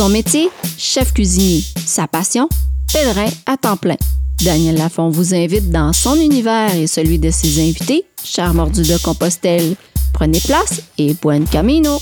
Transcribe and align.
Son 0.00 0.08
métier, 0.08 0.48
chef 0.78 1.12
cuisinier. 1.12 1.60
Sa 1.76 2.08
passion, 2.08 2.48
pèlerin 2.90 3.28
à 3.44 3.58
temps 3.58 3.76
plein. 3.76 3.98
Daniel 4.42 4.78
Lafont 4.78 5.10
vous 5.10 5.34
invite 5.34 5.68
dans 5.68 5.92
son 5.92 6.14
univers 6.14 6.74
et 6.74 6.86
celui 6.86 7.18
de 7.18 7.28
ses 7.28 7.60
invités, 7.60 8.06
cher 8.24 8.54
mordu 8.54 8.80
de 8.80 8.96
Compostelle. 9.04 9.76
Prenez 10.14 10.40
place 10.40 10.82
et 10.96 11.12
buen 11.12 11.44
camino! 11.44 11.98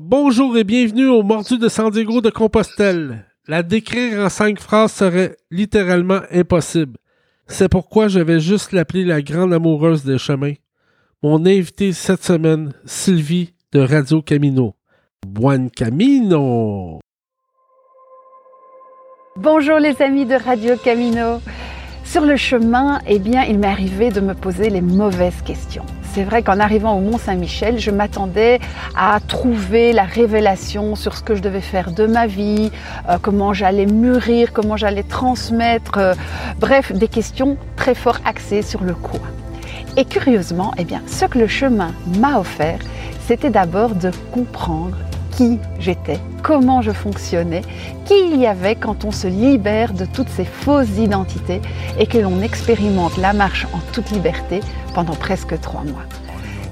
Bonjour 0.00 0.56
et 0.56 0.64
bienvenue 0.64 1.08
au 1.08 1.22
Mordu 1.22 1.58
de 1.58 1.68
San 1.68 1.90
Diego 1.90 2.22
de 2.22 2.30
Compostelle. 2.30 3.26
La 3.46 3.62
décrire 3.62 4.20
en 4.20 4.30
cinq 4.30 4.58
phrases 4.58 4.92
serait 4.92 5.36
littéralement 5.50 6.22
impossible. 6.32 6.96
C'est 7.48 7.68
pourquoi 7.68 8.08
je 8.08 8.20
vais 8.20 8.40
juste 8.40 8.72
l'appeler 8.72 9.04
la 9.04 9.20
grande 9.20 9.52
amoureuse 9.52 10.04
des 10.04 10.16
chemins. 10.16 10.54
Mon 11.22 11.44
invité 11.44 11.92
cette 11.92 12.24
semaine, 12.24 12.72
Sylvie 12.86 13.53
Radio 13.76 14.22
Camino. 14.22 14.76
Buen 15.26 15.68
Camino! 15.68 17.00
Bonjour 19.36 19.80
les 19.80 20.00
amis 20.00 20.26
de 20.26 20.36
Radio 20.36 20.76
Camino. 20.76 21.40
Sur 22.04 22.24
le 22.24 22.36
chemin, 22.36 23.00
eh 23.08 23.18
bien, 23.18 23.42
il 23.42 23.58
m'est 23.58 23.66
arrivé 23.66 24.10
de 24.10 24.20
me 24.20 24.34
poser 24.34 24.70
les 24.70 24.80
mauvaises 24.80 25.42
questions. 25.42 25.84
C'est 26.12 26.22
vrai 26.22 26.44
qu'en 26.44 26.60
arrivant 26.60 26.96
au 26.96 27.00
Mont 27.00 27.18
Saint-Michel, 27.18 27.80
je 27.80 27.90
m'attendais 27.90 28.60
à 28.94 29.18
trouver 29.26 29.92
la 29.92 30.04
révélation 30.04 30.94
sur 30.94 31.16
ce 31.16 31.24
que 31.24 31.34
je 31.34 31.42
devais 31.42 31.60
faire 31.60 31.90
de 31.90 32.06
ma 32.06 32.28
vie, 32.28 32.70
euh, 33.08 33.18
comment 33.20 33.52
j'allais 33.52 33.86
mûrir, 33.86 34.52
comment 34.52 34.76
j'allais 34.76 35.02
transmettre, 35.02 35.98
euh, 35.98 36.14
bref, 36.60 36.92
des 36.92 37.08
questions 37.08 37.56
très 37.74 37.96
fort 37.96 38.20
axées 38.24 38.62
sur 38.62 38.84
le 38.84 38.94
quoi. 38.94 39.18
Et 39.96 40.04
curieusement, 40.04 40.72
eh 40.76 40.84
bien, 40.84 41.02
ce 41.06 41.24
que 41.24 41.38
le 41.38 41.46
chemin 41.46 41.92
m'a 42.18 42.40
offert, 42.40 42.80
c'était 43.28 43.50
d'abord 43.50 43.94
de 43.94 44.10
comprendre 44.32 44.96
qui 45.30 45.60
j'étais, 45.78 46.18
comment 46.42 46.82
je 46.82 46.90
fonctionnais, 46.90 47.62
qui 48.04 48.14
il 48.32 48.40
y 48.40 48.46
avait 48.46 48.74
quand 48.74 49.04
on 49.04 49.12
se 49.12 49.28
libère 49.28 49.92
de 49.92 50.04
toutes 50.04 50.28
ces 50.28 50.44
fausses 50.44 50.98
identités 50.98 51.62
et 51.98 52.06
que 52.06 52.18
l'on 52.18 52.40
expérimente 52.40 53.16
la 53.18 53.32
marche 53.32 53.66
en 53.72 53.78
toute 53.92 54.10
liberté 54.10 54.60
pendant 54.94 55.14
presque 55.14 55.60
trois 55.60 55.84
mois. 55.84 56.02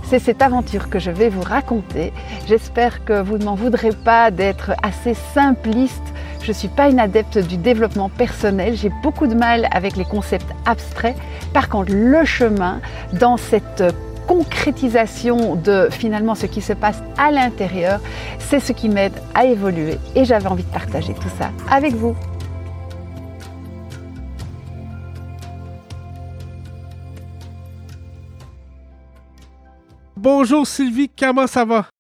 C'est 0.04 0.18
cette 0.18 0.42
aventure 0.42 0.90
que 0.90 0.98
je 0.98 1.10
vais 1.10 1.28
vous 1.28 1.42
raconter. 1.42 2.12
J'espère 2.46 3.04
que 3.04 3.22
vous 3.22 3.38
ne 3.38 3.44
m'en 3.44 3.54
voudrez 3.54 3.92
pas 3.92 4.30
d'être 4.30 4.72
assez 4.82 5.14
simpliste. 5.14 6.02
Je 6.42 6.48
ne 6.48 6.54
suis 6.54 6.68
pas 6.68 6.90
une 6.90 6.98
adepte 6.98 7.38
du 7.38 7.56
développement 7.56 8.08
personnel. 8.08 8.76
J'ai 8.76 8.90
beaucoup 9.02 9.28
de 9.28 9.34
mal 9.34 9.68
avec 9.70 9.96
les 9.96 10.04
concepts 10.04 10.52
abstraits. 10.66 11.16
Par 11.54 11.68
contre, 11.68 11.92
le 11.92 12.24
chemin 12.24 12.80
dans 13.12 13.36
cette 13.36 13.84
concrétisation 14.26 15.54
de 15.54 15.88
finalement 15.90 16.34
ce 16.34 16.46
qui 16.46 16.60
se 16.60 16.72
passe 16.72 17.00
à 17.16 17.30
l'intérieur, 17.30 18.00
c'est 18.40 18.58
ce 18.58 18.72
qui 18.72 18.88
m'aide 18.88 19.12
à 19.34 19.44
évoluer 19.44 19.98
et 20.16 20.24
j'avais 20.24 20.48
envie 20.48 20.64
de 20.64 20.70
partager 20.70 21.14
tout 21.14 21.30
ça 21.38 21.50
avec 21.70 21.94
vous. 21.94 22.16
Bonjour 30.16 30.66
Sylvie, 30.66 31.08
comment 31.08 31.46
ça 31.46 31.64
va? 31.64 31.91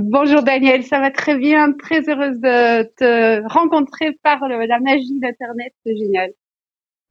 Bonjour 0.00 0.44
Daniel, 0.44 0.84
ça 0.84 1.00
va 1.00 1.10
très 1.10 1.36
bien, 1.36 1.72
très 1.72 2.08
heureuse 2.08 2.38
de 2.38 2.84
te 2.84 3.52
rencontrer 3.52 4.16
par 4.22 4.38
la 4.48 4.78
magie 4.78 5.18
d'Internet, 5.18 5.72
c'est 5.84 5.96
génial. 5.96 6.30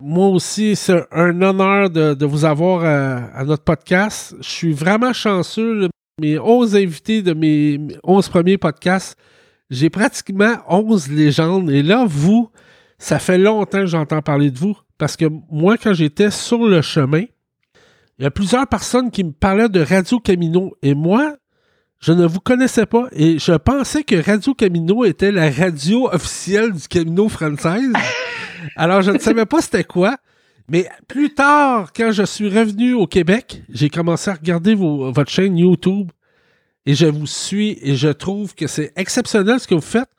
Moi 0.01 0.29
aussi, 0.29 0.77
c'est 0.77 1.03
un 1.11 1.41
honneur 1.41 1.89
de, 1.89 2.25
vous 2.25 2.45
avoir 2.45 2.85
à, 2.85 3.43
notre 3.43 3.65
podcast. 3.65 4.37
Je 4.39 4.47
suis 4.47 4.71
vraiment 4.71 5.11
chanceux. 5.11 5.89
Mes 6.21 6.39
11 6.39 6.77
invités 6.77 7.21
de 7.21 7.33
mes 7.33 7.77
11 8.05 8.29
premiers 8.29 8.57
podcasts, 8.57 9.19
j'ai 9.69 9.89
pratiquement 9.89 10.55
11 10.69 11.11
légendes. 11.11 11.69
Et 11.69 11.83
là, 11.83 12.05
vous, 12.07 12.49
ça 12.99 13.19
fait 13.19 13.37
longtemps 13.37 13.81
que 13.81 13.87
j'entends 13.87 14.21
parler 14.21 14.49
de 14.49 14.57
vous. 14.57 14.77
Parce 14.97 15.17
que 15.17 15.25
moi, 15.51 15.75
quand 15.77 15.91
j'étais 15.91 16.31
sur 16.31 16.65
le 16.65 16.81
chemin, 16.81 17.25
il 18.17 18.23
y 18.23 18.25
a 18.25 18.31
plusieurs 18.31 18.65
personnes 18.65 19.11
qui 19.11 19.25
me 19.25 19.33
parlaient 19.33 19.67
de 19.67 19.81
Radio 19.81 20.21
Camino. 20.21 20.73
Et 20.81 20.93
moi, 20.93 21.35
je 21.99 22.11
ne 22.11 22.25
vous 22.25 22.39
connaissais 22.39 22.85
pas. 22.85 23.07
Et 23.11 23.39
je 23.39 23.53
pensais 23.53 24.03
que 24.03 24.15
Radio 24.15 24.53
Camino 24.53 25.03
était 25.05 25.31
la 25.31 25.49
radio 25.49 26.09
officielle 26.11 26.73
du 26.73 26.87
Camino 26.87 27.29
française. 27.29 27.91
Alors, 28.75 29.01
je 29.01 29.11
ne 29.11 29.19
savais 29.19 29.45
pas 29.45 29.61
c'était 29.61 29.83
quoi. 29.83 30.17
Mais 30.69 30.87
plus 31.07 31.33
tard, 31.33 31.93
quand 31.95 32.11
je 32.11 32.23
suis 32.23 32.49
revenu 32.49 32.93
au 32.93 33.07
Québec, 33.07 33.63
j'ai 33.69 33.89
commencé 33.89 34.29
à 34.29 34.33
regarder 34.33 34.75
votre 34.75 35.31
chaîne 35.31 35.57
YouTube 35.57 36.11
et 36.85 36.93
je 36.93 37.05
vous 37.05 37.25
suis 37.25 37.79
et 37.81 37.95
je 37.95 38.09
trouve 38.09 38.53
que 38.53 38.67
c'est 38.67 38.91
exceptionnel 38.97 39.59
ce 39.59 39.67
que 39.67 39.75
vous 39.75 39.81
faites. 39.81 40.09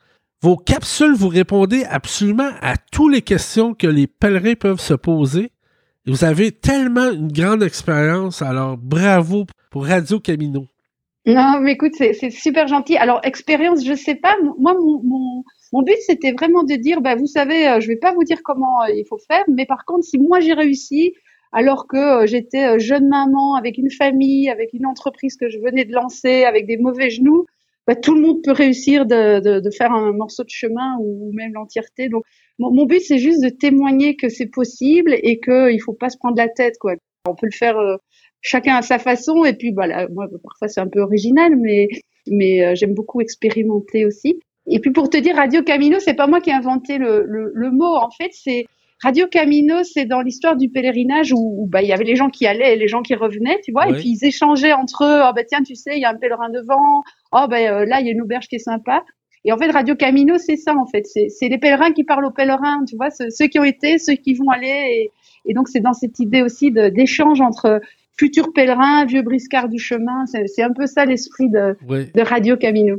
Vos 0.41 0.57
capsules, 0.57 1.13
vous 1.13 1.27
répondez 1.27 1.83
absolument 1.83 2.49
à 2.61 2.77
toutes 2.77 3.13
les 3.13 3.21
questions 3.21 3.73
que 3.73 3.87
les 3.87 4.07
pèlerins 4.07 4.55
peuvent 4.55 4.79
se 4.79 4.93
poser. 4.93 5.51
Et 6.05 6.11
vous 6.11 6.23
avez 6.23 6.51
tellement 6.51 7.11
une 7.11 7.31
grande 7.31 7.61
expérience. 7.61 8.41
Alors, 8.41 8.77
bravo 8.77 9.45
pour 9.69 9.85
Radio 9.85 10.19
Camino. 10.19 10.67
Non, 11.25 11.59
mais 11.61 11.73
écoute, 11.73 11.93
c'est 11.95 12.29
super 12.29 12.67
gentil. 12.67 12.97
Alors, 12.97 13.19
expérience, 13.23 13.85
je 13.85 13.93
sais 13.93 14.15
pas. 14.15 14.35
Moi, 14.57 14.73
mon, 14.73 15.43
mon 15.73 15.81
but, 15.83 15.97
c'était 16.05 16.31
vraiment 16.31 16.63
de 16.63 16.75
dire, 16.75 17.01
bah, 17.01 17.15
vous 17.15 17.27
savez, 17.27 17.67
euh, 17.67 17.79
je 17.79 17.87
vais 17.87 17.97
pas 17.97 18.13
vous 18.13 18.23
dire 18.23 18.41
comment 18.43 18.83
euh, 18.83 18.93
il 18.95 19.05
faut 19.07 19.19
faire, 19.19 19.43
mais 19.47 19.65
par 19.65 19.85
contre, 19.85 20.03
si 20.03 20.17
moi 20.17 20.39
j'ai 20.39 20.53
réussi, 20.53 21.13
alors 21.51 21.87
que 21.87 22.23
euh, 22.23 22.25
j'étais 22.25 22.79
jeune 22.79 23.07
maman 23.07 23.55
avec 23.55 23.77
une 23.77 23.91
famille, 23.91 24.49
avec 24.49 24.73
une 24.73 24.85
entreprise 24.85 25.35
que 25.35 25.49
je 25.49 25.59
venais 25.59 25.85
de 25.85 25.93
lancer, 25.93 26.43
avec 26.43 26.65
des 26.65 26.77
mauvais 26.77 27.09
genoux, 27.09 27.45
bah, 27.85 27.95
tout 27.95 28.15
le 28.15 28.21
monde 28.21 28.41
peut 28.43 28.51
réussir 28.51 29.05
de, 29.05 29.39
de, 29.41 29.59
de, 29.59 29.69
faire 29.71 29.91
un 29.91 30.11
morceau 30.13 30.43
de 30.43 30.49
chemin 30.49 30.97
ou 31.01 31.31
même 31.33 31.53
l'entièreté. 31.53 32.09
Donc, 32.09 32.23
mon, 32.59 32.85
but, 32.85 33.01
c'est 33.01 33.19
juste 33.19 33.43
de 33.43 33.49
témoigner 33.49 34.15
que 34.15 34.29
c'est 34.29 34.47
possible 34.47 35.13
et 35.13 35.39
qu'il 35.39 35.81
faut 35.81 35.93
pas 35.93 36.09
se 36.09 36.17
prendre 36.17 36.37
la 36.37 36.49
tête, 36.49 36.75
quoi. 36.79 36.93
On 37.27 37.35
peut 37.35 37.47
le 37.47 37.55
faire 37.55 37.77
chacun 38.41 38.75
à 38.75 38.81
sa 38.81 38.99
façon. 38.99 39.45
Et 39.45 39.53
puis, 39.53 39.71
voilà, 39.71 40.07
moi, 40.09 40.27
parfois, 40.43 40.67
c'est 40.67 40.81
un 40.81 40.87
peu 40.87 41.01
original, 41.01 41.55
mais, 41.55 41.87
mais 42.27 42.75
j'aime 42.75 42.93
beaucoup 42.93 43.21
expérimenter 43.21 44.05
aussi. 44.05 44.39
Et 44.71 44.79
puis 44.79 44.91
pour 44.91 45.09
te 45.09 45.17
dire, 45.17 45.35
Radio 45.35 45.63
Camino, 45.63 45.97
c'est 45.99 46.13
pas 46.13 46.27
moi 46.27 46.41
qui 46.41 46.51
ai 46.51 46.53
inventé 46.53 46.97
le, 46.99 47.25
le, 47.25 47.51
le 47.53 47.71
mot. 47.71 47.95
En 47.95 48.11
fait, 48.11 48.29
c'est 48.31 48.65
Radio 49.01 49.27
Camino, 49.27 49.77
c'est 49.83 50.05
dans 50.05 50.21
l'histoire 50.21 50.57
du 50.57 50.69
pèlerinage 50.69 51.31
où, 51.33 51.67
bah 51.71 51.81
il 51.81 51.87
y 51.87 51.93
avait 51.93 52.03
les 52.03 52.17
gens 52.17 52.29
qui 52.29 52.45
allaient 52.45 52.73
et 52.73 52.77
les 52.77 52.89
gens 52.89 53.01
qui 53.01 53.15
revenaient, 53.15 53.59
tu 53.63 53.71
vois, 53.71 53.89
et 53.89 53.93
puis 53.93 54.09
ils 54.09 54.25
échangeaient 54.25 54.73
entre 54.73 55.05
eux. 55.05 55.21
Oh 55.23 55.31
bah 55.33 55.43
tiens, 55.45 55.63
tu 55.63 55.73
sais, 55.75 55.91
il 55.95 56.01
y 56.01 56.05
a 56.05 56.09
un 56.09 56.17
pèlerin 56.17 56.49
devant. 56.49 57.01
Oh 57.31 57.45
bah 57.49 57.85
là, 57.85 58.01
il 58.01 58.05
y 58.05 58.09
a 58.09 58.11
une 58.11 58.21
auberge 58.21 58.47
qui 58.47 58.57
est 58.57 58.59
sympa. 58.59 59.03
Et 59.45 59.53
en 59.53 59.57
fait, 59.57 59.71
Radio 59.71 59.95
Camino, 59.95 60.37
c'est 60.37 60.57
ça 60.57 60.75
en 60.75 60.85
fait. 60.85 61.05
C'est 61.05 61.47
les 61.47 61.57
pèlerins 61.57 61.93
qui 61.93 62.03
parlent 62.03 62.25
aux 62.25 62.31
pèlerins, 62.31 62.83
tu 62.85 62.97
vois, 62.97 63.09
ceux, 63.09 63.47
qui 63.47 63.57
ont 63.57 63.63
été, 63.63 63.97
ceux 63.99 64.15
qui 64.15 64.33
vont 64.33 64.49
aller. 64.49 64.67
Et, 64.67 65.11
et 65.45 65.53
donc 65.53 65.69
c'est 65.69 65.79
dans 65.79 65.93
cette 65.93 66.19
idée 66.19 66.41
aussi 66.41 66.71
d'échange 66.71 67.39
entre 67.39 67.81
futurs 68.19 68.51
pèlerins, 68.53 69.05
vieux 69.05 69.21
briscards 69.21 69.69
du 69.69 69.79
chemin. 69.79 70.25
C'est 70.25 70.61
un 70.61 70.73
peu 70.73 70.85
ça 70.85 71.05
l'esprit 71.05 71.49
de, 71.49 71.75
de 71.87 72.21
Radio 72.21 72.57
Camino. 72.57 72.97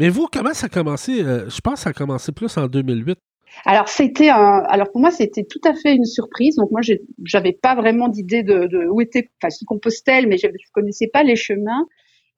Mais 0.00 0.08
vous, 0.08 0.26
comment 0.32 0.54
ça 0.54 0.66
a 0.66 0.68
commencé? 0.68 1.22
Euh, 1.22 1.48
je 1.48 1.60
pense 1.60 1.74
que 1.74 1.80
ça 1.80 1.90
a 1.90 1.92
commencé 1.92 2.32
plus 2.32 2.56
en 2.56 2.66
2008. 2.66 3.18
Alors 3.64 3.88
c'était 3.88 4.30
un, 4.30 4.64
alors 4.66 4.90
pour 4.90 5.00
moi 5.00 5.12
c'était 5.12 5.44
tout 5.44 5.60
à 5.64 5.74
fait 5.74 5.94
une 5.94 6.06
surprise. 6.06 6.56
Donc 6.56 6.72
moi 6.72 6.80
j'avais 7.22 7.52
pas 7.52 7.76
vraiment 7.76 8.08
d'idée 8.08 8.42
de, 8.42 8.66
de, 8.66 8.88
où 8.90 9.00
était, 9.00 9.30
enfin 9.40 9.50
si 9.50 9.64
Compostelle, 9.64 10.26
mais 10.26 10.38
je, 10.38 10.48
connaissais 10.72 11.08
pas 11.12 11.22
les 11.22 11.36
chemins. 11.36 11.86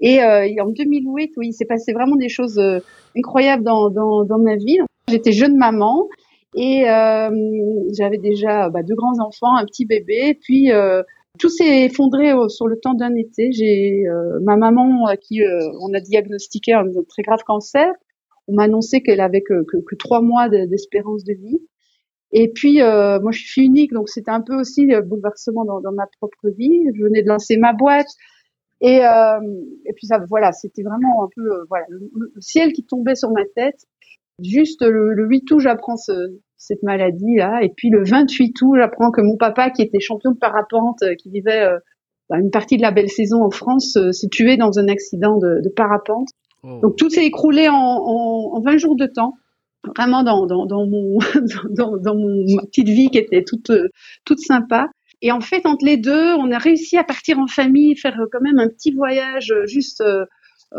Et, 0.00 0.22
euh, 0.22 0.46
en 0.60 0.68
2008, 0.68 1.32
oui, 1.38 1.48
il 1.48 1.52
s'est 1.54 1.64
passé 1.64 1.94
vraiment 1.94 2.16
des 2.16 2.28
choses 2.28 2.58
euh, 2.58 2.80
incroyables 3.16 3.62
dans, 3.62 3.88
dans, 3.88 4.24
dans 4.24 4.38
ma 4.38 4.56
vie. 4.56 4.76
J'étais 5.08 5.32
jeune 5.32 5.56
maman 5.56 6.06
et 6.54 6.86
euh, 6.90 7.30
j'avais 7.96 8.18
déjà 8.18 8.68
bah, 8.68 8.82
deux 8.82 8.94
grands 8.94 9.18
enfants, 9.20 9.56
un 9.56 9.64
petit 9.64 9.86
bébé. 9.86 10.38
Puis 10.42 10.70
tout 11.38 11.48
s'est 11.48 11.84
effondré 11.84 12.32
sur 12.48 12.66
le 12.66 12.78
temps 12.78 12.94
d'un 12.94 13.14
été. 13.14 13.50
J'ai 13.52 14.06
euh, 14.06 14.38
ma 14.42 14.56
maman 14.56 15.06
à 15.06 15.16
qui 15.16 15.42
euh, 15.42 15.60
on 15.80 15.92
a 15.94 16.00
diagnostiqué 16.00 16.72
un 16.72 16.84
très 17.08 17.22
grave 17.22 17.42
cancer. 17.46 17.92
On 18.48 18.54
m'a 18.54 18.64
annoncé 18.64 19.02
qu'elle 19.02 19.20
avait 19.20 19.42
que, 19.42 19.64
que, 19.64 19.94
trois 19.96 20.22
mois 20.22 20.48
d'espérance 20.48 21.24
de 21.24 21.34
vie. 21.34 21.58
Et 22.32 22.50
puis 22.52 22.82
euh, 22.82 23.20
moi 23.20 23.32
je 23.32 23.44
suis 23.44 23.64
unique, 23.64 23.92
donc 23.92 24.08
c'était 24.08 24.30
un 24.30 24.40
peu 24.40 24.54
aussi 24.54 24.84
le 24.84 25.00
bouleversement 25.00 25.64
dans, 25.64 25.80
dans, 25.80 25.92
ma 25.92 26.06
propre 26.18 26.48
vie. 26.56 26.84
Je 26.94 27.02
venais 27.02 27.22
de 27.22 27.28
lancer 27.28 27.56
ma 27.56 27.72
boîte. 27.72 28.08
Et, 28.82 28.98
et 28.98 29.92
puis 29.94 30.06
ça, 30.06 30.18
voilà, 30.28 30.52
c'était 30.52 30.82
vraiment 30.82 31.24
un 31.24 31.28
peu 31.34 31.64
voilà 31.70 31.86
le, 31.88 32.30
ciel 32.40 32.72
qui 32.72 32.84
tombait 32.84 33.14
sur 33.14 33.30
ma 33.30 33.44
tête. 33.54 33.80
Juste 34.44 34.82
le, 34.82 35.14
le 35.14 35.26
8 35.26 35.50
août, 35.50 35.60
j'apprends 35.60 35.96
ce, 35.96 36.12
cette 36.56 36.82
maladie-là. 36.82 37.62
Et 37.62 37.70
puis 37.76 37.90
le 37.90 38.04
28 38.04 38.54
août, 38.62 38.76
j'apprends 38.76 39.10
que 39.10 39.20
mon 39.20 39.36
papa, 39.36 39.70
qui 39.70 39.82
était 39.82 40.00
champion 40.00 40.32
de 40.32 40.38
parapente, 40.38 41.02
euh, 41.02 41.14
qui 41.14 41.30
vivait 41.30 41.62
euh, 41.62 41.78
bah, 42.28 42.38
une 42.38 42.50
partie 42.50 42.76
de 42.76 42.82
la 42.82 42.90
belle 42.90 43.10
saison 43.10 43.42
en 43.42 43.50
France, 43.50 43.96
euh, 43.96 44.12
s'est 44.12 44.28
tué 44.28 44.56
dans 44.56 44.78
un 44.78 44.88
accident 44.88 45.38
de, 45.38 45.60
de 45.62 45.68
parapente. 45.68 46.28
Oh. 46.62 46.80
Donc 46.82 46.96
tout 46.96 47.10
s'est 47.10 47.26
écroulé 47.26 47.68
en, 47.68 47.74
en, 47.74 48.56
en, 48.56 48.60
20 48.60 48.78
jours 48.78 48.96
de 48.96 49.06
temps, 49.06 49.34
vraiment 49.96 50.22
dans, 50.22 50.46
dans, 50.46 50.66
dans 50.66 50.86
mon, 50.86 51.18
dans, 51.70 51.96
dans 51.96 52.14
mon, 52.14 52.44
ma 52.56 52.62
petite 52.62 52.88
vie 52.88 53.10
qui 53.10 53.18
était 53.18 53.44
toute, 53.44 53.70
toute 54.24 54.40
sympa. 54.40 54.88
Et 55.22 55.32
en 55.32 55.40
fait, 55.40 55.64
entre 55.64 55.84
les 55.84 55.96
deux, 55.96 56.34
on 56.34 56.50
a 56.50 56.58
réussi 56.58 56.98
à 56.98 57.04
partir 57.04 57.38
en 57.38 57.46
famille, 57.46 57.96
faire 57.96 58.18
quand 58.30 58.40
même 58.42 58.58
un 58.58 58.68
petit 58.68 58.92
voyage 58.92 59.52
juste 59.64 60.02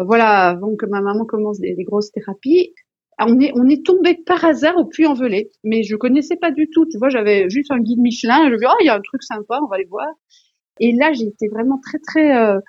voilà, 0.05 0.49
avant 0.49 0.75
que 0.75 0.85
ma 0.85 1.01
maman 1.01 1.25
commence 1.25 1.59
des, 1.59 1.75
grosses 1.83 2.11
thérapies. 2.11 2.73
On 3.19 3.39
est, 3.39 3.51
on 3.55 3.67
est 3.67 3.83
tombé 3.83 4.13
par 4.13 4.45
hasard 4.45 4.77
au 4.77 4.85
Puy-en-Velay, 4.85 5.49
mais 5.63 5.81
je 5.81 5.95
connaissais 5.95 6.35
pas 6.35 6.51
du 6.51 6.69
tout. 6.69 6.85
Tu 6.85 6.99
vois, 6.99 7.09
j'avais 7.09 7.49
juste 7.49 7.71
un 7.71 7.79
guide 7.79 7.99
Michelin. 7.99 8.47
Je 8.47 8.53
me 8.53 8.57
dis, 8.57 8.65
oh, 8.67 8.77
il 8.81 8.85
y 8.85 8.89
a 8.89 8.95
un 8.95 9.01
truc 9.01 9.23
sympa, 9.23 9.59
on 9.63 9.67
va 9.67 9.75
aller 9.75 9.87
voir. 9.89 10.07
Et 10.79 10.93
là, 10.93 11.11
j'ai 11.13 11.25
été 11.25 11.47
vraiment 11.47 11.79
très, 11.79 11.97
très 11.97 12.37
euh, 12.37 12.59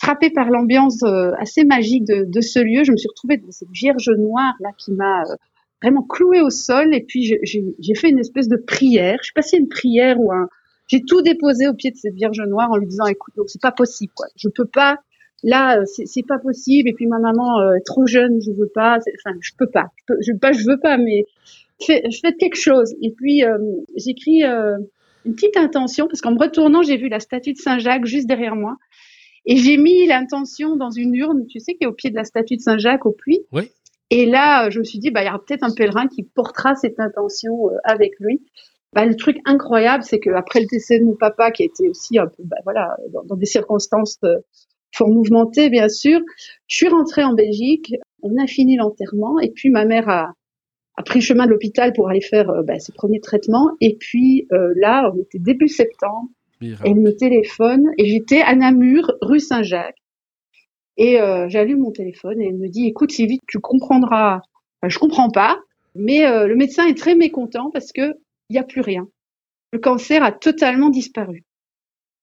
frappée 0.00 0.30
par 0.30 0.48
l'ambiance 0.50 1.02
euh, 1.02 1.32
assez 1.38 1.64
magique 1.64 2.04
de, 2.06 2.40
ce 2.40 2.58
lieu. 2.58 2.84
Je 2.84 2.92
me 2.92 2.96
suis 2.96 3.08
retrouvée 3.08 3.36
dans 3.36 3.50
cette 3.50 3.70
Vierge 3.70 4.10
noire 4.16 4.54
là 4.60 4.70
qui 4.78 4.92
m'a 4.92 5.22
euh, 5.22 5.36
vraiment 5.82 6.02
clouée 6.02 6.40
au 6.40 6.50
sol. 6.50 6.94
Et 6.94 7.04
puis 7.06 7.36
j'ai 7.44 7.94
fait 7.94 8.08
une 8.08 8.18
espèce 8.18 8.48
de 8.48 8.56
prière. 8.56 9.18
Je 9.22 9.32
passé 9.34 9.58
une 9.58 9.68
prière 9.68 10.18
ou 10.18 10.32
un. 10.32 10.48
J'ai 10.86 11.02
tout 11.02 11.20
déposé 11.20 11.68
au 11.68 11.74
pied 11.74 11.90
de 11.90 11.96
cette 11.96 12.14
Vierge 12.14 12.40
noire 12.48 12.70
en 12.70 12.76
lui 12.78 12.86
disant, 12.86 13.04
écoute, 13.04 13.34
c'est 13.46 13.60
pas 13.60 13.72
possible, 13.72 14.12
quoi. 14.14 14.26
Je 14.36 14.48
peux 14.48 14.64
pas. 14.64 14.96
Là, 15.44 15.80
c'est 15.86 16.26
pas 16.26 16.38
possible. 16.38 16.88
Et 16.88 16.92
puis 16.92 17.06
ma 17.06 17.18
maman 17.18 17.74
est 17.74 17.86
trop 17.86 18.06
jeune, 18.06 18.40
je 18.44 18.50
veux 18.50 18.70
pas. 18.74 18.98
Enfin, 18.98 19.36
je 19.40 19.52
peux 19.56 19.70
pas. 19.70 19.86
Je, 19.96 20.04
peux, 20.06 20.18
je 20.20 20.32
pas, 20.32 20.52
je 20.52 20.66
veux 20.66 20.80
pas. 20.80 20.96
Mais 20.98 21.24
je 21.80 22.18
fais 22.20 22.34
quelque 22.34 22.60
chose. 22.60 22.94
Et 23.02 23.12
puis 23.12 23.42
j'écris 23.96 24.42
une 24.42 25.34
petite 25.34 25.56
intention, 25.56 26.06
parce 26.06 26.20
qu'en 26.20 26.32
me 26.32 26.38
retournant, 26.38 26.82
j'ai 26.82 26.96
vu 26.96 27.08
la 27.08 27.20
statue 27.20 27.52
de 27.52 27.58
Saint-Jacques 27.58 28.06
juste 28.06 28.26
derrière 28.26 28.56
moi. 28.56 28.76
Et 29.46 29.56
j'ai 29.56 29.76
mis 29.76 30.06
l'intention 30.06 30.76
dans 30.76 30.90
une 30.90 31.14
urne, 31.14 31.46
tu 31.46 31.60
sais, 31.60 31.74
qui 31.74 31.84
est 31.84 31.86
au 31.86 31.92
pied 31.92 32.10
de 32.10 32.16
la 32.16 32.24
statue 32.24 32.56
de 32.56 32.60
Saint-Jacques 32.60 33.06
au 33.06 33.12
puits. 33.12 33.40
Oui. 33.52 33.70
Et 34.10 34.26
là, 34.26 34.70
je 34.70 34.78
me 34.78 34.84
suis 34.84 34.98
dit, 34.98 35.10
bah, 35.10 35.22
il 35.22 35.26
y 35.26 35.28
aura 35.28 35.38
peut-être 35.38 35.62
un 35.62 35.74
pèlerin 35.74 36.06
qui 36.06 36.22
portera 36.22 36.74
cette 36.74 36.98
intention 36.98 37.68
euh, 37.68 37.76
avec 37.84 38.12
lui. 38.20 38.42
Bah, 38.94 39.04
le 39.04 39.16
truc 39.16 39.38
incroyable, 39.44 40.02
c'est 40.02 40.18
qu'après 40.18 40.60
le 40.60 40.66
décès 40.66 40.98
de 40.98 41.04
mon 41.04 41.14
papa, 41.14 41.50
qui 41.50 41.62
était 41.62 41.88
aussi 41.88 42.18
un 42.18 42.26
peu, 42.26 42.42
bah, 42.44 42.56
voilà, 42.64 42.96
dans, 43.12 43.36
des 43.36 43.46
circonstances 43.46 44.18
euh, 44.24 44.36
fort 44.98 45.08
mouvementées, 45.08 45.70
bien 45.70 45.88
sûr, 45.88 46.20
je 46.66 46.76
suis 46.76 46.88
rentrée 46.88 47.24
en 47.24 47.32
Belgique, 47.32 47.94
on 48.22 48.36
a 48.42 48.46
fini 48.46 48.76
l'enterrement, 48.76 49.38
et 49.38 49.50
puis 49.50 49.70
ma 49.70 49.84
mère 49.84 50.08
a, 50.08 50.32
a 50.96 51.02
pris 51.04 51.20
le 51.20 51.24
chemin 51.24 51.46
de 51.46 51.50
l'hôpital 51.50 51.92
pour 51.92 52.10
aller 52.10 52.20
faire 52.20 52.50
euh, 52.50 52.62
bah, 52.62 52.78
ses 52.80 52.92
premiers 52.92 53.20
traitements. 53.20 53.70
Et 53.80 53.96
puis 53.96 54.46
euh, 54.52 54.72
là, 54.76 55.10
on 55.14 55.20
était 55.22 55.38
début 55.38 55.68
septembre. 55.68 56.28
Elle 56.60 56.96
me 56.96 57.12
téléphone 57.12 57.86
et 57.98 58.06
j'étais 58.08 58.40
à 58.40 58.56
Namur, 58.56 59.12
rue 59.22 59.38
Saint-Jacques. 59.38 60.02
Et 60.96 61.20
euh, 61.20 61.48
j'allume 61.48 61.78
mon 61.78 61.92
téléphone 61.92 62.42
et 62.42 62.48
elle 62.48 62.56
me 62.56 62.68
dit 62.68 62.86
"Écoute, 62.88 63.12
Sylvie, 63.12 63.38
tu 63.46 63.60
comprendras. 63.60 64.40
Enfin, 64.82 64.88
je 64.88 64.98
comprends 64.98 65.30
pas, 65.30 65.60
mais 65.94 66.22
le 66.46 66.56
médecin 66.56 66.84
est 66.88 66.98
très 66.98 67.14
mécontent 67.14 67.70
parce 67.70 67.92
que 67.92 68.14
il 68.50 68.56
y 68.56 68.58
a 68.58 68.64
plus 68.64 68.80
rien. 68.80 69.06
Le 69.72 69.78
cancer 69.78 70.24
a 70.24 70.32
totalement 70.32 70.90
disparu." 70.90 71.44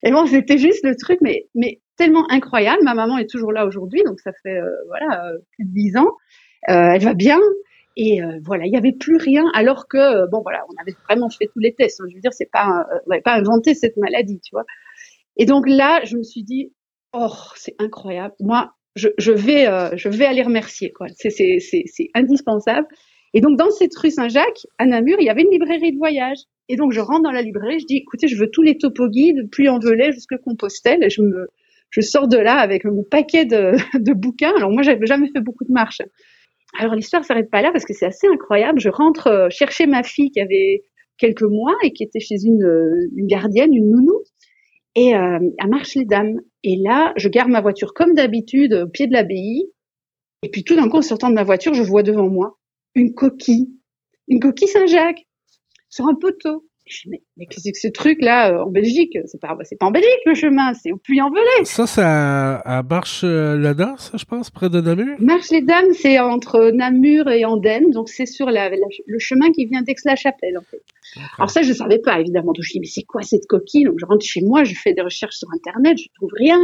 Et 0.04 0.12
bon, 0.12 0.26
c'était 0.26 0.58
juste 0.58 0.84
le 0.84 0.98
truc, 0.98 1.20
mais 1.22 1.48
mais 1.56 1.80
tellement 1.98 2.30
incroyable. 2.30 2.80
Ma 2.84 2.94
maman 2.94 3.18
est 3.18 3.30
toujours 3.30 3.52
là 3.52 3.66
aujourd'hui, 3.66 4.02
donc 4.06 4.20
ça 4.20 4.32
fait 4.44 4.60
voilà 4.88 5.32
plus 5.52 5.66
de 5.66 5.74
dix 5.74 5.98
ans. 5.98 6.12
elle 6.68 7.02
va 7.02 7.14
bien, 7.14 7.40
et 7.98 8.22
euh, 8.22 8.40
voilà, 8.44 8.66
il 8.66 8.72
n'y 8.72 8.78
avait 8.78 8.92
plus 8.92 9.18
rien, 9.18 9.46
alors 9.54 9.88
que 9.88 9.98
euh, 9.98 10.28
bon 10.28 10.42
voilà, 10.42 10.66
on 10.70 10.82
avait 10.82 10.96
vraiment 11.08 11.30
fait 11.30 11.48
tous 11.54 11.60
les 11.60 11.74
tests. 11.74 12.02
Hein. 12.02 12.06
je 12.10 12.16
veux 12.16 12.22
dire, 12.22 12.34
c'est 12.34 12.50
pas, 12.52 12.86
on 13.06 13.10
n'avait 13.10 13.22
pas 13.22 13.36
inventé 13.36 13.74
cette 13.74 13.96
maladie, 13.98 14.40
tu 14.42 14.52
vois. 14.52 14.66
Et 15.38 15.46
donc 15.46 15.68
là, 15.68 16.02
je 16.04 16.18
me 16.18 16.24
suis 16.24 16.44
dit, 16.44 16.74
oh, 17.14 17.32
c'est 17.56 17.76
incroyable. 17.80 18.34
Moi, 18.40 18.74
je, 18.96 19.10
je 19.18 19.32
vais, 19.32 19.68
euh, 19.68 19.96
je 19.96 20.10
vais 20.10 20.26
aller 20.26 20.44
remercier, 20.44 20.92
quoi. 20.92 21.08
C'est, 21.16 21.30
c'est, 21.30 21.60
c'est, 21.60 21.84
c'est 21.86 22.10
indispensable. 22.14 22.88
Et 23.34 23.42
donc 23.42 23.58
dans 23.58 23.70
cette 23.70 23.96
rue 23.98 24.12
Saint-Jacques, 24.12 24.66
à 24.78 24.86
Namur, 24.86 25.18
il 25.20 25.26
y 25.26 25.30
avait 25.30 25.42
une 25.42 25.52
librairie 25.52 25.92
de 25.92 25.98
voyage. 25.98 26.38
Et 26.68 26.76
donc 26.78 26.92
je 26.92 27.00
rentre 27.00 27.24
dans 27.24 27.32
la 27.32 27.42
librairie, 27.42 27.80
je 27.80 27.86
dis, 27.86 27.98
écoutez, 27.98 28.28
je 28.28 28.38
veux 28.38 28.50
tous 28.50 28.62
les 28.62 28.78
topo 28.78 29.08
guides, 29.08 29.50
puis 29.52 29.70
en 29.70 29.80
velay 29.80 30.12
jusqu'à 30.12 30.38
Compostelle. 30.38 31.04
Et 31.04 31.10
je 31.10 31.22
me, 31.22 31.50
je 31.90 32.02
sors 32.02 32.28
de 32.28 32.38
là 32.38 32.56
avec 32.56 32.84
mon 32.86 33.04
paquet 33.04 33.46
de, 33.46 34.14
bouquins. 34.14 34.54
Alors 34.56 34.72
moi, 34.72 34.84
j'avais 34.84 35.06
jamais 35.06 35.30
fait 35.34 35.42
beaucoup 35.42 35.66
de 35.66 35.72
marches. 35.72 36.02
Alors 36.78 36.96
l'histoire 36.96 37.24
s'arrête 37.24 37.50
pas 37.50 37.62
là 37.62 37.72
parce 37.72 37.86
que 37.86 37.94
c'est 37.94 38.06
assez 38.06 38.28
incroyable. 38.28 38.80
Je 38.80 38.90
rentre 38.90 39.28
euh, 39.28 39.48
chercher 39.50 39.88
ma 39.88 40.04
fille 40.04 40.32
qui 40.32 40.42
avait 40.42 40.84
quelques 41.18 41.44
mois 41.44 41.76
et 41.84 41.94
qui 41.94 42.04
était 42.04 42.20
chez 42.20 42.36
une, 42.44 42.64
euh, 42.64 43.10
une 43.16 43.28
gardienne, 43.28 43.74
une 43.74 43.90
nounou, 43.90 44.22
et 44.96 45.16
euh, 45.16 45.40
elle 45.58 45.70
marche 45.70 45.96
les 45.96 46.06
dames. 46.06 46.40
Et 46.64 46.78
là, 46.84 47.14
je 47.16 47.30
garde 47.30 47.50
ma 47.50 47.62
voiture 47.62 47.94
comme 47.94 48.14
d'habitude 48.14 48.74
au 48.74 48.90
pied 48.90 49.08
de 49.08 49.14
l'abbaye. 49.14 49.72
Et 50.44 50.50
puis 50.50 50.64
tout 50.64 50.76
d'un 50.76 50.90
coup, 50.90 50.98
en 50.98 51.02
sortant 51.02 51.30
de 51.30 51.36
ma 51.36 51.44
voiture, 51.44 51.74
je 51.74 51.84
vois 51.84 52.04
devant 52.04 52.30
moi 52.30 52.58
une 52.94 53.14
coquille, 53.14 53.70
une 54.28 54.40
coquille 54.40 54.68
Saint-Jacques 54.68 55.26
sur 55.90 56.08
un 56.08 56.16
poteau. 56.16 56.65
Mais, 57.08 57.22
mais 57.36 57.48
qu'est-ce 57.48 57.72
que 57.72 57.80
ce 57.80 57.88
truc-là 57.88 58.54
euh, 58.54 58.64
en 58.64 58.70
Belgique 58.70 59.18
C'est 59.26 59.42
pas, 59.42 59.58
c'est 59.64 59.76
pas 59.76 59.88
en 59.88 59.92
Belgique 59.92 60.20
le 60.26 60.36
chemin, 60.36 60.74
c'est 60.74 60.92
au 60.92 60.98
Puy-en-Velay. 60.98 61.66
Ça, 61.66 61.88
c'est 61.88 62.04
à, 62.04 62.84
Marche-les-Dames, 62.88 63.98
ça, 63.98 64.18
je 64.18 64.26
pense, 64.26 64.52
près 64.52 64.70
de 64.70 64.80
Namur 64.82 65.16
Marche-les-Dames, 65.20 65.94
c'est 65.94 66.20
entre 66.20 66.72
Namur 66.72 67.28
et 67.30 67.44
Andenne, 67.44 67.90
donc 67.90 68.10
c'est 68.10 68.28
sur 68.28 68.48
la, 68.48 68.70
le 68.70 69.20
chemin 69.20 69.52
qui 69.52 69.66
vient 69.66 69.82
d'Aix-la-Chapelle, 69.82 70.58
en 70.60 70.62
fait. 70.62 70.84
Alors 71.38 71.50
ça, 71.50 71.64
je 71.64 71.74
savais 71.74 72.00
pas, 72.00 72.20
évidemment. 72.20 72.54
Donc 72.54 72.64
je 72.64 72.74
dis, 72.74 72.80
mais 72.80 72.88
c'est 72.88 73.04
quoi 73.04 73.22
cette 73.24 73.48
coquille? 73.48 73.86
Donc 73.86 73.96
je 74.00 74.06
rentre 74.06 74.26
chez 74.26 74.42
moi, 74.42 74.64
je 74.64 74.76
fais 74.76 74.94
des 74.94 75.02
recherches 75.02 75.38
sur 75.38 75.48
Internet, 75.54 75.98
je 75.98 76.08
trouve 76.16 76.32
rien. 76.36 76.60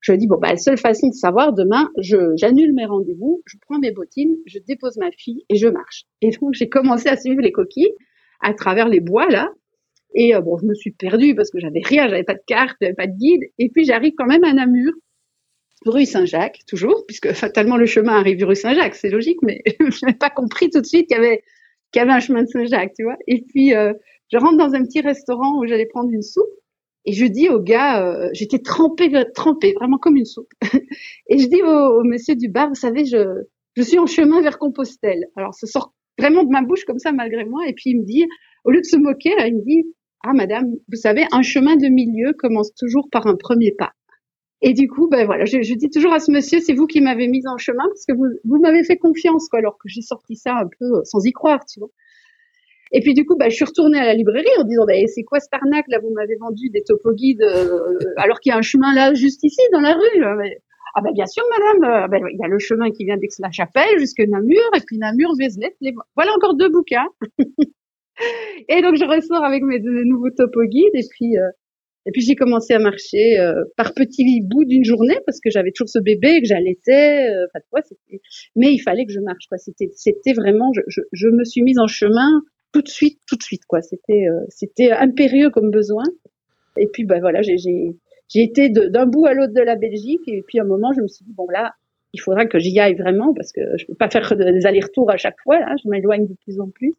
Je 0.00 0.12
dis, 0.12 0.26
bon, 0.26 0.36
bah, 0.36 0.50
la 0.50 0.56
seule 0.58 0.76
façon 0.76 1.08
de 1.08 1.14
savoir, 1.14 1.54
demain, 1.54 1.88
je, 1.98 2.34
j'annule 2.36 2.74
mes 2.74 2.84
rendez-vous, 2.84 3.42
je 3.46 3.56
prends 3.62 3.78
mes 3.78 3.90
bottines, 3.90 4.36
je 4.44 4.58
dépose 4.58 4.98
ma 4.98 5.10
fille 5.10 5.46
et 5.48 5.56
je 5.56 5.66
marche. 5.66 6.04
Et 6.20 6.28
donc, 6.30 6.52
j'ai 6.52 6.68
commencé 6.68 7.08
à 7.08 7.16
suivre 7.16 7.40
les 7.40 7.52
coquilles 7.52 7.94
à 8.40 8.54
travers 8.54 8.88
les 8.88 9.00
bois 9.00 9.28
là. 9.28 9.50
Et 10.14 10.34
euh, 10.34 10.40
bon, 10.40 10.58
je 10.58 10.66
me 10.66 10.74
suis 10.74 10.92
perdue 10.92 11.34
parce 11.34 11.50
que 11.50 11.58
j'avais 11.58 11.80
rien, 11.84 12.08
j'avais 12.08 12.24
pas 12.24 12.34
de 12.34 12.42
carte, 12.46 12.76
j'avais 12.80 12.94
pas 12.94 13.06
de 13.06 13.16
guide. 13.16 13.42
Et 13.58 13.68
puis 13.68 13.84
j'arrive 13.84 14.12
quand 14.16 14.26
même 14.26 14.44
à 14.44 14.52
Namur, 14.52 14.92
rue 15.86 16.06
Saint-Jacques, 16.06 16.60
toujours, 16.68 17.04
puisque 17.06 17.32
fatalement 17.32 17.76
le 17.76 17.86
chemin 17.86 18.16
arrive 18.16 18.44
rue 18.44 18.54
Saint-Jacques, 18.54 18.94
c'est 18.94 19.10
logique, 19.10 19.38
mais 19.42 19.62
je 19.80 20.06
n'avais 20.06 20.16
pas 20.16 20.30
compris 20.30 20.70
tout 20.70 20.80
de 20.80 20.86
suite 20.86 21.08
qu'il 21.08 21.16
y 21.16 21.20
avait 21.20 21.42
qu'il 21.92 22.00
y 22.00 22.02
avait 22.02 22.12
un 22.12 22.20
chemin 22.20 22.42
de 22.42 22.48
Saint-Jacques, 22.48 22.94
tu 22.96 23.04
vois. 23.04 23.16
Et 23.26 23.42
puis 23.42 23.74
euh, 23.74 23.92
je 24.32 24.38
rentre 24.38 24.56
dans 24.56 24.74
un 24.74 24.84
petit 24.84 25.00
restaurant 25.00 25.58
où 25.58 25.66
j'allais 25.66 25.86
prendre 25.86 26.10
une 26.10 26.22
soupe. 26.22 26.44
Et 27.06 27.12
je 27.12 27.26
dis 27.26 27.50
au 27.50 27.60
gars, 27.60 28.02
euh, 28.06 28.30
j'étais 28.32 28.60
trempée, 28.60 29.10
trempée, 29.34 29.74
vraiment 29.74 29.98
comme 29.98 30.16
une 30.16 30.24
soupe. 30.24 30.50
et 31.28 31.38
je 31.38 31.48
dis 31.48 31.60
au, 31.62 32.00
au, 32.00 32.04
monsieur 32.04 32.34
du 32.34 32.48
bar, 32.48 32.68
vous 32.68 32.74
savez, 32.74 33.04
je, 33.04 33.42
je 33.76 33.82
suis 33.82 33.98
en 33.98 34.06
chemin 34.06 34.40
vers 34.40 34.58
Compostelle. 34.58 35.26
Alors, 35.36 35.54
ça 35.54 35.66
sort 35.66 35.92
vraiment 36.18 36.44
de 36.44 36.50
ma 36.50 36.62
bouche 36.62 36.84
comme 36.84 36.98
ça 36.98 37.12
malgré 37.12 37.44
moi. 37.44 37.66
Et 37.66 37.72
puis 37.72 37.90
il 37.90 38.00
me 38.00 38.04
dit, 38.04 38.26
au 38.64 38.70
lieu 38.70 38.80
de 38.80 38.86
se 38.86 38.96
moquer, 38.96 39.30
il 39.46 39.56
me 39.56 39.64
dit, 39.64 39.84
ah 40.22 40.32
madame, 40.32 40.72
vous 40.88 40.96
savez, 40.96 41.26
un 41.32 41.42
chemin 41.42 41.76
de 41.76 41.88
milieu 41.88 42.32
commence 42.32 42.74
toujours 42.74 43.08
par 43.10 43.26
un 43.26 43.36
premier 43.36 43.72
pas. 43.72 43.92
Et 44.62 44.72
du 44.72 44.88
coup, 44.88 45.08
ben 45.08 45.26
voilà, 45.26 45.44
je, 45.44 45.74
dis 45.74 45.90
toujours 45.90 46.14
à 46.14 46.20
ce 46.20 46.30
monsieur, 46.30 46.58
c'est 46.60 46.72
vous 46.72 46.86
qui 46.86 47.02
m'avez 47.02 47.28
mise 47.28 47.46
en 47.46 47.58
chemin 47.58 47.84
parce 47.86 48.06
que 48.06 48.14
vous, 48.14 48.24
vous 48.44 48.58
m'avez 48.58 48.82
fait 48.82 48.96
confiance, 48.96 49.48
quoi, 49.50 49.58
alors 49.58 49.76
que 49.76 49.88
j'ai 49.88 50.00
sorti 50.00 50.36
ça 50.36 50.56
un 50.56 50.68
peu 50.78 51.04
sans 51.04 51.22
y 51.24 51.32
croire, 51.32 51.66
tu 51.66 51.80
vois. 51.80 51.90
Et 52.92 53.00
puis 53.00 53.12
du 53.12 53.26
coup, 53.26 53.36
ben, 53.36 53.50
je 53.50 53.56
suis 53.56 53.64
retournée 53.64 53.98
à 53.98 54.06
la 54.06 54.14
librairie 54.14 54.46
en 54.58 54.64
disant, 54.64 54.86
ben, 54.86 55.04
c'est 55.08 55.24
quoi 55.24 55.40
cette 55.40 55.52
arnaque 55.52 55.86
là? 55.88 55.98
Vous 55.98 56.14
m'avez 56.14 56.36
vendu 56.36 56.70
des 56.70 56.82
topo 56.82 57.12
guides 57.12 57.42
euh, 57.42 57.98
alors 58.16 58.40
qu'il 58.40 58.50
y 58.50 58.52
a 58.54 58.56
un 58.56 58.62
chemin 58.62 58.94
là 58.94 59.12
juste 59.12 59.42
ici 59.42 59.60
dans 59.72 59.80
la 59.80 59.94
rue. 59.94 60.24
Ah 60.94 61.00
ben 61.02 61.12
bien 61.12 61.26
sûr, 61.26 61.42
madame. 61.50 62.04
Euh, 62.04 62.08
ben, 62.08 62.22
il 62.32 62.38
y 62.38 62.44
a 62.44 62.48
le 62.48 62.58
chemin 62.58 62.90
qui 62.90 63.04
vient 63.04 63.16
d'Aix-la-Chapelle 63.16 63.98
jusque 63.98 64.20
Namur, 64.20 64.62
et 64.76 64.80
puis 64.86 64.98
Namur, 64.98 65.34
Vézelay. 65.36 65.74
Voilà 66.14 66.32
encore 66.36 66.54
deux 66.54 66.68
bouquins. 66.68 67.08
et 68.68 68.80
donc 68.80 68.94
je 68.94 69.04
ressors 69.04 69.42
avec 69.42 69.64
mes 69.64 69.80
nouveaux 69.80 70.30
topo 70.30 70.62
guides, 70.64 70.94
et 70.94 71.06
puis 71.10 71.36
euh, 71.36 71.50
et 72.06 72.12
puis 72.12 72.20
j'ai 72.20 72.36
commencé 72.36 72.74
à 72.74 72.78
marcher 72.78 73.40
euh, 73.40 73.64
par 73.76 73.92
petits 73.92 74.40
bouts 74.42 74.64
d'une 74.64 74.84
journée 74.84 75.18
parce 75.26 75.40
que 75.40 75.50
j'avais 75.50 75.72
toujours 75.72 75.88
ce 75.88 75.98
bébé 75.98 76.40
que 76.40 76.46
j'allaitais. 76.46 77.28
Enfin, 77.46 77.64
quoi, 77.70 77.80
mais 78.54 78.72
il 78.72 78.78
fallait 78.78 79.04
que 79.04 79.12
je 79.12 79.20
marche. 79.20 79.46
Quoi, 79.48 79.58
c'était 79.58 79.90
c'était 79.96 80.32
vraiment. 80.32 80.70
Je, 80.74 80.82
je, 80.86 81.00
je, 81.12 81.26
me 81.26 81.44
suis 81.44 81.62
mise 81.62 81.78
en 81.80 81.88
chemin 81.88 82.42
tout 82.72 82.82
de 82.82 82.88
suite, 82.88 83.18
tout 83.26 83.36
de 83.36 83.42
suite. 83.42 83.64
Quoi, 83.66 83.82
c'était 83.82 84.26
c'était 84.48 84.92
impérieux 84.92 85.50
comme 85.50 85.72
besoin. 85.72 86.04
Et 86.76 86.86
puis 86.86 87.04
ben 87.04 87.20
voilà, 87.20 87.42
j'ai 87.42 87.96
été 88.42 88.68
d'un 88.68 89.06
bout 89.06 89.26
à 89.26 89.34
l'autre 89.34 89.52
de 89.52 89.60
la 89.60 89.76
Belgique 89.76 90.22
et 90.26 90.42
puis 90.42 90.58
à 90.58 90.62
un 90.62 90.66
moment 90.66 90.92
je 90.92 91.00
me 91.00 91.06
suis 91.06 91.24
dit 91.24 91.32
bon 91.32 91.46
là 91.50 91.74
il 92.12 92.20
faudra 92.20 92.46
que 92.46 92.58
j'y 92.58 92.78
aille 92.78 92.94
vraiment 92.94 93.34
parce 93.34 93.52
que 93.52 93.60
je 93.76 93.86
peux 93.86 93.94
pas 93.94 94.08
faire 94.08 94.36
des 94.36 94.66
allers-retours 94.66 95.10
à 95.10 95.16
chaque 95.16 95.40
fois 95.42 95.58
là 95.58 95.74
je 95.82 95.88
m'éloigne 95.88 96.26
de 96.26 96.34
plus 96.44 96.60
en 96.60 96.68
plus. 96.68 96.94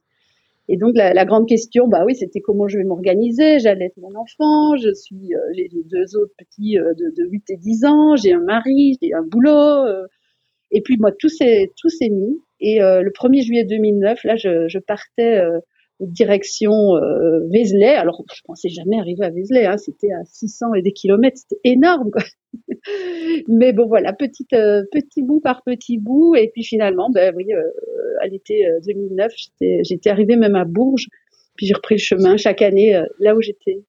Et 0.67 0.77
donc 0.77 0.93
la, 0.95 1.25
grande 1.25 1.47
question 1.47 1.87
bah 1.87 2.03
oui 2.05 2.15
c'était 2.15 2.41
comment 2.41 2.67
je 2.67 2.77
vais 2.77 2.83
m'organiser. 2.83 3.59
J'allais 3.59 3.91
mon 3.97 4.15
enfant 4.15 4.75
je 4.77 4.93
suis 4.93 5.33
euh, 5.33 5.39
j'ai 5.53 5.69
deux 5.71 6.17
autres 6.17 6.33
petits 6.37 6.77
euh, 6.79 6.93
de, 6.93 7.13
de 7.15 7.29
8 7.29 7.49
et 7.49 7.57
10 7.57 7.85
ans 7.85 8.15
j'ai 8.15 8.33
un 8.33 8.41
mari 8.41 8.97
j'ai 9.01 9.13
un 9.13 9.23
boulot 9.23 9.51
euh, 9.51 10.07
et 10.71 10.81
puis 10.81 10.97
moi 10.97 11.11
tout 11.17 11.29
s'est 11.29 11.69
mis. 12.09 12.39
Et 12.61 12.79
le 12.79 13.11
1er 13.11 13.41
juillet 13.43 13.63
2009 13.65 14.23
là 14.23 14.35
je 14.37 14.79
partais 14.79 15.41
direction 15.99 16.95
euh, 16.95 17.39
Vézelay. 17.51 17.95
Alors, 17.95 18.23
je 18.33 18.41
pensais 18.45 18.69
jamais 18.69 18.99
arriver 18.99 19.25
à 19.25 19.29
Vézelay, 19.29 19.65
hein, 19.65 19.77
c'était 19.77 20.11
à 20.11 20.23
600 20.25 20.73
et 20.75 20.81
des 20.81 20.91
kilomètres, 20.91 21.37
c'était 21.37 21.61
énorme. 21.63 22.11
Mais 23.47 23.73
bon, 23.73 23.87
voilà, 23.87 24.13
petit, 24.13 24.47
euh, 24.53 24.83
petit 24.91 25.23
bout 25.23 25.39
par 25.39 25.63
petit 25.63 25.97
bout. 25.97 26.35
Et 26.35 26.49
puis 26.53 26.63
finalement, 26.63 27.09
ben 27.09 27.33
oui, 27.35 27.45
euh, 27.53 27.61
à 28.21 28.27
l'été 28.27 28.65
2009, 28.85 29.31
j'étais 29.81 30.09
arrivée 30.09 30.35
même 30.35 30.55
à 30.55 30.65
Bourges. 30.65 31.07
Puis 31.55 31.67
j'ai 31.67 31.73
repris 31.73 31.95
le 31.95 31.99
chemin 31.99 32.37
chaque 32.37 32.61
année 32.61 33.01
là 33.19 33.35
où 33.35 33.41
j'étais 33.41 33.83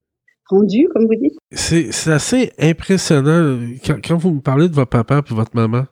rendu, 0.48 0.88
comme 0.94 1.06
vous 1.06 1.16
dites. 1.16 1.36
C'est 1.50 1.90
assez 2.12 2.52
impressionnant 2.58 3.58
quand, 3.84 4.16
vous 4.16 4.30
me 4.30 4.40
parlez 4.40 4.68
de 4.68 4.74
votre 4.74 4.90
papa 4.90 5.20
et 5.28 5.34
votre 5.34 5.54
maman, 5.54 5.86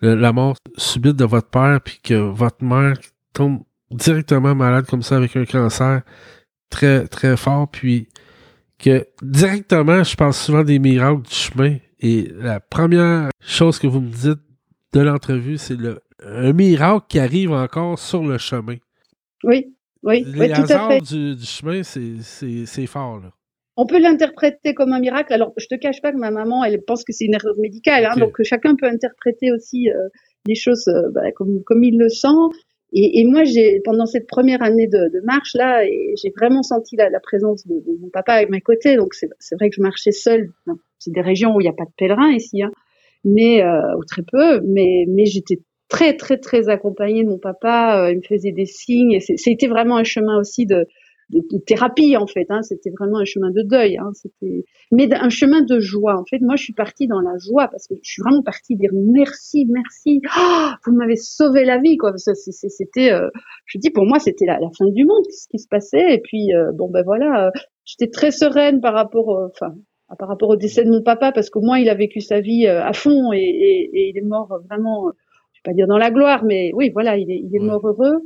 la 0.00 0.32
mort 0.32 0.56
subite 0.76 1.16
de 1.16 1.24
votre 1.24 1.50
père, 1.50 1.80
puis 1.84 1.98
que 2.02 2.14
votre 2.14 2.62
mère 2.62 2.94
tombe 3.32 3.60
directement 3.90 4.54
malade 4.54 4.86
comme 4.86 5.02
ça 5.02 5.16
avec 5.16 5.36
un 5.36 5.44
cancer 5.44 6.02
très, 6.70 7.06
très 7.08 7.36
fort, 7.36 7.68
puis 7.70 8.08
que 8.78 9.06
directement, 9.22 10.02
je 10.02 10.16
parle 10.16 10.34
souvent 10.34 10.64
des 10.64 10.78
miracles 10.78 11.22
du 11.22 11.34
chemin. 11.34 11.76
Et 12.00 12.30
la 12.36 12.60
première 12.60 13.30
chose 13.40 13.78
que 13.78 13.86
vous 13.86 14.00
me 14.00 14.10
dites 14.10 14.40
de 14.92 15.00
l'entrevue, 15.00 15.56
c'est 15.56 15.76
le 15.76 16.00
un 16.24 16.52
miracle 16.52 17.06
qui 17.08 17.18
arrive 17.18 17.52
encore 17.52 17.98
sur 17.98 18.24
le 18.24 18.38
chemin. 18.38 18.76
Oui, 19.44 19.74
oui, 20.02 20.24
Les 20.26 20.50
tout 20.52 20.62
à 20.70 20.88
fait. 20.88 21.00
Du, 21.00 21.36
du 21.36 21.44
chemin, 21.44 21.82
c'est 21.82 22.86
fort. 22.86 23.20
Là. 23.20 23.30
On 23.76 23.86
peut 23.86 24.00
l'interpréter 24.00 24.74
comme 24.74 24.92
un 24.92 25.00
miracle. 25.00 25.32
Alors, 25.32 25.52
je 25.58 25.66
te 25.66 25.74
cache 25.74 26.00
pas 26.00 26.12
que 26.12 26.16
ma 26.16 26.30
maman, 26.30 26.64
elle 26.64 26.82
pense 26.82 27.04
que 27.04 27.12
c'est 27.12 27.26
une 27.26 27.34
erreur 27.34 27.54
médicale, 27.58 28.06
hein, 28.06 28.16
donc 28.16 28.42
chacun 28.42 28.74
peut 28.74 28.86
interpréter 28.86 29.52
aussi 29.52 29.90
euh, 29.90 30.08
les 30.46 30.54
choses 30.54 30.88
euh, 30.88 31.10
bah, 31.12 31.30
comme, 31.32 31.62
comme 31.64 31.84
il 31.84 31.98
le 31.98 32.08
sent. 32.08 32.28
Et, 32.92 33.20
et 33.20 33.24
moi, 33.24 33.44
j'ai 33.44 33.80
pendant 33.84 34.06
cette 34.06 34.26
première 34.26 34.62
année 34.62 34.86
de, 34.86 35.12
de 35.12 35.20
marche 35.24 35.54
là, 35.54 35.84
j'ai 35.84 36.32
vraiment 36.36 36.62
senti 36.62 36.96
la, 36.96 37.10
la 37.10 37.20
présence 37.20 37.66
de, 37.66 37.74
de, 37.74 37.98
mon 38.00 38.08
papa 38.10 38.34
à 38.34 38.46
mes 38.46 38.60
côtés. 38.60 38.96
Donc 38.96 39.14
c'est 39.14 39.54
vrai 39.56 39.70
que 39.70 39.76
je 39.76 39.82
marchais 39.82 40.12
seule. 40.12 40.52
C'est 40.98 41.12
des 41.12 41.20
régions 41.20 41.54
où 41.54 41.60
il 41.60 41.64
n'y 41.64 41.70
a 41.70 41.74
pas 41.74 41.84
de 41.84 41.92
pèlerins 41.96 42.32
ici, 42.32 42.62
hein, 42.62 42.70
mais 43.24 43.62
euh, 43.62 43.96
ou 43.98 44.04
très 44.04 44.22
peu. 44.22 44.60
Mais 44.62 45.04
mais 45.08 45.26
j'étais 45.26 45.58
très 45.88 46.16
très 46.16 46.38
très 46.38 46.68
accompagnée 46.68 47.24
de 47.24 47.28
mon 47.28 47.38
papa. 47.38 48.04
Euh, 48.04 48.12
il 48.12 48.18
me 48.18 48.22
faisait 48.22 48.52
des 48.52 48.66
signes. 48.66 49.18
C'était 49.20 49.68
vraiment 49.68 49.96
un 49.96 50.04
chemin 50.04 50.38
aussi 50.38 50.66
de 50.66 50.86
de, 51.30 51.40
de, 51.50 51.58
thérapie 51.64 52.16
en 52.16 52.26
fait. 52.26 52.46
Hein. 52.50 52.62
C'était 52.62 52.90
vraiment 52.90 53.18
un 53.18 53.24
chemin 53.24 53.50
de 53.50 53.62
deuil. 53.62 53.96
Hein. 53.98 54.10
C'était, 54.14 54.64
mais 54.92 55.12
un 55.12 55.28
chemin 55.28 55.62
de 55.62 55.78
joie. 55.80 56.18
En 56.18 56.24
fait, 56.24 56.40
moi, 56.40 56.56
je 56.56 56.64
suis 56.64 56.72
partie 56.72 57.06
dans 57.06 57.20
la 57.20 57.36
joie 57.38 57.68
parce 57.68 57.86
que 57.86 57.94
je 58.02 58.10
suis 58.10 58.22
vraiment 58.22 58.42
partie 58.42 58.76
dire 58.76 58.90
merci, 58.92 59.66
merci. 59.66 60.20
Oh, 60.38 60.68
vous 60.84 60.92
m'avez 60.92 61.16
sauvé 61.16 61.64
la 61.64 61.78
vie, 61.78 61.96
quoi. 61.96 62.12
C'était, 62.16 63.12
euh, 63.12 63.28
je 63.66 63.78
dis 63.78 63.90
pour 63.90 64.06
moi, 64.06 64.18
c'était 64.18 64.46
la, 64.46 64.58
la, 64.58 64.68
fin 64.76 64.86
du 64.86 65.04
monde, 65.04 65.24
ce 65.30 65.48
qui 65.48 65.58
se 65.58 65.68
passait. 65.68 66.14
Et 66.14 66.20
puis, 66.20 66.54
euh, 66.54 66.72
bon 66.72 66.88
ben 66.90 67.02
voilà, 67.04 67.46
euh, 67.46 67.50
j'étais 67.84 68.10
très 68.10 68.30
sereine 68.30 68.80
par 68.80 68.94
rapport, 68.94 69.28
enfin. 69.50 69.74
par 70.18 70.28
rapport 70.28 70.50
au 70.50 70.56
décès 70.56 70.84
de 70.84 70.90
mon 70.90 71.02
papa, 71.02 71.32
parce 71.32 71.50
qu'au 71.50 71.60
moins 71.60 71.78
il 71.78 71.88
a 71.88 71.94
vécu 71.94 72.20
sa 72.20 72.40
vie 72.40 72.66
à 72.66 72.92
fond 72.92 73.32
et, 73.32 73.38
et, 73.38 73.90
et 73.92 74.08
il 74.10 74.18
est 74.18 74.26
mort 74.26 74.60
vraiment, 74.68 75.10
je 75.52 75.60
vais 75.60 75.72
pas 75.72 75.72
dire 75.72 75.86
dans 75.86 75.98
la 75.98 76.10
gloire, 76.10 76.44
mais 76.44 76.70
oui, 76.74 76.90
voilà, 76.92 77.16
il 77.16 77.30
est, 77.30 77.40
il 77.42 77.54
est 77.54 77.64
mort 77.64 77.86
heureux. 77.86 78.22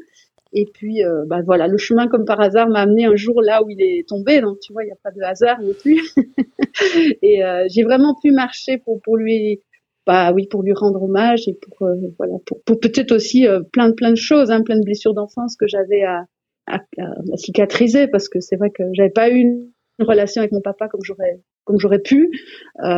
Et 0.52 0.66
puis, 0.72 1.04
euh, 1.04 1.24
bah 1.26 1.40
voilà, 1.44 1.68
le 1.68 1.78
chemin 1.78 2.08
comme 2.08 2.24
par 2.24 2.40
hasard 2.40 2.68
m'a 2.68 2.80
amené 2.80 3.04
un 3.04 3.14
jour 3.14 3.40
là 3.40 3.62
où 3.62 3.70
il 3.70 3.80
est 3.80 4.08
tombé. 4.08 4.40
Donc 4.40 4.58
tu 4.60 4.72
vois, 4.72 4.82
il 4.82 4.86
n'y 4.86 4.92
a 4.92 4.98
pas 5.02 5.12
de 5.12 5.22
hasard 5.22 5.60
non 5.62 5.72
plus. 5.80 6.00
et 7.22 7.44
euh, 7.44 7.66
j'ai 7.68 7.84
vraiment 7.84 8.14
pu 8.20 8.32
marcher 8.32 8.78
pour 8.78 9.00
pour 9.02 9.16
lui, 9.16 9.60
bah 10.06 10.32
oui, 10.32 10.46
pour 10.48 10.62
lui 10.62 10.72
rendre 10.72 11.02
hommage 11.02 11.46
et 11.46 11.54
pour 11.54 11.86
euh, 11.86 11.94
voilà, 12.18 12.34
pour, 12.46 12.62
pour 12.64 12.80
peut-être 12.80 13.12
aussi 13.12 13.46
euh, 13.46 13.60
plein 13.72 13.92
plein 13.92 14.10
de 14.10 14.16
choses, 14.16 14.50
hein, 14.50 14.62
plein 14.62 14.76
de 14.76 14.84
blessures 14.84 15.14
d'enfance 15.14 15.56
que 15.56 15.68
j'avais 15.68 16.02
à, 16.02 16.24
à, 16.66 16.78
à, 16.98 17.36
cicatriser 17.36 18.08
parce 18.08 18.28
que 18.28 18.40
c'est 18.40 18.56
vrai 18.56 18.70
que 18.70 18.82
j'avais 18.94 19.10
pas 19.10 19.30
eu 19.30 19.40
une 19.40 19.70
relation 20.00 20.40
avec 20.40 20.52
mon 20.52 20.60
papa 20.60 20.88
comme 20.88 21.02
j'aurais 21.04 21.40
comme 21.64 21.78
j'aurais 21.78 22.00
pu. 22.00 22.30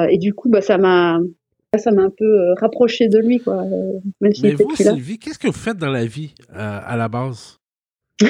et 0.09 0.17
du 0.19 0.33
coup, 0.33 0.49
bah 0.49 0.63
ça 0.63 0.79
m'a 0.79 1.21
ça 1.79 1.91
m'a 1.91 2.03
un 2.03 2.11
peu 2.11 2.25
euh, 2.25 2.55
rapproché 2.61 3.09
de 3.09 3.19
lui, 3.19 3.39
quoi. 3.39 3.63
Euh, 3.63 3.93
Mais 4.21 4.31
vous, 4.53 4.77
Sylvie, 4.77 5.19
qu'est-ce 5.19 5.39
que 5.39 5.47
vous 5.47 5.53
faites 5.55 5.79
dans 5.79 5.91
la 5.91 6.05
vie 6.05 6.35
euh, 6.51 6.79
à 6.85 6.97
la 6.97 7.09
base? 7.09 7.59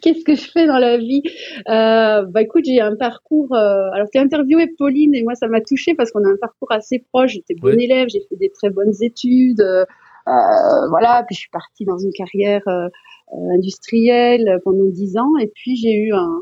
Qu'est-ce 0.00 0.24
que 0.24 0.34
je 0.34 0.50
fais 0.50 0.66
dans 0.66 0.78
la 0.78 0.96
vie? 0.96 1.22
Euh, 1.68 2.24
Bah 2.26 2.42
écoute, 2.42 2.64
j'ai 2.64 2.80
un 2.80 2.96
parcours. 2.96 3.54
Euh, 3.54 3.90
alors, 3.92 4.08
tu 4.10 4.18
as 4.18 4.22
interviewé 4.22 4.66
Pauline 4.78 5.14
et 5.14 5.22
moi, 5.22 5.34
ça 5.34 5.46
m'a 5.46 5.60
touchée 5.60 5.94
parce 5.94 6.10
qu'on 6.10 6.24
a 6.24 6.28
un 6.28 6.36
parcours 6.40 6.72
assez 6.72 7.04
proche. 7.12 7.32
J'étais 7.32 7.54
bonne 7.54 7.78
élève, 7.78 8.08
j'ai 8.08 8.20
fait 8.28 8.36
des 8.36 8.50
très 8.50 8.70
bonnes 8.70 8.94
études. 9.02 9.62
Voilà, 10.26 11.22
puis 11.26 11.34
je 11.34 11.40
suis 11.40 11.50
partie 11.50 11.84
dans 11.84 11.98
une 11.98 12.12
carrière 12.12 12.62
industrielle 13.52 14.58
pendant 14.64 14.86
dix 14.86 15.16
ans 15.18 15.36
et 15.40 15.52
puis 15.54 15.76
j'ai 15.76 15.94
eu 15.94 16.12
un, 16.12 16.40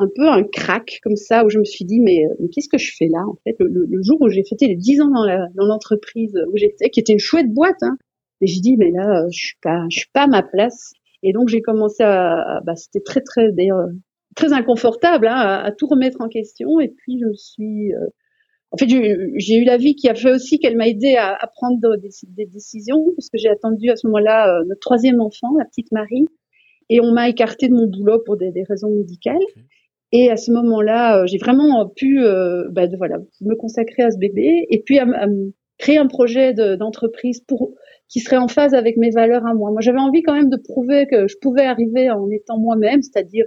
un 0.00 0.08
peu 0.14 0.26
un 0.26 0.42
crack 0.44 0.98
comme 1.02 1.16
ça 1.16 1.44
où 1.44 1.50
je 1.50 1.58
me 1.58 1.64
suis 1.64 1.84
dit 1.84 2.00
mais, 2.00 2.24
mais 2.40 2.48
qu'est-ce 2.48 2.68
que 2.68 2.78
je 2.78 2.92
fais 2.96 3.08
là 3.08 3.20
en 3.28 3.36
fait? 3.44 3.54
Le, 3.60 4.02
jour 4.02 4.20
où 4.20 4.28
j'ai 4.28 4.42
fêté 4.48 4.66
les 4.66 4.76
10 4.76 5.02
ans 5.02 5.10
dans 5.54 5.66
l'entreprise 5.66 6.34
où 6.50 6.56
j'étais 6.56 6.88
qui 6.88 7.00
était 7.00 7.12
une 7.12 7.18
chouette 7.18 7.52
boîte 7.52 7.82
hein, 7.82 7.98
et 8.40 8.46
j'ai 8.46 8.60
dit 8.60 8.76
mais 8.78 8.90
là 8.90 9.26
je 9.30 9.38
suis 9.38 9.58
pas 9.62 9.84
je 9.90 9.98
suis 9.98 10.10
pas 10.12 10.22
à 10.22 10.26
ma 10.26 10.42
place. 10.42 10.92
Et 11.22 11.34
donc 11.34 11.48
j'ai 11.48 11.60
commencé 11.60 12.02
à, 12.02 12.60
bah, 12.64 12.76
c'était 12.76 13.04
très 13.04 13.20
très 13.20 13.52
d'ailleurs 13.52 13.88
très 14.36 14.54
inconfortable 14.54 15.26
hein, 15.26 15.62
à, 15.64 15.70
tout 15.70 15.86
remettre 15.86 16.22
en 16.22 16.28
question. 16.28 16.80
Et 16.80 16.88
puis 16.88 17.18
je 17.20 17.26
me 17.26 17.34
suis 17.34 17.92
euh, 17.92 18.06
en 18.70 18.78
fait 18.78 18.88
j'ai 18.88 19.56
eu 19.56 19.64
la 19.64 19.76
vie 19.76 19.96
qui 19.96 20.08
a 20.08 20.14
fait 20.14 20.32
aussi 20.32 20.58
qu'elle 20.58 20.76
m'a 20.76 20.88
aidé 20.88 21.16
à, 21.16 21.36
prendre 21.54 21.78
des, 21.98 22.46
décisions 22.46 23.04
puisque 23.12 23.36
j'ai 23.36 23.50
attendu 23.50 23.90
à 23.90 23.96
ce 23.96 24.06
moment-là 24.06 24.48
euh, 24.48 24.64
notre 24.66 24.80
troisième 24.80 25.20
enfant 25.20 25.48
la 25.58 25.66
petite 25.66 25.92
Marie. 25.92 26.24
Et 26.92 27.00
on 27.00 27.12
m'a 27.12 27.28
écarté 27.28 27.68
de 27.68 27.74
mon 27.74 27.86
boulot 27.86 28.20
pour 28.26 28.36
des 28.36 28.64
raisons 28.68 28.90
médicales. 28.90 29.38
Et 30.12 30.30
à 30.30 30.36
ce 30.36 30.50
moment-là, 30.52 31.22
euh, 31.22 31.26
j'ai 31.26 31.38
vraiment 31.38 31.88
pu 31.88 32.22
euh, 32.22 32.64
bah, 32.70 32.86
de, 32.86 32.96
voilà, 32.96 33.18
me 33.40 33.54
consacrer 33.54 34.02
à 34.02 34.10
ce 34.10 34.18
bébé 34.18 34.66
et 34.68 34.82
puis 34.82 34.98
à, 34.98 35.04
à 35.04 35.26
créer 35.78 35.98
un 35.98 36.06
projet 36.06 36.52
d'entreprise 36.54 37.40
pour 37.40 37.74
qui 38.10 38.20
serait 38.20 38.36
en 38.36 38.48
phase 38.48 38.74
avec 38.74 38.96
mes 38.96 39.10
valeurs 39.10 39.46
à 39.46 39.54
moi. 39.54 39.70
Moi, 39.70 39.80
j'avais 39.80 40.00
envie 40.00 40.22
quand 40.22 40.34
même 40.34 40.50
de 40.50 40.56
prouver 40.56 41.06
que 41.06 41.28
je 41.28 41.36
pouvais 41.40 41.64
arriver 41.64 42.10
en 42.10 42.28
étant 42.30 42.58
moi-même, 42.58 43.02
c'est-à-dire 43.02 43.46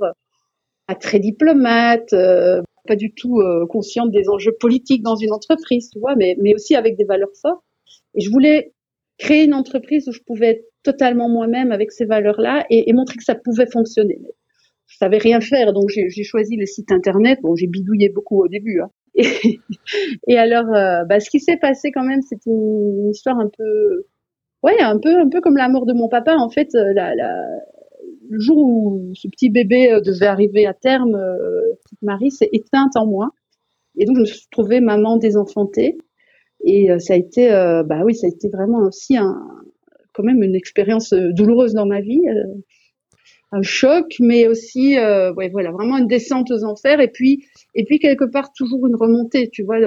à 0.87 0.93
euh, 0.93 0.95
très 0.99 1.19
diplomate, 1.19 2.13
euh, 2.13 2.61
pas 2.87 2.95
du 2.95 3.13
tout 3.13 3.39
euh, 3.39 3.65
consciente 3.67 4.11
des 4.11 4.29
enjeux 4.29 4.55
politiques 4.59 5.03
dans 5.03 5.15
une 5.15 5.33
entreprise, 5.33 5.89
tu 5.91 5.99
vois, 5.99 6.15
mais, 6.15 6.35
mais 6.41 6.55
aussi 6.55 6.75
avec 6.75 6.95
des 6.97 7.03
valeurs 7.03 7.35
fortes. 7.41 7.63
Et 8.15 8.21
je 8.21 8.29
voulais 8.29 8.73
créer 9.17 9.43
une 9.43 9.53
entreprise 9.53 10.07
où 10.07 10.11
je 10.13 10.21
pouvais 10.25 10.47
être 10.47 10.65
totalement 10.81 11.29
moi-même 11.29 11.71
avec 11.71 11.91
ces 11.91 12.05
valeurs-là 12.05 12.65
et, 12.69 12.89
et, 12.89 12.93
montrer 12.93 13.17
que 13.17 13.23
ça 13.23 13.35
pouvait 13.35 13.67
fonctionner 13.67 14.19
je 14.93 14.97
savais 14.99 15.17
rien 15.17 15.41
faire, 15.41 15.73
donc 15.73 15.89
j'ai 15.89 16.23
choisi 16.23 16.55
le 16.55 16.67
site 16.67 16.91
internet. 16.91 17.39
Bon, 17.41 17.55
j'ai 17.55 17.65
bidouillé 17.65 18.09
beaucoup 18.09 18.43
au 18.43 18.47
début. 18.47 18.79
Hein. 18.79 18.91
Et, 19.15 19.59
et, 20.27 20.37
alors, 20.37 20.73
euh, 20.73 21.03
bah, 21.05 21.19
ce 21.19 21.29
qui 21.29 21.39
s'est 21.39 21.57
passé 21.57 21.91
quand 21.91 22.03
même, 22.03 22.21
c'est 22.21 22.45
une, 22.47 23.09
histoire 23.11 23.39
un 23.39 23.49
peu, 23.55 24.05
ouais, 24.63 24.79
un 24.81 24.99
peu, 24.99 25.19
un 25.19 25.29
peu 25.29 25.39
comme 25.39 25.57
la 25.57 25.69
mort 25.69 25.85
de 25.85 25.93
mon 25.93 26.09
papa. 26.09 26.35
En 26.35 26.49
fait, 26.49 26.69
euh, 26.75 26.93
la, 26.93 27.13
la, 27.13 27.43
le 28.29 28.39
jour 28.39 28.57
où 28.57 29.11
ce 29.15 29.27
petit 29.27 29.49
bébé 29.49 29.91
euh, 29.91 30.01
devait 30.01 30.27
arriver 30.27 30.65
à 30.67 30.73
terme, 30.73 31.15
euh, 31.15 31.73
Marie 32.01 32.31
s'est 32.31 32.49
éteinte 32.51 32.95
en 32.95 33.07
moi. 33.07 33.29
Et 33.97 34.05
donc, 34.05 34.15
je 34.17 34.21
me 34.21 34.25
suis 34.25 34.47
trouvée 34.51 34.79
maman 34.79 35.17
désenfantée. 35.17 35.97
Et 36.65 36.91
euh, 36.91 36.99
ça 36.99 37.13
a 37.13 37.17
été, 37.17 37.49
bah 37.49 38.01
oui, 38.05 38.15
ça 38.15 38.27
a 38.27 38.29
été 38.29 38.49
vraiment 38.49 38.79
aussi 38.79 39.17
un, 39.17 39.41
quand 40.13 40.23
même 40.23 40.43
une 40.43 40.55
expérience 40.55 41.13
douloureuse 41.13 41.73
dans 41.73 41.85
ma 41.85 42.01
vie 42.01 42.21
un 43.53 43.61
choc, 43.61 44.15
mais 44.19 44.47
aussi, 44.47 44.97
euh, 44.97 45.33
ouais, 45.33 45.49
voilà, 45.49 45.71
vraiment 45.71 45.97
une 45.97 46.07
descente 46.07 46.51
aux 46.51 46.63
enfers, 46.63 46.99
et 46.99 47.07
puis, 47.07 47.45
et 47.75 47.85
puis 47.85 47.99
quelque 47.99 48.25
part 48.25 48.51
toujours 48.53 48.87
une 48.87 48.95
remontée, 48.95 49.49
tu 49.51 49.63
vois, 49.63 49.77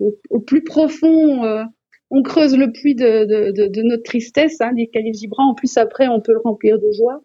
au, 0.00 0.40
plus 0.40 0.64
profond, 0.64 1.44
euh, 1.44 1.62
on 2.10 2.22
creuse 2.22 2.56
le 2.56 2.72
puits 2.72 2.94
de, 2.94 3.24
de, 3.24 3.52
de, 3.52 3.68
de 3.68 3.82
notre 3.82 4.02
tristesse, 4.02 4.60
hein, 4.60 4.72
calices 4.92 5.20
vibrants. 5.20 5.50
En 5.50 5.54
plus, 5.54 5.76
après, 5.76 6.08
on 6.08 6.20
peut 6.20 6.32
le 6.32 6.40
remplir 6.42 6.78
de 6.78 6.90
joie. 6.96 7.20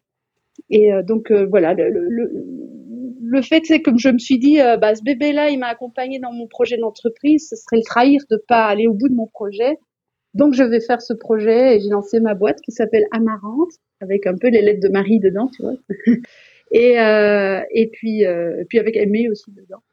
Et 0.70 0.94
euh, 0.94 1.04
donc 1.04 1.32
euh, 1.32 1.46
voilà, 1.50 1.74
le, 1.74 1.90
le, 1.90 2.32
le 3.22 3.42
fait 3.42 3.66
c'est 3.66 3.82
que 3.82 3.92
je 3.98 4.10
me 4.10 4.18
suis 4.18 4.40
dit, 4.40 4.62
euh, 4.62 4.78
bah, 4.78 4.96
ce 4.96 5.04
bébé-là, 5.04 5.50
il 5.50 5.60
m'a 5.60 5.68
accompagné 5.68 6.20
dans 6.20 6.32
mon 6.32 6.48
projet 6.48 6.78
d'entreprise, 6.78 7.48
ce 7.50 7.56
serait 7.56 7.78
le 7.78 7.84
trahir 7.84 8.22
de 8.30 8.42
pas 8.48 8.66
aller 8.66 8.88
au 8.88 8.94
bout 8.94 9.10
de 9.10 9.16
mon 9.16 9.28
projet. 9.28 9.78
Donc 10.34 10.54
je 10.54 10.64
vais 10.64 10.80
faire 10.82 11.02
ce 11.02 11.14
projet 11.14 11.76
et 11.76 11.80
j'ai 11.80 11.90
lancé 11.90 12.20
ma 12.20 12.36
boîte 12.36 12.60
qui 12.62 12.72
s'appelle 12.72 13.06
Amarante 13.12 13.72
avec 14.02 14.28
un 14.28 14.36
peu 14.36 14.50
les 14.50 14.62
lettres 14.62 14.82
de 14.82 14.90
Marie 14.90 15.20
dedans, 15.20 15.50
tu 15.56 15.64
vois. 15.64 15.76
et 16.72 17.00
euh, 17.00 17.62
et 17.72 17.88
puis 17.88 18.26
euh, 18.26 18.64
puis 18.70 18.80
avec 18.80 18.96
Aimé 18.96 19.30
aussi 19.30 19.52
dedans. 19.52 19.84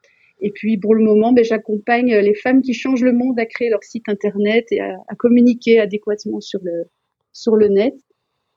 Et 0.40 0.50
puis 0.50 0.76
pour 0.76 0.94
le 0.94 1.04
moment, 1.04 1.32
ben, 1.32 1.44
j'accompagne 1.44 2.16
les 2.16 2.34
femmes 2.34 2.62
qui 2.62 2.74
changent 2.74 3.04
le 3.04 3.12
monde 3.12 3.38
à 3.38 3.46
créer 3.46 3.70
leur 3.70 3.84
site 3.84 4.08
internet 4.08 4.66
et 4.72 4.80
à, 4.80 4.96
à 5.08 5.14
communiquer 5.14 5.78
adéquatement 5.78 6.40
sur 6.40 6.60
le 6.62 6.84
sur 7.32 7.56
le 7.56 7.68
net. 7.68 7.94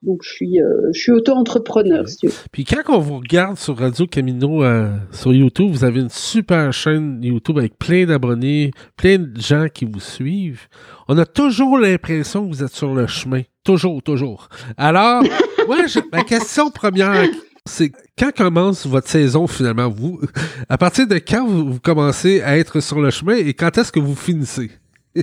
Donc, 0.06 0.22
je 0.22 0.30
suis, 0.30 0.62
euh, 0.62 0.92
je 0.94 1.00
suis 1.00 1.12
auto-entrepreneur. 1.12 2.08
Si 2.08 2.28
Puis, 2.52 2.64
quand 2.64 2.82
on 2.90 3.00
vous 3.00 3.18
regarde 3.18 3.58
sur 3.58 3.76
Radio 3.78 4.06
Camino 4.06 4.64
euh, 4.64 4.96
sur 5.12 5.34
YouTube, 5.34 5.72
vous 5.72 5.84
avez 5.84 6.00
une 6.00 6.10
super 6.10 6.72
chaîne 6.72 7.24
YouTube 7.24 7.58
avec 7.58 7.78
plein 7.80 8.06
d'abonnés, 8.06 8.72
plein 8.98 9.18
de 9.18 9.42
gens 9.42 9.66
qui 9.74 9.86
vous 9.86 10.00
suivent. 10.00 10.68
On 11.08 11.18
a 11.18 11.26
toujours 11.26 11.80
l'impression 11.80 12.48
que 12.48 12.54
vous 12.54 12.64
êtes 12.64 12.74
sur 12.74 12.94
le 12.94 13.08
chemin. 13.08 13.42
Toujours, 13.64 14.04
toujours. 14.04 14.50
Alors, 14.78 15.24
ouais, 15.68 15.86
ma 16.12 16.24
question 16.24 16.70
première, 16.70 17.28
c'est 17.66 17.92
quand 18.18 18.32
commence 18.32 18.86
votre 18.86 19.08
saison 19.08 19.48
finalement? 19.48 19.90
Vous, 19.90 20.22
à 20.70 20.78
partir 20.78 21.08
de 21.08 21.16
quand 21.16 21.48
vous, 21.48 21.74
vous 21.74 21.80
commencez 21.80 22.42
à 22.42 22.60
être 22.60 22.80
sur 22.80 23.02
le 23.02 23.10
chemin 23.10 23.36
et 23.38 23.56
quand 23.56 23.76
est-ce 23.78 23.92
que 23.92 24.00
vous 24.00 24.16
finissez? 24.16 24.70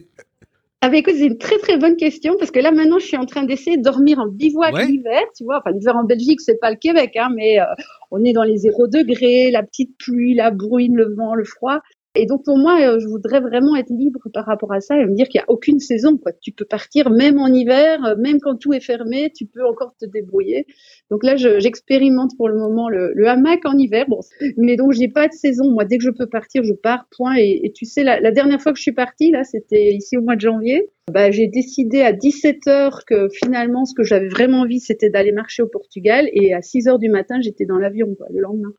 ah 0.84 0.88
bah 0.88 0.96
écoute, 0.96 1.14
c'est 1.16 1.26
une 1.26 1.38
très 1.38 1.58
très 1.58 1.78
bonne 1.78 1.96
question 1.96 2.34
parce 2.36 2.50
que 2.50 2.58
là 2.58 2.72
maintenant 2.72 2.98
je 2.98 3.06
suis 3.06 3.16
en 3.16 3.24
train 3.24 3.44
d'essayer 3.44 3.76
de 3.76 3.82
dormir 3.82 4.18
en 4.18 4.26
bivouac 4.26 4.74
l'hiver, 4.84 5.22
tu 5.36 5.44
vois. 5.44 5.58
Enfin 5.58 5.70
l'hiver 5.70 5.94
en 5.94 6.02
Belgique 6.02 6.40
c'est 6.40 6.58
pas 6.58 6.72
le 6.72 6.76
Québec, 6.76 7.12
hein, 7.14 7.28
mais 7.36 7.60
euh, 7.60 7.64
on 8.10 8.24
est 8.24 8.32
dans 8.32 8.42
les 8.42 8.56
zéro 8.56 8.88
degrés, 8.88 9.52
la 9.52 9.62
petite 9.62 9.96
pluie, 9.96 10.34
la 10.34 10.50
bruine, 10.50 10.96
le 10.96 11.14
vent, 11.14 11.36
le 11.36 11.44
froid. 11.44 11.78
Et 12.14 12.26
donc 12.26 12.44
pour 12.44 12.58
moi, 12.58 12.78
euh, 12.80 12.98
je 12.98 13.06
voudrais 13.06 13.40
vraiment 13.40 13.74
être 13.74 13.88
libre 13.88 14.20
par 14.34 14.44
rapport 14.44 14.72
à 14.72 14.80
ça 14.80 15.00
et 15.00 15.06
me 15.06 15.14
dire 15.14 15.28
qu'il 15.28 15.38
n'y 15.38 15.44
a 15.44 15.50
aucune 15.50 15.78
saison. 15.78 16.18
Quoi. 16.18 16.32
Tu 16.42 16.52
peux 16.52 16.66
partir 16.66 17.08
même 17.08 17.38
en 17.38 17.46
hiver, 17.46 18.04
euh, 18.04 18.16
même 18.16 18.38
quand 18.38 18.56
tout 18.56 18.74
est 18.74 18.84
fermé, 18.84 19.32
tu 19.34 19.46
peux 19.46 19.64
encore 19.66 19.94
te 19.98 20.04
débrouiller. 20.04 20.66
Donc 21.10 21.24
là, 21.24 21.36
j'expérimente 21.36 22.32
pour 22.36 22.50
le 22.50 22.58
moment 22.58 22.90
le, 22.90 23.26
hamac 23.26 23.64
en 23.64 23.78
hiver. 23.78 24.04
Bon, 24.08 24.20
mais 24.58 24.76
donc 24.76 24.92
j'ai 24.92 25.08
pas 25.08 25.26
de 25.26 25.32
saison. 25.32 25.70
Moi, 25.70 25.86
dès 25.86 25.96
que 25.96 26.04
je 26.04 26.10
peux 26.10 26.26
partir, 26.26 26.62
je 26.64 26.74
pars. 26.74 27.06
Point. 27.16 27.36
Et, 27.36 27.72
tu 27.74 27.86
sais, 27.86 28.04
la, 28.04 28.20
la, 28.20 28.30
dernière 28.30 28.60
fois 28.60 28.72
que 28.72 28.78
je 28.78 28.82
suis 28.82 28.92
partie, 28.92 29.30
là, 29.30 29.44
c'était 29.44 29.94
ici 29.94 30.16
au 30.16 30.22
mois 30.22 30.36
de 30.36 30.40
janvier. 30.40 30.90
Bah, 31.10 31.30
j'ai 31.30 31.48
décidé 31.48 32.02
à 32.02 32.12
17 32.12 32.66
heures 32.68 33.04
que 33.06 33.28
finalement, 33.30 33.84
ce 33.84 33.94
que 33.94 34.02
j'avais 34.02 34.28
vraiment 34.28 34.60
envie, 34.60 34.80
c'était 34.80 35.10
d'aller 35.10 35.32
marcher 35.32 35.62
au 35.62 35.68
Portugal. 35.68 36.28
Et 36.32 36.52
à 36.52 36.62
6 36.62 36.88
heures 36.88 36.98
du 36.98 37.08
matin, 37.08 37.40
j'étais 37.40 37.64
dans 37.64 37.78
l'avion 37.78 38.06
le 38.30 38.40
lendemain. 38.40 38.72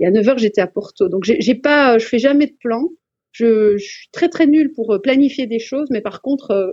Et 0.00 0.06
à 0.06 0.10
9 0.10 0.28
heures, 0.28 0.38
j'étais 0.38 0.60
à 0.60 0.66
Porto. 0.66 1.08
Donc, 1.08 1.24
j'ai 1.24 1.54
pas, 1.54 1.98
je 1.98 2.06
fais 2.06 2.18
jamais 2.18 2.46
de 2.46 2.56
plan. 2.58 2.88
Je, 3.32 3.76
je, 3.76 3.84
suis 3.84 4.08
très 4.12 4.28
très 4.28 4.46
nulle 4.46 4.72
pour 4.72 4.92
euh, 4.92 4.98
planifier 5.00 5.46
des 5.46 5.58
choses, 5.58 5.88
mais 5.90 6.00
par 6.00 6.22
contre, 6.22 6.52
euh, 6.52 6.70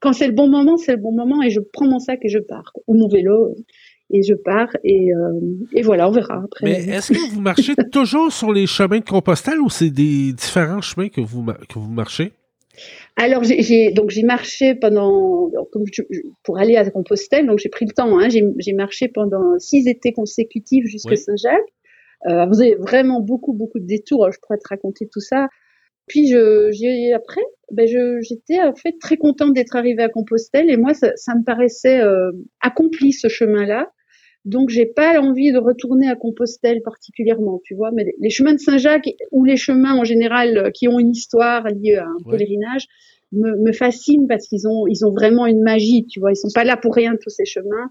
quand 0.00 0.12
c'est 0.12 0.26
le 0.26 0.34
bon 0.34 0.48
moment, 0.48 0.76
c'est 0.76 0.92
le 0.92 1.00
bon 1.00 1.12
moment 1.12 1.42
et 1.42 1.48
je 1.48 1.60
prends 1.60 1.86
mon 1.86 2.00
sac 2.00 2.20
et 2.22 2.28
je 2.28 2.38
pars, 2.38 2.72
ou 2.86 2.94
mon 2.94 3.08
vélo 3.08 3.54
et 4.10 4.22
je 4.22 4.34
pars 4.34 4.68
et, 4.84 5.12
euh, 5.14 5.40
et 5.72 5.82
voilà, 5.82 6.08
on 6.08 6.12
verra 6.12 6.42
après. 6.44 6.66
Mais 6.66 6.96
est-ce 6.96 7.12
que 7.12 7.32
vous 7.32 7.40
marchez 7.40 7.74
toujours 7.92 8.30
sur 8.30 8.52
les 8.52 8.66
chemins 8.66 8.98
de 8.98 9.04
Compostelle 9.04 9.60
ou 9.60 9.70
c'est 9.70 9.90
des 9.90 10.32
différents 10.32 10.82
chemins 10.82 11.08
que 11.08 11.20
vous 11.20 11.44
que 11.44 11.78
vous 11.78 11.90
marchez? 11.90 12.32
Alors 13.16 13.44
j'ai 13.44 13.90
donc 13.92 14.10
j'ai 14.10 14.22
marché 14.22 14.74
pendant 14.74 15.50
pour 16.42 16.58
aller 16.58 16.76
à 16.76 16.88
Compostelle, 16.90 17.46
donc 17.46 17.58
j'ai 17.58 17.68
pris 17.68 17.86
le 17.86 17.92
temps. 17.92 18.18
Hein, 18.18 18.28
j'ai 18.30 18.72
marché 18.72 19.08
pendant 19.08 19.58
six 19.58 19.86
étés 19.88 20.12
consécutifs 20.12 20.86
jusqu'à 20.86 21.16
Saint-Jacques. 21.16 21.72
Euh, 22.26 22.46
vous 22.46 22.60
avez 22.60 22.76
vraiment 22.76 23.20
beaucoup, 23.20 23.52
beaucoup 23.52 23.78
de 23.78 23.86
détours. 23.86 24.30
Je 24.32 24.38
pourrais 24.40 24.58
te 24.58 24.68
raconter 24.68 25.08
tout 25.10 25.20
ça. 25.20 25.48
Puis 26.06 26.28
je, 26.28 26.68
j'ai 26.72 27.12
après, 27.12 27.42
ben 27.70 27.86
je, 27.86 28.20
j'étais 28.22 28.60
en 28.60 28.74
fait 28.74 28.94
très 29.00 29.16
contente 29.16 29.54
d'être 29.54 29.76
arrivée 29.76 30.02
à 30.02 30.08
Compostelle 30.08 30.68
et 30.68 30.76
moi 30.76 30.94
ça, 30.94 31.12
ça 31.16 31.34
me 31.34 31.44
paraissait 31.44 32.00
euh, 32.00 32.32
accompli 32.60 33.12
ce 33.12 33.28
chemin-là. 33.28 33.90
Donc 34.44 34.70
j'ai 34.70 34.86
pas 34.86 35.20
envie 35.20 35.52
de 35.52 35.58
retourner 35.58 36.08
à 36.08 36.16
Compostelle 36.16 36.82
particulièrement, 36.82 37.60
tu 37.64 37.74
vois. 37.74 37.92
Mais 37.92 38.04
les 38.18 38.30
chemins 38.30 38.54
de 38.54 38.58
Saint-Jacques 38.58 39.08
ou 39.30 39.44
les 39.44 39.56
chemins 39.56 39.94
en 39.94 40.04
général 40.04 40.58
euh, 40.58 40.70
qui 40.70 40.88
ont 40.88 40.98
une 40.98 41.12
histoire 41.12 41.64
liée 41.68 41.96
à 41.96 42.06
un 42.06 42.30
pèlerinage 42.30 42.88
me, 43.30 43.56
me 43.64 43.72
fascinent 43.72 44.26
parce 44.26 44.48
qu'ils 44.48 44.66
ont 44.66 44.86
ils 44.88 45.06
ont 45.06 45.12
vraiment 45.12 45.46
une 45.46 45.62
magie, 45.62 46.04
tu 46.06 46.18
vois. 46.18 46.32
Ils 46.32 46.36
sont 46.36 46.48
pas 46.52 46.64
là 46.64 46.76
pour 46.76 46.94
rien 46.94 47.14
tous 47.20 47.30
ces 47.30 47.44
chemins 47.44 47.90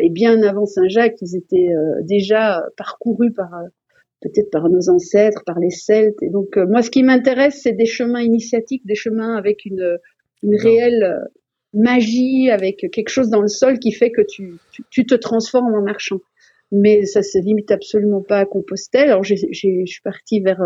et 0.00 0.10
bien 0.10 0.42
avant 0.42 0.66
Saint-Jacques, 0.66 1.16
ils 1.20 1.36
étaient 1.36 1.72
euh, 1.74 2.02
déjà 2.02 2.64
parcourus 2.76 3.32
par 3.32 3.52
euh, 3.54 3.68
peut-être 4.20 4.50
par 4.50 4.68
nos 4.68 4.90
ancêtres, 4.90 5.42
par 5.46 5.58
les 5.58 5.70
Celtes. 5.70 6.22
Et 6.22 6.30
donc, 6.30 6.56
euh, 6.56 6.66
moi, 6.66 6.82
ce 6.82 6.90
qui 6.90 7.02
m'intéresse, 7.02 7.60
c'est 7.62 7.72
des 7.72 7.86
chemins 7.86 8.20
initiatiques, 8.20 8.86
des 8.86 8.94
chemins 8.94 9.36
avec 9.36 9.64
une, 9.64 9.98
une 10.42 10.56
réelle 10.56 11.18
magie, 11.72 12.50
avec 12.50 12.86
quelque 12.92 13.08
chose 13.08 13.30
dans 13.30 13.40
le 13.40 13.48
sol 13.48 13.78
qui 13.78 13.92
fait 13.92 14.10
que 14.10 14.22
tu, 14.22 14.56
tu, 14.72 14.82
tu 14.90 15.06
te 15.06 15.14
transformes 15.14 15.74
en 15.74 15.82
marchant. 15.82 16.18
Mais 16.72 17.04
ça 17.04 17.22
se 17.22 17.38
limite 17.38 17.70
absolument 17.70 18.22
pas 18.22 18.38
à 18.40 18.44
Compostelle. 18.44 19.08
Alors, 19.08 19.24
je 19.24 19.34
suis 19.34 20.00
partie 20.04 20.40
vers 20.40 20.60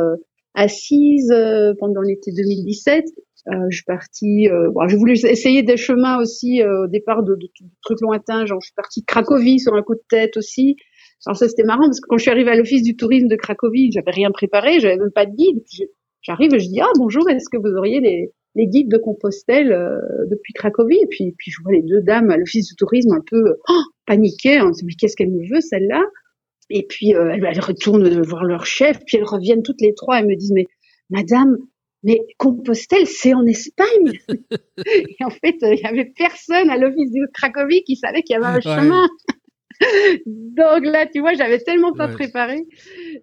Assise 0.54 1.34
pendant 1.78 2.00
l'été 2.00 2.30
2017 2.32 3.04
euh, 3.04 3.10
je 3.46 3.76
suis 3.76 3.84
partie. 3.84 4.48
Euh, 4.48 4.70
bon, 4.70 4.88
j'ai 4.88 4.96
voulu 4.96 5.12
essayer 5.12 5.62
des 5.62 5.76
chemins 5.76 6.18
aussi 6.18 6.62
euh, 6.62 6.84
au 6.84 6.86
départ 6.86 7.22
de, 7.22 7.34
de, 7.34 7.46
de, 7.60 7.70
trucs 7.82 8.00
lointains. 8.00 8.46
Genre, 8.46 8.60
je 8.60 8.66
suis 8.66 8.74
partie 8.74 9.00
de 9.00 9.06
Cracovie 9.06 9.60
sur 9.60 9.74
un 9.74 9.82
coup 9.82 9.94
de 9.94 10.04
tête 10.08 10.36
aussi. 10.36 10.76
Alors 11.26 11.36
ça, 11.36 11.48
c'était 11.48 11.64
marrant 11.64 11.84
parce 11.84 12.00
que 12.00 12.06
quand 12.08 12.18
je 12.18 12.22
suis 12.22 12.30
arrivée 12.30 12.50
à 12.50 12.56
l'office 12.56 12.82
du 12.82 12.96
tourisme 12.96 13.28
de 13.28 13.36
Cracovie, 13.36 13.90
j'avais 13.92 14.10
rien 14.10 14.30
préparé, 14.30 14.80
j'avais 14.80 14.96
même 14.96 15.12
pas 15.14 15.26
de 15.26 15.34
guide. 15.34 15.62
J'arrive 16.22 16.54
et 16.54 16.58
je 16.58 16.68
dis 16.68 16.80
ah 16.80 16.90
bonjour, 16.98 17.28
est-ce 17.30 17.48
que 17.50 17.58
vous 17.58 17.74
auriez 17.76 18.00
les, 18.00 18.32
les 18.54 18.66
guides 18.66 18.90
de 18.90 18.98
Compostelle 18.98 19.72
euh, 19.72 19.98
depuis 20.30 20.52
Cracovie? 20.52 20.98
Et 21.02 21.06
puis, 21.08 21.34
puis 21.38 21.50
je 21.50 21.62
vois 21.62 21.72
les 21.72 21.83
deux 21.83 22.00
dames 22.02 22.30
à 22.30 22.37
l'office 22.37 22.68
du 22.68 22.76
tourisme 22.76 23.12
un 23.12 23.22
peu 23.26 23.57
oh, 23.68 23.83
paniquées. 24.07 24.61
On 24.61 24.72
se 24.72 24.85
mais 24.85 24.94
qu'est-ce 24.98 25.16
qu'elle 25.16 25.30
me 25.30 25.46
veut 25.54 25.61
celle-là? 25.61 26.02
Et 26.70 26.87
puis 26.88 27.14
euh, 27.14 27.30
elles 27.30 27.61
retournent 27.61 28.22
voir 28.22 28.44
leur 28.44 28.64
chef, 28.64 28.98
puis 29.07 29.18
elles 29.18 29.24
reviennent 29.24 29.62
toutes 29.62 29.80
les 29.80 29.94
trois 29.94 30.20
et 30.20 30.24
me 30.24 30.35
disent 30.35 30.52
mais 30.54 30.66
Madame, 31.11 31.59
mais 32.04 32.20
Compostelle, 32.38 33.06
c'est 33.06 33.34
en 33.34 33.44
Espagne. 33.46 34.12
et 34.86 35.24
en 35.24 35.30
fait, 35.30 35.56
il 35.62 35.80
y 35.82 35.86
avait 35.86 36.12
personne 36.16 36.70
à 36.70 36.76
l'office 36.76 37.10
de 37.10 37.26
Cracovie 37.32 37.82
qui 37.82 37.96
savait 37.96 38.22
qu'il 38.22 38.34
y 38.34 38.36
avait 38.36 38.58
un 38.58 38.60
chemin. 38.60 39.08
Donc 40.26 40.84
là, 40.84 41.06
tu 41.06 41.20
vois, 41.20 41.34
j'avais 41.34 41.58
tellement 41.58 41.92
pas 41.92 42.08
préparé. 42.08 42.66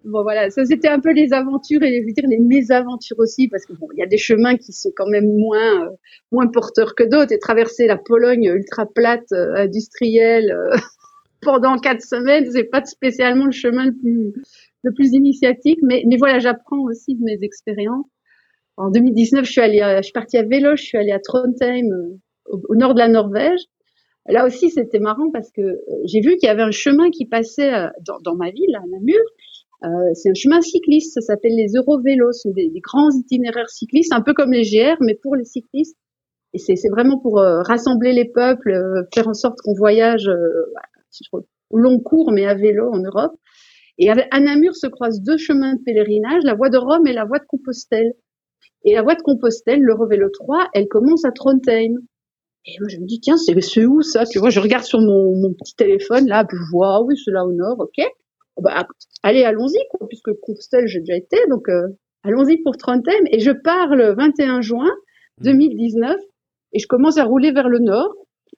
Bon 0.04 0.22
voilà, 0.22 0.50
ça 0.50 0.64
c'était 0.64 0.88
un 0.88 1.00
peu 1.00 1.12
les 1.12 1.32
aventures 1.32 1.82
et 1.82 2.00
je 2.02 2.06
veux 2.06 2.12
dire 2.12 2.28
les 2.28 2.38
mésaventures 2.38 3.18
aussi 3.18 3.48
parce 3.48 3.64
que 3.64 3.72
bon, 3.72 3.88
il 3.94 4.00
y 4.00 4.02
a 4.02 4.06
des 4.06 4.18
chemins 4.18 4.56
qui 4.56 4.72
sont 4.72 4.90
quand 4.94 5.06
même 5.06 5.32
moins 5.38 5.86
euh, 5.86 5.90
moins 6.30 6.46
porteurs 6.48 6.94
que 6.94 7.04
d'autres 7.04 7.32
et 7.32 7.38
traverser 7.38 7.86
la 7.86 7.96
Pologne 7.96 8.52
ultra 8.54 8.86
plate 8.86 9.32
euh, 9.32 9.54
industrielle 9.56 10.50
euh, 10.50 10.76
pendant 11.40 11.78
quatre 11.78 12.02
semaines, 12.02 12.50
c'est 12.52 12.64
pas 12.64 12.84
spécialement 12.84 13.46
le 13.46 13.52
chemin 13.52 13.86
le 13.86 13.94
plus 13.94 14.32
le 14.84 14.92
plus 14.92 15.12
initiatique, 15.12 15.78
mais 15.82 16.02
mais 16.06 16.16
voilà, 16.16 16.38
j'apprends 16.38 16.82
aussi 16.82 17.14
de 17.14 17.24
mes 17.24 17.38
expériences. 17.42 18.06
En 18.76 18.90
2019, 18.90 19.44
je 19.44 19.50
suis 19.50 19.60
allée, 19.60 19.80
je 19.98 20.02
suis 20.02 20.12
partie 20.12 20.38
à 20.38 20.42
vélo, 20.42 20.76
je 20.76 20.82
suis 20.82 20.98
allée 20.98 21.12
à 21.12 21.18
Trondheim, 21.18 21.86
euh, 21.92 22.18
au, 22.68 22.74
nord 22.74 22.94
de 22.94 22.98
la 22.98 23.08
Norvège. 23.08 23.60
Là 24.28 24.46
aussi, 24.46 24.70
c'était 24.70 25.00
marrant 25.00 25.30
parce 25.32 25.50
que 25.50 25.62
euh, 25.62 25.78
j'ai 26.04 26.20
vu 26.20 26.36
qu'il 26.36 26.46
y 26.46 26.50
avait 26.50 26.62
un 26.62 26.70
chemin 26.70 27.10
qui 27.10 27.26
passait 27.26 27.74
euh, 27.74 27.88
dans, 28.22 28.36
ma 28.36 28.50
ville, 28.50 28.74
à 28.76 28.86
Namur. 28.86 29.18
Euh, 29.84 29.88
c'est 30.14 30.30
un 30.30 30.34
chemin 30.34 30.60
cycliste, 30.60 31.14
ça 31.14 31.20
s'appelle 31.20 31.56
les 31.56 31.72
Eurovélos, 31.74 32.32
ce 32.32 32.42
sont 32.42 32.52
des, 32.52 32.70
grands 32.80 33.10
itinéraires 33.10 33.68
cyclistes, 33.68 34.12
un 34.12 34.20
peu 34.20 34.32
comme 34.32 34.52
les 34.52 34.62
GR, 34.62 34.96
mais 35.00 35.18
pour 35.20 35.34
les 35.34 35.44
cyclistes. 35.44 35.96
Et 36.54 36.58
c'est 36.58 36.76
vraiment 36.90 37.18
pour 37.18 37.38
rassembler 37.38 38.12
les 38.12 38.26
peuples, 38.26 39.06
faire 39.14 39.26
en 39.26 39.32
sorte 39.32 39.58
qu'on 39.62 39.72
voyage 39.72 40.30
au 41.70 41.78
long 41.78 41.98
cours, 41.98 42.30
mais 42.30 42.44
à 42.44 42.54
vélo 42.54 42.90
en 42.92 42.98
Europe. 42.98 43.32
Et 43.96 44.10
à 44.10 44.38
Namur 44.38 44.76
se 44.76 44.86
croisent 44.86 45.22
deux 45.22 45.38
chemins 45.38 45.76
de 45.76 45.80
pèlerinage, 45.82 46.42
la 46.44 46.54
voie 46.54 46.68
de 46.68 46.76
Rome 46.76 47.06
et 47.06 47.14
la 47.14 47.24
voie 47.24 47.38
de 47.38 47.46
Compostelle. 47.48 48.12
Et 48.84 48.94
la 48.94 49.02
voie 49.02 49.14
de 49.14 49.22
Compostelle, 49.22 49.80
le 49.80 49.94
Revélo 49.94 50.28
3, 50.30 50.68
elle 50.74 50.88
commence 50.88 51.24
à 51.24 51.30
Trondheim. 51.30 51.94
Et 52.64 52.76
moi, 52.80 52.88
je 52.88 52.98
me 52.98 53.06
dis, 53.06 53.20
tiens, 53.20 53.36
c'est 53.36 53.54
où 53.84 54.02
ça 54.02 54.24
Tu 54.24 54.38
vois, 54.38 54.50
je 54.50 54.60
regarde 54.60 54.84
sur 54.84 55.00
mon, 55.00 55.34
mon 55.36 55.52
petit 55.52 55.74
téléphone, 55.74 56.26
là, 56.26 56.44
puis 56.44 56.56
je 56.56 56.70
vois, 56.70 56.96
ah 56.96 57.02
oui, 57.02 57.16
c'est 57.22 57.32
là 57.32 57.44
au 57.44 57.52
nord, 57.52 57.80
ok. 57.80 58.04
Bah, 58.60 58.86
allez, 59.22 59.44
allons-y, 59.44 59.78
quoi, 59.90 60.06
puisque 60.08 60.32
Compostelle, 60.40 60.86
j'ai 60.86 61.00
déjà 61.00 61.16
été, 61.16 61.36
donc 61.48 61.68
euh, 61.68 61.88
allons-y 62.22 62.58
pour 62.62 62.76
Trondheim. 62.76 63.24
Et 63.30 63.40
je 63.40 63.50
pars 63.50 63.94
le 63.94 64.14
21 64.14 64.60
juin 64.60 64.90
2019, 65.42 66.16
et 66.72 66.78
je 66.78 66.86
commence 66.86 67.18
à 67.18 67.24
rouler 67.24 67.52
vers 67.52 67.68
le 67.68 67.78
nord. 67.78 68.14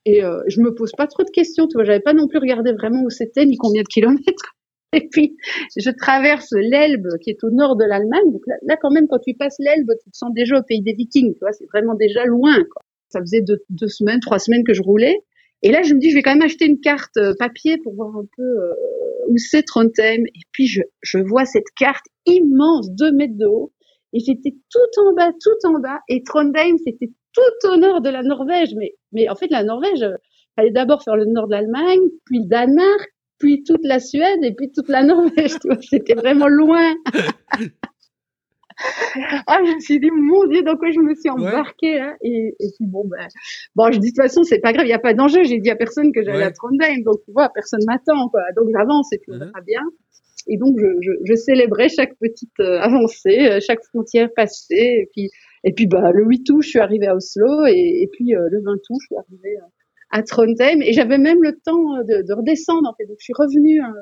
Et 0.07 0.23
euh, 0.23 0.43
je 0.49 0.61
me 0.61 0.75
pose 0.75 0.93
pas 0.93 1.07
trop 1.07 1.23
de 1.23 1.31
questions, 1.31 1.67
tu 1.67 1.75
vois, 1.75 1.85
j'avais 1.85 2.01
pas 2.01 2.13
non 2.13 2.27
plus 2.27 2.39
regardé 2.39 2.73
vraiment 2.73 3.03
où 3.03 3.11
c'était, 3.11 3.47
ni 3.47 3.57
combien 3.57 3.83
de 3.83 3.89
kilomètres. 3.89 4.54
Et 5.03 5.09
puis, 5.11 5.37
je 5.77 5.91
traverse 5.91 6.51
l'Elbe, 6.53 7.09
qui 7.21 7.31
est 7.31 7.45
au 7.45 7.51
nord 7.51 7.77
de 7.77 7.85
l'Allemagne. 7.85 8.33
Donc 8.33 8.43
là, 8.47 8.77
quand 8.81 8.91
même, 8.91 9.07
quand 9.09 9.19
tu 9.19 9.35
passes 9.35 9.57
l'Elbe, 9.59 9.91
tu 10.03 10.11
te 10.11 10.17
sens 10.17 10.33
déjà 10.35 10.59
au 10.59 10.63
pays 10.63 10.83
des 10.83 10.93
Vikings. 10.93 11.35
Tu 11.35 11.41
c'est 11.53 11.67
vraiment 11.67 11.95
déjà 11.95 12.25
loin. 12.25 12.55
Quoi. 12.55 12.83
Ça 13.09 13.21
faisait 13.21 13.43
deux, 13.43 13.89
semaines, 13.89 14.21
trois 14.21 14.39
semaines 14.39 14.65
que 14.65 14.75
je 14.75 14.83
roulais. 14.83 15.17
Et 15.63 15.71
là, 15.71 15.83
je 15.83 15.95
me 15.95 15.99
dis, 15.99 16.11
je 16.11 16.17
vais 16.17 16.23
quand 16.23 16.35
même 16.35 16.43
acheter 16.43 16.67
une 16.67 16.81
carte 16.81 17.17
euh, 17.17 17.33
papier 17.39 17.79
pour 17.79 17.95
voir 17.95 18.15
un 18.17 18.27
peu 18.37 18.43
euh, 18.43 18.73
où 19.29 19.39
c'est 19.39 19.63
Trondheim. 19.63 20.25
Et 20.27 20.43
puis, 20.53 20.67
je, 20.67 20.83
je 21.03 21.19
vois 21.19 21.47
cette 21.47 21.71
carte 21.77 22.05
immense, 22.27 22.91
deux 22.91 23.13
mètres 23.13 23.39
de 23.39 23.47
haut. 23.47 23.73
Et 24.13 24.21
j'étais 24.21 24.55
tout 24.71 25.01
en 25.03 25.15
bas, 25.15 25.33
tout 25.33 25.69
en 25.69 25.81
bas. 25.81 26.01
Et 26.09 26.23
Trondheim, 26.23 26.77
c'était 26.85 27.11
tout 27.33 27.69
au 27.69 27.77
nord 27.77 28.01
de 28.01 28.11
la 28.11 28.23
Norvège. 28.23 28.75
Mais, 28.77 28.95
mais 29.13 29.29
en 29.29 29.35
fait, 29.37 29.51
la 29.51 29.65
Norvège, 29.65 30.03
euh, 30.03 30.17
fallait 30.57 30.71
d'abord 30.71 31.03
faire 31.03 31.17
le 31.17 31.27
nord 31.27 31.47
de 31.47 31.53
l'Allemagne, 31.53 32.01
puis 32.25 32.39
le 32.41 32.49
Danemark, 32.49 33.14
puis 33.39 33.63
toute 33.65 33.85
la 33.85 34.01
Suède 34.01 34.43
et 34.43 34.55
puis 34.55 34.71
toute 34.73 34.89
la 34.89 35.03
Norvège. 35.03 35.57
C'était 35.89 36.15
vraiment 36.15 36.49
loin. 36.49 36.95
ah, 39.47 39.61
je 39.65 39.75
me 39.75 39.81
suis 39.81 40.01
dit, 40.01 40.11
mon 40.11 40.47
Dieu, 40.47 40.63
dans 40.63 40.77
quoi 40.77 40.91
je 40.91 41.01
me 41.01 41.15
suis 41.15 41.31
embarquée 41.31 41.99
là. 41.99 42.15
Et, 42.23 42.55
et 42.59 42.69
puis 42.77 42.87
bon, 42.87 43.05
ben, 43.07 43.29
bon, 43.75 43.91
je 43.93 43.99
dis 43.99 44.11
de 44.11 44.15
toute 44.15 44.23
façon, 44.23 44.43
c'est 44.43 44.61
pas 44.61 44.73
grave, 44.73 44.87
il 44.87 44.89
n'y 44.89 44.95
a 44.95 44.99
pas 44.99 45.15
d'enjeu. 45.15 45.45
J'ai 45.45 45.59
dit 45.59 45.71
à 45.71 45.77
personne 45.77 46.13
que 46.13 46.23
j'allais 46.23 46.45
à 46.45 46.51
Trondheim, 46.51 47.03
donc 47.05 47.17
tu 47.25 47.33
vois, 47.33 47.51
personne 47.55 47.81
m'attend, 47.87 48.29
quoi. 48.29 48.43
Donc 48.57 48.69
j'avance 48.77 49.13
et 49.13 49.19
puis 49.19 49.33
on 49.33 49.39
verra 49.39 49.61
bien. 49.67 49.83
Et 50.47 50.59
donc 50.59 50.77
je, 50.79 50.87
je, 51.01 51.13
je 51.25 51.35
célébrais 51.35 51.89
chaque 51.89 52.15
petite 52.19 52.53
euh, 52.61 52.79
avancée, 52.81 53.49
euh, 53.49 53.61
chaque 53.61 53.83
frontière 53.85 54.29
passée. 54.35 55.03
Et 55.03 55.09
puis, 55.13 55.31
et 55.65 55.73
puis 55.73 55.87
bah, 55.87 56.11
le 56.13 56.25
8 56.25 56.51
août, 56.51 56.63
je 56.63 56.69
suis 56.69 56.81
arrivée 56.81 57.07
à 57.07 57.15
Oslo, 57.15 57.67
et, 57.67 58.03
et 58.03 58.09
puis 58.13 58.35
euh, 58.35 58.49
le 58.51 58.61
20 58.63 58.73
août, 58.73 58.99
je 59.01 59.07
suis 59.07 59.17
arrivée 59.17 59.57
à 60.15 60.23
Trondheim 60.23 60.81
et 60.81 60.93
j'avais 60.93 61.19
même 61.19 61.43
le 61.43 61.59
temps 61.65 61.99
de, 62.09 62.23
de, 62.27 62.33
redescendre 62.33 62.89
en 62.89 62.95
fait. 62.95 63.05
Donc 63.07 63.17
je 63.19 63.25
suis 63.25 63.35
revenue 63.37 63.83
euh, 63.83 64.01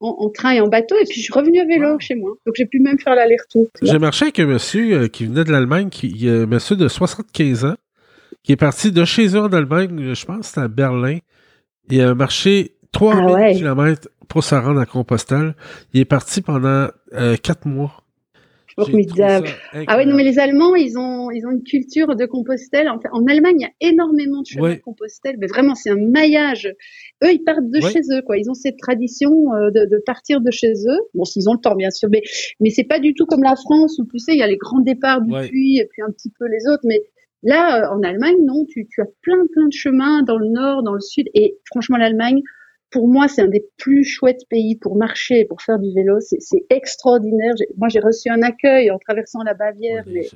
en, 0.00 0.16
en, 0.18 0.30
train 0.30 0.52
et 0.52 0.60
en 0.60 0.68
bateau 0.68 0.96
et 0.96 1.04
puis 1.04 1.20
je 1.20 1.24
suis 1.24 1.32
revenue 1.34 1.60
à 1.60 1.66
vélo 1.66 1.98
chez 2.00 2.14
moi. 2.14 2.32
Donc 2.46 2.54
j'ai 2.56 2.64
pu 2.64 2.80
même 2.80 2.98
faire 2.98 3.14
l'aller-retour. 3.14 3.68
J'ai 3.82 3.98
marché 3.98 4.24
avec 4.24 4.38
un 4.38 4.46
monsieur 4.46 5.02
euh, 5.02 5.08
qui 5.08 5.26
venait 5.26 5.44
de 5.44 5.52
l'Allemagne, 5.52 5.90
qui 5.90 6.28
un 6.28 6.46
monsieur 6.46 6.76
de 6.76 6.88
75 6.88 7.66
ans. 7.66 7.74
qui 8.42 8.52
est 8.52 8.56
parti 8.56 8.90
de 8.90 9.04
chez 9.04 9.36
eux 9.36 9.40
en 9.40 9.52
Allemagne, 9.52 10.14
je 10.14 10.24
pense 10.24 10.38
que 10.38 10.46
c'était 10.46 10.60
à 10.62 10.68
Berlin. 10.68 11.18
Il 11.90 12.00
a 12.00 12.14
marché 12.14 12.76
3000 12.92 13.24
Ah 13.28 13.32
ouais. 13.32 13.54
km 13.54 14.08
pour 14.28 14.42
se 14.42 14.54
rendre 14.54 14.80
à 14.80 14.86
Compostelle. 14.86 15.54
Il 15.92 16.00
est 16.00 16.06
parti 16.06 16.40
pendant 16.40 16.88
euh, 17.12 17.36
quatre 17.36 17.66
mois. 17.66 18.02
Formidable. 18.86 19.48
Ah 19.48 19.74
oui, 19.74 19.80
incroyable. 19.80 20.10
non, 20.10 20.16
mais 20.16 20.24
les 20.24 20.38
Allemands, 20.38 20.74
ils 20.74 20.98
ont, 20.98 21.30
ils 21.30 21.46
ont 21.46 21.50
une 21.50 21.62
culture 21.62 22.14
de 22.16 22.26
Compostelle. 22.26 22.88
En, 22.88 22.98
fait, 23.00 23.08
en 23.12 23.24
Allemagne, 23.26 23.56
il 23.58 23.62
y 23.62 23.64
a 23.66 23.90
énormément 23.92 24.40
de 24.42 24.46
chemins 24.46 24.62
Ouais. 24.68 24.76
de 24.76 24.80
Compostelle, 24.80 25.36
mais 25.38 25.46
vraiment, 25.46 25.74
c'est 25.74 25.90
un 25.90 25.96
maillage. 25.96 26.66
Eux, 27.24 27.32
ils 27.32 27.42
partent 27.44 27.68
de 27.70 27.82
Ouais. 27.84 27.90
chez 27.92 28.00
eux, 28.12 28.22
quoi. 28.22 28.36
Ils 28.38 28.50
ont 28.50 28.54
cette 28.54 28.76
tradition 28.78 29.30
euh, 29.54 29.70
de, 29.70 29.86
de 29.86 30.02
partir 30.04 30.40
de 30.40 30.50
chez 30.50 30.72
eux. 30.86 30.98
Bon, 31.14 31.24
s'ils 31.24 31.48
ont 31.48 31.54
le 31.54 31.60
temps, 31.60 31.74
bien 31.76 31.90
sûr, 31.90 32.08
mais, 32.10 32.22
mais 32.60 32.70
c'est 32.70 32.84
pas 32.84 32.98
du 32.98 33.14
tout 33.14 33.26
comme 33.26 33.42
la 33.42 33.56
France 33.56 33.98
où, 33.98 34.06
tu 34.10 34.18
sais, 34.18 34.32
il 34.32 34.38
y 34.38 34.42
a 34.42 34.46
les 34.46 34.56
grands 34.56 34.80
départs 34.80 35.22
du 35.22 35.32
Ouais. 35.32 35.48
puits 35.48 35.78
et 35.78 35.86
puis 35.90 36.02
un 36.02 36.10
petit 36.10 36.30
peu 36.38 36.46
les 36.46 36.66
autres. 36.72 36.82
Mais 36.84 37.02
là, 37.42 37.84
euh, 37.90 37.94
en 37.94 38.02
Allemagne, 38.02 38.36
non, 38.44 38.64
tu, 38.68 38.86
tu 38.88 39.00
as 39.00 39.06
plein, 39.22 39.46
plein 39.52 39.66
de 39.68 39.72
chemins 39.72 40.22
dans 40.22 40.36
le 40.38 40.48
nord, 40.48 40.82
dans 40.82 40.94
le 40.94 41.00
sud. 41.00 41.26
Et 41.34 41.58
franchement, 41.70 41.96
l'Allemagne, 41.96 42.40
pour 42.90 43.08
moi, 43.08 43.28
c'est 43.28 43.42
un 43.42 43.48
des 43.48 43.66
plus 43.76 44.04
chouettes 44.04 44.48
pays 44.48 44.76
pour 44.76 44.96
marcher, 44.96 45.44
pour 45.44 45.62
faire 45.62 45.78
du 45.78 45.92
vélo. 45.94 46.18
C'est 46.20 46.64
extraordinaire. 46.70 47.54
Moi, 47.76 47.88
j'ai 47.88 48.00
reçu 48.00 48.28
un 48.30 48.42
accueil 48.42 48.90
en 48.90 48.98
traversant 48.98 49.42
la 49.42 49.54
Bavière, 49.54 50.04
mais 50.06 50.28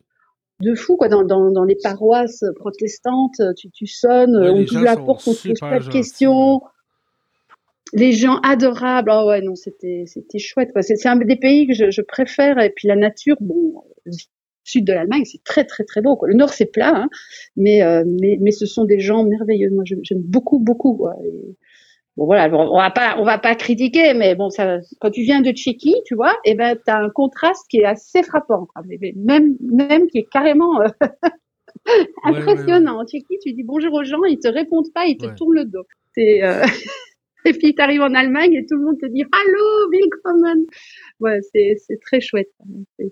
de 0.61 0.75
fou 0.77 0.97
quoi. 0.97 1.09
Dans, 1.09 1.25
dans, 1.25 1.51
dans 1.51 1.65
les 1.65 1.77
paroisses 1.83 2.45
protestantes 2.57 3.43
tu, 3.57 3.71
tu 3.71 3.87
sonnes 3.89 4.37
on 4.37 4.65
t'ouvre 4.65 4.85
la 4.85 4.97
porte 4.97 5.27
on 5.27 5.35
te 5.35 5.49
pose 5.49 5.59
pas 5.61 5.81
de 5.81 5.89
questions. 5.91 6.63
Les 7.93 8.13
gens 8.13 8.37
adorables. 8.43 9.11
Ah 9.11 9.27
ouais 9.27 9.41
non 9.41 9.57
c'était 9.57 10.05
c'était 10.07 10.39
chouette 10.39 10.71
c'est 10.81 11.07
un 11.09 11.17
des 11.17 11.37
pays 11.37 11.67
que 11.67 11.75
je, 11.75 11.91
je 11.91 12.03
préfère. 12.03 12.59
Et 12.61 12.71
puis 12.71 12.87
la 12.87 12.97
nature 12.97 13.37
bon 13.41 13.83
le 14.05 14.13
sud 14.63 14.85
de 14.87 14.93
l'Allemagne 14.93 15.25
c'est 15.25 15.43
très 15.43 15.65
très 15.65 15.83
très 15.83 16.01
beau 16.01 16.17
quoi. 16.17 16.29
Le 16.29 16.35
nord 16.35 16.51
c'est 16.51 16.67
plat 16.67 16.93
hein, 16.95 17.09
mais 17.57 17.83
euh, 17.83 18.05
mais 18.07 18.39
mais 18.41 18.53
ce 18.53 18.65
sont 18.65 18.85
des 18.85 19.01
gens 19.01 19.25
merveilleux. 19.25 19.71
Moi 19.71 19.83
j'aime 19.85 20.23
beaucoup 20.23 20.61
beaucoup 20.61 20.95
quoi. 20.97 21.17
Et- 21.25 21.57
Bon 22.17 22.27
voilà, 22.27 22.49
on 22.57 22.77
va 22.77 22.91
pas 22.91 23.17
on 23.19 23.25
va 23.25 23.39
pas 23.39 23.57
critiquer, 23.57 24.15
mais 24.15 24.37
bon 24.37 24.49
ça, 24.49 24.79
quand 25.01 25.11
tu 25.11 25.23
viens 25.23 25.41
de 25.41 25.51
Tchéquie, 25.51 25.97
tu 26.07 26.15
vois, 26.15 26.35
et 26.45 26.55
ben 26.55 26.79
t'as 26.87 26.99
un 27.03 27.11
contraste 27.11 27.67
qui 27.69 27.79
est 27.79 27.85
assez 27.85 28.23
frappant, 28.23 28.67
quoi. 28.67 28.83
Même 29.17 29.57
même 29.61 30.07
qui 30.07 30.19
est 30.19 30.29
carrément 30.31 30.81
euh, 30.81 30.87
ouais, 31.87 32.05
impressionnant. 32.25 33.01
En 33.01 33.05
Tchéquie, 33.07 33.39
tu 33.43 33.53
dis 33.53 33.63
bonjour 33.65 33.93
aux 33.95 34.05
gens, 34.05 34.23
ils 34.25 34.39
te 34.39 34.49
répondent 34.49 34.93
pas, 34.95 35.07
ils 35.07 35.17
te 35.17 35.27
Ouais. 35.27 35.35
tournent 35.35 35.57
le 35.57 35.65
dos. 35.65 35.85
C'est 36.15 36.45
euh, 36.45 36.63
et 37.45 37.53
puis 37.53 37.75
tu 37.75 37.83
arrives 37.83 38.03
en 38.03 38.15
Allemagne 38.15 38.55
et 38.55 38.65
tout 38.65 38.77
le 38.77 38.85
monde 38.85 38.99
te 39.01 39.07
dit 39.07 39.23
Hallo, 39.33 39.91
willkommen. 39.91 40.65
Ouais, 41.21 41.41
c'est 41.53 41.75
c'est 41.85 41.99
très 42.01 42.21
chouette. 42.21 42.51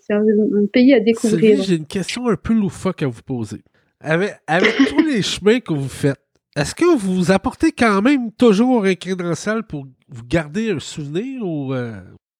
C'est 0.01 0.15
un, 0.15 0.21
un 0.23 0.67
pays 0.73 0.95
à 0.95 1.01
découvrir. 1.01 1.61
J'ai 1.63 1.77
une 1.77 1.87
question 1.87 2.29
un 2.29 2.37
peu 2.37 2.55
loufoque 2.55 3.03
à 3.03 3.09
vous 3.09 3.23
poser. 3.23 3.63
Avec, 4.01 4.33
avec 4.47 4.75
tous 4.89 5.03
les 5.05 5.23
chemins 5.23 5.61
que 5.61 5.73
vous 5.73 5.89
faites, 5.89 6.21
est-ce 6.57 6.75
que 6.75 6.97
vous 6.97 7.31
apportez 7.33 7.73
quand 7.73 8.03
même 8.03 8.31
toujours 8.33 8.85
un 8.85 8.95
crédential 8.95 9.65
pour 9.67 9.87
vous 10.09 10.25
garder 10.27 10.71
un 10.71 10.81
souvenir 10.81 11.43
ou 11.47 11.73
euh, 11.73 11.93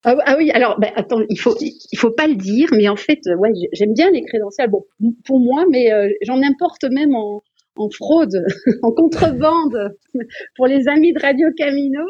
Ah, 0.05 0.17
ah 0.27 0.37
oui, 0.37 0.51
alors 0.51 0.79
ben, 0.79 0.91
attends, 0.97 1.21
il 1.31 1.39
faut 1.39 1.57
il 1.61 1.99
faut 1.99 2.11
pas 2.11 2.27
le 2.27 2.35
dire, 2.37 2.69
mais 2.73 2.89
en 2.89 2.97
fait, 2.97 3.21
euh, 3.27 3.37
ouais, 3.37 3.51
j'ai- 3.55 3.69
j'aime 3.73 3.95
bien 3.95 4.11
les 4.11 4.23
crédentials. 4.23 4.69
Bon, 4.71 4.85
pour 5.25 5.41
moi, 5.41 5.65
mais 5.71 5.93
euh, 5.93 6.09
j'en 6.23 6.43
importe 6.43 6.85
même 6.91 7.15
en 7.15 7.43
en 7.77 7.89
fraude, 7.89 8.35
en 8.83 8.93
contrebande 8.93 9.97
pour 10.57 10.67
les 10.67 10.89
amis 10.89 11.15
de 11.15 11.21
Radio 11.21 11.49
Camino. 11.57 12.03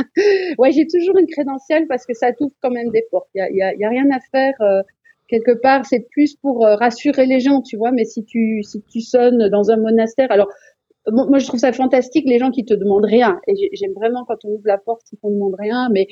ouais, 0.58 0.72
j'ai 0.72 0.86
toujours 0.86 1.16
une 1.18 1.26
crédentiale 1.28 1.86
parce 1.88 2.06
que 2.06 2.14
ça 2.14 2.32
t'ouvre 2.32 2.54
quand 2.60 2.70
même 2.70 2.90
des 2.90 3.04
portes. 3.10 3.28
Il 3.34 3.38
y 3.38 3.62
a, 3.62 3.72
y 3.74 3.78
y 3.80 3.84
a 3.84 3.88
rien 3.88 4.06
à 4.12 4.18
faire. 4.32 4.54
quelque 5.28 5.52
part, 5.60 5.86
c'est 5.86 6.06
plus 6.10 6.34
pour 6.36 6.66
rassurer 6.66 7.26
les 7.26 7.40
gens, 7.40 7.62
tu 7.62 7.76
vois. 7.76 7.92
Mais 7.92 8.04
si 8.04 8.24
tu 8.24 8.62
si 8.64 8.82
tu 8.90 9.00
sonnes 9.00 9.48
dans 9.48 9.70
un 9.70 9.76
monastère, 9.76 10.30
alors 10.32 10.48
bon, 11.10 11.26
moi 11.28 11.38
je 11.38 11.46
trouve 11.46 11.60
ça 11.60 11.72
fantastique 11.72 12.24
les 12.26 12.38
gens 12.38 12.50
qui 12.50 12.64
te 12.64 12.74
demandent 12.74 13.04
rien. 13.06 13.40
Et 13.46 13.56
j'ai- 13.56 13.70
j'aime 13.72 13.92
vraiment 13.94 14.24
quand 14.24 14.44
on 14.44 14.50
ouvre 14.50 14.66
la 14.66 14.78
porte 14.78 15.06
et 15.12 15.16
qu'on 15.16 15.30
ne 15.30 15.34
demande 15.34 15.56
rien, 15.58 15.88
mais 15.92 16.06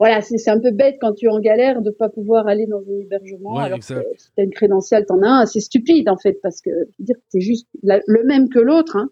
voilà, 0.00 0.20
c'est 0.20 0.48
un 0.48 0.60
peu 0.60 0.70
bête 0.70 0.96
quand 1.00 1.12
tu 1.14 1.26
es 1.26 1.28
en 1.28 1.40
galère 1.40 1.82
de 1.82 1.90
pas 1.90 2.08
pouvoir 2.08 2.46
aller 2.46 2.66
dans 2.66 2.78
un 2.78 3.00
hébergement 3.00 3.56
Ouais, 3.56 3.64
alors 3.64 3.78
exact. 3.78 4.00
que 4.00 4.06
si 4.20 4.28
t'as 4.36 4.44
une 4.44 4.50
crédentiale, 4.52 5.04
t'en 5.06 5.20
as 5.22 5.28
un. 5.42 5.46
C'est 5.46 5.58
stupide 5.60 6.08
en 6.08 6.16
fait 6.16 6.38
parce 6.42 6.60
que 6.60 6.70
dire 7.00 7.16
c'est 7.30 7.40
juste 7.40 7.66
la- 7.82 8.00
le 8.06 8.22
même 8.24 8.48
que 8.48 8.60
l'autre. 8.60 8.94
Hein. 8.96 9.10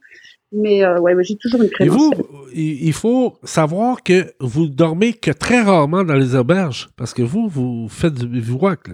Mais 0.52 0.84
euh, 0.84 1.00
ouais, 1.00 1.12
j'ai 1.24 1.34
toujours 1.36 1.60
une 1.60 1.70
Et 1.80 1.88
vous, 1.88 2.10
crédentiale. 2.10 2.52
il 2.54 2.92
faut 2.92 3.32
savoir 3.42 4.04
que 4.04 4.32
vous 4.38 4.68
dormez 4.68 5.12
que 5.12 5.32
très 5.32 5.60
rarement 5.60 6.04
dans 6.04 6.14
les 6.14 6.36
auberges 6.36 6.88
parce 6.96 7.12
que 7.14 7.22
vous, 7.22 7.48
vous 7.48 7.88
faites 7.88 8.14
du 8.14 8.28
bivouac. 8.28 8.90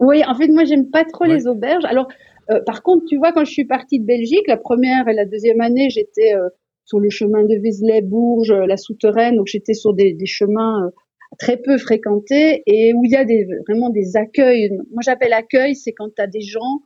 Oui, 0.00 0.22
en 0.28 0.34
fait, 0.34 0.48
moi, 0.48 0.64
j'aime 0.66 0.90
pas 0.90 1.04
trop 1.04 1.24
Ouais. 1.24 1.32
les 1.34 1.46
auberges. 1.46 1.86
Alors, 1.86 2.08
euh, 2.50 2.60
par 2.64 2.82
contre, 2.82 3.04
tu 3.06 3.16
vois, 3.16 3.32
quand 3.32 3.44
je 3.44 3.52
suis 3.52 3.64
partie 3.64 3.98
de 4.00 4.06
Belgique, 4.06 4.46
la 4.46 4.56
première 4.56 5.08
et 5.08 5.14
la 5.14 5.24
deuxième 5.24 5.60
année, 5.60 5.88
j'étais 5.90 6.34
euh, 6.34 6.48
sur 6.84 7.00
le 7.00 7.10
chemin 7.10 7.44
de 7.44 7.60
Vézelay, 7.60 8.02
Bourges, 8.02 8.52
euh, 8.52 8.66
la 8.66 8.76
Souterraine, 8.76 9.36
donc 9.36 9.46
j'étais 9.46 9.74
sur 9.74 9.94
des, 9.94 10.12
des 10.14 10.26
chemins 10.26 10.86
euh, 10.86 10.90
très 11.38 11.56
peu 11.56 11.76
fréquentés 11.78 12.62
et 12.66 12.94
où 12.94 13.04
il 13.04 13.10
y 13.10 13.16
a 13.16 13.24
des, 13.24 13.46
vraiment 13.66 13.90
des 13.90 14.16
accueils. 14.16 14.70
Moi, 14.92 15.02
j'appelle 15.02 15.32
accueil, 15.32 15.74
c'est 15.74 15.92
quand 15.92 16.08
tu 16.14 16.22
as 16.22 16.28
des 16.28 16.40
gens 16.40 16.80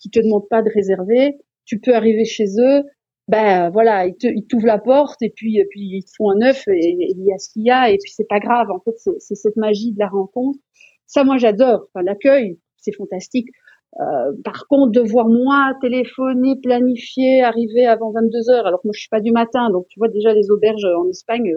qui 0.00 0.10
te 0.10 0.20
demandent 0.20 0.48
pas 0.48 0.62
de 0.62 0.70
réserver, 0.74 1.36
tu 1.64 1.80
peux 1.80 1.94
arriver 1.94 2.24
chez 2.24 2.46
eux, 2.58 2.82
ben 3.28 3.70
voilà, 3.70 4.06
ils 4.06 4.16
te, 4.16 4.26
ils 4.26 4.46
t'ouvrent 4.46 4.66
la 4.66 4.78
porte 4.78 5.22
et 5.22 5.30
puis, 5.30 5.58
et 5.58 5.64
puis 5.70 5.80
ils 5.80 6.04
te 6.04 6.10
font 6.16 6.30
un 6.30 6.42
œuf 6.42 6.68
et, 6.68 6.72
et 6.72 7.14
il 7.16 7.24
y 7.24 7.32
a 7.32 7.38
ce 7.38 7.48
qu'il 7.50 7.64
y 7.64 7.70
a 7.70 7.90
et 7.90 7.96
puis 7.96 8.12
c'est 8.14 8.28
pas 8.28 8.40
grave. 8.40 8.66
En 8.70 8.80
fait, 8.80 8.98
c'est 8.98 9.18
c'est 9.18 9.34
cette 9.34 9.56
magie 9.56 9.92
de 9.92 9.98
la 9.98 10.08
rencontre. 10.08 10.58
Ça, 11.06 11.24
moi, 11.24 11.38
j'adore. 11.38 11.88
Enfin, 11.94 12.04
l'accueil, 12.04 12.58
c'est 12.76 12.92
fantastique. 12.92 13.48
Euh, 14.00 14.32
par 14.44 14.66
contre, 14.68 14.90
devoir 14.92 15.28
moi 15.28 15.72
téléphoner, 15.80 16.56
planifier, 16.60 17.42
arriver 17.42 17.86
avant 17.86 18.10
22 18.12 18.50
heures, 18.50 18.66
alors 18.66 18.80
que 18.82 18.88
moi 18.88 18.92
je 18.94 19.00
suis 19.00 19.08
pas 19.08 19.20
du 19.20 19.30
matin, 19.30 19.70
donc 19.70 19.86
tu 19.88 19.98
vois 20.00 20.08
déjà 20.08 20.32
les 20.32 20.50
auberges 20.50 20.84
en 20.84 21.08
Espagne. 21.08 21.52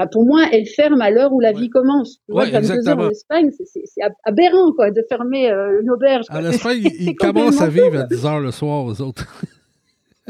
euh, 0.00 0.06
pour 0.12 0.24
moi, 0.24 0.42
elles 0.52 0.66
ferment 0.66 1.00
à 1.00 1.10
l'heure 1.10 1.32
où 1.32 1.40
la 1.40 1.52
Ouais. 1.52 1.60
vie 1.60 1.70
commence. 1.70 2.18
Tu 2.26 2.32
vois, 2.32 2.44
Ouais, 2.44 2.50
22 2.50 2.88
heures 2.88 2.98
en 3.00 3.08
Espagne, 3.10 3.50
c'est- 3.56 3.64
c'est 3.66 3.82
c'est 3.84 4.02
ab- 4.02 4.12
aberrant 4.24 4.70
quoi, 4.72 4.90
de 4.92 5.02
fermer 5.08 5.50
euh, 5.50 5.80
une 5.82 5.90
auberge. 5.90 6.26
quoi. 6.26 6.38
En 6.40 6.44
Espagne, 6.50 6.82
ils, 7.00 7.16
commencent 7.16 7.60
à 7.60 7.68
vivre 7.68 7.98
à 7.98 8.02
10 8.04 8.24
heures 8.26 8.38
le 8.40 8.50
soir, 8.52 8.84
aux 8.84 9.00
autres. 9.02 9.26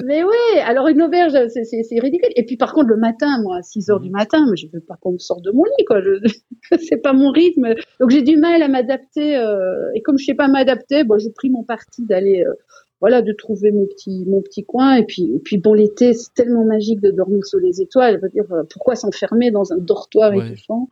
Mais 0.05 0.23
oui, 0.23 0.59
alors 0.65 0.89
une 0.89 1.03
auberge, 1.03 1.33
c'est- 1.49 1.65
c'est 1.65 1.83
c'est 1.83 1.99
ridicule. 1.99 2.31
Et 2.37 2.45
puis 2.45 2.57
par 2.57 2.73
contre, 2.73 2.89
le 2.89 2.97
matin, 2.97 3.41
moi, 3.43 3.57
à 3.59 3.63
6 3.63 3.91
heures 3.91 3.99
Mhm. 4.01 4.05
du 4.07 4.11
matin, 4.11 4.47
mais 4.51 4.57
je 4.57 4.67
veux 4.73 4.81
pas 4.81 4.97
qu'on 5.01 5.13
me 5.13 5.19
sorte 5.19 5.43
de 5.43 5.51
mon 5.51 5.65
lit, 5.65 5.85
quoi. 5.87 6.01
C'est 6.81 7.03
pas 7.03 7.13
mon 7.13 7.31
rythme. 7.31 7.75
Donc 8.01 8.11
j'ai 8.11 8.23
du 8.23 8.37
mal 8.37 8.63
à 8.63 8.69
m'adapter. 8.69 9.37
euh, 9.37 9.91
Et 9.95 10.03
comme 10.03 10.19
je 10.19 10.25
sais 10.25 10.35
pas 10.35 10.49
m'adapter, 10.49 11.05
bon, 11.05 11.19
j'ai 11.19 11.31
pris 11.31 11.51
mon 11.51 11.63
parti 11.65 12.05
d'aller, 12.07 12.45
euh, 12.47 12.53
voilà, 13.01 13.23
de 13.23 13.33
trouver 13.33 13.71
mon 13.73 13.87
petit, 13.87 14.25
mon 14.27 14.43
petit 14.43 14.65
coin. 14.65 14.97
Et 14.97 15.05
puis, 15.05 15.23
et 15.35 15.39
puis 15.39 15.59
bon, 15.59 15.73
l'été, 15.75 16.13
c'est 16.15 16.33
tellement 16.35 16.65
magique 16.65 17.01
de 17.01 17.11
dormir 17.11 17.45
sous 17.45 17.59
les 17.59 17.81
étoiles. 17.81 18.17
Je 18.17 18.21
veux 18.23 18.29
dire, 18.31 18.53
euh, 18.53 18.63
pourquoi 18.71 18.97
s'enfermer 18.97 19.51
dans 19.51 19.73
un 19.73 19.79
dortoir 19.79 20.33
Ouais. 20.33 20.49
étouffant? 20.51 20.89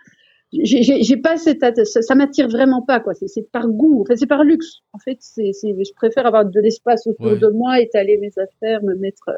J'ai 0.53 1.17
pas 1.17 1.37
cette 1.37 1.63
ça, 1.87 2.03
ça 2.03 2.15
m'attire 2.15 2.49
vraiment 2.49 2.83
pas 2.83 3.01
quoi. 3.01 3.15
C'est 3.15 3.27
c'est 3.29 3.51
par 3.51 3.69
goût. 3.69 4.03
Enfin 4.03 4.15
c'est 4.17 4.27
par 4.27 4.45
luxe. 4.45 4.81
En 4.93 4.99
fait 4.99 5.19
c'est 5.21 5.53
je 5.63 5.93
préfère 5.95 6.25
avoir 6.27 6.45
de 6.47 6.61
l'espace 6.61 7.07
autour 7.07 7.27
Ouais. 7.33 7.39
de 7.39 7.49
moi 7.49 7.81
étaler 7.81 8.17
mes 8.19 8.31
affaires 8.39 8.83
me 8.83 8.95
mettre 8.95 9.31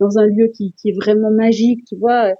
dans 0.00 0.18
un 0.18 0.26
lieu 0.26 0.48
qui 0.48 0.74
qui 0.80 0.90
est 0.90 0.96
vraiment 0.96 1.30
magique 1.30 1.84
tu 1.86 1.96
vois. 1.96 2.32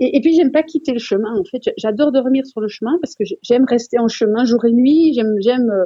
Et, 0.00 0.16
et 0.16 0.20
puis 0.20 0.34
j'aime 0.34 0.52
pas 0.52 0.62
quitter 0.62 0.92
le 0.92 0.98
chemin. 0.98 1.34
En 1.38 1.44
fait 1.44 1.62
j'adore 1.78 2.12
dormir 2.12 2.44
sur 2.46 2.60
le 2.60 2.68
chemin 2.68 2.98
parce 3.00 3.14
que 3.14 3.24
j'ai- 3.24 3.38
j'aime 3.42 3.64
rester 3.66 3.98
en 3.98 4.08
chemin 4.08 4.44
jour 4.44 4.64
et 4.66 4.72
nuit. 4.72 5.12
J'aime 5.14 5.34
j'aime 5.40 5.70
euh, 5.70 5.84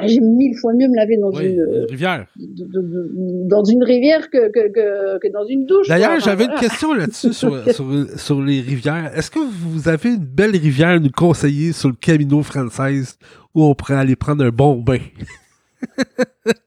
bah, 0.00 0.06
j'aime 0.06 0.34
mille 0.36 0.56
fois 0.56 0.72
mieux 0.74 0.88
me 0.88 0.96
laver 0.96 1.16
dans 1.16 1.30
Oui, 1.30 1.46
une 1.52 1.60
euh, 1.60 1.80
une 1.82 1.90
rivière. 1.90 2.26
de- 2.36 2.64
de- 2.64 2.80
de- 2.82 3.48
dans 3.48 3.64
une 3.64 3.82
rivière 3.84 4.30
que 4.30 4.48
que, 4.50 4.68
que, 4.72 5.18
que 5.18 5.32
dans 5.32 5.44
une 5.46 5.66
douche. 5.66 5.88
D'ailleurs, 5.88 6.20
j'avais 6.20 6.44
une 6.44 6.54
question 6.60 6.94
là-dessus 6.94 7.32
sur, 7.32 7.56
sur, 7.72 7.86
sur 8.16 8.42
les 8.42 8.60
rivières. 8.60 9.10
Est-ce 9.16 9.30
que 9.30 9.38
vous 9.40 9.88
avez 9.88 10.10
une 10.14 10.24
belle 10.24 10.52
rivière 10.56 10.88
à 10.88 10.98
nous 10.98 11.10
conseiller 11.10 11.72
sur 11.72 11.88
le 11.88 11.94
Camino 12.00 12.42
Francaise 12.42 13.18
où 13.54 13.64
on 13.64 13.74
pourrait 13.74 13.94
aller 13.96 14.16
prendre 14.16 14.44
un 14.44 14.50
bon 14.50 14.76
bain? 14.76 14.98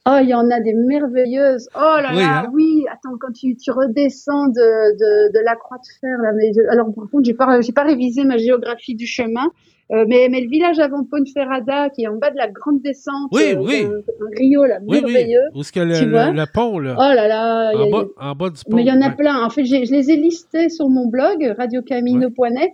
Oh, 0.07 0.17
il 0.21 0.29
y 0.29 0.33
en 0.33 0.49
a 0.49 0.59
des 0.61 0.73
merveilleuses. 0.73 1.67
Oh 1.75 1.79
là 2.01 2.09
Oui, 2.11 2.17
là, 2.19 2.43
hein? 2.45 2.51
oui. 2.53 2.85
Attends, 2.91 3.17
quand 3.19 3.31
tu, 3.33 3.55
tu 3.57 3.71
redescends 3.71 4.47
de, 4.47 4.53
de, 4.97 5.33
de 5.33 5.43
la 5.43 5.55
Croix 5.55 5.77
de 5.77 5.87
Fer, 5.99 6.17
là, 6.21 6.31
mais 6.35 6.51
je- 6.55 6.67
alors 6.71 6.93
par 6.93 7.09
contre, 7.09 7.25
j'ai 7.25 7.33
pas, 7.33 7.59
j'ai 7.61 7.71
pas 7.73 7.83
révisé 7.83 8.23
ma 8.23 8.37
géographie 8.37 8.95
du 8.95 9.07
chemin. 9.07 9.51
Euh, 9.91 10.05
mais, 10.07 10.29
mais 10.29 10.39
le 10.39 10.47
village 10.49 10.79
avant 10.79 11.03
Ponferrada, 11.03 11.89
qui 11.89 12.03
est 12.03 12.07
en 12.07 12.15
bas 12.15 12.29
de 12.31 12.37
la 12.37 12.47
grande 12.47 12.81
descente, 12.81 13.27
Oui, 13.33 13.53
euh, 13.55 13.61
oui. 13.61 13.83
un 13.85 14.37
rio 14.37 14.63
là, 14.63 14.79
Oui, 14.87 15.01
oui. 15.03 15.11
merveilleux. 15.11 15.41
Où 15.53 15.59
est-ce 15.61 15.73
que 15.73 15.81
le, 15.81 16.05
le- 16.05 16.31
le 16.33 16.45
pont, 16.53 16.79
là? 16.79 16.95
Oh 16.97 17.01
là 17.13 17.27
là, 17.27 17.73
il 17.73 17.79
y 17.79 17.83
a- 17.83 17.85
en, 17.87 17.89
bas, 17.89 18.05
en 18.17 18.33
bas 18.35 18.49
du 18.51 18.61
pont. 18.63 18.77
mais 18.77 18.83
il 18.83 18.87
y 18.87 18.91
en 18.91 19.01
a 19.01 19.09
ouais. 19.09 19.15
plein. 19.17 19.43
En 19.45 19.49
fait, 19.49 19.65
je 19.65 19.75
les 19.75 20.11
ai 20.11 20.15
listés 20.15 20.69
sur 20.69 20.87
mon 20.87 21.07
blog, 21.07 21.43
radiocamino.net, 21.57 22.71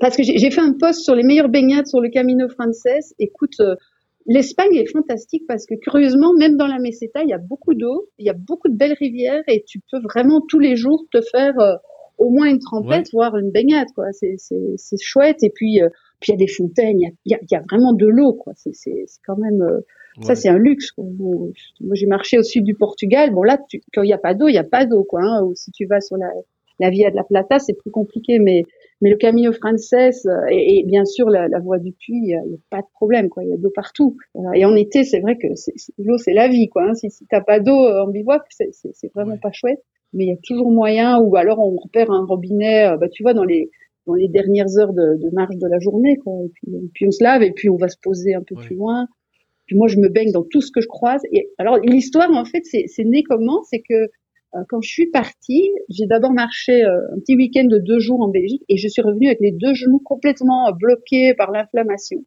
parce 0.00 0.16
que 0.16 0.22
j'ai 0.22 0.50
fait 0.50 0.60
un 0.60 0.74
post 0.78 1.00
sur 1.00 1.14
les 1.14 1.24
meilleures 1.24 1.48
baignades 1.48 1.86
sur 1.86 2.00
le 2.00 2.08
Camino 2.08 2.48
Frances. 2.48 2.86
Écoute, 3.18 3.58
euh, 3.60 3.74
l'Espagne 4.26 4.74
est 4.76 4.86
fantastique 4.86 5.42
parce 5.48 5.66
que 5.66 5.74
curieusement, 5.74 6.32
même 6.34 6.56
dans 6.56 6.68
la 6.68 6.78
Meseta, 6.78 7.22
il 7.24 7.30
y 7.30 7.32
a 7.34 7.38
beaucoup 7.38 7.74
d'eau, 7.74 8.06
il 8.18 8.26
y 8.26 8.30
a 8.30 8.34
beaucoup 8.34 8.68
de 8.68 8.76
belles 8.76 8.96
rivières 8.98 9.42
et 9.48 9.64
tu 9.66 9.80
peux 9.90 9.98
vraiment 10.00 10.40
tous 10.48 10.60
les 10.60 10.76
jours 10.76 11.04
te 11.12 11.20
faire 11.20 11.58
euh, 11.58 11.74
au 12.18 12.30
moins 12.30 12.46
une 12.48 12.58
trempette, 12.60 13.08
voire 13.12 13.36
une 13.36 13.50
baignade, 13.50 13.88
quoi. 13.94 14.04
C'est 14.12 14.36
chouette. 15.00 15.42
Et 15.42 15.50
puis, 15.50 15.80
puis 16.20 16.32
il 16.32 16.34
y 16.34 16.42
a 16.42 16.46
des 16.46 16.52
fontaines, 16.52 16.98
il 17.00 17.10
y 17.26 17.34
a, 17.34 17.38
il 17.42 17.48
y 17.50 17.54
a- 17.56 17.62
vraiment 17.70 17.92
de 17.92 18.06
l'eau, 18.06 18.34
quoi. 18.34 18.52
C'est 18.56 18.74
c'est- 18.74 19.04
c'est 19.06 19.20
quand 19.26 19.36
même. 19.38 19.62
euh, 19.62 19.80
Ça, 20.22 20.34
c'est 20.34 20.48
un 20.48 20.58
luxe. 20.58 20.90
moi, 20.98 21.94
j'ai 21.94 22.06
marché 22.06 22.38
au 22.38 22.42
sud 22.42 22.64
du 22.64 22.74
Portugal. 22.74 23.30
Bon, 23.32 23.42
là, 23.42 23.58
quand 23.94 24.02
il 24.02 24.06
n'y 24.06 24.12
a 24.12 24.18
pas 24.18 24.34
d'eau, 24.34 24.48
il 24.48 24.52
n'y 24.52 24.58
a 24.58 24.64
pas 24.64 24.84
d'eau, 24.84 25.04
quoi. 25.04 25.20
Hein. 25.22 25.44
Ou 25.44 25.54
si 25.54 25.70
tu 25.70 25.86
vas 25.86 26.00
sur 26.00 26.16
la, 26.16 26.28
la 26.80 26.90
Via 26.90 27.10
de 27.10 27.16
la 27.16 27.24
Plata, 27.24 27.58
c'est 27.58 27.74
plus 27.74 27.90
compliqué. 27.92 28.38
Mais, 28.40 28.64
mais 29.00 29.10
le 29.10 29.16
Camino 29.16 29.52
Frances 29.52 29.92
euh, 29.94 30.46
et, 30.50 30.82
bien 30.84 31.04
sûr 31.04 31.30
la, 31.30 31.46
la 31.48 31.58
voie 31.60 31.78
du 31.78 31.92
puits, 31.92 32.16
il 32.16 32.22
n'y 32.24 32.34
a, 32.34 32.42
pas 32.70 32.80
de 32.82 32.86
problème, 32.94 33.28
quoi. 33.28 33.44
Il 33.44 33.50
y 33.50 33.52
a 33.52 33.56
de 33.56 33.62
l'eau 33.62 33.70
partout. 33.74 34.16
Et 34.54 34.64
en 34.64 34.74
été, 34.74 35.04
c'est 35.04 35.20
vrai 35.20 35.36
que 35.38 35.46
l'eau, 35.98 36.18
c'est 36.18 36.34
la 36.34 36.48
vie, 36.48 36.68
quoi. 36.68 36.82
Hein. 36.88 36.94
Si, 36.94 37.08
si 37.10 37.24
t'as 37.30 37.40
pas 37.40 37.60
d'eau 37.60 37.72
en 37.78 38.08
bivouac, 38.08 38.42
c'est 38.50 39.12
vraiment 39.14 39.38
pas 39.38 39.52
chouette. 39.52 39.82
Mais 40.12 40.24
il 40.24 40.28
y 40.28 40.32
a 40.32 40.36
toujours 40.42 40.70
moyen. 40.72 41.20
Ou 41.20 41.36
alors 41.36 41.60
on 41.60 41.76
repère 41.76 42.10
un 42.10 42.24
robinet. 42.26 42.88
Euh, 42.88 42.96
bah, 42.96 43.08
tu 43.08 43.22
vois, 43.22 43.32
dans 43.32 43.44
les 43.44 43.70
dans 44.10 44.14
les 44.14 44.28
dernières 44.28 44.76
heures 44.78 44.92
de, 44.92 45.22
de 45.22 45.34
marche 45.34 45.56
de 45.56 45.66
la 45.66 45.78
journée, 45.78 46.16
quoi. 46.16 46.32
Et 46.44 46.50
puis, 46.52 46.74
et 46.74 46.90
puis, 46.92 47.06
on 47.06 47.10
se 47.10 47.22
lave 47.22 47.42
et 47.42 47.52
puis 47.52 47.70
on 47.70 47.76
va 47.76 47.88
se 47.88 47.96
poser 48.02 48.34
un 48.34 48.42
peu 48.42 48.54
plus 48.56 48.74
loin. 48.74 49.06
Puis 49.66 49.76
moi, 49.76 49.86
je 49.86 49.98
me 49.98 50.08
baigne 50.08 50.32
dans 50.32 50.42
tout 50.42 50.60
ce 50.60 50.72
que 50.72 50.80
je 50.80 50.88
croise. 50.88 51.22
Et 51.32 51.50
alors 51.58 51.78
l'histoire, 51.78 52.30
en 52.30 52.44
fait, 52.44 52.62
c'est 52.64 53.04
né 53.04 53.22
comment? 53.22 53.62
C'est 53.62 53.82
que 53.88 53.94
euh, 54.56 54.64
quand 54.68 54.80
je 54.80 54.88
suis 54.90 55.06
partie, 55.10 55.70
j'ai 55.88 56.06
d'abord 56.06 56.32
marché 56.32 56.82
euh, 56.84 57.14
un 57.14 57.20
petit 57.20 57.36
week-end 57.36 57.66
de 57.66 57.78
deux 57.78 58.00
jours 58.00 58.20
en 58.20 58.28
Belgique 58.28 58.64
et 58.68 58.76
je 58.76 58.88
suis 58.88 59.00
revenue 59.00 59.28
avec 59.28 59.38
les 59.40 59.52
deux 59.52 59.74
genoux 59.74 60.00
complètement 60.04 60.68
euh, 60.68 60.72
bloqués 60.72 61.34
par 61.34 61.52
l'inflammation. 61.52 62.24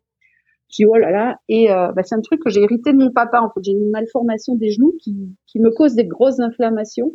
Puis 0.70 0.86
oh 0.86 0.96
là 0.96 1.12
là, 1.12 1.36
et 1.50 1.68
bah, 1.68 2.02
c'est 2.04 2.16
un 2.16 2.22
truc 2.22 2.42
que 2.42 2.50
j'ai 2.50 2.62
hérité 2.62 2.94
de 2.94 2.98
mon 2.98 3.12
papa. 3.12 3.42
En 3.42 3.50
fait, 3.54 3.60
j'ai 3.64 3.74
une 3.74 3.92
malformation 3.92 4.56
des 4.56 4.72
genoux 4.72 4.96
qui, 5.00 5.14
qui 5.46 5.60
me 5.60 5.70
cause 5.70 5.94
des 5.94 6.06
grosses 6.06 6.40
inflammations. 6.40 7.12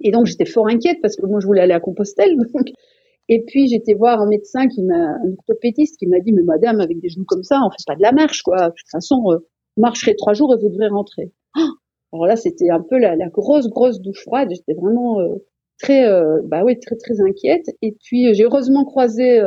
Et 0.00 0.12
donc 0.12 0.24
j'étais 0.24 0.46
fort 0.46 0.66
inquiète 0.68 0.98
parce 1.02 1.14
que 1.14 1.26
moi 1.26 1.40
je 1.40 1.46
voulais 1.46 1.60
aller 1.60 1.74
à 1.74 1.80
Compostelle. 1.80 2.36
Donc... 2.54 2.68
Et 3.28 3.42
puis 3.44 3.66
j'étais 3.68 3.94
voir 3.94 4.20
un 4.20 4.28
médecin 4.28 4.68
qui 4.68 4.82
m'a, 4.82 4.94
un 4.94 5.32
orthopédiste 5.38 5.98
qui 5.98 6.06
m'a 6.06 6.20
dit 6.20 6.32
mais 6.32 6.42
madame 6.42 6.80
avec 6.80 7.00
des 7.00 7.08
genoux 7.08 7.24
comme 7.26 7.42
ça 7.42 7.60
on 7.66 7.70
fait 7.70 7.84
pas 7.86 7.96
de 7.96 8.02
la 8.02 8.12
marche 8.12 8.42
quoi. 8.42 8.68
De 8.68 8.74
toute 8.74 8.90
façon, 8.90 9.22
euh, 9.32 10.14
trois 10.16 10.34
jours 10.34 10.54
et 10.54 10.62
vous 10.62 10.68
devrez 10.68 10.88
rentrer. 10.88 11.32
Oh 11.56 11.60
alors 12.12 12.26
là, 12.26 12.36
c'était 12.36 12.70
un 12.70 12.80
peu 12.80 12.98
la, 12.98 13.16
la, 13.16 13.28
grosse, 13.28 13.68
grosse 13.68 14.00
douche 14.00 14.22
froide. 14.22 14.48
J'étais 14.50 14.74
vraiment 14.74 15.20
euh, 15.20 15.34
très, 15.78 16.06
euh, 16.06 16.40
bah 16.44 16.62
oui, 16.64 16.78
très, 16.78 16.96
très 16.96 17.20
inquiète. 17.20 17.66
Et 17.82 17.96
puis, 18.02 18.28
euh, 18.28 18.34
j'ai 18.34 18.44
heureusement 18.44 18.84
croisé 18.84 19.40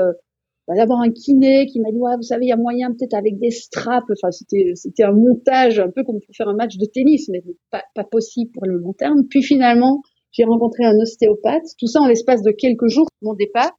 bah, 0.67 0.75
d'abord 0.75 0.99
un 0.99 1.09
kiné 1.09 1.65
qui 1.65 1.79
m'a 1.79 1.91
dit, 1.91 1.97
ouais, 1.97 2.15
vous 2.15 2.21
savez, 2.21 2.45
il 2.45 2.49
y 2.49 2.53
a 2.53 2.57
moyen 2.57 2.91
peut-être 2.91 3.15
avec 3.15 3.39
des 3.39 3.51
straps. 3.51 4.11
Enfin, 4.11 4.31
c'était, 4.31 4.73
c'était 4.75 5.03
un 5.03 5.13
montage 5.13 5.79
un 5.79 5.89
peu 5.89 6.03
comme 6.03 6.19
pour 6.19 6.35
faire 6.35 6.47
un 6.47 6.55
match 6.55 6.77
de 6.77 6.85
tennis, 6.85 7.29
mais 7.29 7.43
pas, 7.71 7.83
pas 7.95 8.03
possible 8.03 8.51
pour 8.51 8.65
le 8.65 8.77
long 8.77 8.93
terme. 8.93 9.23
Puis 9.29 9.41
finalement, 9.41 10.01
j'ai 10.31 10.43
rencontré 10.43 10.83
un 10.83 10.97
ostéopathe. 10.99 11.65
Tout 11.77 11.87
ça 11.87 12.01
en 12.01 12.07
l'espace 12.07 12.41
de 12.43 12.51
quelques 12.51 12.87
jours 12.87 13.07
mon 13.21 13.33
départ. 13.33 13.71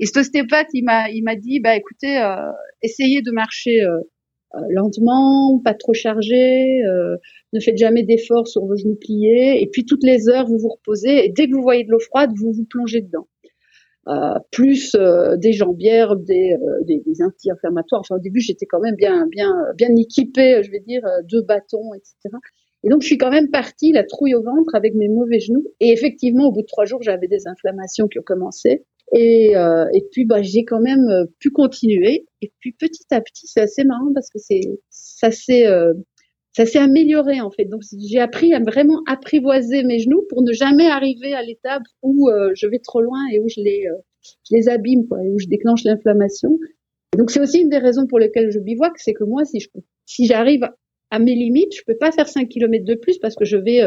Et 0.00 0.06
cet 0.06 0.16
ostéopathe, 0.16 0.68
il 0.72 0.84
m'a, 0.84 1.08
il 1.10 1.22
m'a 1.22 1.36
dit, 1.36 1.60
bah 1.60 1.76
écoutez, 1.76 2.20
essayez 2.82 3.22
de 3.22 3.30
marcher 3.30 3.80
euh, 4.56 4.60
lentement, 4.70 5.60
pas 5.64 5.74
trop 5.74 5.94
chargé, 5.94 6.82
euh, 6.86 7.16
ne 7.52 7.60
faites 7.60 7.76
jamais 7.76 8.04
d'efforts 8.04 8.46
sur 8.46 8.64
vos 8.64 8.76
genoux 8.76 8.96
pliés, 9.00 9.60
et 9.60 9.66
puis 9.66 9.84
toutes 9.84 10.04
les 10.04 10.28
heures 10.28 10.46
vous 10.46 10.58
vous 10.58 10.68
reposez, 10.68 11.26
et 11.26 11.28
dès 11.30 11.48
que 11.48 11.54
vous 11.54 11.62
voyez 11.62 11.82
de 11.82 11.90
l'eau 11.90 11.98
froide, 11.98 12.30
vous 12.36 12.52
vous 12.52 12.64
plongez 12.64 13.00
dedans. 13.00 13.26
Euh, 14.06 14.38
plus 14.52 14.94
des 15.38 15.52
jambières, 15.54 16.14
des, 16.16 16.56
des, 16.82 17.00
des 17.00 17.22
anti-inflammatoires. 17.22 18.02
Enfin, 18.02 18.16
au 18.16 18.18
début, 18.18 18.40
j'étais 18.40 18.66
quand 18.66 18.80
même 18.80 18.96
bien, 18.96 19.26
bien, 19.28 19.50
bien 19.76 19.88
équipée, 19.96 20.62
je 20.62 20.70
vais 20.70 20.80
dire, 20.80 21.02
deux 21.30 21.42
bâtons, 21.42 21.94
etc. 21.94 22.36
Et 22.84 22.90
donc, 22.90 23.00
je 23.00 23.06
suis 23.06 23.18
quand 23.18 23.30
même 23.30 23.50
partie, 23.50 23.92
la 23.92 24.04
trouille 24.04 24.34
au 24.34 24.42
ventre, 24.42 24.74
avec 24.74 24.94
mes 24.94 25.08
mauvais 25.08 25.40
genoux. 25.40 25.64
Et 25.80 25.90
effectivement, 25.90 26.48
au 26.48 26.52
bout 26.52 26.60
de 26.60 26.66
trois 26.66 26.84
jours, 26.84 27.02
j'avais 27.02 27.28
des 27.28 27.46
inflammations 27.46 28.08
qui 28.08 28.18
ont 28.18 28.24
commencé. 28.24 28.84
Et, 29.12 29.56
euh, 29.56 29.86
et 29.94 30.02
puis 30.10 30.24
bah, 30.24 30.42
j'ai 30.42 30.64
quand 30.64 30.80
même 30.80 31.08
euh, 31.08 31.24
pu 31.38 31.50
continuer. 31.50 32.26
Et 32.42 32.52
puis 32.60 32.72
petit 32.72 33.04
à 33.10 33.20
petit, 33.20 33.46
c'est 33.46 33.60
assez 33.60 33.84
marrant 33.84 34.12
parce 34.14 34.28
que 34.30 34.38
c'est 34.38 34.60
ça 34.90 35.30
s'est 35.30 35.66
euh, 35.66 35.92
ça 36.56 36.66
s'est 36.66 36.78
amélioré 36.78 37.40
en 37.40 37.50
fait. 37.50 37.66
Donc 37.66 37.82
j'ai 37.98 38.18
appris 38.18 38.54
à 38.54 38.60
vraiment 38.60 39.02
apprivoiser 39.06 39.84
mes 39.84 39.98
genoux 39.98 40.24
pour 40.28 40.42
ne 40.42 40.52
jamais 40.52 40.86
arriver 40.86 41.34
à 41.34 41.42
l'étape 41.42 41.82
où 42.02 42.28
euh, 42.28 42.50
je 42.54 42.66
vais 42.66 42.78
trop 42.78 43.02
loin 43.02 43.20
et 43.32 43.40
où 43.40 43.48
je 43.48 43.60
les 43.60 43.84
je 44.22 44.56
les 44.56 44.68
abîme 44.68 45.06
quoi, 45.06 45.22
et 45.22 45.28
où 45.28 45.38
je 45.38 45.46
déclenche 45.46 45.84
l'inflammation. 45.84 46.58
Donc 47.16 47.30
c'est 47.30 47.40
aussi 47.40 47.60
une 47.60 47.68
des 47.68 47.78
raisons 47.78 48.06
pour 48.06 48.18
lesquelles 48.18 48.50
je 48.50 48.58
bivouac, 48.58 48.92
c'est 48.96 49.12
que 49.12 49.24
moi 49.24 49.44
si 49.44 49.60
je 49.60 49.68
si 50.06 50.26
j'arrive 50.26 50.66
à 51.10 51.18
mes 51.18 51.34
limites, 51.34 51.74
je 51.76 51.82
peux 51.86 51.96
pas 51.96 52.10
faire 52.12 52.28
5 52.28 52.48
km 52.48 52.84
de 52.84 52.94
plus 52.94 53.18
parce 53.18 53.36
que 53.36 53.44
je 53.44 53.56
vais 53.56 53.80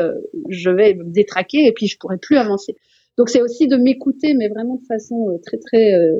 je 0.49 0.69
vais 0.69 0.93
me 0.93 1.03
détraquer 1.11 1.65
et 1.65 1.73
puis 1.73 1.87
je 1.87 1.97
pourrai 1.99 2.17
plus 2.17 2.37
avancer. 2.37 2.75
Donc 3.17 3.29
c'est 3.29 3.41
aussi 3.41 3.67
de 3.67 3.77
m'écouter, 3.77 4.33
mais 4.35 4.47
vraiment 4.47 4.75
de 4.75 4.85
façon 4.85 5.29
euh, 5.29 5.37
très 5.43 5.57
très 5.57 5.93
euh, 5.93 6.19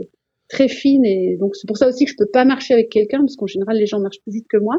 très 0.49 0.67
fine. 0.67 1.05
Et 1.05 1.37
donc 1.37 1.55
c'est 1.55 1.67
pour 1.67 1.77
ça 1.77 1.87
aussi 1.87 2.05
que 2.05 2.11
je 2.11 2.15
peux 2.17 2.29
pas 2.31 2.43
marcher 2.43 2.73
avec 2.73 2.89
quelqu'un 2.89 3.19
parce 3.19 3.35
qu'en 3.35 3.47
général 3.47 3.77
les 3.77 3.85
gens 3.85 3.99
marchent 3.99 4.21
plus 4.23 4.33
vite 4.33 4.47
que 4.49 4.57
moi. 4.57 4.77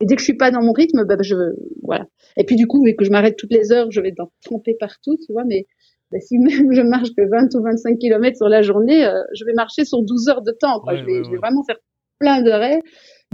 Et 0.00 0.06
dès 0.06 0.16
que 0.16 0.20
je 0.20 0.24
suis 0.24 0.36
pas 0.36 0.50
dans 0.50 0.60
mon 0.60 0.72
rythme, 0.72 1.04
bah, 1.04 1.16
je 1.20 1.34
voilà. 1.82 2.06
Et 2.36 2.44
puis 2.44 2.56
du 2.56 2.66
coup, 2.66 2.84
vu 2.84 2.94
que 2.94 3.04
je 3.04 3.10
m'arrête 3.10 3.36
toutes 3.36 3.52
les 3.52 3.72
heures, 3.72 3.90
je 3.90 4.00
vais 4.00 4.12
dans, 4.12 4.30
tromper 4.44 4.76
partout, 4.78 5.16
tu 5.24 5.32
vois. 5.32 5.44
Mais 5.44 5.66
bah, 6.12 6.18
si 6.20 6.36
même 6.38 6.72
je 6.72 6.82
marche 6.82 7.10
que 7.16 7.22
20 7.22 7.54
ou 7.54 7.62
25 7.62 7.98
km 7.98 8.36
sur 8.36 8.48
la 8.48 8.60
journée, 8.60 9.06
euh, 9.06 9.22
je 9.34 9.44
vais 9.44 9.54
marcher 9.54 9.84
sur 9.84 10.02
12 10.02 10.28
heures 10.28 10.42
de 10.42 10.52
temps. 10.52 10.80
Quoi. 10.80 10.96
je, 10.96 11.04
vais, 11.04 11.24
je 11.24 11.30
vais 11.30 11.38
vraiment 11.38 11.64
faire 11.64 11.78
plein 12.18 12.42
d'arrêts. 12.42 12.80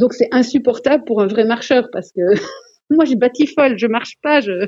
Donc 0.01 0.15
c'est 0.15 0.29
insupportable 0.33 1.05
pour 1.05 1.21
un 1.21 1.27
vrai 1.27 1.45
marcheur 1.45 1.89
parce 1.93 2.11
que 2.11 2.23
moi, 2.91 3.05
je 3.05 3.15
bâti 3.15 3.47
folle, 3.47 3.79
je 3.79 3.87
marche 3.87 4.17
pas, 4.23 4.41
je, 4.41 4.67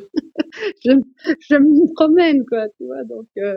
je, 0.85 1.57
me 1.57 1.95
promène, 1.95 2.45
quoi, 2.49 2.67
tu 2.77 2.85
vois. 2.85 3.03
Donc, 3.05 3.27
euh, 3.39 3.57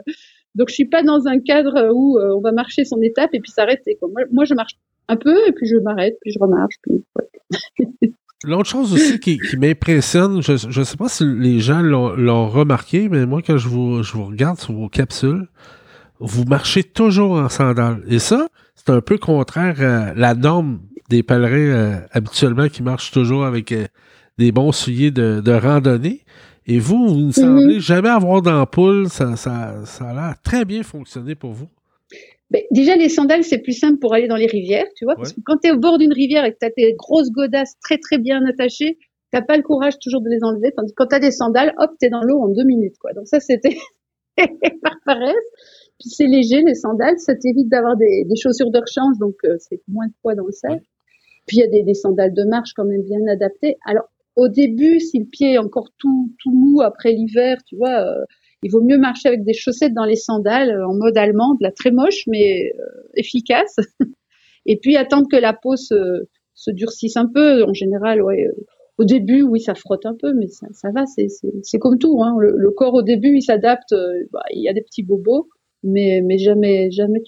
donc, 0.56 0.70
je 0.70 0.74
suis 0.74 0.86
pas 0.86 1.04
dans 1.04 1.28
un 1.28 1.40
cadre 1.40 1.92
où 1.94 2.18
euh, 2.18 2.36
on 2.36 2.42
va 2.42 2.52
marcher 2.52 2.86
son 2.86 3.02
étape 3.02 3.30
et 3.34 3.40
puis 3.40 3.52
s'arrêter. 3.52 3.98
Moi, 4.32 4.46
je 4.46 4.54
marche 4.54 4.74
un 5.08 5.18
peu 5.18 5.36
et 5.48 5.52
puis 5.52 5.68
je 5.68 5.76
m'arrête, 5.78 6.18
puis 6.22 6.32
je 6.32 6.40
remarche, 6.40 6.76
puis. 6.82 7.04
L'autre 8.44 8.70
chose 8.70 8.94
aussi 8.94 9.20
qui, 9.20 9.40
qui 9.40 9.58
m'impressionne, 9.58 10.42
je 10.42 10.80
ne 10.80 10.84
sais 10.84 10.98
pas 10.98 11.10
si 11.10 11.24
les 11.26 11.60
gens 11.60 11.82
l'ont 11.82 12.48
remarqué, 12.48 13.10
mais 13.10 13.26
moi, 13.26 13.42
quand 13.42 13.58
je 13.58 13.68
vous, 13.68 14.04
je 14.04 14.14
vous 14.14 14.26
regarde 14.26 14.60
sur 14.60 14.74
vos 14.74 14.88
capsules, 14.88 15.48
vous 16.20 16.44
marchez 16.44 16.84
toujours 16.84 17.32
en 17.32 17.50
sandales. 17.50 18.04
Et 18.08 18.20
ça, 18.20 18.48
c'est 18.76 18.92
un 18.92 19.02
peu 19.02 19.18
contraire 19.18 19.82
à 19.82 20.14
la 20.14 20.36
norme 20.36 20.80
des 21.10 21.24
pèlerins 21.24 21.54
euh, 21.54 22.00
habituellement 22.12 22.68
qui 22.68 22.84
marchent 22.84 23.12
toujours 23.12 23.46
avec 23.46 23.72
euh, 23.72 23.86
des 24.38 24.52
bons 24.52 24.72
souliers 24.72 25.12
de, 25.12 25.42
de 25.44 25.52
randonnée. 25.52 26.22
Et 26.68 26.80
vous, 26.80 27.08
vous 27.08 27.28
ne 27.28 27.32
semblez 27.32 27.76
mhm. 27.76 27.80
jamais 27.80 28.10
avoir 28.10 28.42
d'ampoule. 28.42 29.08
Ça, 29.10 29.36
ça, 29.36 29.86
ça 29.86 30.10
a 30.10 30.14
l'air 30.14 30.36
très 30.44 30.66
bien 30.66 30.84
fonctionné 30.84 31.36
pour 31.36 31.52
vous. 31.52 31.68
Ben, 32.52 32.62
déjà, 32.72 32.96
les 32.96 33.10
sandales, 33.10 33.44
c'est 33.44 33.60
plus 33.60 33.74
simple 33.74 33.98
pour 34.00 34.14
aller 34.14 34.28
dans 34.28 34.36
les 34.36 34.46
rivières, 34.46 34.86
tu 34.96 35.06
vois, 35.06 35.16
parce 35.16 35.34
que 35.34 35.42
quand 35.44 35.58
tu 35.58 35.68
es 35.68 35.72
au 35.72 35.80
bord 35.80 35.98
d'une 35.98 36.14
rivière 36.14 36.46
et 36.46 36.54
que 36.54 36.58
tu 36.60 36.66
as 36.66 36.70
tes 36.70 36.94
grosses 36.94 37.32
godasses 37.32 37.74
très 37.82 37.98
très 37.98 38.20
bien 38.20 38.46
attachées, 38.46 39.00
t'as 39.32 39.42
pas 39.42 39.58
le 39.58 39.64
courage 39.64 39.98
toujours 40.00 40.22
de 40.22 40.30
les 40.30 40.44
enlever, 40.44 40.72
tandis 40.76 40.92
que 40.92 40.96
quand 40.96 41.08
tu 41.08 41.16
as 41.16 41.20
des 41.20 41.32
sandales, 41.32 41.74
hop, 41.80 41.92
tu 42.00 42.06
es 42.06 42.10
dans 42.10 42.22
l'eau 42.22 42.40
en 42.40 42.50
deux 42.50 42.64
minutes, 42.64 42.98
quoi. 43.00 43.14
Donc 43.14 43.28
ça, 43.28 43.40
c'était 43.40 43.76
par 44.84 44.96
paresse. 45.06 45.36
Puis 46.00 46.10
c'est 46.10 46.28
léger, 46.28 46.62
les 46.62 46.76
sandales, 46.76 47.18
ça 47.18 47.34
t'évite 47.36 47.70
d'avoir 47.70 47.98
des, 47.98 48.26
des, 48.26 48.36
chaussures 48.36 48.70
de 48.70 48.80
rechange, 48.80 49.18
donc 49.18 49.36
euh, 49.46 49.56
c'est 49.58 49.82
moins 49.88 50.08
de 50.08 50.14
poids 50.22 50.36
dans 50.36 50.46
le 50.46 50.52
sac. 50.52 50.84
Puis 51.46 51.58
il 51.58 51.60
y 51.60 51.64
a 51.64 51.68
des, 51.68 51.84
des, 51.84 51.94
sandales 51.94 52.34
de 52.34 52.44
marche 52.44 52.74
quand 52.76 52.86
même 52.86 53.04
bien 53.04 53.20
adaptées. 53.28 53.78
Alors, 53.86 54.06
au 54.36 54.50
début, 54.50 55.00
si 55.00 55.20
le 55.20 55.26
pied 55.26 55.54
est 55.54 55.58
encore 55.58 55.90
tout, 55.98 56.34
tout 56.40 56.52
mou 56.52 56.82
après 56.82 57.14
l'hiver, 57.14 57.58
tu 57.66 57.76
vois, 57.78 58.02
euh, 58.02 58.26
il 58.64 58.72
vaut 58.72 58.82
mieux 58.82 58.98
marcher 58.98 59.30
avec 59.30 59.44
des 59.44 59.54
chaussettes 59.54 59.94
dans 59.94 60.06
les 60.06 60.16
sandales 60.16 60.72
euh, 60.72 60.88
en 60.88 60.96
mode 60.96 61.18
allemande, 61.18 61.58
là 61.62 61.72
très 61.72 61.92
moche 61.92 62.24
mais 62.28 62.74
euh, 62.78 62.84
efficace. 63.16 63.78
Et 64.66 64.78
puis 64.78 64.98
attendre 64.98 65.28
que 65.32 65.38
la 65.38 65.54
peau 65.54 65.76
se, 65.76 66.26
se 66.54 66.72
durcisse 66.72 67.18
un 67.18 67.28
peu. 67.28 67.64
En 67.64 67.74
général, 67.74 68.22
ouais. 68.22 68.48
Au 68.98 69.04
début, 69.04 69.44
oui, 69.44 69.60
ça 69.60 69.76
frotte 69.76 70.06
un 70.06 70.16
peu, 70.16 70.34
mais 70.34 70.48
ça, 70.48 70.68
ça 70.72 70.90
va. 70.90 71.04
C'est 71.06 71.78
comme 71.78 72.00
tout. 72.00 72.24
Hein. 72.24 72.36
Le, 72.40 72.72
corps 72.72 72.96
au 72.96 73.04
début, 73.04 73.36
il 73.36 73.42
s'adapte. 73.42 73.94
Bah, 74.32 74.42
il 74.52 74.64
y 74.64 74.70
a 74.70 74.74
des 74.74 74.82
petits 74.82 75.04
bobos, 75.04 75.50
mais 75.84 76.22
mais 76.24 76.40
jamais 76.40 76.90
jamais 76.90 77.22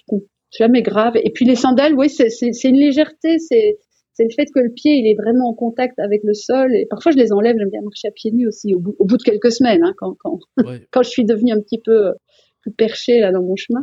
jamais 0.58 0.82
grave. 0.82 1.13
Et 1.23 1.30
puis 1.30 1.45
les 1.45 1.56
sandales, 1.56 1.93
oui, 1.93 2.10
c'est 2.10 2.63
une 2.63 2.77
légèreté. 2.77 3.38
C'est 3.38 3.77
c'est 4.17 4.23
le 4.23 4.32
fait 4.32 4.47
que 4.53 4.60
le 4.60 4.71
pied 4.71 4.95
il 4.95 5.08
est 5.08 5.15
vraiment 5.15 5.49
en 5.49 5.53
contact 5.53 5.99
avec 5.99 6.21
le 6.23 6.34
sol. 6.34 6.75
Et 6.75 6.88
parfois 6.89 7.12
je 7.12 7.17
les 7.17 7.32
enlève, 7.32 7.56
j'aime 7.58 7.69
bien 7.69 7.82
marcher 7.82 8.08
à 8.08 8.12
pieds 8.12 8.32
nus 8.32 8.47
aussi 8.47 8.73
au 8.73 8.80
bout, 8.80 8.95
au 8.97 9.06
bout 9.06 9.17
de 9.17 9.23
quelques 9.23 9.51
semaines, 9.51 9.84
hein, 9.84 9.93
quand 9.97 10.15
quand, 10.19 10.39
quand 10.91 11.03
je 11.03 11.10
suis 11.10 11.23
devenue 11.23 11.51
un 11.51 11.62
petit 11.62 11.80
peu 11.80 12.13
plus 12.62 12.71
perchée 12.71 13.19
là 13.19 13.32
dans 13.32 13.43
mon 13.43 13.56
chemin. 13.56 13.82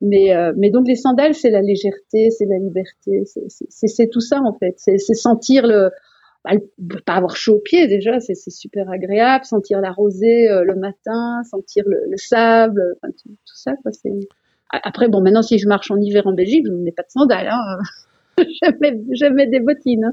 Mais 0.00 0.34
euh, 0.34 0.52
mais 0.56 0.70
donc 0.70 0.88
les 0.88 0.96
sandales 0.96 1.34
c'est 1.34 1.50
la 1.50 1.62
légèreté, 1.62 2.30
c'est 2.30 2.46
la 2.46 2.58
liberté, 2.58 3.22
c'est 3.68 4.08
tout 4.10 4.20
ça 4.20 4.40
en 4.42 4.52
fait. 4.58 4.74
C'est 4.78 4.98
sentir 4.98 5.64
le 5.64 5.90
bah, 6.44 6.52
pas 7.06 7.14
avoir 7.14 7.36
chaud 7.36 7.56
aux 7.56 7.60
pieds 7.60 7.86
déjà, 7.86 8.18
c'est 8.18 8.34
super 8.34 8.90
agréable, 8.90 9.44
sentir 9.44 9.80
la 9.80 9.92
rosée 9.92 10.48
euh, 10.48 10.64
le 10.64 10.74
matin, 10.74 11.42
sentir 11.48 11.84
le, 11.86 11.98
le 12.10 12.16
sable, 12.16 12.82
enfin, 12.96 13.12
tout, 13.12 13.28
tout, 13.28 13.56
ça. 13.56 13.74
Quoi, 13.82 13.92
Après, 14.70 15.08
bon, 15.08 15.20
maintenant, 15.20 15.42
si 15.42 15.58
je 15.58 15.66
marche 15.66 15.90
en 15.90 16.00
hiver 16.00 16.26
en 16.26 16.32
Belgique, 16.32 16.64
je 16.66 16.72
ne 16.72 16.78
mets 16.78 16.92
pas 16.92 17.02
de 17.02 17.10
sandales. 17.10 17.48
Hein. 17.50 17.78
jamais, 19.12 19.46
des 19.46 19.60
bottines. 19.60 20.04
Hein. 20.04 20.12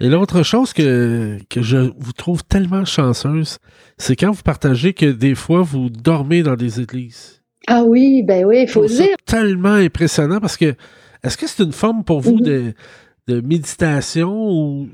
Et 0.00 0.08
l'autre 0.08 0.42
chose 0.42 0.72
que, 0.72 1.38
que 1.48 1.62
je 1.62 1.90
vous 1.98 2.12
trouve 2.12 2.44
tellement 2.44 2.84
chanceuse, 2.84 3.58
c'est 3.98 4.16
quand 4.16 4.30
vous 4.30 4.42
partagez 4.42 4.92
que 4.92 5.06
des 5.06 5.34
fois 5.34 5.62
vous 5.62 5.90
dormez 5.90 6.42
dans 6.42 6.56
des 6.56 6.80
églises. 6.80 7.42
Ah 7.66 7.84
oui, 7.84 8.22
ben 8.22 8.44
oui, 8.44 8.62
il 8.62 8.68
faut 8.68 8.86
dire. 8.86 9.16
tellement 9.26 9.74
impressionnant 9.74 10.40
parce 10.40 10.56
que 10.56 10.74
est-ce 11.22 11.38
que 11.38 11.46
c'est 11.46 11.62
une 11.62 11.72
forme 11.72 12.04
pour 12.04 12.20
vous 12.20 12.36
mhm. 12.36 12.42
de 12.42 12.74
de 13.26 13.40
méditation 13.40 14.30
ou 14.32 14.88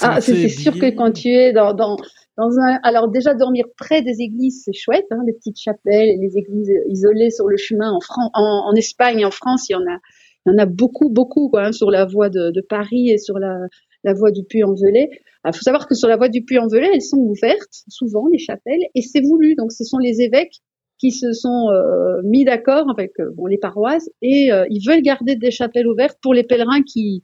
Ah, 0.00 0.20
c'est 0.20 0.48
sûr 0.48 0.72
que 0.72 0.90
quand 0.96 1.12
tu 1.12 1.28
es 1.28 1.52
dans, 1.52 1.74
dans, 1.74 1.96
dans 2.38 2.58
un, 2.58 2.78
alors 2.82 3.10
déjà 3.10 3.34
dormir 3.34 3.66
près 3.76 4.02
des 4.02 4.20
églises, 4.20 4.62
c'est 4.64 4.72
chouette, 4.72 5.06
hein, 5.10 5.18
les 5.26 5.34
petites 5.34 5.58
chapelles, 5.58 6.08
les 6.20 6.38
églises 6.38 6.70
isolées 6.88 7.30
sur 7.30 7.48
le 7.48 7.56
chemin 7.58 7.90
en, 7.90 8.00
France, 8.00 8.30
en, 8.34 8.74
Espagne, 8.76 9.26
en 9.26 9.30
France, 9.30 9.68
il 9.68 9.72
y 9.72 9.76
en 9.76 9.80
a, 9.80 9.98
il 10.46 10.52
y 10.52 10.54
en 10.54 10.58
a 10.58 10.66
beaucoup, 10.66 11.10
beaucoup 11.10 11.48
quoi, 11.50 11.66
hein, 11.66 11.72
sur 11.72 11.90
la 11.90 12.06
voie 12.06 12.30
de, 12.30 12.50
de, 12.50 12.60
Paris 12.60 13.10
et 13.10 13.18
sur 13.18 13.38
la, 13.38 13.58
la 14.04 14.14
voie 14.14 14.30
du 14.30 14.44
Puy-en-Velay. 14.44 15.10
Il 15.46 15.54
faut 15.54 15.62
savoir 15.62 15.86
que 15.86 15.94
sur 15.94 16.08
la 16.08 16.16
voie 16.16 16.28
du 16.28 16.42
Puy-en-Velay, 16.44 16.90
elles 16.94 17.02
sont 17.02 17.18
ouvertes 17.18 17.84
souvent 17.88 18.26
les 18.32 18.38
chapelles 18.38 18.82
et 18.94 19.02
c'est 19.02 19.22
voulu. 19.22 19.54
Donc 19.54 19.72
ce 19.72 19.84
sont 19.84 19.98
les 19.98 20.20
évêques 20.22 20.60
qui 20.98 21.12
se 21.12 21.32
sont 21.32 21.68
euh, 21.70 22.20
mis 22.24 22.44
d'accord 22.44 22.90
avec 22.90 23.12
euh, 23.20 23.30
bon, 23.34 23.46
les 23.46 23.58
paroisses 23.58 24.10
et 24.20 24.52
euh, 24.52 24.66
ils 24.68 24.86
veulent 24.86 25.02
garder 25.02 25.34
des 25.34 25.50
chapelles 25.50 25.86
ouvertes 25.86 26.18
pour 26.22 26.34
les 26.34 26.44
pèlerins 26.44 26.82
qui 26.82 27.22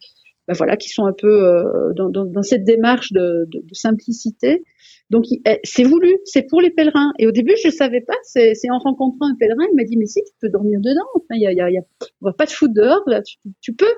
ben 0.48 0.55
voilà 0.55 0.76
qui 0.76 0.88
sont 0.88 1.05
un 1.05 1.12
peu 1.12 1.62
dans, 1.96 2.09
dans, 2.09 2.24
dans, 2.24 2.42
cette 2.42 2.62
démarche 2.62 3.11
de, 3.12 3.48
de 3.50 3.62
simplicité. 3.72 4.62
Donc 5.11 5.25
eh, 5.31 5.61
c'est 5.62 5.85
voulu, 5.85 6.16
c'est 6.25 6.42
pour 6.42 6.61
les 6.61 6.71
pèlerins. 6.71 7.12
Et 7.19 7.27
au 7.27 7.33
début 7.33 7.55
je 7.62 7.71
savais 7.71 8.01
pas, 8.01 8.16
c'est 8.23 8.53
en 8.71 8.79
rencontrant 8.79 9.27
un 9.27 9.37
pèlerin, 9.37 9.64
il 9.71 9.77
m'a 9.77 9.85
dit 9.85 9.97
mais 9.97 10.07
si 10.07 10.23
tu 10.25 10.33
peux 10.40 10.49
dormir 10.49 10.81
dedans, 10.81 11.07
il 11.31 11.40
y 11.40 11.47
a, 11.47 11.53
y 11.53 11.61
a, 11.61 11.71
y 11.71 11.79
a, 11.79 11.83
on 12.23 12.27
va 12.27 12.33
pas 12.33 12.47
te 12.47 12.53
foutre 12.53 12.75
dehors 12.75 13.03
là, 13.07 13.23
tu, 13.23 13.37
tu 13.61 13.75
peux. 13.75 13.95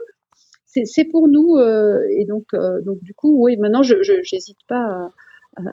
C'est 0.66 1.06
pour 1.06 1.28
nous 1.28 1.58
et 1.58 2.24
donc 2.26 2.44
donc 2.84 3.02
du 3.02 3.14
coup 3.14 3.42
oui 3.42 3.56
maintenant 3.56 3.82
je 3.82 3.94
j'hésite 4.22 4.58
pas 4.68 4.76
à, 4.76 5.10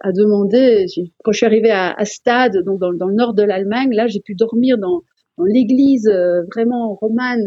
à, 0.01 0.11
demander. 0.11 0.85
Quand 1.23 1.31
je 1.31 1.37
suis 1.37 1.45
arrivée 1.45 1.71
à, 1.71 1.91
à 1.91 2.05
Stade, 2.05 2.57
donc 2.63 2.79
dans, 2.79 2.93
dans, 2.93 3.07
le 3.07 3.15
nord 3.15 3.33
de 3.33 3.43
l'Allemagne, 3.43 3.91
là, 3.93 4.07
j'ai 4.07 4.19
pu 4.19 4.35
dormir 4.35 4.77
dans, 4.77 5.01
dans 5.37 5.45
l'église 5.45 6.07
euh, 6.07 6.43
vraiment 6.53 6.95
romane, 6.95 7.45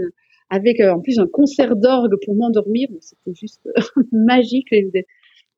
avec 0.50 0.80
euh, 0.80 0.92
en 0.92 1.00
plus 1.00 1.18
un 1.18 1.26
concert 1.26 1.76
d'orgue 1.76 2.14
pour 2.24 2.34
m'endormir. 2.34 2.88
C'était 3.00 3.34
juste 3.34 3.68
magique, 4.12 4.70
des, 4.70 5.06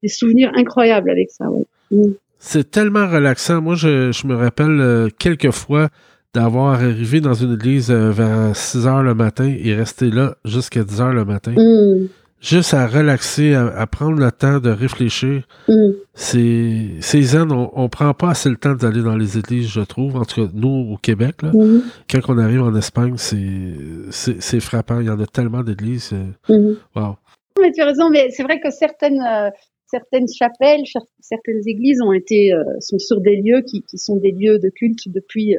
des, 0.03 0.09
souvenirs 0.09 0.51
incroyables 0.55 1.11
avec 1.11 1.31
ça. 1.31 1.51
Ouais. 1.51 1.64
Mm. 1.90 2.12
C'est 2.38 2.70
tellement 2.70 3.07
relaxant. 3.07 3.61
Moi, 3.61 3.74
je, 3.74 4.12
je 4.12 4.26
me 4.26 4.35
rappelle 4.35 4.81
euh, 4.81 5.09
quelques 5.18 5.50
fois 5.50 5.88
d'avoir 6.33 6.74
arrivé 6.74 7.20
dans 7.20 7.35
une 7.35 7.55
église 7.55 7.90
vers 7.90 8.55
6 8.55 8.87
heures 8.87 9.03
le 9.03 9.14
matin 9.14 9.53
et 9.62 9.74
rester 9.74 10.11
là 10.11 10.37
jusqu'à 10.44 10.85
10 10.85 11.00
heures 11.00 11.12
le 11.12 11.24
matin. 11.24 11.53
Mm 11.57 12.07
juste 12.40 12.74
à 12.74 12.87
relaxer, 12.87 13.55
à, 13.55 13.87
prendre 13.87 14.18
le 14.18 14.33
temps 14.33 14.59
de 14.59 14.70
réfléchir. 14.70 15.42
Mm. 15.68 15.90
C'est 16.14 17.22
zen. 17.22 17.53
On, 17.53 17.70
on 17.74 17.88
prend 17.88 18.12
pas 18.14 18.31
assez 18.31 18.48
le 18.48 18.57
temps 18.57 18.74
d'aller 18.74 19.03
dans 19.03 19.16
les 19.16 19.38
églises, 19.38 19.68
je 19.68 19.81
trouve. 19.81 20.16
En 20.16 20.24
tout 20.24 20.46
cas, 20.46 20.53
nous, 20.55 20.92
au 20.92 20.96
Québec, 20.96 21.42
là, 21.42 21.50
mm. 21.53 21.83
quand 22.11 22.20
on 22.29 22.38
arrive 22.38 22.62
en 22.62 22.74
Espagne, 22.74 23.14
c'est 23.18 24.61
frappant. 24.61 25.00
Il 25.00 25.07
y 25.07 25.11
en 25.11 25.20
a 25.20 25.26
tellement 25.26 25.62
d'églises. 25.62 26.12
Euh, 26.12 26.72
mm. 26.72 26.76
Wow. 26.96 27.16
Mais 27.61 27.72
tu 27.72 27.83
as 27.83 27.87
raison, 27.87 28.09
mais 28.11 28.31
c'est 28.31 28.42
vrai 28.42 28.59
que 28.59 28.70
certaines, 28.70 29.20
euh, 29.20 29.50
certaines 29.90 30.29
chapelles, 30.29 30.83
certaines 31.20 31.62
églises 31.66 32.00
ont 32.03 32.12
été, 32.12 32.53
euh, 32.53 32.62
sont 32.81 32.98
sur 32.98 33.20
des 33.20 33.37
lieux 33.37 33.62
qui, 33.62 33.83
qui, 33.83 33.98
sont 33.98 34.16
des 34.16 34.33
lieux 34.33 34.59
de 34.59 34.68
culte 34.68 35.09
depuis 35.09 35.57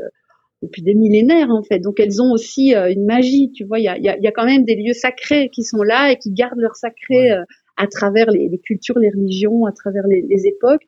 depuis 0.61 0.81
des 0.81 0.93
millénaires 0.93 1.49
en 1.49 1.63
fait. 1.63 1.79
Donc 1.79 1.99
elles 1.99 2.21
ont 2.21 2.31
aussi 2.31 2.75
euh, 2.75 2.91
une 2.91 3.05
magie, 3.05 3.51
tu 3.51 3.65
vois. 3.65 3.79
Il 3.79 3.83
y 3.83 3.87
a, 3.87 3.97
y, 3.97 4.09
a, 4.09 4.17
y 4.17 4.27
a, 4.27 4.31
quand 4.31 4.45
même 4.45 4.63
des 4.63 4.75
lieux 4.75 4.93
sacrés 4.93 5.49
qui 5.49 5.63
sont 5.63 5.83
là 5.83 6.11
et 6.11 6.17
qui 6.17 6.31
gardent 6.31 6.59
leur 6.59 6.75
sacré 6.75 7.31
euh, 7.31 7.43
à 7.77 7.87
travers 7.87 8.29
les, 8.29 8.47
les, 8.47 8.59
cultures, 8.59 8.99
les 8.99 9.09
religions, 9.09 9.65
à 9.65 9.71
travers 9.71 10.05
les, 10.07 10.21
les 10.21 10.47
époques. 10.47 10.83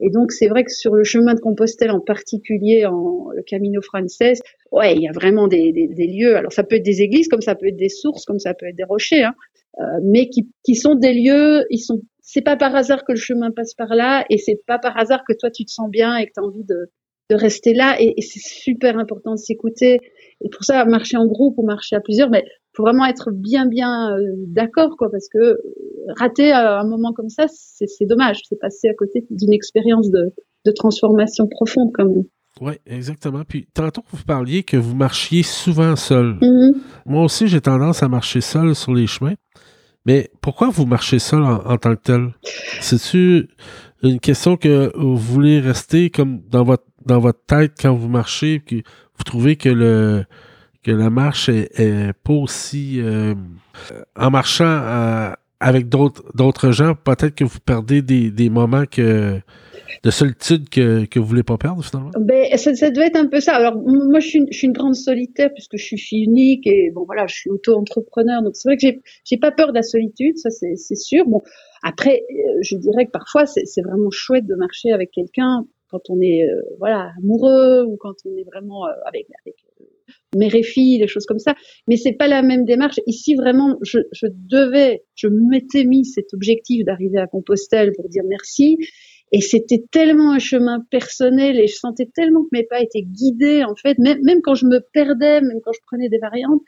Et 0.00 0.10
donc 0.10 0.32
c'est 0.32 0.46
vrai 0.46 0.64
que 0.64 0.72
sur 0.72 0.94
le 0.94 1.04
chemin 1.04 1.34
de 1.34 1.40
Compostelle 1.40 1.90
en 1.90 2.00
particulier, 2.00 2.86
en 2.86 3.30
le 3.34 3.42
Camino 3.42 3.82
Frances, 3.82 4.40
ouais, 4.70 4.94
il 4.94 5.02
y 5.02 5.08
a 5.08 5.12
vraiment 5.12 5.48
des, 5.48 5.72
des, 5.72 5.88
des, 5.88 6.06
lieux. 6.06 6.36
Alors 6.36 6.52
ça 6.52 6.62
peut 6.62 6.76
être 6.76 6.84
des 6.84 7.02
églises, 7.02 7.28
comme 7.28 7.40
ça 7.40 7.54
peut 7.54 7.66
être 7.66 7.76
des 7.76 7.88
sources, 7.88 8.24
comme 8.24 8.38
ça 8.38 8.54
peut 8.54 8.66
être 8.66 8.76
des 8.76 8.84
rochers, 8.84 9.24
hein, 9.24 9.34
euh, 9.80 10.00
mais 10.04 10.28
qui, 10.28 10.48
qui 10.64 10.76
sont 10.76 10.94
des 10.94 11.12
lieux. 11.12 11.64
Ils 11.70 11.80
sont. 11.80 12.00
C'est 12.30 12.42
pas 12.42 12.56
par 12.56 12.76
hasard 12.76 13.04
que 13.06 13.12
le 13.12 13.18
chemin 13.18 13.50
passe 13.50 13.72
par 13.72 13.94
là, 13.94 14.26
et 14.28 14.36
c'est 14.36 14.60
pas 14.66 14.78
par 14.78 14.98
hasard 14.98 15.22
que 15.26 15.32
toi 15.32 15.50
tu 15.50 15.64
te 15.64 15.70
sens 15.70 15.88
bien 15.88 16.14
et 16.18 16.26
que 16.26 16.32
tu 16.34 16.40
as 16.40 16.44
envie 16.44 16.62
de, 16.62 16.90
de 17.30 17.34
rester 17.34 17.72
là 17.72 17.96
et, 17.98 18.12
et 18.18 18.20
c'est 18.20 18.42
super 18.42 18.98
important 18.98 19.32
de 19.32 19.38
s'écouter. 19.38 19.98
Et 20.42 20.50
pour 20.50 20.62
ça, 20.62 20.84
marcher 20.84 21.16
en 21.16 21.26
groupe 21.26 21.54
ou 21.56 21.64
marcher 21.64 21.96
à 21.96 22.00
plusieurs, 22.00 22.28
mais 22.28 22.44
faut 22.76 22.82
vraiment 22.82 23.06
être 23.06 23.30
bien 23.32 23.64
bien 23.64 24.14
euh, 24.14 24.20
d'accord 24.46 24.94
quoi, 24.98 25.10
parce 25.10 25.26
que 25.30 25.38
euh, 25.38 25.56
rater 26.18 26.52
un 26.52 26.84
moment 26.84 27.14
comme 27.14 27.30
ça, 27.30 27.46
c'est 27.48 28.06
dommage. 28.06 28.40
C'est 28.46 28.60
passer 28.60 28.90
à 28.90 28.94
côté 28.94 29.24
d'une 29.30 29.54
expérience 29.54 30.10
de, 30.10 30.34
de 30.66 30.70
transformation 30.70 31.46
profonde 31.48 31.92
quand 31.94 32.04
même. 32.04 32.24
Oui, 32.60 32.74
exactement. 32.84 33.42
Puis 33.48 33.68
tantôt 33.72 34.02
vous 34.10 34.24
parliez 34.26 34.64
que 34.64 34.76
vous 34.76 34.94
marchiez 34.94 35.42
souvent 35.42 35.96
seul. 35.96 36.34
Mm-hmm. 36.42 36.72
Moi 37.06 37.24
aussi, 37.24 37.48
j'ai 37.48 37.62
tendance 37.62 38.02
à 38.02 38.08
marcher 38.08 38.42
seul 38.42 38.74
sur 38.74 38.92
les 38.92 39.06
chemins. 39.06 39.34
Mais 40.08 40.30
pourquoi 40.40 40.70
vous 40.70 40.86
marchez 40.86 41.18
seul 41.18 41.42
en, 41.42 41.76
tant 41.76 41.94
que 41.94 42.00
tel? 42.02 42.30
C'est-tu 42.80 43.46
une 44.02 44.18
question 44.20 44.56
que 44.56 44.90
vous 44.96 45.18
voulez 45.18 45.60
rester 45.60 46.08
comme 46.08 46.40
dans 46.48 46.64
votre 46.64 46.84
dans 47.04 47.18
votre 47.18 47.44
tête 47.46 47.74
quand 47.78 47.94
vous 47.94 48.08
marchez, 48.08 48.60
que 48.60 48.76
vous 48.76 49.24
trouvez 49.26 49.56
que 49.56 49.68
le 49.68 50.24
que 50.82 50.92
la 50.92 51.10
marche 51.10 51.50
est, 51.50 52.14
pas 52.24 52.32
aussi 52.32 53.02
euh, 53.02 53.34
en 54.18 54.30
marchant 54.30 54.64
euh, 54.64 55.30
avec 55.60 55.90
d'autres 55.90 56.24
d'autres 56.34 56.70
gens, 56.70 56.94
peut-être 56.94 57.34
que 57.34 57.44
vous 57.44 57.60
perdez 57.62 58.00
des, 58.00 58.30
des 58.30 58.48
moments 58.48 58.86
que 58.90 59.38
de 60.02 60.10
solitude 60.10 60.68
que, 60.68 61.04
que 61.06 61.18
vous 61.18 61.26
voulez 61.26 61.42
pas 61.42 61.58
perdre 61.58 61.84
finalement? 61.84 62.10
Ben, 62.18 62.56
ça, 62.56 62.74
ça 62.74 62.90
doit 62.90 63.06
être 63.06 63.16
un 63.16 63.26
peu 63.26 63.40
ça. 63.40 63.54
Alors 63.54 63.76
moi 63.76 64.20
je 64.20 64.28
suis, 64.28 64.46
une, 64.62 64.72
grande 64.72 64.94
solitaire 64.94 65.50
puisque 65.52 65.76
je 65.76 65.84
suis 65.84 65.98
fille 65.98 66.24
unique 66.24 66.66
et 66.66 66.90
bon 66.90 67.04
voilà, 67.04 67.26
je 67.26 67.34
suis 67.34 67.50
auto-entrepreneur. 67.50 68.42
Donc 68.42 68.56
c'est 68.56 68.68
vrai 68.68 68.76
que 68.76 68.82
j'ai 68.82 69.00
j'ai 69.24 69.38
pas 69.38 69.50
peur 69.50 69.68
de 69.68 69.74
la 69.74 69.82
solitude, 69.82 70.36
ça 70.38 70.50
c'est 70.50 70.96
sûr. 70.96 71.26
Bon 71.26 71.42
après, 71.82 72.22
euh, 72.30 72.58
je 72.62 72.76
dirais 72.76 73.06
que 73.06 73.10
parfois 73.10 73.46
c'est 73.46 73.82
vraiment 73.82 74.10
chouette 74.10 74.46
de 74.46 74.54
marcher 74.54 74.92
avec 74.92 75.10
quelqu'un 75.10 75.64
quand 75.90 76.10
on 76.10 76.20
est 76.20 76.44
euh, 76.44 76.60
voilà 76.78 77.12
amoureux 77.18 77.84
ou 77.84 77.96
quand 77.96 78.14
on 78.24 78.36
est 78.36 78.44
vraiment 78.44 78.86
euh, 78.86 78.90
avec, 79.06 79.26
avec 79.44 79.56
mère 80.36 80.54
et 80.54 80.62
fille, 80.62 80.98
des 80.98 81.06
choses 81.06 81.26
comme 81.26 81.38
ça. 81.38 81.54
Mais 81.86 81.96
c'est 81.96 82.12
pas 82.12 82.28
la 82.28 82.42
même 82.42 82.64
démarche. 82.64 83.00
Ici, 83.06 83.34
vraiment, 83.34 83.76
je 83.82 83.98
devais, 84.22 85.04
je 85.14 85.28
m'étais 85.28 85.84
mis 85.84 86.04
cet 86.04 86.34
objectif 86.34 86.84
d'arriver 86.84 87.18
à 87.18 87.26
Compostelle 87.26 87.92
pour 87.96 88.08
dire 88.08 88.22
merci. 88.26 88.78
Et 89.32 89.40
c'était 89.40 89.84
tellement 89.90 90.32
un 90.32 90.38
chemin 90.38 90.80
personnel 90.90 91.58
et 91.58 91.66
je 91.66 91.76
sentais 91.76 92.08
tellement 92.14 92.42
que 92.44 92.48
mes 92.52 92.64
pas 92.64 92.80
étaient 92.80 93.02
guidés, 93.02 93.64
en 93.64 93.74
fait, 93.74 93.98
même, 93.98 94.18
même 94.22 94.40
quand 94.42 94.54
je 94.54 94.66
me 94.66 94.80
perdais, 94.92 95.40
même 95.40 95.60
quand 95.64 95.72
je 95.72 95.80
prenais 95.86 96.08
des 96.08 96.18
variantes, 96.18 96.62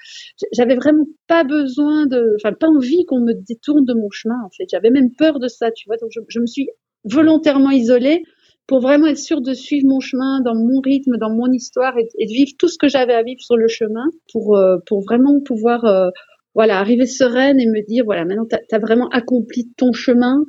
j'avais 0.53 0.75
vraiment 0.75 1.05
pas 1.27 1.45
besoin 1.45 2.07
de, 2.07 2.37
enfin, 2.37 2.53
pas 2.53 2.69
envie 2.69 3.05
qu'on 3.07 3.21
me 3.21 3.33
détourne 3.33 3.85
de 3.85 3.95
mon 3.95 4.11
chemin, 4.11 4.39
en 4.45 4.51
fait. 4.51 4.65
J'avais 4.71 4.91
même 4.91 5.11
peur 5.17 5.39
de 5.39 5.49
ça, 5.49 5.71
tu 5.71 5.89
vois. 5.89 5.97
Donc, 5.97 6.11
je, 6.11 6.41
me 6.41 6.47
suis 6.47 6.69
volontairement 7.05 7.71
isolée 7.71 8.23
pour 8.67 8.81
vraiment 8.81 9.07
être 9.07 9.19
sûr 9.19 9.41
de 9.41 9.55
suivre 9.55 9.89
mon 9.89 10.01
chemin 10.01 10.41
dans 10.43 10.55
mon 10.55 10.81
rythme, 10.81 11.17
dans 11.19 11.31
mon 11.31 11.51
histoire 11.51 11.97
et, 11.99 12.05
de 12.05 12.33
vivre 12.33 12.53
tout 12.59 12.69
ce 12.69 12.79
que 12.79 12.89
j'avais 12.89 13.15
à 13.15 13.23
vivre 13.23 13.41
sur 13.41 13.57
le 13.57 13.69
chemin 13.69 14.05
pour, 14.33 14.57
euh, 14.57 14.77
pour 14.87 15.03
vraiment 15.03 15.41
pouvoir 15.41 15.85
euh, 15.85 16.11
voilà, 16.55 16.79
arriver 16.79 17.07
sereine 17.07 17.61
et 17.61 17.67
me 17.67 17.87
dire, 17.87 18.05
voilà, 18.05 18.25
maintenant, 18.25 18.47
tu 18.47 18.75
as, 18.75 18.79
vraiment 18.79 19.09
accompli 19.09 19.73
ton 19.77 19.93
chemin. 19.93 20.45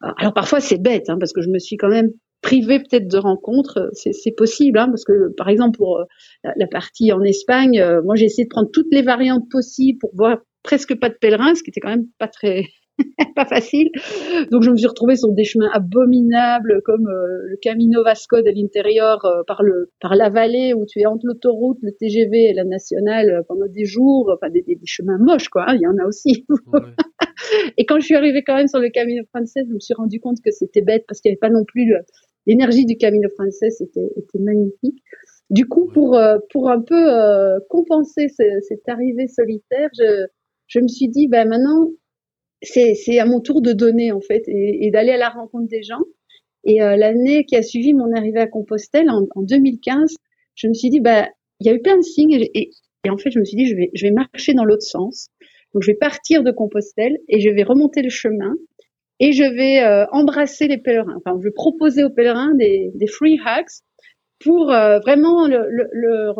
Alors 0.00 0.34
parfois, 0.34 0.60
c'est 0.60 0.80
bête, 0.80 1.08
hein, 1.08 1.16
parce 1.18 1.32
que 1.32 1.42
je 1.42 1.48
me 1.48 1.58
suis 1.58 1.76
quand 1.76 1.88
même 1.88 2.10
privée 2.40 2.78
peut-être 2.78 3.08
de 3.08 3.18
rencontres, 3.18 3.90
c'est 3.92 4.30
possible, 4.36 4.78
hein, 4.78 4.86
parce 4.88 5.04
que 5.04 5.34
par 5.36 5.48
exemple, 5.48 5.76
pour 5.76 5.98
euh, 5.98 6.50
la, 6.56 6.66
partie 6.68 7.12
en 7.12 7.22
Espagne, 7.22 7.84
moi 8.04 8.14
j'ai 8.14 8.26
essayé 8.26 8.44
de 8.44 8.48
prendre 8.48 8.70
toutes 8.72 8.92
les 8.92 9.02
variantes 9.02 9.48
possibles 9.50 9.98
pour 9.98 10.14
voir 10.14 10.38
presque 10.62 10.98
pas 10.98 11.08
de 11.08 11.16
pèlerins, 11.20 11.54
ce 11.54 11.62
qui 11.62 11.70
était 11.70 11.80
quand 11.80 11.90
même 11.90 12.06
pas 12.18 12.28
très 12.28 12.64
pas 13.34 13.44
facile. 13.44 13.88
Donc 14.50 14.62
je 14.62 14.70
me 14.70 14.76
suis 14.76 14.86
retrouvée 14.86 15.16
sur 15.16 15.32
des 15.32 15.44
chemins 15.44 15.70
abominables 15.72 16.80
comme 16.84 17.06
euh, 17.06 17.48
le 17.50 17.56
Camino 17.60 18.02
Vasco 18.02 18.40
de 18.40 18.50
l'intérieur 18.50 19.24
euh, 19.24 19.42
par 19.46 19.62
le 19.62 19.90
par 20.00 20.14
la 20.14 20.28
vallée 20.28 20.74
où 20.74 20.84
tu 20.86 21.00
es 21.00 21.06
entre 21.06 21.26
l'autoroute, 21.26 21.78
le 21.82 21.92
TGV 21.92 22.50
et 22.50 22.54
la 22.54 22.64
nationale 22.64 23.30
euh, 23.30 23.42
pendant 23.46 23.66
des 23.66 23.84
jours, 23.84 24.32
enfin 24.34 24.50
des, 24.50 24.62
des, 24.62 24.78
chemins 24.84 25.18
moches 25.18 25.48
quoi, 25.48 25.64
hein, 25.68 25.74
il 25.74 25.80
y 25.80 25.86
en 25.86 25.96
a 26.02 26.06
aussi. 26.06 26.46
et 27.78 27.84
quand 27.84 28.00
je 28.00 28.06
suis 28.06 28.16
arrivée 28.16 28.42
quand 28.44 28.56
même 28.56 28.68
sur 28.68 28.80
le 28.80 28.90
Camino 28.90 29.22
français, 29.34 29.60
je 29.68 29.74
me 29.74 29.80
suis 29.80 29.94
rendu 29.94 30.20
compte 30.20 30.38
que 30.44 30.50
c'était 30.50 30.82
bête 30.82 31.04
parce 31.06 31.20
qu'il 31.20 31.30
n'y 31.30 31.34
avait 31.34 31.52
pas 31.52 31.56
non 31.56 31.64
plus 31.64 31.92
l'énergie 32.46 32.86
du 32.86 32.96
Camino 32.96 33.28
français, 33.30 33.68
était, 33.80 34.10
était 34.16 34.38
magnifique. 34.38 35.02
Du 35.50 35.66
coup, 35.66 35.90
pour 35.92 36.18
pour 36.50 36.70
un 36.70 36.80
peu 36.80 37.06
compenser 37.70 38.28
cette 38.28 38.88
arrivée 38.88 39.28
solitaire, 39.28 39.88
je 39.98 40.26
je 40.68 40.80
me 40.80 40.88
suis 40.88 41.08
dit, 41.08 41.28
ben 41.28 41.48
maintenant, 41.48 41.88
c'est 42.62 43.18
à 43.18 43.26
mon 43.26 43.40
tour 43.40 43.62
de 43.62 43.72
donner 43.72 44.12
en 44.12 44.20
fait 44.20 44.42
et, 44.48 44.86
et 44.86 44.90
d'aller 44.90 45.12
à 45.12 45.16
la 45.16 45.28
rencontre 45.28 45.68
des 45.68 45.82
gens. 45.82 46.02
Et 46.64 46.82
euh, 46.82 46.96
l'année 46.96 47.44
qui 47.44 47.56
a 47.56 47.62
suivi 47.62 47.94
mon 47.94 48.12
arrivée 48.14 48.40
à 48.40 48.46
Compostelle 48.46 49.10
en, 49.10 49.26
en 49.34 49.42
2015, 49.42 50.14
je 50.54 50.68
me 50.68 50.74
suis 50.74 50.90
dit 50.90 51.00
bah 51.00 51.28
il 51.60 51.66
y 51.66 51.70
a 51.70 51.74
eu 51.74 51.80
plein 51.80 51.96
de 51.96 52.02
signes 52.02 52.32
et, 52.32 52.50
et, 52.54 53.10
en 53.10 53.16
fait 53.16 53.30
je 53.30 53.38
me 53.38 53.44
suis 53.44 53.56
dit 53.56 53.66
je 53.66 53.74
vais 53.74 53.90
je 53.94 54.06
vais 54.06 54.12
marcher 54.12 54.54
dans 54.54 54.64
l'autre 54.64 54.82
sens. 54.82 55.28
Donc 55.74 55.82
je 55.82 55.90
vais 55.90 55.96
partir 55.96 56.42
de 56.42 56.50
Compostelle 56.50 57.18
et 57.28 57.40
je 57.40 57.50
vais 57.50 57.62
remonter 57.62 58.02
le 58.02 58.10
chemin 58.10 58.54
et 59.20 59.32
je 59.32 59.44
vais 59.44 59.82
euh, 59.82 60.06
embrasser 60.12 60.66
les 60.66 60.78
pèlerins. 60.78 61.16
Enfin 61.16 61.36
je 61.38 61.44
vais 61.44 61.54
proposer 61.54 62.04
aux 62.04 62.10
pèlerins 62.10 62.54
des, 62.54 62.90
des 62.94 63.06
free 63.06 63.38
hugs 63.38 63.82
pour 64.40 64.70
euh, 64.70 64.98
vraiment 65.00 65.46
le, 65.48 65.66
le, 65.68 66.32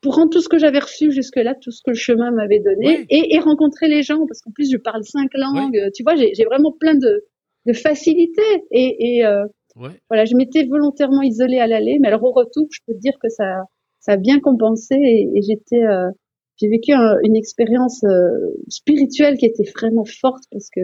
pour 0.00 0.16
rendre 0.16 0.30
tout 0.30 0.40
ce 0.40 0.48
que 0.48 0.58
j'avais 0.58 0.80
reçu 0.80 1.12
jusque-là, 1.12 1.54
tout 1.60 1.70
ce 1.70 1.82
que 1.84 1.90
le 1.90 1.96
chemin 1.96 2.30
m'avait 2.30 2.60
donné, 2.60 3.06
et, 3.10 3.34
et, 3.34 3.38
rencontrer 3.38 3.88
les 3.88 4.02
gens, 4.02 4.26
parce 4.26 4.40
qu'en 4.40 4.50
plus 4.50 4.70
je 4.70 4.76
parle 4.76 5.04
cinq 5.04 5.30
langues, 5.34 5.90
tu 5.94 6.02
vois, 6.02 6.16
j'ai 6.16 6.44
vraiment 6.44 6.72
plein 6.72 6.94
de, 6.94 7.24
de 7.66 7.72
facilité 7.72 8.42
et, 8.70 9.18
et 9.18 9.24
euh, 9.24 9.44
voilà, 10.08 10.24
je 10.24 10.34
m'étais 10.34 10.64
volontairement 10.64 11.22
isolée 11.22 11.60
à 11.60 11.68
l'aller, 11.68 11.98
mais 12.00 12.08
alors 12.08 12.24
au 12.24 12.32
retour, 12.32 12.66
je 12.70 12.80
peux 12.86 12.94
te 12.94 12.98
dire 12.98 13.14
que 13.22 13.28
ça, 13.28 13.62
ça 14.00 14.12
a 14.12 14.16
bien 14.16 14.40
compensé 14.40 14.94
et, 14.96 15.28
et 15.34 15.42
j'étais, 15.42 15.84
euh, 15.84 16.08
j'ai 16.56 16.68
vécu 16.68 16.92
une 16.92 17.36
expérience 17.36 18.04
spirituelle 18.68 19.36
qui 19.36 19.46
était 19.46 19.70
vraiment 19.76 20.04
forte 20.04 20.42
parce 20.50 20.68
que 20.74 20.80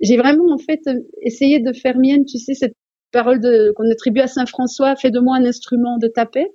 j'ai 0.00 0.16
vraiment 0.16 0.52
en 0.52 0.58
fait 0.58 0.80
essayé 1.22 1.60
de 1.60 1.72
faire 1.72 1.96
mienne, 1.96 2.24
tu 2.24 2.38
sais, 2.38 2.54
cette 2.54 2.74
parole 3.10 3.40
qu'on 3.74 3.90
attribue 3.90 4.20
à 4.20 4.26
Saint 4.26 4.46
François, 4.46 4.96
fais 4.96 5.10
de 5.10 5.20
moi 5.20 5.36
un 5.36 5.44
instrument 5.44 5.98
de 5.98 6.08
taper, 6.08 6.46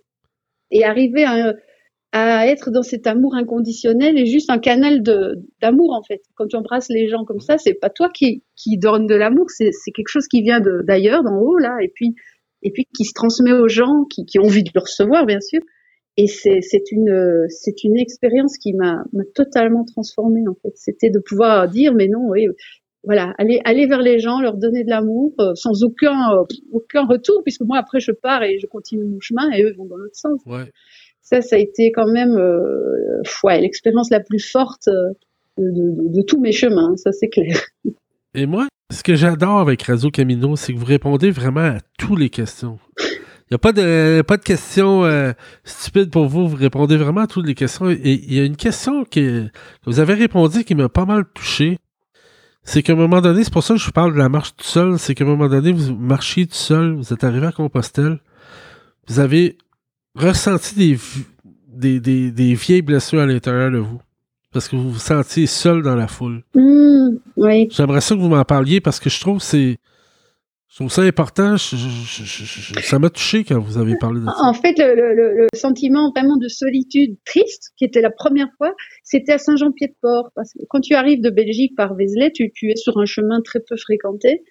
et 0.74 0.84
arriver 0.84 1.26
à, 1.26 1.54
être 2.16 2.70
dans 2.70 2.84
cet 2.84 3.08
amour 3.08 3.34
inconditionnel 3.34 4.20
et 4.20 4.28
juste 4.28 4.52
un 4.52 4.60
canal 4.60 5.02
d'amour 5.02 5.94
en 5.94 6.04
fait. 6.04 6.22
Quand 6.36 6.46
tu 6.46 6.56
embrasses 6.56 6.90
les 6.90 7.08
gens 7.08 7.26
comme 7.26 7.40
ça, 7.40 7.58
c'est 7.58 7.74
pas 7.74 7.90
toi 7.90 8.08
qui, 8.14 8.44
qui 8.56 8.78
donne 8.78 9.08
de 9.08 9.16
l'amour, 9.16 9.48
c'est 9.50 9.72
quelque 9.96 10.10
chose 10.10 10.28
qui 10.28 10.44
vient 10.44 10.62
d'ailleurs, 10.84 11.24
d'en 11.24 11.38
haut 11.38 11.58
là, 11.58 11.78
et 11.82 11.92
puis 11.94 12.14
et 12.62 12.72
puis 12.72 12.86
qui 12.96 13.06
se 13.06 13.14
transmet 13.14 13.52
aux 13.52 13.68
gens 13.68 14.06
qui, 14.10 14.26
qui 14.26 14.40
ont 14.40 14.44
envie 14.44 14.64
de 14.64 14.70
le 14.76 14.82
recevoir 14.82 15.26
bien 15.26 15.40
sûr. 15.42 15.60
Et 16.16 16.28
c'est 16.28 16.92
une 16.92 17.48
c'est 17.50 17.84
une 17.84 17.98
expérience 17.98 18.60
qui 18.60 18.74
m'a 18.74 19.04
totalement 19.34 19.84
transformée 19.84 20.48
en 20.48 20.54
fait. 20.62 20.74
C'était 20.76 21.10
de 21.10 21.18
pouvoir 21.18 21.68
dire 21.68 21.96
mais 21.96 22.08
non, 22.08 22.28
oui, 22.28 22.46
voilà, 23.04 23.34
aller 23.38 23.60
aller 23.66 23.86
vers 23.86 24.02
les 24.02 24.20
gens, 24.20 24.40
leur 24.40 24.56
donner 24.58 24.84
de 24.84 24.90
l'amour 24.90 25.34
euh, 25.40 25.54
sans 25.56 25.84
aucun 25.84 26.32
euh, 26.34 26.44
aucun 26.72 27.06
retour 27.06 27.42
puisque 27.44 27.62
moi 27.62 27.78
après 27.78 28.00
je 28.00 28.12
pars 28.12 28.44
et 28.44 28.60
je 28.60 28.68
continue 28.68 29.04
mon 29.04 29.20
chemin 29.20 29.52
et 29.52 29.64
eux 29.64 29.74
vont 29.78 29.86
dans 29.86 29.98
l'autre 29.98 30.16
sens. 30.16 30.40
Ouais. 30.46 30.72
Ça 31.22 31.42
ça 31.42 31.58
a 31.58 31.60
été 31.60 31.92
quand 31.92 32.08
même 32.08 32.38
euh, 32.38 33.22
ouais, 33.44 33.60
l'expérience 33.60 34.10
la 34.10 34.22
plus 34.22 34.40
forte 34.40 34.88
de, 34.88 35.64
de, 35.64 36.14
de, 36.16 36.22
tous 36.22 36.40
mes 36.40 36.52
chemins, 36.52 36.96
ça 36.96 37.12
c'est 37.12 37.30
clair. 37.30 37.58
Et 38.36 38.48
moi, 38.48 38.68
ce 38.92 39.04
que 39.04 39.14
j'adore 39.14 39.60
avec 39.60 39.84
Réseau 39.84 40.10
Camino, 40.10 40.56
c'est 40.56 40.74
que 40.74 40.80
vous 40.80 40.86
répondez 40.86 41.30
vraiment 41.30 41.60
à 41.60 41.78
toutes 42.00 42.18
les 42.18 42.32
questions. 42.32 42.80
Il 43.00 43.52
n'y 43.52 43.56
a 43.56 43.60
pas 43.60 43.74
de, 43.74 44.24
pas 44.24 44.38
de 44.38 44.42
questions 44.42 45.04
stupides 45.64 46.10
pour 46.10 46.26
vous. 46.26 46.48
Vous 46.48 46.56
répondez 46.56 46.98
vraiment 46.98 47.22
à 47.22 47.28
toutes 47.28 47.46
les 47.46 47.54
questions. 47.54 47.92
Et 47.92 48.00
il 48.02 48.34
y 48.34 48.40
a 48.40 48.44
une 48.44 48.56
question 48.56 49.04
que, 49.04 49.44
que 49.46 49.86
vous 49.86 50.00
avez 50.00 50.16
répondu 50.16 50.64
qui 50.64 50.74
m'a 50.74 50.90
pas 50.90 51.06
mal 51.06 51.26
touché 51.36 51.78
c'est 52.64 52.82
qu'à 52.82 52.94
un 52.94 52.96
moment 52.96 53.22
donné, 53.22 53.44
c'est 53.44 53.54
pour 53.54 53.64
ça 53.64 53.74
que 53.74 53.80
je 53.80 53.86
vous 53.86 53.92
parle 53.92 54.14
de 54.14 54.18
la 54.18 54.30
marche 54.30 54.56
tout 54.56 54.66
seul, 54.66 54.98
c'est 54.98 55.16
qu'à 55.16 55.24
un 55.24 55.28
moment 55.28 55.48
donné, 55.48 55.72
vous 55.72 55.96
marchiez 55.96 56.46
tout 56.48 56.56
seul, 56.56 56.94
vous 56.94 57.14
êtes 57.14 57.24
arrivé 57.24 57.48
à 57.48 57.52
Compostelle, 57.52 58.20
vous 59.08 59.20
avez 59.20 59.58
ressenti 60.16 60.76
des, 60.76 60.98
des, 61.68 62.00
des, 62.00 62.32
des 62.32 62.54
vieilles 62.54 62.82
blessures 62.82 63.22
à 63.22 63.26
l'intérieur 63.26 63.72
de 63.72 63.80
vous. 63.80 64.00
Parce 64.52 64.68
que 64.68 64.76
vous 64.76 64.92
vous 64.92 65.00
sentiez 65.00 65.48
seul 65.48 65.82
dans 65.82 65.96
la 65.96 66.08
foule. 66.08 66.44
Mmh, 66.54 67.18
oui. 67.38 67.68
J'aimerais 67.72 68.02
ça 68.02 68.16
que 68.16 68.20
vous 68.20 68.30
m'en 68.30 68.46
parliez 68.46 68.80
parce 68.82 69.00
que 69.00 69.10
je 69.10 69.20
trouve 69.20 69.40
que 69.40 69.44
c'est 69.44 69.78
je 70.74 70.80
trouve 70.80 70.92
ça 70.92 71.04
important. 71.04 71.56
ça 71.58 72.98
m'a 72.98 73.12
touché 73.12 73.44
quand 73.44 73.60
vous 73.60 73.78
avez 73.78 73.94
parlé 73.96 74.22
de 74.22 74.26
ça. 74.26 74.34
En 74.40 74.56
fait, 74.56 74.74
le, 74.80 75.46
sentiment 75.54 76.10
vraiment 76.10 76.36
de 76.36 76.48
solitude 76.48 77.16
triste, 77.26 77.74
qui 77.78 77.86
était 77.86 78.02
la 78.02 78.10
première 78.10 78.48
fois, 78.58 78.74
c'était 79.04 79.34
à 79.34 79.38
Saint-Jean-Pied-de-Port. 79.38 80.32
Parce 80.34 80.52
que 80.54 80.64
quand 80.68 80.80
tu 80.80 80.96
arrives 80.96 81.22
de 81.22 81.30
Belgique 81.30 81.76
par 81.78 81.94
Vézelay, 81.94 82.32
tu, 82.32 82.52
tu 82.56 82.72
es 82.72 82.76
sur 82.76 82.98
un 82.98 83.06
chemin 83.06 83.40
très 83.46 83.60
peu 83.60 83.78
fréquenté. 83.78 84.44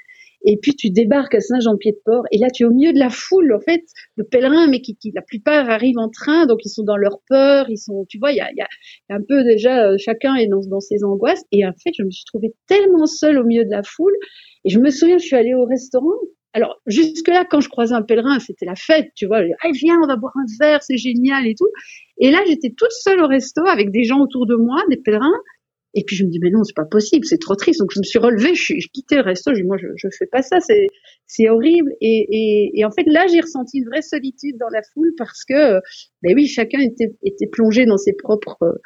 Et 0.44 0.58
puis 0.60 0.74
tu 0.74 0.90
débarques 0.90 1.34
à 1.34 1.40
Saint-Jean-Pied-de-Port 1.40 2.24
et 2.32 2.38
là 2.38 2.48
tu 2.50 2.64
es 2.64 2.66
au 2.66 2.70
milieu 2.70 2.92
de 2.92 2.98
la 2.98 3.10
foule 3.10 3.52
en 3.54 3.60
fait 3.60 3.82
de 4.16 4.22
pèlerins, 4.22 4.68
mais 4.68 4.80
qui, 4.80 4.96
qui, 4.96 5.12
la 5.14 5.22
plupart 5.22 5.70
arrivent 5.70 5.98
en 5.98 6.08
train, 6.08 6.46
donc 6.46 6.60
ils 6.64 6.70
sont 6.70 6.84
dans 6.84 6.96
leur 6.96 7.20
peur, 7.28 7.66
ils 7.68 7.78
sont, 7.78 8.04
tu 8.08 8.18
vois, 8.18 8.32
il 8.32 8.36
y 8.36 8.40
a, 8.40 8.50
y 8.52 8.60
a, 8.60 8.68
un 9.10 9.22
peu 9.26 9.44
déjà 9.44 9.88
euh, 9.88 9.96
chacun 9.98 10.34
est 10.34 10.46
dans, 10.46 10.60
dans 10.68 10.80
ses 10.80 11.04
angoisses. 11.04 11.42
Et 11.52 11.66
en 11.66 11.72
fait, 11.72 11.92
je 11.96 12.02
me 12.02 12.10
suis 12.10 12.24
trouvée 12.24 12.54
tellement 12.66 13.06
seule 13.06 13.38
au 13.38 13.44
milieu 13.44 13.64
de 13.64 13.70
la 13.70 13.82
foule 13.82 14.14
et 14.64 14.70
je 14.70 14.78
me 14.78 14.90
souviens, 14.90 15.18
je 15.18 15.24
suis 15.24 15.36
allée 15.36 15.54
au 15.54 15.64
restaurant. 15.64 16.14
Alors, 16.54 16.76
jusque-là, 16.86 17.46
quand 17.48 17.60
je 17.60 17.68
croisais 17.68 17.94
un 17.94 18.02
pèlerin, 18.02 18.38
c'était 18.38 18.66
la 18.66 18.74
fête, 18.74 19.10
tu 19.16 19.26
vois. 19.26 19.40
Ah, 19.62 19.68
viens, 19.72 19.96
on 20.02 20.06
va 20.06 20.16
boire 20.16 20.34
un 20.36 20.44
verre, 20.60 20.82
c'est 20.82 20.98
génial 20.98 21.46
et 21.46 21.54
tout. 21.54 21.68
Et 22.18 22.30
là, 22.30 22.40
j'étais 22.46 22.74
toute 22.76 22.92
seule 22.92 23.20
au 23.22 23.26
resto 23.26 23.66
avec 23.66 23.90
des 23.90 24.04
gens 24.04 24.20
autour 24.20 24.46
de 24.46 24.54
moi, 24.54 24.82
des 24.90 24.98
pèlerins. 24.98 25.32
Et 25.94 26.04
puis 26.04 26.16
je 26.16 26.24
me 26.24 26.30
dis 26.30 26.38
mais 26.40 26.50
non 26.50 26.64
c'est 26.64 26.74
pas 26.74 26.84
possible 26.84 27.24
c'est 27.24 27.38
trop 27.38 27.54
triste 27.54 27.80
donc 27.80 27.90
je 27.92 27.98
me 27.98 28.04
suis 28.04 28.18
relevée 28.18 28.54
je, 28.54 28.74
je 28.78 28.88
quittais 28.92 29.16
le 29.16 29.22
resto 29.22 29.52
je 29.52 29.60
dis 29.60 29.66
moi 29.66 29.76
je 29.78 29.88
je 29.96 30.08
fais 30.16 30.26
pas 30.26 30.42
ça 30.42 30.60
c'est 30.60 30.86
c'est 31.26 31.48
horrible 31.48 31.92
et, 32.00 32.26
et, 32.30 32.80
et 32.80 32.84
en 32.84 32.90
fait 32.90 33.04
là 33.06 33.26
j'ai 33.26 33.40
ressenti 33.40 33.78
une 33.78 33.86
vraie 33.86 34.02
solitude 34.02 34.56
dans 34.58 34.68
la 34.68 34.80
foule 34.94 35.12
parce 35.18 35.44
que 35.44 35.80
ben 36.22 36.34
oui 36.34 36.46
chacun 36.46 36.80
était 36.80 37.14
était 37.24 37.46
plongé 37.46 37.84
dans 37.84 37.98
ses 37.98 38.12
propres 38.14 38.80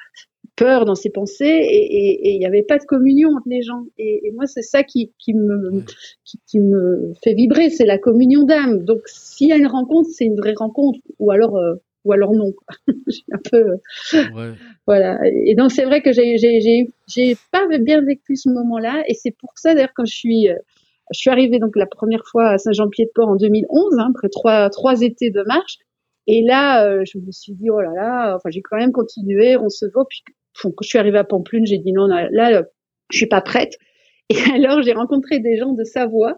peur 0.57 0.87
dans 0.87 0.95
ses 0.95 1.11
pensées 1.11 1.45
et 1.45 2.35
il 2.35 2.39
n'y 2.39 2.47
avait 2.47 2.63
pas 2.63 2.79
de 2.79 2.85
communion 2.85 3.29
entre 3.31 3.49
les 3.49 3.63
gens. 3.63 3.85
Et, 3.99 4.27
et 4.27 4.33
moi, 4.33 4.47
c'est 4.47 4.63
ça 4.63 4.83
qui, 4.83 5.13
qui, 5.19 5.35
me, 5.35 5.85
qui, 6.25 6.41
qui, 6.47 6.61
me 6.61 7.13
fait 7.23 7.35
vibrer, 7.35 7.71
c'est 7.71 7.85
la 7.85 7.99
communion 7.99 8.45
d'âme. 8.45 8.83
Donc, 8.85 9.01
s'il 9.07 9.49
y 9.49 9.53
a 9.53 9.57
une 9.57 9.67
rencontre, 9.67 10.09
c'est 10.11 10.25
une 10.25 10.37
vraie 10.37 10.55
rencontre, 10.57 10.99
ou 11.19 11.31
alors, 11.31 11.57
euh, 11.57 11.75
ou 12.07 12.13
alors 12.13 12.33
non. 12.33 12.53
un 13.33 13.39
peu, 13.51 13.73
ouais. 14.15 14.53
voilà. 14.87 15.19
Et 15.45 15.55
donc, 15.55 15.73
c'est 15.73 15.85
vrai 15.85 16.01
que 16.01 16.13
j'ai, 16.13 16.39
j'ai, 16.39 16.87
j'ai 17.09 17.37
pas 17.53 17.67
bien 17.79 18.01
vécu 18.01 18.37
ce 18.37 18.49
moment-là, 18.49 19.03
et 19.09 19.15
c'est 19.15 19.35
pour 19.39 19.53
ça 19.57 19.75
d'ailleurs 19.75 19.93
quand 19.95 20.07
je 20.07 20.15
suis, 20.15 20.49
euh, 20.49 20.55
je 21.13 21.19
suis 21.19 21.31
arrivée 21.31 21.59
donc 21.59 21.77
la 21.77 21.87
première 21.87 22.25
fois 22.31 22.51
à 22.51 22.59
Saint-Jean-Pied-de-Port 22.59 23.29
en 23.29 23.37
2011, 23.37 23.99
hein, 23.99 24.09
après 24.11 24.29
trois, 24.29 24.71
trois 24.71 25.03
étés 25.03 25.31
de 25.31 25.43
marche. 25.43 25.79
Et 26.29 26.43
là, 26.43 26.85
euh, 26.87 27.05
je 27.05 27.19
me 27.19 27.31
suis 27.31 27.53
dit, 27.53 27.71
oh 27.71 27.81
là 27.81 27.93
là, 27.95 28.37
enfin, 28.37 28.51
j'ai 28.51 28.63
quand 28.63 28.77
même 28.77 28.93
continué, 28.93 29.57
on 29.57 29.69
se 29.69 29.87
voit. 29.93 30.07
Puis 30.09 30.23
quand 30.63 30.73
je 30.83 30.89
suis 30.89 30.99
arrivée 30.99 31.19
à 31.19 31.25
Pamplune, 31.25 31.67
j'ai 31.67 31.79
dit 31.79 31.93
non, 31.93 32.07
là, 32.07 32.63
je 33.11 33.17
suis 33.17 33.27
pas 33.27 33.41
prête. 33.41 33.77
Et 34.29 34.35
alors, 34.55 34.83
j'ai 34.83 34.93
rencontré 34.93 35.39
des 35.39 35.57
gens 35.57 35.73
de 35.73 35.85
Savoie. 35.85 36.37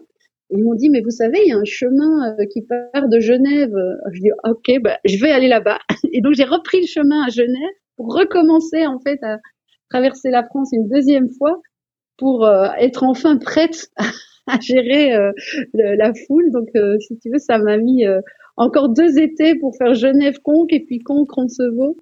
Ils 0.51 0.63
m'ont 0.63 0.73
dit, 0.73 0.89
mais 0.89 1.01
vous 1.01 1.11
savez, 1.11 1.39
il 1.45 1.49
y 1.49 1.51
a 1.51 1.57
un 1.57 1.65
chemin 1.65 2.33
euh, 2.39 2.45
qui 2.51 2.63
part 2.63 3.07
de 3.07 3.19
Genève. 3.19 3.73
Je 4.11 4.19
dis, 4.19 4.31
ok, 4.43 4.81
bah, 4.81 4.97
je 5.05 5.19
vais 5.19 5.31
aller 5.31 5.47
là-bas. 5.47 5.79
Et 6.11 6.21
donc, 6.21 6.33
j'ai 6.33 6.43
repris 6.43 6.81
le 6.81 6.87
chemin 6.87 7.25
à 7.25 7.29
Genève 7.29 7.75
pour 7.95 8.13
recommencer, 8.13 8.85
en 8.87 8.99
fait, 8.99 9.19
à 9.23 9.37
traverser 9.89 10.29
la 10.29 10.43
France 10.43 10.69
une 10.73 10.87
deuxième 10.87 11.29
fois 11.29 11.61
pour 12.17 12.45
euh, 12.45 12.67
être 12.77 13.03
enfin 13.03 13.37
prête 13.37 13.89
à, 14.47 14.59
gérer 14.59 15.15
euh, 15.15 15.31
la 15.73 16.13
foule. 16.27 16.51
Donc, 16.51 16.69
si 17.01 17.17
tu 17.19 17.29
veux, 17.29 17.39
ça 17.39 17.57
m'a 17.59 17.77
mis 17.77 18.05
encore 18.57 18.89
deux 18.89 19.19
étés 19.19 19.55
pour 19.55 19.75
faire 19.77 19.93
Genève-Conques 19.93 20.73
et 20.73 20.83
puis 20.83 20.99
Conques-Roncevaux. 20.99 21.95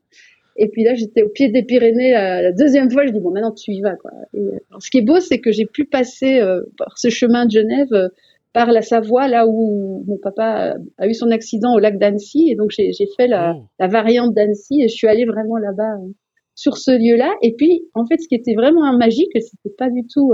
Et 0.58 0.70
puis 0.70 0.84
là, 0.84 0.96
j'étais 0.96 1.22
au 1.22 1.30
pied 1.30 1.50
des 1.50 1.64
Pyrénées 1.64 2.12
la, 2.12 2.52
deuxième 2.52 2.90
fois. 2.90 3.06
Je 3.06 3.12
dis 3.12 3.20
bon, 3.20 3.32
maintenant 3.32 3.52
tu 3.52 3.72
y 3.72 3.82
vas. 3.82 3.96
Quoi. 3.96 4.12
Et, 4.34 4.42
ce 4.80 4.90
qui 4.90 4.98
est 4.98 5.04
beau, 5.04 5.20
c'est 5.20 5.40
que 5.40 5.52
j'ai 5.52 5.66
pu 5.66 5.86
passer 5.86 6.40
euh, 6.40 6.62
par 6.78 6.98
ce 6.98 7.10
chemin 7.10 7.46
de 7.46 7.52
Genève 7.52 7.94
euh, 7.94 8.10
par 8.58 8.72
la 8.72 8.82
Savoie, 8.82 9.28
là 9.28 9.46
où 9.48 10.04
mon 10.08 10.18
papa 10.18 10.74
a 10.98 11.08
eu 11.08 11.14
son 11.14 11.30
accident 11.30 11.76
au 11.76 11.80
lac 11.80 12.00
d'Annecy. 12.00 12.48
Et 12.50 12.56
donc 12.56 12.72
j'ai 12.72 12.92
fait 13.16 13.28
la, 13.28 13.54
oh. 13.56 13.66
la 13.78 13.88
variante 13.88 14.34
d'Annecy 14.34 14.82
et 14.82 14.88
je 14.88 14.96
suis 14.96 15.08
allée 15.08 15.26
vraiment 15.26 15.58
là-bas 15.58 15.94
euh, 16.02 16.10
sur 16.56 16.78
ce 16.78 16.90
lieu-là. 16.90 17.32
Et 17.44 17.54
puis 17.54 17.88
en 17.94 18.08
fait, 18.08 18.18
ce 18.18 18.28
qui 18.28 18.34
était 18.34 18.56
vraiment 18.56 18.92
magique, 18.98 19.30
c'était 19.36 19.76
pas 19.78 19.92
du 19.92 20.08
tout 20.12 20.34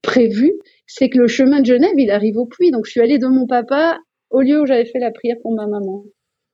prévu, 0.00 0.54
c'est 0.86 1.10
que 1.10 1.18
le 1.18 1.26
chemin 1.26 1.60
de 1.60 1.66
Genève, 1.66 1.92
il 1.98 2.10
arrive 2.10 2.38
au 2.38 2.46
puits. 2.46 2.70
Donc 2.70 2.86
je 2.86 2.92
suis 2.92 3.02
allée 3.02 3.18
de 3.18 3.26
mon 3.26 3.46
papa 3.46 3.98
au 4.30 4.40
lieu 4.40 4.62
où 4.62 4.64
j'avais 4.64 4.86
fait 4.86 4.98
la 4.98 5.10
prière 5.10 5.36
pour 5.42 5.54
ma 5.54 5.66
maman. 5.66 6.04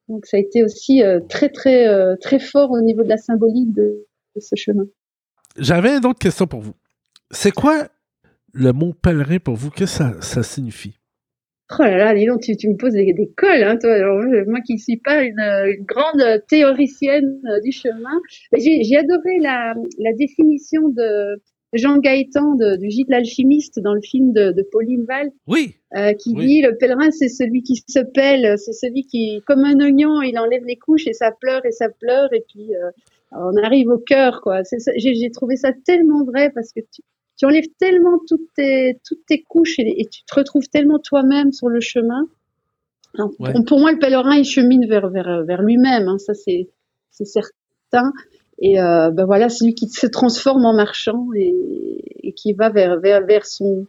Donc 0.09 0.27
ça 0.27 0.37
a 0.37 0.41
été 0.41 0.65
aussi 0.65 1.05
euh, 1.05 1.21
très 1.29 1.49
très 1.49 1.87
euh, 1.87 2.17
très 2.21 2.41
fort 2.41 2.73
au 2.73 2.81
niveau 2.81 3.05
de 3.05 3.09
la 3.09 3.17
symbolique 3.17 3.73
de, 3.73 4.05
ce 4.37 4.57
chemin. 4.57 4.83
J'avais 5.57 5.97
une 5.97 6.07
autre 6.07 6.19
question 6.19 6.49
pour 6.49 6.61
vous. 6.61 6.75
C'est 7.31 7.53
quoi 7.53 7.87
le 8.53 8.73
mot 8.73 8.93
pèlerin 8.93 9.39
pour 9.39 9.55
vous 9.55 9.71
Qu'est-ce 9.71 10.03
que 10.03 10.25
ça, 10.25 10.43
signifie? 10.43 10.97
Oh 11.79 11.83
là 11.83 11.97
là, 11.97 12.15
dis 12.15 12.27
donc, 12.27 12.41
tu, 12.41 12.69
me 12.69 12.77
poses 12.77 12.95
des, 12.95 13.13
des 13.13 13.31
cols, 13.37 13.63
hein, 13.63 13.77
toi. 13.81 13.97
moi 14.47 14.61
qui 14.67 14.75
ne 14.75 14.79
suis 14.79 14.97
pas 14.97 15.23
une, 15.23 15.85
grande 15.85 16.43
théoricienne 16.49 17.41
euh, 17.49 17.61
du 17.61 17.71
chemin, 17.71 18.21
j'ai 18.57 18.97
adoré 18.97 19.39
la, 19.39 19.75
la 19.99 20.13
définition 20.15 20.89
de, 20.89 21.41
Jean 21.73 21.99
Gaëtan 21.99 22.57
du 22.79 22.91
gîte 22.91 23.09
l'alchimiste 23.09 23.79
dans 23.81 23.95
le 23.95 24.01
film 24.01 24.33
de, 24.33 24.53
de 24.53 24.63
Pauline 24.73 25.05
Val. 25.05 25.31
Oui. 25.47 25.75
Euh, 25.97 26.13
qui 26.15 26.35
dit 26.35 26.63
le 26.63 26.77
pèlerin 26.77 27.11
c'est 27.11 27.29
celui 27.29 27.63
qui 27.63 27.77
se 27.77 27.99
pèle, 28.01 28.57
c'est 28.59 28.73
celui 28.73 29.07
qui 29.07 29.43
comme 29.47 29.65
un 29.65 29.79
oignon, 29.81 30.23
il 30.23 30.39
enlève 30.39 30.65
les 30.65 30.77
couches 30.77 31.07
et 31.07 31.13
ça 31.13 31.33
pleure 31.33 31.65
et 31.67 31.73
ça 31.73 31.89
pleure 31.89 32.33
et 32.33 32.45
puis 32.49 32.75
euh, 32.75 32.91
on 33.33 33.57
arrive 33.57 33.89
au 33.89 33.99
cœur 33.99 34.41
quoi. 34.41 34.63
J'ai 34.97 35.31
trouvé 35.31 35.57
ça 35.57 35.73
tellement 35.85 36.25
vrai 36.25 36.51
parce 36.55 36.73
que 36.73 36.81
tu, 36.81 37.03
tu 37.41 37.47
enlèves 37.47 37.69
tellement 37.79 38.19
toutes 38.29 38.53
tes 38.55 39.01
toutes 39.03 39.25
tes 39.27 39.43
couches 39.43 39.79
et, 39.79 40.07
tu 40.13 40.25
te 40.25 40.35
retrouves 40.35 40.69
tellement 40.69 40.99
toi-même 40.99 41.53
sur 41.53 41.71
le 41.71 41.81
chemin. 41.81 42.29
pour, 43.67 43.81
moi 43.81 43.93
le 43.93 43.99
pèlerin 43.99 44.37
il 44.37 44.45
chemine 44.45 44.87
vers 44.87 45.09
vers 45.09 45.43
vers 45.45 45.63
lui-même, 45.63 46.07
hein, 46.07 46.19
ça 46.19 46.35
c'est 46.35 46.69
c'est 47.11 47.25
certain. 47.25 48.13
Et 48.59 48.79
euh, 48.79 49.11
ben 49.11 49.25
voilà, 49.25 49.49
c'est 49.49 49.65
lui 49.65 49.75
qui 49.75 49.89
se 49.89 50.07
transforme 50.07 50.67
en 50.67 50.75
marchand 50.75 51.29
et, 51.35 52.03
et 52.23 52.35
qui 52.35 52.53
va 52.53 52.69
vers, 52.69 53.01
vers, 53.01 53.25
vers 53.25 53.47
son, 53.47 53.87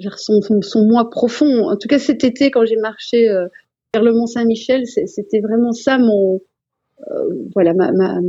vers 0.00 0.18
son, 0.18 0.40
son, 0.62 0.86
moi 0.86 1.10
profond. 1.10 1.68
En 1.68 1.76
tout 1.76 1.86
cas, 1.86 1.98
cet 1.98 2.24
été, 2.24 2.50
quand 2.50 2.64
j'ai 2.64 2.76
marché 2.76 3.28
euh, 3.28 3.46
vers 3.92 4.02
le 4.02 4.14
Mont 4.14 4.26
Saint-Michel. 4.26 4.86
C'était 4.86 5.40
vraiment 5.40 5.72
ça 5.72 5.98
mon, 5.98 6.40
voilà, 7.54 7.74
ma, 7.74 7.92
ma, 7.92 8.20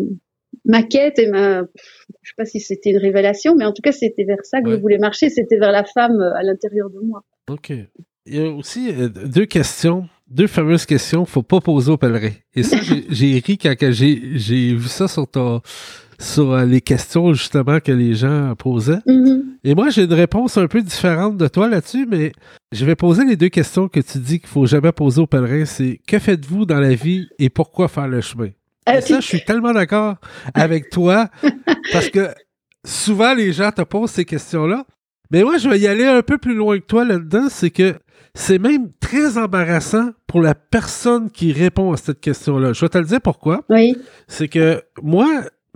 ma 0.66 0.84
quête 0.84 1.20
et 1.20 1.30
ma, 1.30 1.62
je 1.62 2.30
sais 2.30 2.36
pas 2.38 2.46
si 2.46 2.60
c'était 2.60 2.92
une 2.92 2.98
révélation, 2.98 3.56
mais 3.56 3.66
en 3.66 3.74
tout 3.74 3.82
cas, 3.82 3.92
c'était 3.92 4.26
vers 4.26 4.44
ça 4.44 4.62
que 4.62 4.72
je 4.72 4.76
voulais 4.76 4.98
marcher. 4.98 5.30
C'était 5.30 5.58
vers 5.58 5.72
la 5.72 5.84
femme 5.84 6.20
à 6.20 6.44
l'intérieur 6.44 6.90
de 6.90 7.00
moi. 7.00 7.24
Ok. 7.50 7.72
Il 8.26 8.36
y 8.36 8.40
a 8.40 8.50
aussi 8.50 8.92
deux 9.26 9.46
questions 9.46 10.08
deux 10.30 10.48
fameuses 10.48 10.86
questions 10.86 11.26
faut 11.26 11.44
pas 11.44 11.62
poser 11.62 11.92
aux 11.92 11.98
pèlerins. 11.98 12.36
Et 12.54 12.64
ça, 12.64 12.78
j'ai 13.10 13.40
ri 13.46 13.58
quand 13.58 13.76
j'ai 13.92 14.74
vu 14.74 14.88
ça 14.88 15.08
sur 15.08 15.28
ton 15.28 15.62
sur 16.20 16.52
euh, 16.52 16.66
les 16.66 16.82
questions 16.82 17.34
justement 17.34 17.80
que 17.80 17.92
les 17.92 18.16
gens 18.16 18.56
posaient. 18.58 19.02
Mm-hmm. 19.06 19.44
Et 19.64 19.76
moi, 19.76 19.90
j'ai 19.90 20.06
une 20.06 20.14
réponse 20.14 20.58
un 20.58 20.68
peu 20.68 20.82
différente 20.82 21.38
de 21.38 21.48
toi 21.48 21.70
là-dessus, 21.70 22.08
mais 22.10 22.32
je 22.72 22.86
vais 22.86 22.96
poser 22.96 23.24
les 23.24 23.36
deux 23.36 23.50
questions 23.50 23.88
que 23.88 24.00
tu 24.00 24.18
dis 24.18 24.40
qu'il 24.40 24.50
faut 24.50 24.66
jamais 24.66 24.92
poser 24.92 25.22
aux 25.22 25.28
pèlerins. 25.28 25.66
C'est 25.66 26.00
que 26.08 26.18
faites-vous 26.18 26.66
dans 26.66 26.80
la 26.80 26.96
vie 26.96 27.28
et 27.38 27.50
pourquoi 27.50 27.88
faire 27.88 28.08
le 28.08 28.22
chemin? 28.22 28.50
Et 28.88 29.02
ça, 29.02 29.20
je 29.20 29.26
suis 29.26 29.44
tellement 29.44 29.74
d'accord 29.74 30.16
avec 30.54 30.90
toi 30.90 31.30
parce 31.92 32.10
que 32.10 32.30
souvent 32.86 33.34
les 33.34 33.52
gens 33.54 33.72
te 33.72 33.82
posent 33.82 34.12
ces 34.12 34.26
questions-là. 34.26 34.86
Mais 35.32 35.44
moi, 35.44 35.58
je 35.58 35.68
vais 35.70 35.80
y 35.80 35.88
aller 35.88 36.06
un 36.06 36.22
peu 36.22 36.38
plus 36.38 36.56
loin 36.56 36.80
que 36.80 36.86
toi 36.86 37.04
là-dedans. 37.04 37.48
C'est 37.50 37.70
que 37.70 37.96
c'est 38.34 38.60
même 38.60 38.92
très 39.00 39.38
embarrassant 39.38 40.12
pour 40.26 40.42
la 40.42 40.56
personne 40.56 41.30
qui 41.30 41.52
répond 41.52 41.92
à 41.92 41.98
cette 41.98 42.22
question-là. 42.22 42.74
Je 42.74 42.82
vais 42.82 42.90
te 42.90 42.98
le 42.98 43.06
dire 43.06 43.22
pourquoi. 43.22 43.64
Oui. 43.70 43.98
C'est 44.28 44.48
que 44.48 44.82
moi, 45.02 45.28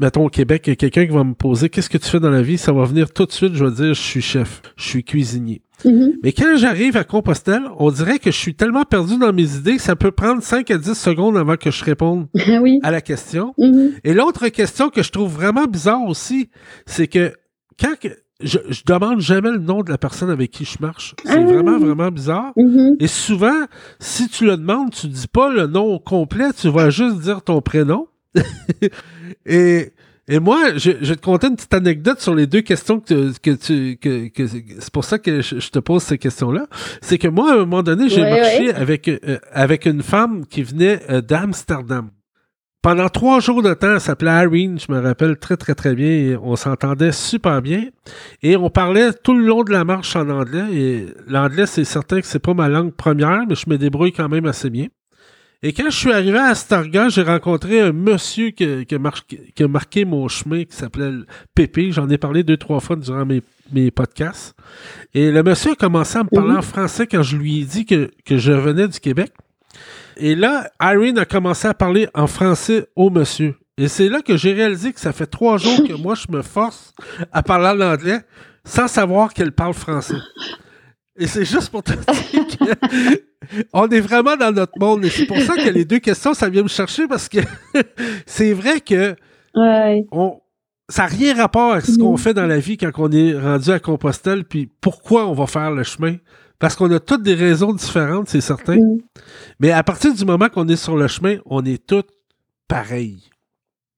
mettons 0.02 0.26
au 0.26 0.30
Québec, 0.30 0.64
il 0.66 0.72
y 0.72 0.74
a 0.74 0.76
quelqu'un 0.76 1.06
qui 1.06 1.14
va 1.14 1.24
me 1.24 1.34
poser 1.34 1.70
qu'est-ce 1.70 1.90
que 1.90 1.98
tu 1.98 2.10
fais 2.10 2.20
dans 2.20 2.30
la 2.30 2.42
vie, 2.42 2.58
ça 2.58 2.74
va 2.74 2.84
venir 2.84 3.12
tout 3.14 3.26
de 3.26 3.32
suite, 3.32 3.54
je 3.54 3.64
vais 3.64 3.72
dire 3.72 3.94
je 3.94 4.02
suis 4.02 4.22
chef, 4.22 4.62
je 4.76 4.84
suis 4.84 5.04
cuisinier. 5.04 5.62
Mm-hmm. 5.86 6.12
Mais 6.24 6.32
quand 6.34 6.58
j'arrive 6.58 6.98
à 6.98 7.04
Compostelle, 7.04 7.64
on 7.78 7.90
dirait 7.92 8.20
que 8.20 8.32
je 8.32 8.38
suis 8.38 8.54
tellement 8.56 8.84
perdu 8.84 9.18
dans 9.18 9.32
mes 9.34 9.56
idées 9.56 9.78
que 9.78 9.82
ça 9.82 9.96
peut 9.96 10.12
prendre 10.12 10.44
5 10.44 10.70
à 10.70 10.78
10 10.78 10.94
secondes 10.94 11.38
avant 11.38 11.56
que 11.56 11.72
je 11.72 11.84
réponde 11.84 12.28
à 12.84 12.92
la 12.92 13.02
question. 13.02 13.54
Mm-hmm. 13.58 13.92
Et 14.04 14.14
l'autre 14.14 14.48
question 14.50 14.90
que 14.90 15.02
je 15.02 15.12
trouve 15.12 15.32
vraiment 15.32 15.66
bizarre 15.66 16.04
aussi, 16.04 16.50
c'est 16.86 17.08
que 17.08 17.34
quand 17.80 17.94
je, 18.44 18.58
je 18.70 18.82
demande 18.86 19.20
jamais 19.20 19.52
le 19.52 19.60
nom 19.60 19.82
de 19.82 19.90
la 19.92 19.98
personne 19.98 20.30
avec 20.30 20.52
qui 20.52 20.66
je 20.66 20.78
marche. 20.80 21.16
C'est 21.24 21.32
Ah. 21.38 21.44
vraiment, 21.44 21.78
vraiment 21.78 22.10
bizarre. 22.10 22.54
Mhm. 22.58 22.96
Et 23.00 23.08
souvent, 23.08 23.66
si 24.00 24.28
tu 24.30 24.46
le 24.46 24.58
demandes, 24.58 24.92
tu 24.92 25.08
dis 25.08 25.28
pas 25.28 25.52
le 25.52 25.68
nom 25.68 26.00
complet, 26.00 26.52
tu 26.54 26.70
vas 26.70 26.90
juste 26.90 27.20
dire 27.20 27.44
ton 27.44 27.62
prénom. 27.62 28.08
Et, 29.46 29.92
et 30.28 30.40
moi, 30.40 30.78
je, 30.78 30.92
je 31.02 31.10
vais 31.10 31.16
te 31.16 31.22
conter 31.22 31.48
une 31.48 31.56
petite 31.56 31.74
anecdote 31.74 32.20
sur 32.22 32.36
les 32.36 32.48
deux 32.48 32.62
questions 32.62 33.00
que, 33.00 33.32
que 33.40 33.52
tu. 33.52 33.98
Que, 33.98 34.28
que- 34.30 34.48
c'est 34.48 34.92
pour 34.94 35.04
ça 35.04 35.20
que 35.20 35.42
je, 35.42 35.60
je 35.60 35.70
te 35.70 35.80
pose 35.80 36.04
ces 36.04 36.18
questions-là. 36.18 36.68
C'est 37.02 37.18
que 37.18 37.28
moi, 37.28 37.52
à 37.52 37.56
un 37.56 37.60
moment 37.60 37.84
donné, 37.84 38.08
j'ai 38.10 38.22
marché 38.30 38.74
avec, 38.74 39.08
euh, 39.08 39.38
avec 39.52 39.86
une 39.86 40.04
femme 40.04 40.46
qui 40.46 40.64
venait 40.64 41.02
euh, 41.10 41.22
d'Amsterdam. 41.22 42.10
Pendant 42.84 43.10
trois 43.10 43.40
jours 43.40 43.62
de 43.62 43.76
temps, 43.76 43.94
elle 43.94 44.00
s'appelait 44.02 44.32
Irene, 44.44 44.80
je 44.80 44.92
me 44.92 45.00
rappelle 45.00 45.38
très 45.38 45.56
très 45.56 45.76
très 45.76 45.94
bien, 45.94 46.08
et 46.10 46.36
on 46.42 46.56
s'entendait 46.56 47.12
super 47.12 47.62
bien. 47.62 47.84
Et 48.42 48.56
on 48.56 48.72
parlait 48.72 49.14
tout 49.14 49.36
le 49.36 49.46
long 49.46 49.64
de 49.64 49.72
la 49.72 49.84
marche 49.84 50.16
en 50.16 50.28
anglais. 50.30 50.66
Et 50.74 51.06
l'anglais, 51.28 51.68
c'est 51.68 51.84
certain 51.84 52.22
que 52.22 52.26
c'est 52.26 52.40
pas 52.40 52.56
ma 52.56 52.70
langue 52.70 52.92
première, 52.94 53.44
mais 53.48 53.54
je 53.54 53.70
me 53.70 53.78
débrouille 53.78 54.14
quand 54.14 54.30
même 54.30 54.46
assez 54.48 54.72
bien. 54.72 54.88
Et 55.64 55.74
quand 55.74 55.92
je 55.92 55.96
suis 55.96 56.12
arrivé 56.12 56.40
à 56.40 56.46
Astarga, 56.46 57.10
j'ai 57.10 57.22
rencontré 57.22 57.82
un 57.82 57.92
monsieur 57.92 58.50
qui, 58.50 58.86
qui 58.86 58.96
a 58.96 59.00
marqué, 59.00 59.54
qui 59.56 59.62
a 59.64 59.68
marqué 59.68 60.06
mon 60.06 60.28
chemin, 60.28 60.64
qui 60.64 60.76
s'appelait 60.76 61.12
Pépé. 61.54 61.92
J'en 61.92 62.10
ai 62.10 62.18
parlé 62.18 62.44
deux, 62.44 62.58
trois 62.58 62.80
fois 62.80 62.96
durant 62.96 63.26
mes, 63.28 63.44
mes 63.72 63.92
podcasts. 63.92 64.56
Et 65.14 65.30
le 65.30 65.44
monsieur 65.44 65.74
a 65.74 65.76
commencé 65.76 66.18
à 66.18 66.24
me 66.24 66.30
parler 66.30 66.56
en 66.56 66.64
français 66.64 67.06
quand 67.06 67.22
je 67.22 67.38
lui 67.38 67.60
ai 67.62 67.66
dit 67.66 67.86
que, 67.86 68.10
que 68.26 68.38
je 68.38 68.52
venais 68.52 68.88
du 68.88 69.00
Québec. 69.00 69.32
Et 70.18 70.34
là, 70.34 70.68
Irene 70.82 71.20
a 71.20 71.26
commencé 71.26 71.68
à 71.68 71.76
parler 71.76 72.08
en 72.16 72.26
français 72.26 72.88
au 72.96 73.12
monsieur. 73.12 73.56
Et 73.78 73.88
c'est 73.88 74.10
là 74.10 74.22
que 74.22 74.38
j'ai 74.38 74.54
réalisé 74.54 74.94
que 74.94 75.00
ça 75.00 75.14
fait 75.14 75.28
trois 75.28 75.58
jours 75.58 75.88
que 75.88 75.94
moi, 76.02 76.16
je 76.16 76.36
me 76.36 76.42
force 76.42 76.94
à 77.32 77.44
parler 77.44 77.84
en 77.84 77.94
anglais 77.94 78.22
sans 78.66 78.88
savoir 78.88 79.32
qu'elle 79.34 79.52
parle 79.52 79.74
français. 79.76 80.18
Et 81.20 81.28
c'est 81.28 81.46
juste 81.46 81.70
pour 81.70 81.84
te 81.84 81.92
dire 82.32 82.48
que 82.48 83.22
on 83.74 83.88
est 83.90 84.00
vraiment 84.00 84.36
dans 84.38 84.52
notre 84.52 84.78
monde. 84.80 85.04
Et 85.06 85.10
c'est 85.10 85.26
pour 85.26 85.40
ça 85.40 85.56
que 85.56 85.70
les 85.70 85.86
deux 85.86 86.00
questions, 86.00 86.34
ça 86.34 86.50
vient 86.50 86.64
me 86.64 86.68
chercher 86.70 87.08
parce 87.08 87.28
que 87.28 87.40
c'est 88.26 88.54
vrai 88.54 88.80
que 88.82 89.16
Ouais. 89.54 90.06
on, 90.14 90.40
ça 90.88 91.04
n'a 91.04 91.08
rien 91.10 91.36
rapport 91.36 91.74
avec 91.74 91.86
ce 91.86 91.98
qu'on 91.98 92.16
fait 92.16 92.34
dans 92.34 92.46
la 92.48 92.60
vie 92.60 92.78
quand 92.78 92.92
on 92.98 93.12
est 93.12 93.38
rendu 93.38 93.70
à 93.72 93.80
Compostelle, 93.80 94.46
puis 94.46 94.70
pourquoi 94.80 95.28
on 95.28 95.34
va 95.34 95.46
faire 95.48 95.72
le 95.72 95.84
chemin. 95.84 96.16
Parce 96.60 96.76
qu'on 96.76 96.90
a 96.92 97.00
toutes 97.00 97.24
des 97.24 97.34
raisons 97.34 97.74
différentes, 97.74 98.30
c'est 98.30 98.40
certain. 98.40 98.78
Mm. 98.78 99.00
Mais 99.60 99.72
à 99.72 99.84
partir 99.84 100.14
du 100.14 100.24
moment 100.24 100.48
qu'on 100.48 100.68
est 100.70 100.76
sur 100.78 100.96
le 100.96 101.08
chemin, 101.08 101.38
on 101.46 101.66
est 101.66 101.86
tous 101.86 102.04
pareils. 102.68 103.30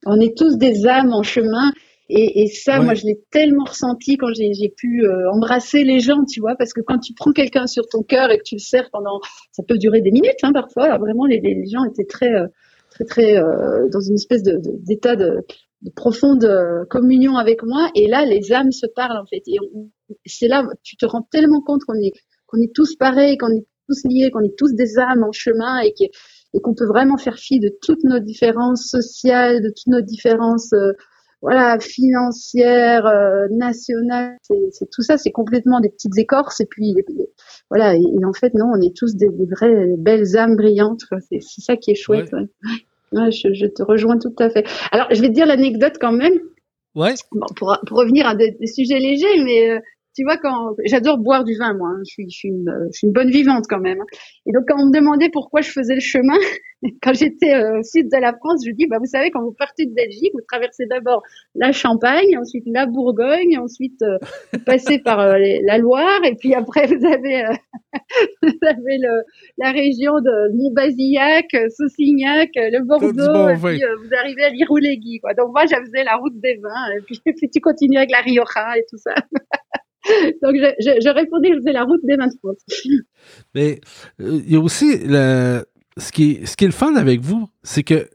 On 0.06 0.20
est 0.20 0.36
tous 0.36 0.58
des 0.58 0.88
âmes 0.88 1.14
en 1.14 1.24
chemin. 1.24 1.72
Et, 2.10 2.44
et 2.44 2.48
ça, 2.48 2.80
Ouais. 2.80 2.86
moi, 2.86 2.94
je 2.96 3.06
l'ai 3.06 3.20
tellement 3.32 3.64
ressenti 3.64 4.18
quand 4.18 4.28
j'ai 4.34 4.70
pu 4.76 5.06
euh, 5.06 5.32
embrasser 5.32 5.84
les 5.84 6.00
gens, 6.00 6.24
tu 6.26 6.42
vois, 6.42 6.56
parce 6.56 6.74
que 6.74 6.82
quand 6.82 7.00
tu 7.00 7.14
prends 7.14 7.32
quelqu'un 7.32 7.66
sur 7.68 7.88
ton 7.88 8.04
cœur 8.04 8.30
et 8.32 8.38
que 8.38 8.44
tu 8.44 8.56
le 8.56 8.60
serres 8.60 8.90
pendant, 8.92 9.20
ça 9.52 9.64
peut 9.68 9.78
durer 9.78 10.02
des 10.02 10.12
minutes, 10.12 10.36
hein, 10.44 10.52
parfois. 10.54 10.98
Vraiment, 10.98 11.26
les, 11.26 11.40
les 11.40 11.66
gens 11.66 11.84
étaient 11.86 12.06
très, 12.06 12.32
euh, 12.34 12.48
très, 12.92 13.06
très 13.06 13.38
euh, 13.38 13.88
dans 13.90 14.02
une 14.02 14.16
espèce 14.16 14.44
de 14.44 14.54
de- 14.58 14.78
d'état 14.86 15.16
de, 15.16 15.38
de 15.82 15.92
profonde 15.92 16.44
euh, 16.44 16.84
communion 16.90 17.38
avec 17.38 17.64
moi. 17.64 17.90
Et 17.96 18.08
là, 18.08 18.26
les 18.26 18.52
âmes 18.52 18.72
se 18.72 18.86
parlent 18.86 19.18
en 19.18 19.26
fait. 19.26 19.42
Et 19.48 19.58
c'est 20.26 20.48
là, 20.48 20.68
tu 20.84 20.98
te 20.98 21.06
rends 21.06 21.26
tellement 21.32 21.62
compte 21.62 21.84
qu'on 21.86 21.96
est, 21.96 22.12
qu'on 22.48 22.58
est 22.62 22.74
tous 22.76 22.96
pareils, 22.96 23.38
qu'on 23.38 23.50
est 23.52 23.66
tous 23.88 24.02
liés, 24.06 24.30
qu'on 24.32 24.42
est 24.42 24.58
tous 24.58 24.74
des 24.76 24.98
âmes 25.00 25.24
en 25.24 25.32
chemin 25.32 25.80
et 25.80 25.92
que- 25.94 26.06
et 26.56 26.60
qu'on 26.62 26.76
peut 26.76 26.86
vraiment 26.86 27.18
faire 27.18 27.38
fi 27.40 27.60
de 27.60 27.72
toutes 27.82 28.04
nos 28.04 28.20
différences 28.20 28.86
sociales, 28.90 29.62
de 29.64 29.70
toutes 29.70 29.88
nos 29.88 30.02
différences 30.02 30.72
euh, 30.74 30.92
voilà, 31.44 31.78
financières, 31.80 33.06
euh, 33.06 33.48
nationales, 33.52 34.38
c'est 34.42 34.56
c'est- 34.72 34.90
tout 34.92 35.04
ça, 35.04 35.18
c'est 35.20 35.32
complètement 35.32 35.80
des 35.82 35.90
petites 35.90 36.18
écorces. 36.18 36.60
Et 36.62 36.66
puis, 36.66 36.96
voilà, 37.70 37.96
et, 37.96 38.00
et 38.02 38.26
en 38.26 38.34
fait, 38.34 38.54
non, 38.56 38.72
on 38.76 38.82
est 38.82 38.96
tous 38.96 39.16
des, 39.16 39.30
des 39.30 39.46
vraies 39.46 39.86
belles 39.98 40.36
âmes 40.38 40.56
brillantes. 40.56 41.02
quoi. 41.10 41.20
C'est 41.30 41.40
c'est 41.42 41.62
ça 41.62 41.78
qui 41.78 41.92
est 41.92 41.96
chouette. 41.96 42.32
Ouais. 42.34 42.48
Ouais, 43.12 43.32
je, 43.32 43.54
je 43.54 43.68
te 43.68 43.84
rejoins 43.84 44.18
tout 44.18 44.34
à 44.40 44.50
fait. 44.50 44.66
Alors, 44.92 45.08
je 45.12 45.22
vais 45.22 45.28
te 45.28 45.34
dire 45.34 45.46
l'anecdote 45.46 45.98
quand 46.02 46.14
même, 46.14 46.34
Ouais. 46.96 47.14
bon, 47.32 47.46
pour, 47.56 47.78
pour 47.88 47.98
revenir 48.00 48.26
à 48.28 48.36
des, 48.36 48.52
des 48.60 48.68
sujets 48.68 49.00
légers, 49.00 49.44
mais 49.44 49.70
euh, 49.72 49.80
tu 50.16 50.24
vois, 50.24 50.38
quand 50.38 50.76
j'adore 50.86 51.18
boire 51.18 51.44
du 51.44 51.56
vin, 51.58 51.74
moi, 51.74 51.90
hein, 51.90 52.02
je, 52.06 52.12
suis, 52.14 52.30
je, 52.30 52.36
suis 52.38 52.50
une, 52.50 52.72
je 52.92 52.98
suis 52.98 53.08
une 53.08 53.14
bonne 53.14 53.30
vivante 53.30 53.66
quand 53.70 53.80
même. 53.80 54.00
hein. 54.02 54.06
Et 54.46 54.52
donc, 54.52 54.64
quand 54.68 54.76
on 54.82 54.88
me 54.88 54.94
demandait 54.94 55.30
pourquoi 55.32 55.62
je 55.62 55.72
faisais 55.72 55.96
le 55.96 56.02
chemin, 56.02 56.38
quand 57.02 57.14
j'étais 57.14 57.54
euh, 57.54 57.80
au 57.80 57.84
sud 57.84 58.08
de 58.12 58.18
la 58.20 58.34
France, 58.34 58.62
je 58.66 58.72
dis, 58.72 58.88
bah, 58.88 58.98
vous 59.00 59.06
savez, 59.06 59.32
quand 59.32 59.42
vous 59.44 59.54
partez 59.58 59.86
de 59.86 59.94
Belgique, 59.94 60.32
vous 60.34 60.42
traversez 60.48 60.86
d'abord 60.86 61.24
la 61.56 61.72
Champagne, 61.72 62.38
ensuite 62.38 62.64
la 62.68 62.86
Bourgogne, 62.86 63.58
ensuite 63.58 64.02
euh, 64.04 64.18
vous 64.54 64.60
passez 64.60 65.00
par 65.00 65.20
euh, 65.20 65.38
les- 65.38 65.62
la 65.66 65.78
Loire, 65.78 66.20
et 66.26 66.36
puis 66.36 66.54
après 66.54 66.86
vous 66.88 67.06
avez, 67.06 67.46
euh, 67.46 67.54
vous 68.44 68.58
avez 68.68 68.98
le, 69.00 69.24
la 69.58 69.72
région 69.72 70.14
de 70.20 70.56
Montbazillac, 70.58 71.46
euh, 71.56 71.68
Saucignac, 71.70 72.50
le 72.56 72.84
Bordeaux, 72.86 73.50
et 73.50 73.56
puis 73.76 73.84
euh, 73.84 73.96
vous 73.98 74.14
arrivez 74.20 74.44
à 74.44 74.50
l'Irouléguy. 74.50 75.20
Quoi. 75.22 75.34
Donc 75.34 75.52
moi, 75.54 75.64
je 75.66 75.76
faisais 75.76 76.04
la 76.04 76.16
route 76.18 76.40
des 76.40 76.56
vins, 76.62 76.92
et 76.98 77.02
puis, 77.06 77.22
puis 77.38 77.50
tu 77.50 77.60
continues 77.62 77.98
avec 77.98 78.12
la 78.12 78.20
Rioja 78.20 78.78
et 78.78 78.86
tout 78.90 78.98
ça. 78.98 79.14
Donc 80.42 80.56
je, 80.56 80.74
je, 80.80 81.02
je 81.04 81.10
répondais, 81.10 81.50
je 81.54 81.58
faisais 81.60 81.72
la 81.74 81.84
route 81.84 82.02
des 82.04 82.16
vins 82.16 82.28
de 82.28 82.34
France. 82.42 82.58
Mais 83.56 83.80
euh, 84.22 84.42
il 84.46 84.52
y 84.52 84.56
a 84.56 84.60
aussi 84.60 84.98
le, 85.06 85.64
ce, 85.98 86.12
qui 86.12 86.32
est, 86.32 86.46
ce 86.46 86.58
qui 86.58 86.66
est 86.66 86.68
le 86.68 86.74
fun 86.74 86.96
avec 86.96 87.22
vous, 87.22 87.48
c'est 87.64 87.84
que 87.84 88.08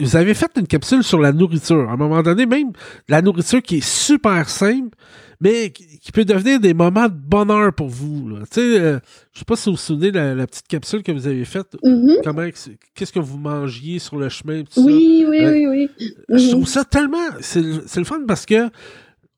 vous 0.00 0.14
avez 0.16 0.34
fait 0.34 0.50
une 0.56 0.66
capsule 0.68 1.02
sur 1.02 1.18
la 1.20 1.32
nourriture. 1.32 1.88
À 1.88 1.92
un 1.94 1.96
moment 1.96 2.22
donné, 2.22 2.46
même 2.46 2.70
la 3.08 3.20
nourriture 3.20 3.60
qui 3.62 3.78
est 3.78 3.84
super 3.84 4.48
simple, 4.48 4.96
mais 5.40 5.70
qui, 5.70 5.98
qui 5.98 6.12
peut 6.12 6.24
devenir 6.24 6.60
des 6.60 6.72
moments 6.74 7.06
de 7.08 7.14
bonheur 7.14 7.72
pour 7.72 7.88
vous. 7.88 8.28
là. 8.28 8.38
Tu 8.42 8.60
sais, 8.60 8.80
euh, 8.80 8.98
je 9.32 9.40
sais 9.40 9.44
pas 9.44 9.56
si 9.56 9.68
vous 9.68 9.74
vous 9.76 9.80
souvenez 9.80 10.12
de 10.12 10.16
la, 10.18 10.34
la 10.36 10.46
petite 10.46 10.68
capsule 10.68 11.02
que 11.02 11.10
vous 11.12 11.26
avez 11.26 11.44
faite. 11.44 11.76
Mhm. 11.82 12.16
Comment, 12.24 12.46
qu'est-ce 12.94 13.12
que 13.12 13.18
vous 13.18 13.38
mangiez 13.38 13.98
sur 13.98 14.16
le 14.18 14.28
chemin, 14.28 14.62
tout 14.62 14.72
ça? 14.72 14.80
Oui, 14.80 15.24
oui, 15.28 15.44
Euh, 15.44 15.52
oui, 15.52 15.66
oui. 15.98 16.14
Je 16.28 16.44
Mhm. 16.44 16.50
trouve 16.50 16.68
ça 16.68 16.84
tellement. 16.84 17.18
C'est 17.40 17.60
le 17.62 17.82
c'est 17.86 17.98
le 18.00 18.06
fun 18.06 18.20
parce 18.26 18.46
que 18.46 18.70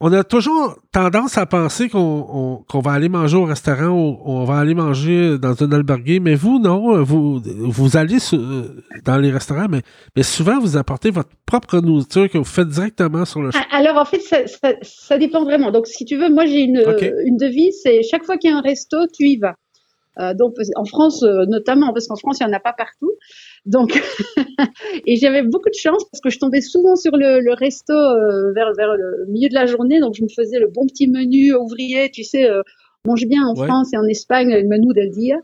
on 0.03 0.13
a 0.13 0.25
toujours 0.25 0.77
tendance 0.93 1.37
à 1.37 1.45
penser 1.47 1.89
qu'on 1.91 2.27
on- 2.33 2.57
qu'on 2.69 2.81
va 2.81 2.93
aller 2.93 3.09
manger 3.09 3.37
au 3.37 3.45
restaurant 3.45 3.89
ou 3.91 4.19
on 4.25 4.45
va 4.45 4.59
aller 4.59 4.75
manger 4.75 5.39
dans 5.39 5.63
un 5.63 5.73
albergue, 5.73 6.21
mais 6.23 6.35
vous, 6.35 6.59
non. 6.59 7.03
Vous, 7.03 7.41
vous 7.45 7.97
allez 7.97 8.17
dans 9.05 9.19
les 9.19 9.31
restaurants, 9.31 9.67
mais, 9.69 9.83
mais 10.17 10.23
souvent, 10.23 10.59
vous 10.59 10.77
apportez 10.77 11.11
votre 11.11 11.31
propre 11.45 11.81
nourriture 11.81 12.29
que 12.31 12.39
vous 12.39 12.45
faites 12.45 12.69
directement 12.69 13.25
sur 13.25 13.43
le. 13.43 13.51
Ah, 13.55 13.65
Alors 13.73 13.97
en 13.99 14.05
fait, 14.05 14.21
ça, 14.21 14.47
ça, 14.47 14.73
ça 14.83 15.19
dépend 15.19 15.45
vraiment. 15.45 15.71
Donc 15.71 15.87
si 15.87 16.05
tu 16.05 16.17
veux, 16.17 16.29
moi 16.33 16.47
j'ai 16.47 16.61
une, 16.61 16.83
une 17.27 17.37
devise, 17.37 17.79
c'est 17.83 18.03
chaque 18.03 18.25
fois 18.25 18.37
qu'il 18.39 18.51
y 18.51 18.55
a 18.55 18.57
un 18.57 18.63
resto, 18.63 18.97
tu 19.13 19.27
y 19.29 19.37
vas. 19.39 19.55
Euh, 20.19 20.35
donc 20.35 20.55
en 20.77 20.85
France 20.85 21.23
euh, 21.23 21.45
notamment, 21.47 21.93
parce 21.93 22.09
qu'en 22.09 22.17
France 22.17 22.39
il 22.41 22.45
y 22.45 22.47
en 22.51 22.53
a 22.53 22.59
pas 22.61 22.73
partout. 22.73 23.13
Donc 23.67 24.01
et 25.07 25.17
j'avais 25.17 25.43
beaucoup 25.43 25.69
de 25.69 25.75
chance 25.75 26.05
parce 26.11 26.21
que 26.21 26.31
je 26.31 26.39
tombais 26.39 26.61
souvent 26.61 26.97
sur 26.97 27.17
le, 27.17 27.41
le 27.41 27.53
resto 27.53 27.93
euh, 27.93 28.53
vers 28.53 28.73
vers 28.77 28.97
le 28.97 29.27
milieu 29.29 29.49
de 29.49 29.55
la 29.55 29.67
journée, 29.67 30.01
donc 30.01 30.15
je 30.15 30.23
me 30.23 30.29
faisais 30.29 30.59
le 30.59 30.69
bon 30.69 30.87
petit 30.87 31.09
menu 31.09 31.55
ouvrier, 31.55 32.11
tu 32.11 32.25
sais. 32.25 32.49
euh, 32.49 32.63
mange 33.07 33.27
bien 33.27 33.47
en 33.47 33.55
France 33.55 33.93
et 33.93 33.97
en 33.97 34.07
Espagne, 34.07 34.51
le 34.51 34.69
menu 34.69 34.93
del 34.95 35.11
dia. 35.11 35.37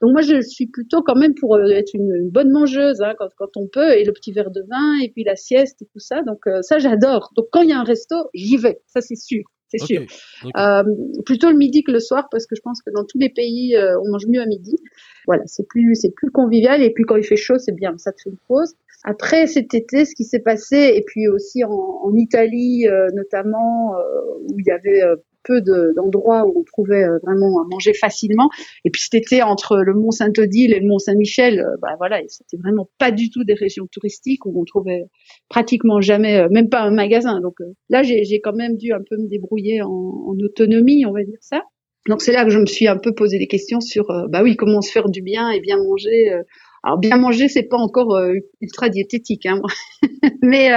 Donc 0.00 0.12
moi, 0.12 0.22
je 0.22 0.40
suis 0.40 0.66
plutôt 0.66 1.02
quand 1.02 1.16
même 1.16 1.34
pour 1.34 1.56
euh, 1.56 1.66
être 1.68 1.92
une, 1.94 2.30
bonne 2.30 2.50
mangeuse 2.50 3.00
hein, 3.00 3.14
quand, 3.18 3.28
quand, 3.36 3.56
on 3.56 3.66
peut, 3.66 3.92
et 3.96 4.04
le 4.04 4.12
petit 4.12 4.32
verre 4.32 4.50
de 4.50 4.62
vin, 4.68 5.00
et 5.02 5.10
puis 5.10 5.24
la 5.24 5.36
sieste 5.36 5.82
et 5.82 5.86
tout 5.86 5.98
ça. 5.98 6.22
Donc 6.22 6.46
euh, 6.46 6.62
ça, 6.62 6.78
j'adore. 6.78 7.32
Donc 7.36 7.46
quand 7.52 7.62
il 7.62 7.70
y 7.70 7.72
a 7.72 7.78
un 7.78 7.84
resto, 7.84 8.16
j'y 8.34 8.56
vais, 8.56 8.80
ça 8.86 9.00
c'est 9.00 9.16
sûr. 9.16 9.42
C'est 9.70 9.78
sûr. 9.78 10.02
Euh, 10.56 10.82
plutôt 11.24 11.50
le 11.50 11.56
midi 11.56 11.84
que 11.84 11.92
le 11.92 12.00
soir 12.00 12.28
parce 12.30 12.46
que 12.46 12.56
je 12.56 12.60
pense 12.60 12.82
que 12.82 12.90
dans 12.90 13.04
tous 13.04 13.18
les 13.18 13.30
pays 13.30 13.76
euh, 13.76 13.98
on 14.00 14.10
mange 14.10 14.26
mieux 14.26 14.40
à 14.40 14.46
midi. 14.46 14.76
Voilà, 15.26 15.42
c'est 15.46 15.66
plus 15.68 15.94
c'est 15.94 16.12
plus 16.14 16.30
convivial 16.30 16.82
et 16.82 16.90
puis 16.90 17.04
quand 17.04 17.16
il 17.16 17.24
fait 17.24 17.36
chaud 17.36 17.58
c'est 17.58 17.74
bien, 17.74 17.96
ça 17.98 18.12
te 18.12 18.20
fait 18.22 18.30
une 18.30 18.38
pause. 18.48 18.74
Après 19.04 19.46
cet 19.46 19.72
été, 19.72 20.04
ce 20.04 20.14
qui 20.14 20.24
s'est 20.24 20.40
passé 20.40 20.92
et 20.94 21.02
puis 21.06 21.28
aussi 21.28 21.64
en, 21.64 21.70
en 21.70 22.14
Italie 22.14 22.86
notamment 23.14 23.94
où 24.48 24.58
il 24.58 24.66
y 24.66 24.70
avait 24.70 25.02
peu 25.44 25.60
d'endroits 25.60 26.44
où 26.46 26.60
on 26.60 26.64
trouvait 26.64 27.04
euh, 27.04 27.18
vraiment 27.22 27.60
à 27.60 27.64
manger 27.70 27.92
facilement. 27.94 28.48
Et 28.84 28.90
puis 28.90 29.02
été, 29.12 29.42
entre 29.42 29.78
le 29.78 29.94
Mont 29.94 30.10
Saint-Odile 30.10 30.72
et 30.72 30.80
le 30.80 30.86
Mont 30.86 30.98
Saint-Michel, 30.98 31.60
euh, 31.60 31.76
bah 31.80 31.94
voilà, 31.98 32.20
c'était 32.28 32.56
vraiment 32.56 32.88
pas 32.98 33.10
du 33.10 33.30
tout 33.30 33.44
des 33.44 33.54
régions 33.54 33.86
touristiques 33.90 34.46
où 34.46 34.60
on 34.60 34.64
trouvait 34.64 35.04
pratiquement 35.48 36.00
jamais, 36.00 36.38
euh, 36.38 36.48
même 36.50 36.68
pas 36.68 36.82
un 36.82 36.90
magasin. 36.90 37.40
Donc 37.40 37.56
là, 37.88 38.02
j'ai 38.02 38.40
quand 38.40 38.54
même 38.54 38.76
dû 38.76 38.92
un 38.92 39.02
peu 39.08 39.16
me 39.16 39.28
débrouiller 39.28 39.82
en, 39.82 39.88
en, 39.88 40.36
autonomie, 40.40 41.04
on 41.06 41.12
va 41.12 41.24
dire 41.24 41.38
ça. 41.40 41.62
Donc 42.08 42.22
c'est 42.22 42.32
là 42.32 42.44
que 42.44 42.50
je 42.50 42.58
me 42.58 42.66
suis 42.66 42.88
un 42.88 42.96
peu 42.96 43.12
posé 43.12 43.38
des 43.38 43.46
questions 43.46 43.80
sur, 43.80 44.06
bah 44.30 44.42
oui, 44.42 44.56
comment 44.56 44.80
se 44.80 44.90
faire 44.90 45.10
du 45.10 45.20
bien 45.20 45.50
et 45.50 45.60
bien 45.60 45.76
manger. 45.76 46.32
alors 46.82 46.98
bien 46.98 47.18
manger, 47.18 47.48
c'est 47.48 47.68
pas 47.68 47.76
encore 47.76 48.18
ultra 48.62 48.88
diététique, 48.88 49.44
hein, 49.44 49.60
mais 50.42 50.70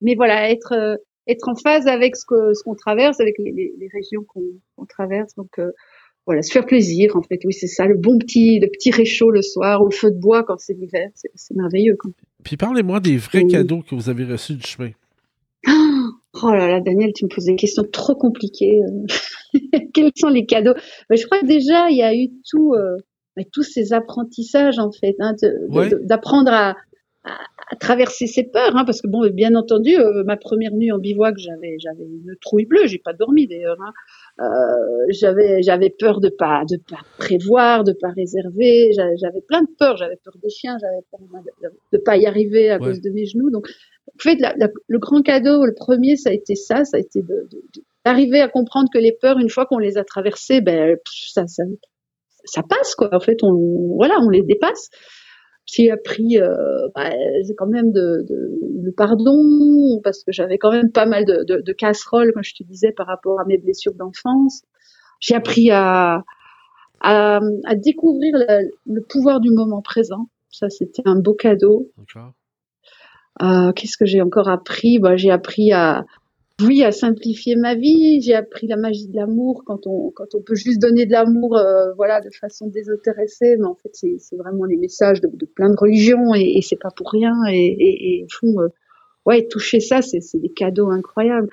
mais 0.00 0.16
voilà, 0.16 0.50
être 0.50 0.98
être 1.26 1.48
en 1.48 1.54
phase 1.54 1.86
avec 1.86 2.16
ce 2.16 2.24
qu'on 2.26 2.54
ce 2.54 2.62
qu'on 2.62 2.74
traverse, 2.74 3.20
avec 3.20 3.36
les, 3.38 3.52
les, 3.52 3.74
les 3.78 3.88
régions 3.92 4.24
qu'on 4.24 4.84
traverse. 4.86 5.34
Donc 5.34 5.58
euh, 5.58 5.72
voilà, 6.26 6.42
se 6.42 6.52
faire 6.52 6.66
plaisir 6.66 7.16
en 7.16 7.22
fait. 7.22 7.40
Oui, 7.44 7.52
c'est 7.52 7.68
ça, 7.68 7.86
le 7.86 7.96
bon 7.96 8.18
petit, 8.18 8.58
le 8.58 8.66
petit 8.68 8.90
réchaud 8.90 9.30
le 9.30 9.42
soir 9.42 9.82
ou 9.82 9.86
le 9.86 9.94
feu 9.94 10.10
de 10.10 10.18
bois 10.18 10.42
quand 10.42 10.58
c'est 10.58 10.74
l'hiver, 10.74 11.08
c'est 11.14 11.56
merveilleux. 11.56 11.96
Quoi. 11.96 12.10
Puis 12.42 12.56
parlez-moi 12.56 13.00
des 13.00 13.16
vrais 13.16 13.44
cadeaux 13.44 13.82
que 13.88 13.94
vous 13.94 14.08
avez 14.08 14.24
reçus 14.24 14.54
du 14.54 14.66
chemin. 14.66 14.90
Oh 16.42 16.50
là 16.50 16.68
là, 16.68 16.80
Daniel, 16.80 17.12
tu 17.14 17.24
me 17.24 17.34
poses 17.34 17.46
des 17.46 17.56
questions 17.56 17.84
trop 17.90 18.14
compliquées. 18.14 18.80
Euh. 18.82 19.58
Quels 19.94 20.10
sont 20.14 20.28
les 20.28 20.44
cadeaux? 20.44 20.74
Ben, 21.08 21.16
Je 21.16 21.24
crois 21.24 21.40
que 21.40 21.46
déjà, 21.46 21.88
il 21.88 21.96
y 21.96 22.02
a 22.02 22.14
eu 22.14 22.28
tout, 22.50 22.74
euh, 22.74 22.96
ben, 23.36 23.44
tous 23.52 23.62
ces 23.62 23.92
apprentissages 23.92 24.78
en 24.78 24.92
fait, 24.92 25.16
hein, 25.18 25.34
d'apprendre 26.02 26.52
à, 26.52 26.76
à 27.68 27.76
traverser 27.76 28.26
ses 28.26 28.44
peurs, 28.44 28.76
hein, 28.76 28.84
parce 28.84 29.02
que 29.02 29.08
bon, 29.08 29.28
bien 29.32 29.54
entendu, 29.54 29.96
euh, 29.98 30.22
ma 30.24 30.36
première 30.36 30.72
nuit 30.72 30.92
en 30.92 30.98
bivouac, 30.98 31.36
j'avais 31.36 31.76
j'avais 31.78 32.04
une 32.04 32.36
trouille 32.40 32.66
bleue, 32.66 32.86
j'ai 32.86 32.98
pas 32.98 33.12
dormi 33.12 33.48
d'ailleurs. 33.48 33.76
Hein. 33.80 33.92
Euh, 34.40 35.06
j'avais 35.10 35.62
j'avais 35.62 35.90
peur 35.90 36.20
de 36.20 36.28
pas 36.28 36.62
de 36.70 36.76
pas 36.76 37.00
prévoir, 37.18 37.82
de 37.82 37.92
pas 37.92 38.10
réserver, 38.10 38.92
j'avais 38.92 39.40
plein 39.40 39.62
de 39.62 39.68
peurs, 39.78 39.96
j'avais 39.96 40.18
peur 40.24 40.34
des 40.40 40.50
chiens, 40.50 40.76
j'avais 40.80 41.02
peur 41.10 41.20
de, 41.62 41.96
de, 41.96 42.02
pas 42.02 42.16
y 42.16 42.26
arriver 42.26 42.70
à 42.70 42.78
cause 42.78 43.00
de 43.00 43.10
mes 43.10 43.26
genoux. 43.26 43.50
Donc, 43.50 43.66
en 44.08 44.22
fait, 44.22 44.36
la, 44.38 44.54
le 44.86 44.98
grand 44.98 45.22
cadeau, 45.22 45.64
le 45.64 45.74
premier, 45.74 46.16
ça 46.16 46.30
a 46.30 46.32
été 46.32 46.54
ça, 46.54 46.84
ça 46.84 46.98
a 46.98 47.00
été 47.00 47.20
d'arriver 48.04 48.40
à 48.40 48.48
comprendre 48.48 48.88
que 48.92 48.98
les 48.98 49.12
peurs, 49.12 49.38
une 49.38 49.50
fois 49.50 49.66
qu'on 49.66 49.78
les 49.78 49.98
a 49.98 50.04
traversées, 50.04 50.60
ben 50.60 50.96
ça, 51.06 51.46
ça 51.48 51.64
ça 52.44 52.62
passe 52.62 52.94
quoi. 52.94 53.08
En 53.12 53.20
fait, 53.20 53.42
on 53.42 53.96
voilà, 53.96 54.14
on 54.20 54.28
les 54.28 54.42
dépasse 54.42 54.90
j'ai 55.66 55.90
appris 55.90 56.38
euh, 56.40 56.88
bah, 56.94 57.10
quand 57.58 57.66
même 57.66 57.92
de, 57.92 58.24
de, 58.28 58.50
le 58.82 58.92
pardon 58.92 60.00
parce 60.02 60.22
que 60.22 60.32
j'avais 60.32 60.58
quand 60.58 60.70
même 60.70 60.92
pas 60.92 61.06
mal 61.06 61.24
de, 61.24 61.44
de, 61.44 61.60
de, 61.60 61.72
casseroles 61.72 62.32
comme 62.32 62.44
je 62.44 62.54
te 62.54 62.62
disais 62.62 62.92
par 62.92 63.06
rapport 63.06 63.40
à 63.40 63.44
mes 63.44 63.58
blessures 63.58 63.94
d'enfance. 63.94 64.62
J'ai 65.20 65.34
appris 65.34 65.70
à, 65.72 66.22
à, 67.00 67.40
à 67.64 67.74
découvrir 67.74 68.32
le, 68.34 68.70
le, 68.86 69.02
pouvoir 69.02 69.40
du 69.40 69.50
moment 69.50 69.82
présent. 69.82 70.28
Ça 70.50 70.70
c'était 70.70 71.02
un 71.04 71.18
beau 71.18 71.34
cadeau. 71.34 71.90
Euh, 73.42 73.72
qu'est-ce 73.72 73.98
que 73.98 74.06
j'ai 74.06 74.22
encore 74.22 74.48
appris? 74.48 74.98
Bah, 74.98 75.16
j'ai 75.16 75.30
appris 75.30 75.72
à 75.72 76.04
oui, 76.62 76.82
à 76.82 76.90
simplifier 76.90 77.54
ma 77.54 77.74
vie. 77.74 78.22
J'ai 78.22 78.34
appris 78.34 78.66
la 78.66 78.76
magie 78.76 79.08
de 79.08 79.16
l'amour 79.16 79.62
quand 79.66 79.86
on 79.86 80.10
quand 80.10 80.34
on 80.34 80.40
peut 80.40 80.54
juste 80.54 80.80
donner 80.80 81.04
de 81.04 81.12
l'amour, 81.12 81.56
euh, 81.56 81.92
voilà, 81.96 82.22
de 82.22 82.30
façon 82.30 82.66
désintéressée. 82.68 83.56
Mais 83.58 83.66
en 83.66 83.74
fait, 83.74 83.90
c'est 83.92 84.16
c'est 84.18 84.36
vraiment 84.36 84.64
les 84.64 84.78
messages 84.78 85.20
de, 85.20 85.28
de, 85.30 85.44
plein 85.44 85.68
de 85.68 85.76
religions 85.78 86.34
et, 86.34 86.56
et 86.56 86.62
c'est 86.62 86.80
pas 86.80 86.88
pour 86.96 87.10
rien. 87.10 87.34
Et, 87.50 87.66
et, 87.66 88.20
et 88.20 88.24
au 88.24 88.28
fond, 88.30 88.60
euh, 88.62 88.68
ouais, 89.26 89.46
toucher 89.48 89.80
ça, 89.80 90.00
c'est 90.00 90.20
c'est 90.20 90.38
des 90.38 90.48
cadeaux 90.48 90.88
incroyables. 90.88 91.50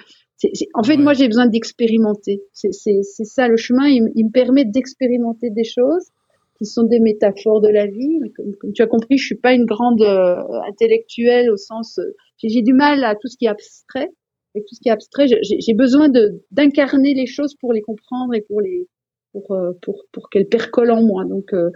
en 0.74 0.84
fait, 0.84 0.98
moi, 0.98 1.14
j'ai 1.14 1.28
besoin 1.28 1.48
d'expérimenter. 1.48 2.42
C'est 2.54 2.72
c'est 2.72 3.26
ça 3.26 3.50
le 3.50 3.58
chemin. 3.58 3.88
Il, 3.88 4.10
il 4.16 4.28
me 4.28 4.32
permet 4.32 4.64
d'expérimenter 4.64 5.50
des 5.50 5.66
choses 5.66 6.12
qui 6.58 6.66
sont 6.66 6.84
des 6.84 7.02
métaphores 7.02 7.60
de 7.60 7.70
la 7.70 7.88
vie. 7.88 8.20
Comme, 8.38 8.56
comme, 8.56 8.72
tu 8.72 8.82
as 8.82 8.88
compris, 8.88 9.18
je 9.18 9.26
suis 9.26 9.36
pas 9.36 9.54
une 9.54 9.66
grande 9.66 10.02
euh, 10.02 10.36
intellectuelle 10.70 11.52
au 11.52 11.58
sens. 11.58 12.00
j'ai 12.42 12.62
du 12.62 12.74
mal 12.74 13.04
à 13.04 13.16
tout 13.16 13.28
ce 13.28 13.36
qui 13.38 13.46
est 13.46 13.50
abstrait 13.50 14.10
avec 14.56 14.66
tout 14.68 14.76
ce 14.76 14.80
qui 14.82 14.90
est 14.90 14.92
abstrait, 14.92 15.28
j'ai 15.28 15.74
besoin 15.74 16.10
d'incarner 16.52 17.14
les 17.14 17.26
choses 17.26 17.56
pour 17.60 17.74
les 17.74 17.82
comprendre 17.82 18.34
et 18.34 18.42
pour 18.42 18.62
les 18.62 18.88
pour 19.32 19.52
euh, 19.52 19.72
pour, 19.82 20.04
pour 20.12 20.30
qu'elles 20.30 20.48
percolent 20.48 20.92
en 20.92 21.04
moi. 21.04 21.26
Donc 21.26 21.54
euh, 21.54 21.70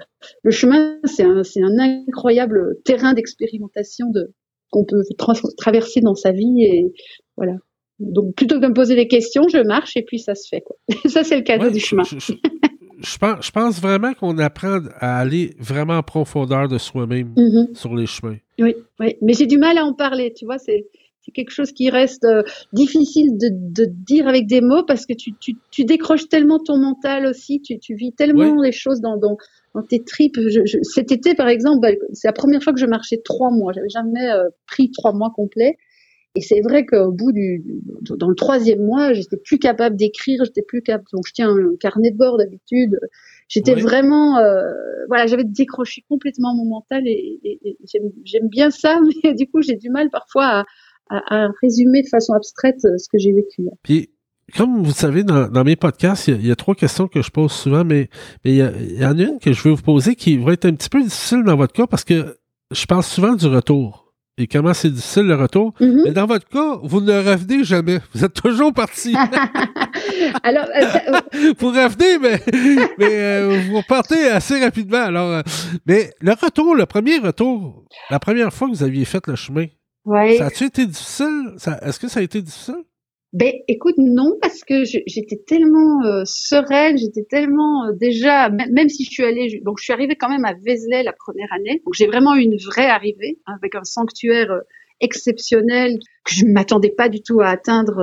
le 0.44 0.52
chemin, 0.52 1.00
c'est 1.04 1.24
un 1.24 1.44
c'est 1.44 1.62
un 1.62 1.78
incroyable 1.80 2.78
terrain 2.86 3.14
d'expérimentation 3.14 4.10
de 4.12 4.32
qu'on 4.70 4.86
peut 4.86 5.02
traverser 5.58 6.02
dans 6.02 6.16
sa 6.16 6.32
vie 6.32 6.64
et 6.64 6.94
voilà. 7.36 7.54
Donc 8.00 8.36
plutôt 8.36 8.56
que 8.56 8.62
de 8.62 8.68
me 8.68 8.74
poser 8.74 8.96
des 8.96 9.08
questions, 9.08 9.48
je 9.48 9.58
marche 9.58 9.98
et 9.98 10.04
puis 10.04 10.20
ça 10.20 10.36
se 10.36 10.48
fait 10.48 10.62
quoi. 10.62 10.76
ça 11.10 11.24
c'est 11.24 11.38
le 11.38 11.44
cadeau 11.44 11.72
du 11.72 11.80
chemin. 11.80 12.04
Je, 12.04 12.34
je, 13.00 13.18
pense, 13.18 13.46
je 13.46 13.52
pense 13.52 13.82
vraiment 13.82 14.14
qu'on 14.14 14.38
apprend 14.38 14.80
à 15.00 15.20
aller 15.20 15.56
vraiment 15.58 15.98
en 15.98 16.04
profondeur 16.04 16.68
de 16.68 16.78
soi-même 16.78 17.34
mm-hmm. 17.36 17.76
sur 17.76 17.96
les 17.96 18.06
chemins. 18.06 18.38
Oui, 18.60 18.76
oui, 19.00 19.16
mais 19.22 19.34
j'ai 19.34 19.48
du 19.48 19.58
mal 19.58 19.80
à 19.80 19.86
en 19.86 19.94
parler, 19.94 20.34
tu 20.36 20.46
vois, 20.46 20.60
c'est 20.60 20.86
c'est 21.28 21.34
quelque 21.34 21.52
chose 21.52 21.74
qui 21.74 21.90
reste 21.90 22.24
euh, 22.24 22.42
difficile 22.72 23.38
de, 23.38 23.50
de, 23.52 23.86
dire 23.86 24.28
avec 24.28 24.48
des 24.48 24.62
mots 24.62 24.84
parce 24.88 25.06
que 25.06 25.14
tu, 25.14 25.34
tu, 25.34 25.58
tu 25.72 25.84
décroches 25.84 26.30
tellement 26.30 26.58
ton 26.58 26.78
mental 26.78 27.26
aussi, 27.26 27.62
tu, 27.62 27.80
tu 27.80 27.96
vis 27.96 28.14
tellement 28.14 28.62
les 28.62 28.72
choses 28.72 29.02
dans, 29.02 29.18
dans, 29.18 29.36
dans, 29.76 29.84
tes 29.84 30.04
tripes. 30.04 30.40
Je, 30.40 30.62
je, 30.66 30.78
cet 30.84 31.12
été, 31.12 31.36
par 31.36 31.50
exemple, 31.50 31.80
bah, 31.82 31.90
c'est 32.14 32.30
la 32.30 32.34
première 32.34 32.64
fois 32.64 32.72
que 32.72 32.80
je 32.80 32.86
marchais 32.86 33.22
trois 33.24 33.52
mois. 33.52 33.74
J'avais 33.74 33.90
jamais 33.90 34.30
euh, 34.30 34.48
pris 34.68 34.90
trois 34.90 35.12
mois 35.12 35.32
complets. 35.36 35.78
Et 36.36 36.42
c'est 36.42 36.62
vrai 36.62 36.86
qu'au 36.86 37.12
bout 37.12 37.32
du, 37.32 37.64
dans 38.04 38.30
le 38.30 38.36
troisième 38.36 38.86
mois, 38.86 39.12
j'étais 39.12 39.38
plus 39.38 39.58
capable 39.58 39.96
d'écrire, 39.96 40.46
j'étais 40.46 40.62
plus 40.62 40.84
capable. 40.84 41.08
Donc 41.12 41.24
je 41.28 41.34
tiens 41.34 41.50
un 41.50 41.76
carnet 41.80 42.12
de 42.12 42.18
bord 42.18 42.38
d'habitude. 42.38 43.00
J'étais 43.50 43.74
vraiment, 43.74 44.38
euh, 44.38 44.62
voilà, 45.08 45.26
j'avais 45.26 45.46
décroché 45.46 46.04
complètement 46.08 46.54
mon 46.54 46.66
mental 46.66 47.08
et, 47.08 47.40
et, 47.44 47.60
et 47.64 47.78
j'aime 48.24 48.50
bien 48.50 48.70
ça, 48.70 49.00
mais 49.24 49.34
du 49.34 49.48
coup 49.50 49.62
j'ai 49.62 49.78
du 49.78 49.90
mal 49.90 50.10
parfois 50.12 50.46
à, 50.46 50.66
à, 51.10 51.48
résumer 51.62 52.02
de 52.02 52.08
façon 52.08 52.34
abstraite 52.34 52.84
euh, 52.86 52.98
ce 52.98 53.08
que 53.12 53.18
j'ai 53.18 53.34
vécu. 53.34 53.64
Puis, 53.84 54.10
comme 54.56 54.84
vous 54.84 54.92
savez, 54.92 55.24
dans, 55.24 55.50
dans 55.50 55.64
mes 55.64 55.76
podcasts, 55.76 56.28
il 56.28 56.46
y, 56.46 56.52
a, 56.52 56.56
trois 56.56 56.76
questions 56.76 57.08
que 57.08 57.22
je 57.22 57.32
pose 57.32 57.52
souvent, 57.52 57.84
mais, 57.84 58.10
mais 58.44 58.52
il, 58.52 58.96
y 58.96 59.02
y 59.02 59.06
en 59.06 59.18
a 59.18 59.24
une 59.24 59.40
que 59.40 59.54
je 59.54 59.64
vais 59.64 59.72
vous 59.72 59.82
poser 59.82 60.16
qui 60.16 60.38
va 60.38 60.54
être 60.54 60.66
un 60.66 60.74
petit 60.74 60.90
peu 60.90 61.04
difficile 61.04 61.44
dans 61.44 61.56
votre 61.56 61.74
cas 61.74 61.88
parce 61.88 62.04
que 62.04 62.38
je 62.72 62.86
parle 62.86 63.04
souvent 63.04 63.34
du 63.34 63.48
retour 63.48 64.08
et 64.40 64.46
comment 64.46 64.74
c'est 64.74 64.92
difficile 64.92 65.24
le 65.24 65.36
retour? 65.36 65.74
Mm-hmm. 65.80 66.02
Mais 66.06 66.12
dans 66.12 66.28
votre 66.28 66.48
cas, 66.48 66.78
vous 66.84 67.02
ne 67.02 67.12
revenez 67.12 67.64
jamais. 67.64 68.00
Vous 68.14 68.24
êtes 68.24 68.34
toujours 68.34 68.72
parti. 68.72 69.16
Alors, 70.44 70.66
euh, 70.66 70.82
euh, 70.84 71.54
vous 71.60 71.70
revenez, 71.70 72.20
mais, 72.20 72.40
mais 73.00 73.60
vous 73.68 73.82
partez 73.88 74.28
assez 74.28 74.60
rapidement. 74.60 75.02
Alors, 75.02 75.42
mais 75.88 76.12
le 76.22 76.34
retour, 76.34 76.76
le 76.76 76.86
premier 76.86 77.18
retour, 77.18 77.84
la 78.12 78.20
première 78.20 78.54
fois 78.54 78.68
que 78.68 78.74
vous 78.74 78.84
aviez 78.84 79.06
fait 79.06 79.26
le 79.26 79.36
chemin, 79.36 79.66
ça 80.08 80.46
a-tu 80.46 80.64
été 80.66 80.86
difficile? 80.86 81.56
Est-ce 81.82 82.00
que 82.00 82.08
ça 82.08 82.20
a 82.20 82.24
été 82.24 82.42
difficile? 82.42 82.84
Ben, 83.34 83.52
écoute, 83.68 83.96
non, 83.98 84.38
parce 84.42 84.64
que 84.64 84.86
j'étais 84.86 85.44
tellement 85.46 86.02
euh, 86.06 86.24
sereine, 86.26 86.98
j'étais 86.98 87.26
tellement 87.30 87.86
euh, 87.86 87.92
déjà, 87.92 88.50
même 88.50 88.88
si 88.88 89.04
je 89.04 89.12
suis 89.12 89.24
allée, 89.24 89.62
donc 89.66 89.80
je 89.80 89.84
suis 89.84 89.94
arrivée 89.94 90.16
quand 90.16 90.30
même 90.30 90.46
à 90.46 90.54
Vézelay 90.54 91.04
la 91.04 91.12
première 91.12 91.52
année, 91.52 91.82
donc 91.84 91.94
j'ai 91.94 92.08
vraiment 92.08 92.36
eu 92.36 92.42
une 92.42 92.56
vraie 92.56 92.88
arrivée 92.88 93.38
hein, 93.46 93.56
avec 93.58 93.76
un 93.76 93.84
sanctuaire 93.84 94.50
euh, 94.52 94.62
exceptionnel 95.00 95.98
que 96.24 96.34
je 96.34 96.46
ne 96.46 96.52
m'attendais 96.52 96.90
pas 96.90 97.10
du 97.10 97.22
tout 97.22 97.42
à 97.42 97.48
atteindre, 97.48 98.02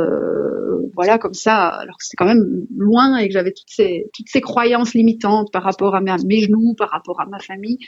voilà 0.95 1.19
comme 1.19 1.35
ça, 1.35 1.67
alors 1.69 1.97
que 1.99 2.05
c'est 2.05 2.17
quand 2.17 2.27
même 2.27 2.67
loin 2.77 3.17
et 3.17 3.27
que 3.27 3.33
j'avais 3.33 3.53
toutes 3.53 3.71
ces 3.71 4.07
toutes 4.15 4.29
ces 4.29 4.41
croyances 4.41 4.95
limitantes 4.95 5.53
par 5.53 5.63
rapport 5.63 5.95
à 5.95 6.01
mes 6.01 6.41
genoux, 6.41 6.75
par 6.77 6.91
rapport 6.91 7.21
à 7.21 7.27
ma 7.27 7.39
famille. 7.39 7.79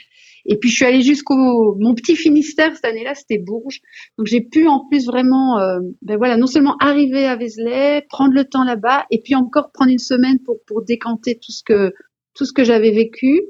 Et 0.45 0.57
puis 0.57 0.69
je 0.69 0.75
suis 0.75 0.85
allée 0.85 1.01
jusqu'au 1.01 1.75
mon 1.79 1.93
petit 1.93 2.15
Finistère 2.15 2.75
cette 2.75 2.85
année-là, 2.85 3.15
c'était 3.15 3.37
Bourges. 3.37 3.79
Donc 4.17 4.27
j'ai 4.27 4.41
pu 4.41 4.67
en 4.67 4.85
plus 4.87 5.05
vraiment, 5.05 5.59
euh, 5.59 5.79
ben 6.01 6.17
voilà, 6.17 6.37
non 6.37 6.47
seulement 6.47 6.75
arriver 6.79 7.25
à 7.25 7.35
Vézelay, 7.35 8.05
prendre 8.09 8.33
le 8.33 8.45
temps 8.45 8.63
là-bas, 8.63 9.05
et 9.11 9.21
puis 9.23 9.35
encore 9.35 9.71
prendre 9.71 9.91
une 9.91 9.99
semaine 9.99 10.39
pour 10.43 10.57
pour 10.65 10.83
décanter 10.83 11.35
tout 11.35 11.51
ce 11.51 11.63
que 11.63 11.93
tout 12.33 12.45
ce 12.45 12.53
que 12.53 12.63
j'avais 12.63 12.91
vécu. 12.91 13.41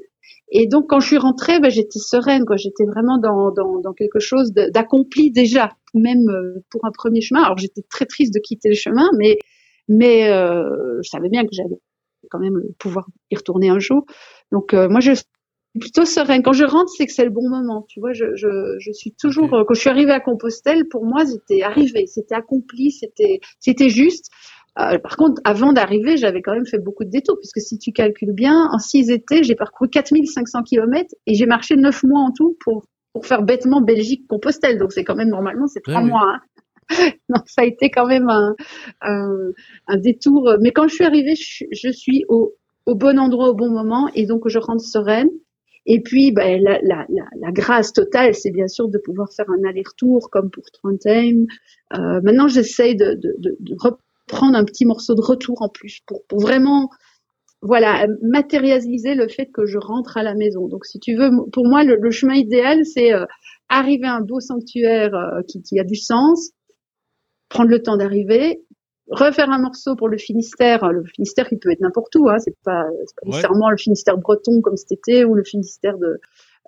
Et 0.50 0.66
donc 0.66 0.86
quand 0.88 1.00
je 1.00 1.06
suis 1.08 1.18
rentrée, 1.18 1.60
ben, 1.60 1.70
j'étais 1.70 1.98
sereine, 1.98 2.44
quoi. 2.44 2.56
J'étais 2.56 2.84
vraiment 2.84 3.18
dans, 3.18 3.50
dans, 3.52 3.80
dans 3.80 3.92
quelque 3.92 4.18
chose 4.18 4.52
d'accompli 4.52 5.30
déjà, 5.30 5.70
même 5.94 6.28
euh, 6.30 6.64
pour 6.70 6.84
un 6.84 6.90
premier 6.90 7.20
chemin. 7.20 7.42
Alors 7.42 7.58
j'étais 7.58 7.82
très 7.90 8.06
triste 8.06 8.34
de 8.34 8.40
quitter 8.40 8.68
le 8.70 8.74
chemin, 8.74 9.08
mais 9.18 9.38
mais 9.88 10.30
euh, 10.30 11.00
je 11.02 11.08
savais 11.08 11.28
bien 11.28 11.42
que 11.44 11.50
j'allais 11.52 11.80
quand 12.30 12.38
même 12.38 12.60
pouvoir 12.78 13.06
y 13.30 13.36
retourner 13.36 13.70
un 13.70 13.78
jour. 13.78 14.04
Donc 14.52 14.72
moi 14.72 15.00
je 15.00 15.12
suis 15.12 15.24
plutôt 15.78 16.04
sereine. 16.04 16.42
Quand 16.42 16.52
je 16.52 16.64
rentre, 16.64 16.90
c'est 16.96 17.06
que 17.06 17.12
c'est 17.12 17.24
le 17.24 17.30
bon 17.30 17.48
moment. 17.48 17.84
Tu 17.88 18.00
vois, 18.00 18.12
je, 18.12 18.34
je, 18.34 18.48
je 18.78 18.92
suis 18.92 19.12
toujours. 19.12 19.50
Quand 19.50 19.74
je 19.74 19.80
suis 19.80 19.90
arrivée 19.90 20.12
à 20.12 20.20
Compostelle, 20.20 20.88
pour 20.88 21.04
moi, 21.04 21.24
c'était 21.26 21.62
arrivé, 21.62 22.06
c'était 22.06 22.34
accompli, 22.34 22.90
c'était 22.90 23.40
c'était 23.60 23.88
juste. 23.88 24.30
Euh, 24.78 24.98
par 24.98 25.16
contre, 25.16 25.40
avant 25.44 25.72
d'arriver, 25.72 26.16
j'avais 26.16 26.40
quand 26.40 26.52
même 26.52 26.66
fait 26.66 26.78
beaucoup 26.78 27.04
de 27.04 27.10
détours, 27.10 27.36
puisque 27.38 27.60
si 27.60 27.78
tu 27.78 27.92
calcules 27.92 28.32
bien, 28.32 28.68
en 28.72 28.78
six 28.78 29.10
étés, 29.10 29.42
j'ai 29.42 29.54
parcouru 29.54 29.90
4500 29.90 30.62
km 30.62 31.14
et 31.26 31.34
j'ai 31.34 31.46
marché 31.46 31.76
neuf 31.76 32.04
mois 32.04 32.20
en 32.20 32.30
tout 32.30 32.56
pour, 32.60 32.84
pour 33.12 33.26
faire 33.26 33.42
bêtement 33.42 33.80
Belgique-Compostelle. 33.80 34.78
Donc 34.78 34.92
c'est 34.92 35.04
quand 35.04 35.16
même, 35.16 35.30
normalement, 35.30 35.66
c'est 35.66 35.82
trois 35.82 36.02
mois. 36.02 36.22
Hein. 36.24 36.40
non, 37.28 37.40
ça 37.46 37.62
a 37.62 37.64
été 37.64 37.90
quand 37.90 38.06
même 38.06 38.28
un, 38.28 38.54
un, 39.00 39.96
détour. 39.96 40.54
Mais 40.60 40.70
quand 40.70 40.86
je 40.88 40.94
suis 40.94 41.04
arrivée, 41.04 41.34
je, 41.34 41.90
suis 41.90 42.24
au, 42.28 42.54
au, 42.86 42.94
bon 42.94 43.18
endroit 43.18 43.50
au 43.50 43.54
bon 43.54 43.70
moment 43.70 44.08
et 44.14 44.26
donc 44.26 44.48
je 44.48 44.58
rentre 44.58 44.84
sereine. 44.84 45.28
Et 45.90 46.02
puis, 46.02 46.32
ben, 46.32 46.62
la, 46.62 46.78
la, 46.82 47.06
la, 47.08 47.24
la, 47.40 47.50
grâce 47.50 47.94
totale, 47.94 48.34
c'est 48.34 48.50
bien 48.50 48.68
sûr 48.68 48.88
de 48.88 48.98
pouvoir 48.98 49.32
faire 49.32 49.46
un 49.48 49.66
aller-retour 49.66 50.28
comme 50.30 50.50
pour 50.50 50.64
Trondheim. 50.70 51.46
Euh, 51.94 52.20
maintenant, 52.22 52.46
j'essaye 52.46 52.94
de, 52.94 53.14
de, 53.14 53.34
de, 53.38 53.56
de, 53.58 53.74
prendre 54.28 54.56
un 54.56 54.64
petit 54.64 54.84
morceau 54.84 55.14
de 55.14 55.20
retour 55.20 55.62
en 55.62 55.68
plus 55.68 56.00
pour, 56.06 56.22
pour 56.28 56.40
vraiment 56.40 56.90
voilà 57.60 58.06
matérialiser 58.22 59.14
le 59.14 59.26
fait 59.26 59.46
que 59.46 59.66
je 59.66 59.78
rentre 59.78 60.16
à 60.16 60.22
la 60.22 60.34
maison. 60.34 60.68
Donc 60.68 60.86
si 60.86 61.00
tu 61.00 61.16
veux, 61.16 61.30
pour 61.52 61.66
moi 61.66 61.82
le, 61.82 62.10
chemin 62.10 62.34
idéal 62.34 62.84
c'est 62.84 63.12
euh, 63.12 63.24
arriver 63.68 64.06
à 64.06 64.14
un 64.14 64.20
beau 64.20 64.40
sanctuaire 64.40 65.14
euh, 65.14 65.40
qui, 65.48 65.62
qui, 65.62 65.80
a 65.80 65.84
du 65.84 65.96
sens, 65.96 66.52
prendre 67.48 67.70
le 67.70 67.82
temps 67.82 67.96
d'arriver, 67.96 68.62
refaire 69.10 69.50
un 69.50 69.58
morceau 69.58 69.96
pour 69.96 70.08
le 70.08 70.18
Finistère. 70.18 70.86
Le 70.92 71.04
Finistère 71.04 71.48
qui 71.48 71.56
peut 71.56 71.70
être 71.70 71.80
n'importe 71.80 72.14
où, 72.16 72.28
hein, 72.28 72.38
c'est 72.38 72.54
pas, 72.64 72.84
pas 72.84 73.26
nécessairement 73.26 73.70
le 73.70 73.76
Finistère 73.76 74.18
breton 74.18 74.60
comme 74.62 74.76
cet 74.76 74.92
été 74.92 75.24
ou 75.24 75.34
le 75.34 75.42
Finistère 75.42 75.98
de 75.98 76.20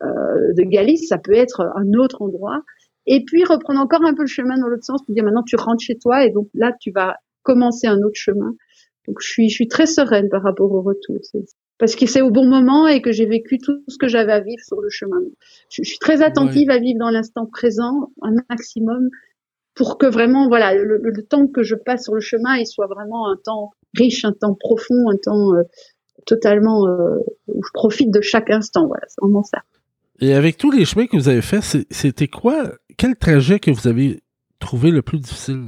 euh, 0.02 0.54
de 0.56 0.62
Galice, 0.62 1.08
ça 1.08 1.18
peut 1.18 1.34
être 1.34 1.60
un 1.76 1.92
autre 1.98 2.22
endroit. 2.22 2.62
Et 3.06 3.22
puis 3.24 3.44
reprendre 3.44 3.80
encore 3.80 4.02
un 4.02 4.14
peu 4.14 4.22
le 4.22 4.28
chemin 4.28 4.58
dans 4.58 4.68
l'autre 4.68 4.84
sens 4.84 5.04
pour 5.04 5.14
dire 5.14 5.24
maintenant 5.24 5.42
tu 5.42 5.56
rentres 5.56 5.82
chez 5.82 5.98
toi 5.98 6.24
et 6.24 6.30
donc 6.30 6.48
là 6.54 6.72
tu 6.80 6.90
vas 6.90 7.16
commencer 7.50 7.86
un 7.88 7.98
autre 8.02 8.14
chemin. 8.14 8.54
Donc 9.06 9.18
je 9.20 9.28
suis, 9.28 9.48
je 9.48 9.54
suis 9.54 9.68
très 9.68 9.86
sereine 9.86 10.28
par 10.28 10.42
rapport 10.42 10.70
au 10.70 10.82
retour. 10.82 11.16
Parce 11.78 11.96
que 11.96 12.06
c'est 12.06 12.20
au 12.20 12.30
bon 12.30 12.46
moment 12.46 12.86
et 12.86 13.00
que 13.02 13.10
j'ai 13.10 13.26
vécu 13.26 13.58
tout 13.58 13.82
ce 13.88 13.96
que 13.98 14.06
j'avais 14.06 14.32
à 14.32 14.40
vivre 14.40 14.62
sur 14.64 14.80
le 14.80 14.88
chemin. 14.90 15.18
Je, 15.70 15.82
suis 15.82 15.98
très 15.98 16.22
attentive 16.22 16.70
à 16.70 16.78
vivre 16.78 16.98
dans 17.00 17.10
l'instant 17.10 17.46
présent 17.46 18.12
un 18.22 18.34
maximum 18.48 19.08
pour 19.74 19.98
que 19.98 20.06
vraiment, 20.06 20.46
voilà, 20.48 20.74
le, 20.74 21.26
temps 21.28 21.46
que 21.46 21.62
je 21.62 21.74
passe 21.74 22.04
sur 22.04 22.14
le 22.14 22.20
chemin, 22.20 22.56
il 22.56 22.66
soit 22.66 22.86
vraiment 22.86 23.30
un 23.30 23.36
temps 23.42 23.70
riche, 23.96 24.24
un 24.24 24.32
temps 24.32 24.54
profond, 24.54 25.08
un 25.10 25.16
temps 25.16 25.54
euh, 25.54 25.62
totalement 26.26 26.86
euh, 26.86 27.16
où 27.48 27.62
je 27.64 27.70
profite 27.72 28.10
de 28.10 28.20
chaque 28.20 28.50
instant. 28.50 28.86
Voilà, 28.86 29.04
c'est 29.08 29.20
vraiment 29.22 29.42
ça. 29.42 29.62
Et 30.20 30.34
avec 30.34 30.58
tous 30.58 30.70
les 30.70 30.84
chemins 30.84 31.06
que 31.06 31.16
vous 31.16 31.30
avez 31.30 31.40
faits, 31.40 31.86
c'était 31.90 32.28
quoi, 32.28 32.72
quel 32.98 33.16
trajet 33.16 33.58
que 33.58 33.70
vous 33.70 33.88
avez 33.88 34.20
trouvé 34.58 34.90
le 34.90 35.00
plus 35.00 35.18
difficile? 35.18 35.62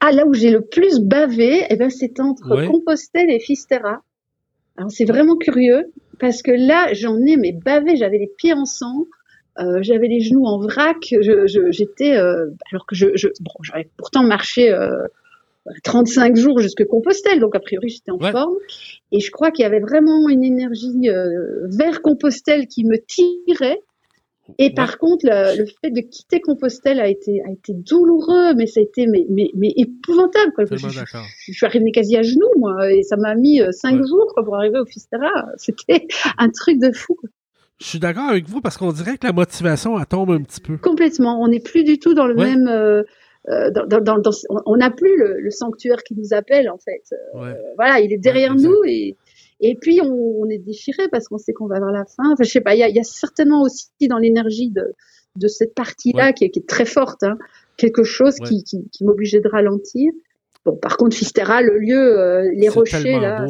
Ah, 0.00 0.12
là 0.12 0.26
où 0.26 0.34
j'ai 0.34 0.50
le 0.50 0.62
plus 0.62 1.00
bavé, 1.00 1.64
eh 1.68 1.76
ben, 1.76 1.90
c'est 1.90 2.20
entre 2.20 2.66
Compostelle 2.66 3.30
et 3.30 3.40
Fisterra. 3.40 4.02
Alors, 4.76 4.90
c'est 4.90 5.04
vraiment 5.04 5.36
curieux 5.36 5.92
parce 6.20 6.42
que 6.42 6.52
là, 6.52 6.92
j'en 6.92 7.16
ai 7.18 7.36
mais 7.36 7.52
bavé, 7.52 7.96
j'avais 7.96 8.18
les 8.18 8.30
pieds 8.38 8.52
en 8.52 8.64
sang. 8.64 9.06
Euh, 9.58 9.78
j'avais 9.82 10.06
les 10.06 10.20
genoux 10.20 10.44
en 10.44 10.60
vrac, 10.60 10.98
j'étais 11.70 12.16
euh, 12.16 12.46
alors 12.70 12.86
que 12.86 12.94
je, 12.94 13.06
bon, 13.40 13.50
j'avais 13.64 13.88
pourtant 13.96 14.22
marché 14.22 14.70
euh, 14.70 14.88
35 15.84 16.36
jours 16.36 16.60
jusque 16.60 16.84
Compostelle, 16.84 17.40
donc 17.40 17.54
a 17.54 17.60
priori 17.60 17.88
j'étais 17.88 18.10
en 18.10 18.18
forme. 18.18 18.54
Et 19.12 19.20
je 19.20 19.30
crois 19.30 19.50
qu'il 19.50 19.62
y 19.62 19.66
avait 19.66 19.80
vraiment 19.80 20.28
une 20.28 20.44
énergie 20.44 21.08
euh, 21.08 21.66
vers 21.66 22.02
Compostelle 22.02 22.66
qui 22.66 22.84
me 22.84 22.96
tirait. 22.98 23.80
Et 24.58 24.72
par 24.72 24.98
contre, 24.98 25.26
le, 25.26 25.66
fait 25.82 25.90
de 25.90 26.00
quitter 26.00 26.40
Compostelle 26.40 27.00
a 27.00 27.08
été, 27.08 27.42
a 27.46 27.50
été 27.50 27.74
douloureux, 27.74 28.54
mais 28.54 28.66
ça 28.66 28.80
a 28.80 28.82
été 28.82 29.06
mais, 29.06 29.26
mais, 29.28 29.50
mais 29.54 29.72
épouvantable. 29.76 30.52
Quoi. 30.54 30.64
Je, 30.70 30.76
je, 30.76 31.52
suis 31.52 31.66
arrivée 31.66 31.92
quasi 31.92 32.16
à 32.16 32.22
genoux, 32.22 32.50
moi, 32.56 32.90
et 32.90 33.02
ça 33.02 33.16
m'a 33.16 33.34
mis 33.34 33.60
euh, 33.60 33.72
cinq 33.72 34.02
jours 34.06 34.32
quoi, 34.34 34.44
pour 34.44 34.56
arriver 34.56 34.78
au 34.78 34.86
Fistera. 34.86 35.30
C'était 35.56 36.06
un 36.38 36.48
truc 36.48 36.78
de 36.80 36.92
fou. 36.92 37.16
Je 37.80 37.86
suis 37.86 37.98
d'accord 37.98 38.28
avec 38.28 38.48
vous 38.48 38.60
parce 38.60 38.76
qu'on 38.76 38.92
dirait 38.92 39.18
que 39.18 39.26
la 39.26 39.32
motivation 39.32 39.98
elle 39.98 40.06
tombe 40.06 40.30
un 40.30 40.42
petit 40.42 40.60
peu. 40.60 40.78
Complètement. 40.78 41.40
On 41.40 41.48
n'est 41.48 41.60
plus 41.60 41.84
du 41.84 41.98
tout 41.98 42.14
dans 42.14 42.26
le 42.26 42.34
même. 42.34 42.66
Euh, 42.66 43.02
euh 43.48 43.70
dans, 43.70 44.00
dans, 44.00 44.18
dans, 44.18 44.30
on 44.66 44.76
n'a 44.76 44.90
plus 44.90 45.16
le, 45.16 45.40
le, 45.40 45.50
sanctuaire 45.50 46.02
qui 46.02 46.14
nous 46.16 46.32
appelle 46.32 46.68
en 46.70 46.78
fait. 46.78 47.02
Euh, 47.36 47.54
voilà, 47.76 48.00
il 48.00 48.12
est 48.12 48.18
derrière 48.18 48.54
nous 48.54 48.82
et 48.84 49.16
et 49.60 49.76
puis 49.76 50.00
on, 50.02 50.40
on 50.40 50.48
est 50.48 50.58
déchiré 50.58 51.08
parce 51.10 51.28
qu'on 51.28 51.38
sait 51.38 51.52
qu'on 51.52 51.66
va 51.66 51.80
vers 51.80 51.90
la 51.90 52.04
fin. 52.04 52.32
Enfin, 52.32 52.44
je 52.44 52.50
sais 52.50 52.60
pas, 52.60 52.74
il 52.74 52.78
y 52.78 52.82
a, 52.82 52.88
y 52.88 52.98
a, 52.98 53.04
certainement 53.04 53.62
aussi 53.62 53.88
dans 54.08 54.18
l'énergie 54.18 54.70
de, 54.70 54.94
de 55.36 55.48
cette 55.48 55.74
partie-là 55.74 56.32
qui, 56.32 56.48
qui, 56.50 56.60
est 56.60 56.68
très 56.68 56.84
forte, 56.84 57.22
hein, 57.22 57.38
quelque 57.76 58.04
chose 58.04 58.36
qui, 58.36 58.62
qui, 58.64 58.88
qui 58.90 59.04
m'obligeait 59.04 59.40
de 59.40 59.48
ralentir. 59.48 60.12
Bon, 60.64 60.76
par 60.76 60.96
contre, 60.96 61.16
Fistera, 61.16 61.62
le 61.62 61.78
lieu, 61.78 62.18
euh, 62.18 62.50
les 62.54 62.68
rochers, 62.68 63.18
là. 63.20 63.46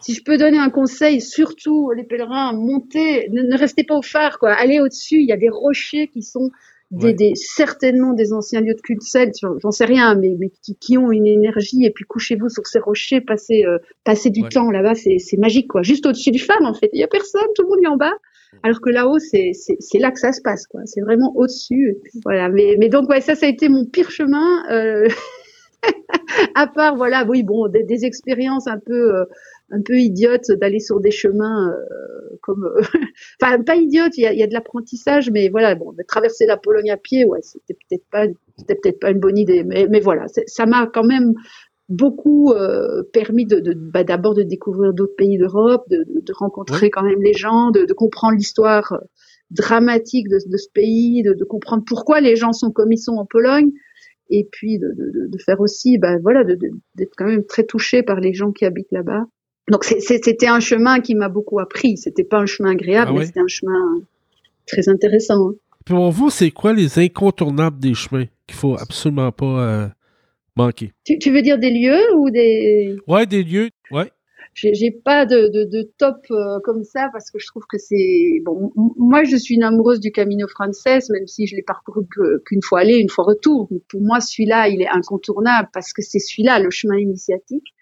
Si 0.00 0.14
je 0.14 0.22
peux 0.24 0.38
donner 0.38 0.58
un 0.58 0.70
conseil, 0.70 1.20
surtout 1.20 1.90
les 1.90 2.04
pèlerins, 2.04 2.52
montez, 2.52 3.28
ne, 3.30 3.42
ne 3.42 3.58
restez 3.58 3.84
pas 3.84 3.96
au 3.96 4.02
phare, 4.02 4.38
quoi. 4.38 4.52
Allez 4.52 4.80
au-dessus, 4.80 5.16
il 5.16 5.28
y 5.28 5.32
a 5.32 5.36
des 5.36 5.50
rochers 5.50 6.08
qui 6.08 6.22
sont 6.22 6.50
des, 6.90 7.34
certainement 7.34 8.14
des 8.14 8.32
anciens 8.32 8.60
lieux 8.60 8.74
de 8.74 8.80
culte 8.80 9.02
celte, 9.02 9.34
j'en 9.60 9.70
sais 9.70 9.84
rien, 9.84 10.14
mais, 10.14 10.34
mais 10.38 10.50
qui, 10.62 10.76
qui, 10.76 10.96
ont 10.96 11.10
une 11.10 11.26
énergie. 11.26 11.84
Et 11.84 11.90
puis 11.90 12.04
couchez-vous 12.04 12.48
sur 12.48 12.66
ces 12.66 12.78
rochers, 12.78 13.20
passez, 13.20 13.64
euh, 13.64 13.78
passez 14.04 14.30
du 14.30 14.42
temps 14.42 14.70
là-bas, 14.70 14.94
c'est 14.94 15.38
magique 15.38 15.68
quoi. 15.68 15.82
Juste 15.82 16.06
au-dessus 16.06 16.30
du 16.30 16.38
phare 16.38 16.62
en 16.62 16.74
fait, 16.74 16.90
il 16.92 17.00
y 17.00 17.04
a 17.04 17.08
personne, 17.08 17.42
tout 17.54 17.62
le 17.62 17.68
monde 17.68 17.78
est 17.82 17.88
en 17.88 17.96
bas. 17.96 18.14
Alors 18.62 18.80
que 18.80 18.88
là-haut, 18.88 19.18
c'est 19.18 19.52
là 19.98 20.10
que 20.10 20.18
ça 20.18 20.32
se 20.32 20.40
passe 20.40 20.66
quoi. 20.66 20.80
C'est 20.86 21.02
vraiment 21.02 21.32
au-dessus. 21.36 21.98
Voilà. 22.24 22.48
Mais, 22.48 22.76
mais 22.78 22.88
donc 22.88 23.08
ouais, 23.10 23.20
ça, 23.20 23.34
ça 23.34 23.46
a 23.46 23.48
été 23.48 23.68
mon 23.68 23.84
pire 23.84 24.10
chemin. 24.10 24.64
Euh... 24.70 25.08
à 26.54 26.66
part 26.66 26.96
voilà, 26.96 27.24
oui 27.28 27.42
bon, 27.42 27.68
des, 27.68 27.84
des 27.84 28.04
expériences 28.04 28.66
un 28.66 28.78
peu 28.78 29.14
euh, 29.14 29.24
un 29.70 29.82
peu 29.82 29.98
idiote 29.98 30.50
d'aller 30.60 30.80
sur 30.80 31.00
des 31.00 31.10
chemins 31.10 31.70
euh, 31.70 32.36
comme, 32.42 32.64
euh, 32.64 32.80
enfin 33.42 33.62
pas 33.62 33.76
idiote, 33.76 34.16
il 34.16 34.22
y 34.22 34.26
a, 34.26 34.32
y 34.32 34.42
a, 34.42 34.46
de 34.46 34.54
l'apprentissage, 34.54 35.30
mais 35.30 35.48
voilà, 35.48 35.74
bon, 35.74 35.94
traverser 36.06 36.46
la 36.46 36.56
Pologne 36.56 36.90
à 36.90 36.96
pied, 36.96 37.24
ouais, 37.24 37.40
c'était 37.42 37.74
peut-être 37.74 38.04
pas, 38.10 38.26
c'était 38.56 38.76
peut-être 38.76 39.00
pas 39.00 39.10
une 39.10 39.20
bonne 39.20 39.38
idée, 39.38 39.64
mais, 39.64 39.86
mais 39.88 40.00
voilà, 40.00 40.26
ça 40.46 40.66
m'a 40.66 40.86
quand 40.86 41.04
même 41.04 41.34
beaucoup 41.88 42.52
euh, 42.52 43.02
permis 43.12 43.46
de, 43.46 43.60
de 43.60 43.72
bah, 43.74 44.04
d'abord 44.04 44.34
de 44.34 44.42
découvrir 44.42 44.92
d'autres 44.92 45.16
pays 45.16 45.38
d'Europe, 45.38 45.84
de, 45.88 46.04
de, 46.06 46.32
rencontrer 46.34 46.90
quand 46.90 47.02
même 47.02 47.22
les 47.22 47.32
gens, 47.32 47.70
de, 47.70 47.84
de 47.84 47.92
comprendre 47.94 48.36
l'histoire 48.36 48.98
dramatique 49.50 50.28
de, 50.28 50.38
ce 50.38 50.68
pays, 50.74 51.22
de, 51.22 51.44
comprendre 51.44 51.84
pourquoi 51.86 52.20
les 52.20 52.36
gens 52.36 52.52
sont 52.52 52.70
comme 52.70 52.92
ils 52.92 52.98
sont 52.98 53.14
en 53.14 53.24
Pologne 53.24 53.70
et 54.30 54.46
puis 54.52 54.78
de, 54.78 54.88
de, 54.88 55.26
de 55.26 55.38
faire 55.38 55.60
aussi, 55.60 55.96
bah, 55.96 56.18
voilà, 56.22 56.44
d'être 56.44 57.12
quand 57.16 57.26
même 57.26 57.46
très 57.46 57.64
touché 57.64 58.02
par 58.02 58.20
les 58.20 58.34
gens 58.34 58.52
qui 58.52 58.66
habitent 58.66 58.92
là-bas. 58.92 59.24
Donc 59.70 59.84
c'était 59.84 60.46
un 60.46 60.60
chemin 60.60 61.00
qui 61.00 61.14
m'a 61.14 61.28
beaucoup 61.28 61.58
appris. 61.60 61.96
C'était 61.96 62.24
pas 62.24 62.38
un 62.38 62.46
chemin 62.46 62.70
agréable, 62.70 63.10
ah 63.14 63.18
mais 63.18 63.26
c'était 63.26 63.40
un 63.40 63.48
chemin 63.48 64.00
très 64.66 64.88
intéressant. 64.88 65.50
Hein. 65.50 65.54
Pour 65.84 66.10
vous, 66.10 66.30
c'est 66.30 66.50
quoi 66.50 66.72
les 66.72 66.98
incontournables 66.98 67.78
des 67.78 67.94
chemins 67.94 68.26
qu'il 68.46 68.56
faut 68.56 68.76
absolument 68.78 69.32
pas 69.32 69.46
euh, 69.46 69.88
manquer? 70.56 70.92
Tu, 71.04 71.30
veux 71.30 71.42
dire 71.42 71.58
des 71.58 71.70
lieux 71.70 72.14
ou 72.16 72.30
des 72.30 72.96
Ouais, 73.06 73.26
des 73.26 73.42
lieux. 73.42 73.70
Ouais. 73.90 74.10
J'ai 74.54 74.90
pas 74.90 75.24
de, 75.24 75.48
de, 75.48 75.64
de 75.70 75.88
top 75.98 76.16
euh, 76.32 76.58
comme 76.64 76.82
ça 76.82 77.08
parce 77.12 77.30
que 77.30 77.38
je 77.38 77.46
trouve 77.46 77.62
que 77.68 77.78
c'est 77.78 78.40
bon. 78.44 78.72
Moi, 78.96 79.22
je 79.22 79.36
suis 79.36 79.54
une 79.54 79.62
amoureuse 79.62 80.00
du 80.00 80.10
Camino 80.10 80.48
Frances, 80.48 81.10
même 81.10 81.26
si 81.26 81.46
je 81.46 81.54
l'ai 81.54 81.62
parcouru 81.62 82.06
qu'une 82.44 82.62
fois 82.62 82.80
aller, 82.80 82.96
une 82.96 83.08
fois 83.08 83.24
retour. 83.24 83.68
Pour 83.88 84.00
moi, 84.00 84.20
celui-là, 84.20 84.68
il 84.68 84.82
est 84.82 84.88
incontournable 84.88 85.68
parce 85.72 85.92
que 85.92 86.02
c'est 86.02 86.18
celui-là 86.18 86.58
le 86.58 86.70
chemin 86.70 86.98
initiatique. 86.98 87.72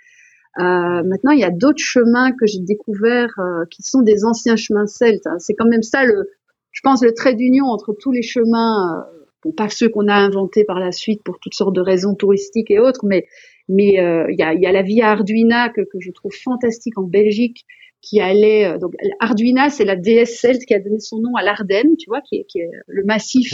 Euh, 0.58 1.02
maintenant, 1.02 1.32
il 1.32 1.40
y 1.40 1.44
a 1.44 1.50
d'autres 1.50 1.82
chemins 1.82 2.32
que 2.32 2.46
j'ai 2.46 2.60
découverts 2.60 3.34
euh, 3.38 3.64
qui 3.70 3.82
sont 3.82 4.00
des 4.00 4.24
anciens 4.24 4.56
chemins 4.56 4.86
celtes. 4.86 5.26
Hein. 5.26 5.38
C'est 5.38 5.54
quand 5.54 5.66
même 5.66 5.82
ça, 5.82 6.04
le, 6.04 6.30
je 6.72 6.80
pense, 6.82 7.02
le 7.02 7.12
trait 7.12 7.34
d'union 7.34 7.66
entre 7.66 7.92
tous 7.92 8.10
les 8.10 8.22
chemins, 8.22 9.04
euh, 9.06 9.26
bon, 9.44 9.52
pas 9.52 9.68
ceux 9.68 9.90
qu'on 9.90 10.08
a 10.08 10.14
inventés 10.14 10.64
par 10.64 10.80
la 10.80 10.92
suite 10.92 11.22
pour 11.22 11.38
toutes 11.40 11.54
sortes 11.54 11.74
de 11.74 11.82
raisons 11.82 12.14
touristiques 12.14 12.70
et 12.70 12.78
autres, 12.78 13.04
mais 13.04 13.26
mais 13.68 13.98
euh, 13.98 14.26
il 14.30 14.38
y, 14.38 14.44
a, 14.44 14.54
y 14.54 14.64
a 14.64 14.70
la 14.70 14.82
Via 14.82 15.10
Arduina 15.10 15.68
que, 15.70 15.80
que 15.80 15.98
je 15.98 16.12
trouve 16.12 16.32
fantastique 16.32 16.96
en 16.98 17.02
Belgique, 17.02 17.66
qui 18.00 18.20
allait 18.20 18.78
donc 18.78 18.94
Arduina, 19.18 19.70
c'est 19.70 19.84
la 19.84 19.96
déesse 19.96 20.38
celte 20.38 20.64
qui 20.64 20.72
a 20.72 20.78
donné 20.78 21.00
son 21.00 21.18
nom 21.18 21.34
à 21.34 21.42
l'Ardenne, 21.42 21.96
tu 21.98 22.08
vois, 22.08 22.20
qui 22.20 22.36
est, 22.36 22.44
qui 22.44 22.60
est 22.60 22.70
le 22.86 23.02
massif 23.02 23.52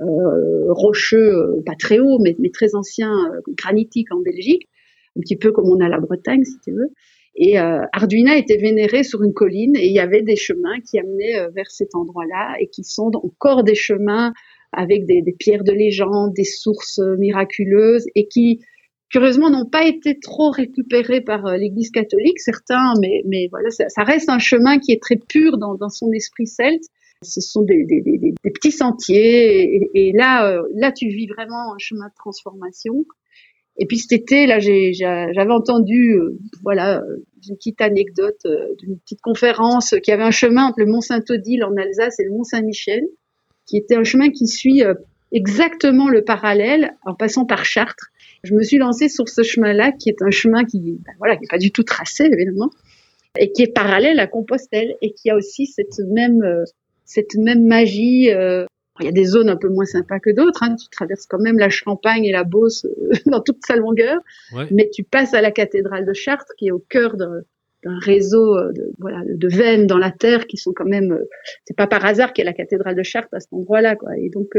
rocheux, 0.00 1.62
pas 1.64 1.76
très 1.78 2.00
haut, 2.00 2.18
mais, 2.18 2.34
mais 2.40 2.50
très 2.50 2.74
ancien, 2.74 3.12
granitique 3.56 4.12
en 4.12 4.18
Belgique 4.18 4.68
un 5.16 5.20
petit 5.20 5.36
peu 5.36 5.52
comme 5.52 5.68
on 5.68 5.80
a 5.80 5.88
la 5.88 6.00
Bretagne, 6.00 6.44
si 6.44 6.58
tu 6.60 6.72
veux. 6.72 6.90
Et 7.40 7.58
euh, 7.60 7.82
Arduina 7.92 8.36
était 8.36 8.56
vénéré 8.56 9.04
sur 9.04 9.22
une 9.22 9.32
colline 9.32 9.76
et 9.76 9.86
il 9.86 9.92
y 9.92 10.00
avait 10.00 10.22
des 10.22 10.34
chemins 10.34 10.80
qui 10.80 10.98
amenaient 10.98 11.38
euh, 11.38 11.50
vers 11.54 11.70
cet 11.70 11.94
endroit-là 11.94 12.56
et 12.58 12.66
qui 12.66 12.82
sont 12.82 13.12
encore 13.14 13.62
des 13.62 13.76
chemins 13.76 14.32
avec 14.72 15.06
des, 15.06 15.22
pierres 15.38 15.64
de 15.64 15.72
légende, 15.72 16.34
des 16.34 16.44
sources 16.44 16.98
euh, 16.98 17.16
miraculeuses 17.16 18.06
et 18.16 18.26
qui 18.26 18.60
curieusement 19.08 19.50
n'ont 19.50 19.68
pas 19.68 19.86
été 19.86 20.18
trop 20.18 20.50
récupérés 20.50 21.20
par 21.20 21.46
euh, 21.46 21.56
l'Église 21.56 21.90
catholique, 21.90 22.40
certains, 22.40 22.92
mais, 23.00 23.22
mais 23.24 23.46
voilà, 23.50 23.70
ça, 23.70 24.02
reste 24.02 24.28
un 24.28 24.40
chemin 24.40 24.78
qui 24.78 24.92
est 24.92 25.00
très 25.00 25.16
pur 25.16 25.58
dans, 25.58 25.76
dans 25.76 25.88
son 25.88 26.10
esprit 26.12 26.46
celte. 26.46 26.82
Ce 27.22 27.40
sont 27.40 27.62
des, 27.62 27.84
des, 27.84 28.00
des, 28.00 28.34
petits 28.42 28.70
sentiers, 28.70 29.90
et, 29.92 30.12
là, 30.12 30.62
là, 30.74 30.92
tu 30.92 31.08
vis 31.08 31.26
vraiment 31.26 31.74
un 31.74 31.78
chemin 31.78 32.06
de 32.06 32.14
transformation. 32.16 33.04
Et 33.78 33.86
puis 33.86 33.98
cet 33.98 34.12
été, 34.12 34.46
là, 34.46 34.58
j'avais 34.58 35.52
entendu, 35.52 36.14
euh, 36.14 36.38
voilà, 36.62 37.02
une 37.48 37.56
petite 37.56 37.80
anecdote 37.80 38.46
d'une 38.80 38.98
petite 38.98 39.20
conférence 39.20 39.94
qui 40.02 40.10
avait 40.10 40.24
un 40.24 40.32
chemin 40.32 40.66
entre 40.66 40.80
le 40.80 40.86
Mont 40.86 41.00
Saint-Odile 41.00 41.64
en 41.64 41.76
Alsace 41.76 42.18
et 42.18 42.24
le 42.24 42.30
Mont 42.30 42.44
Saint-Michel, 42.44 43.04
qui 43.66 43.76
était 43.76 43.94
un 43.94 44.04
chemin 44.04 44.30
qui 44.30 44.46
suit 44.46 44.82
exactement 45.30 46.08
le 46.08 46.24
parallèle 46.24 46.96
en 47.04 47.14
passant 47.14 47.44
par 47.44 47.64
Chartres 47.64 48.10
je 48.44 48.54
me 48.54 48.62
suis 48.62 48.78
lancée 48.78 49.08
sur 49.08 49.28
ce 49.28 49.42
chemin-là, 49.42 49.92
qui 49.92 50.08
est 50.08 50.22
un 50.22 50.30
chemin 50.30 50.64
qui, 50.64 50.78
ben 51.04 51.12
voilà, 51.18 51.36
qui 51.36 51.44
est 51.44 51.50
pas 51.50 51.58
du 51.58 51.72
tout 51.72 51.82
tracé 51.82 52.24
évidemment, 52.24 52.70
et 53.38 53.52
qui 53.52 53.62
est 53.62 53.72
parallèle 53.72 54.20
à 54.20 54.26
Compostelle 54.26 54.94
et 55.02 55.12
qui 55.12 55.30
a 55.30 55.36
aussi 55.36 55.66
cette 55.66 55.98
même 56.08 56.42
euh, 56.42 56.64
cette 57.04 57.34
même 57.36 57.66
magie. 57.66 58.30
Euh, 59.00 59.02
il 59.02 59.06
y 59.06 59.08
a 59.08 59.12
des 59.12 59.24
zones 59.24 59.48
un 59.48 59.56
peu 59.56 59.68
moins 59.68 59.84
sympas 59.84 60.20
que 60.20 60.30
d'autres. 60.30 60.62
Hein. 60.62 60.76
Tu 60.76 60.88
traverses 60.90 61.26
quand 61.26 61.40
même 61.40 61.58
la 61.58 61.70
Champagne 61.70 62.24
et 62.24 62.32
la 62.32 62.44
Beauce 62.44 62.84
euh, 62.84 63.12
dans 63.26 63.40
toute 63.40 63.58
sa 63.66 63.76
longueur, 63.76 64.20
mais 64.70 64.90
tu 64.92 65.04
passes 65.04 65.34
à 65.34 65.40
la 65.40 65.50
cathédrale 65.50 66.06
de 66.06 66.12
Chartres, 66.12 66.52
qui 66.56 66.68
est 66.68 66.72
au 66.72 66.84
cœur 66.88 67.16
d'un 67.16 67.98
réseau 68.00 68.56
de, 68.72 68.92
voilà, 68.98 69.22
de 69.26 69.48
veines 69.48 69.86
dans 69.86 69.98
la 69.98 70.10
terre 70.10 70.46
qui 70.46 70.56
sont 70.56 70.72
quand 70.74 70.84
même. 70.84 71.18
c'est 71.64 71.76
pas 71.76 71.86
par 71.86 72.04
hasard 72.04 72.32
qu'il 72.32 72.44
y 72.44 72.46
a 72.46 72.50
la 72.50 72.56
cathédrale 72.56 72.96
de 72.96 73.02
Chartres 73.02 73.32
à 73.32 73.40
cet 73.40 73.52
endroit-là, 73.52 73.96
quoi. 73.96 74.10
Et 74.18 74.28
donc 74.30 74.54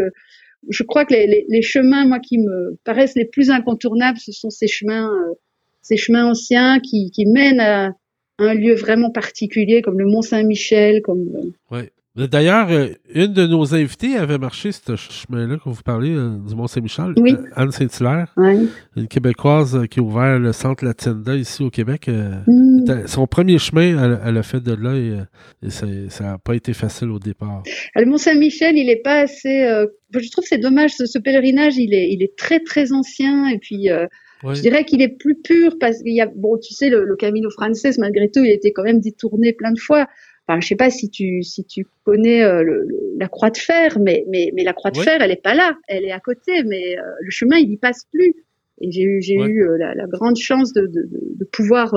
je 0.67 0.83
crois 0.83 1.05
que 1.05 1.13
les, 1.13 1.27
les, 1.27 1.45
les, 1.47 1.61
chemins, 1.61 2.05
moi, 2.05 2.19
qui 2.19 2.37
me 2.37 2.77
paraissent 2.83 3.15
les 3.15 3.25
plus 3.25 3.49
incontournables, 3.49 4.19
ce 4.19 4.31
sont 4.31 4.49
ces 4.49 4.67
chemins, 4.67 5.09
euh, 5.09 5.33
ces 5.81 5.97
chemins 5.97 6.25
anciens 6.25 6.79
qui, 6.79 7.11
qui 7.11 7.25
mènent 7.25 7.61
à 7.61 7.93
un 8.39 8.53
lieu 8.53 8.73
vraiment 8.73 9.11
particulier, 9.11 9.81
comme 9.81 9.99
le 9.99 10.05
Mont 10.05 10.21
Saint-Michel, 10.21 11.01
comme. 11.01 11.29
Euh, 11.35 11.75
ouais. 11.75 11.91
D'ailleurs, 12.15 12.67
euh, 12.69 12.89
une 13.13 13.33
de 13.33 13.45
nos 13.45 13.73
invités 13.73 14.17
avait 14.17 14.37
marché 14.37 14.71
ce 14.71 14.95
chemin-là 14.95 15.57
que 15.57 15.69
vous 15.69 15.81
parlez, 15.83 16.09
du 16.09 16.55
Mont-Saint-Michel, 16.55 17.13
oui. 17.17 17.35
Anne 17.55 17.71
Saint-Hilaire, 17.71 18.33
oui. 18.35 18.67
une 18.97 19.07
Québécoise 19.07 19.85
qui 19.89 19.99
a 19.99 20.03
ouvert 20.03 20.39
le 20.39 20.51
centre 20.51 20.83
Latinda 20.83 21.35
ici 21.35 21.63
au 21.63 21.69
Québec. 21.69 22.09
Mm. 22.09 23.05
Son 23.07 23.27
premier 23.27 23.59
chemin, 23.59 24.19
elle, 24.25 24.37
a 24.37 24.43
fait 24.43 24.61
de 24.61 24.73
là 24.73 24.95
et, 24.95 25.69
ça 25.69 25.85
n'a 26.23 26.37
pas 26.37 26.55
été 26.55 26.73
facile 26.73 27.09
au 27.09 27.19
départ. 27.19 27.63
Le 27.95 28.05
Mont-Saint-Michel, 28.05 28.75
il 28.77 28.87
n'est 28.87 29.01
pas 29.01 29.21
assez 29.21 29.85
je 30.17 30.31
trouve 30.31 30.45
c'est 30.47 30.57
dommage 30.57 30.91
ce, 30.91 31.19
pèlerinage 31.19 31.77
il 31.77 31.93
est 31.93 32.09
il 32.11 32.23
est 32.23 32.35
très 32.35 32.59
très 32.59 32.91
ancien 32.91 33.47
et 33.47 33.59
puis 33.59 33.89
euh, 33.89 34.07
je 34.43 34.61
dirais 34.61 34.85
qu'il 34.85 35.01
est 35.01 35.17
plus 35.19 35.35
pur 35.35 35.77
parce 35.79 36.01
qu'il 36.01 36.15
y 36.15 36.21
a 36.21 36.27
bon 36.27 36.57
tu 36.57 36.73
sais 36.73 36.89
le, 36.89 37.15
Camino 37.17 37.49
Frances 37.51 37.97
malgré 37.97 38.29
tout 38.29 38.43
il 38.43 38.49
a 38.49 38.53
été 38.53 38.71
quand 38.71 38.83
même 38.83 38.99
détourné 38.99 39.53
plein 39.53 39.71
de 39.71 39.79
fois 39.79 40.07
enfin 40.49 40.59
je 40.59 40.67
sais 40.67 40.75
pas 40.75 40.89
si 40.89 41.09
tu 41.09 41.43
si 41.43 41.63
tu 41.65 41.85
connais 42.03 42.43
euh, 42.43 42.63
le, 42.63 42.87
la 43.17 43.27
croix 43.27 43.51
de 43.51 43.57
fer 43.57 43.99
mais 43.99 44.25
mais 44.29 44.51
mais 44.55 44.63
la 44.63 44.73
croix 44.73 44.91
de 44.91 44.99
fer 44.99 45.21
elle 45.21 45.31
est 45.31 45.41
pas 45.41 45.53
là 45.53 45.77
elle 45.87 46.05
est 46.05 46.11
à 46.11 46.19
côté 46.19 46.63
mais 46.63 46.97
euh, 46.97 47.03
le 47.21 47.29
chemin 47.29 47.57
il 47.57 47.71
y 47.71 47.77
passe 47.77 48.05
plus 48.11 48.33
et 48.81 48.91
j'ai 48.91 49.03
eu 49.03 49.21
j'ai 49.21 49.35
eu 49.35 49.65
la, 49.77 49.93
la, 49.93 50.07
grande 50.07 50.37
chance 50.37 50.73
de 50.73 50.87
de, 50.87 51.07
de 51.11 51.45
pouvoir 51.45 51.93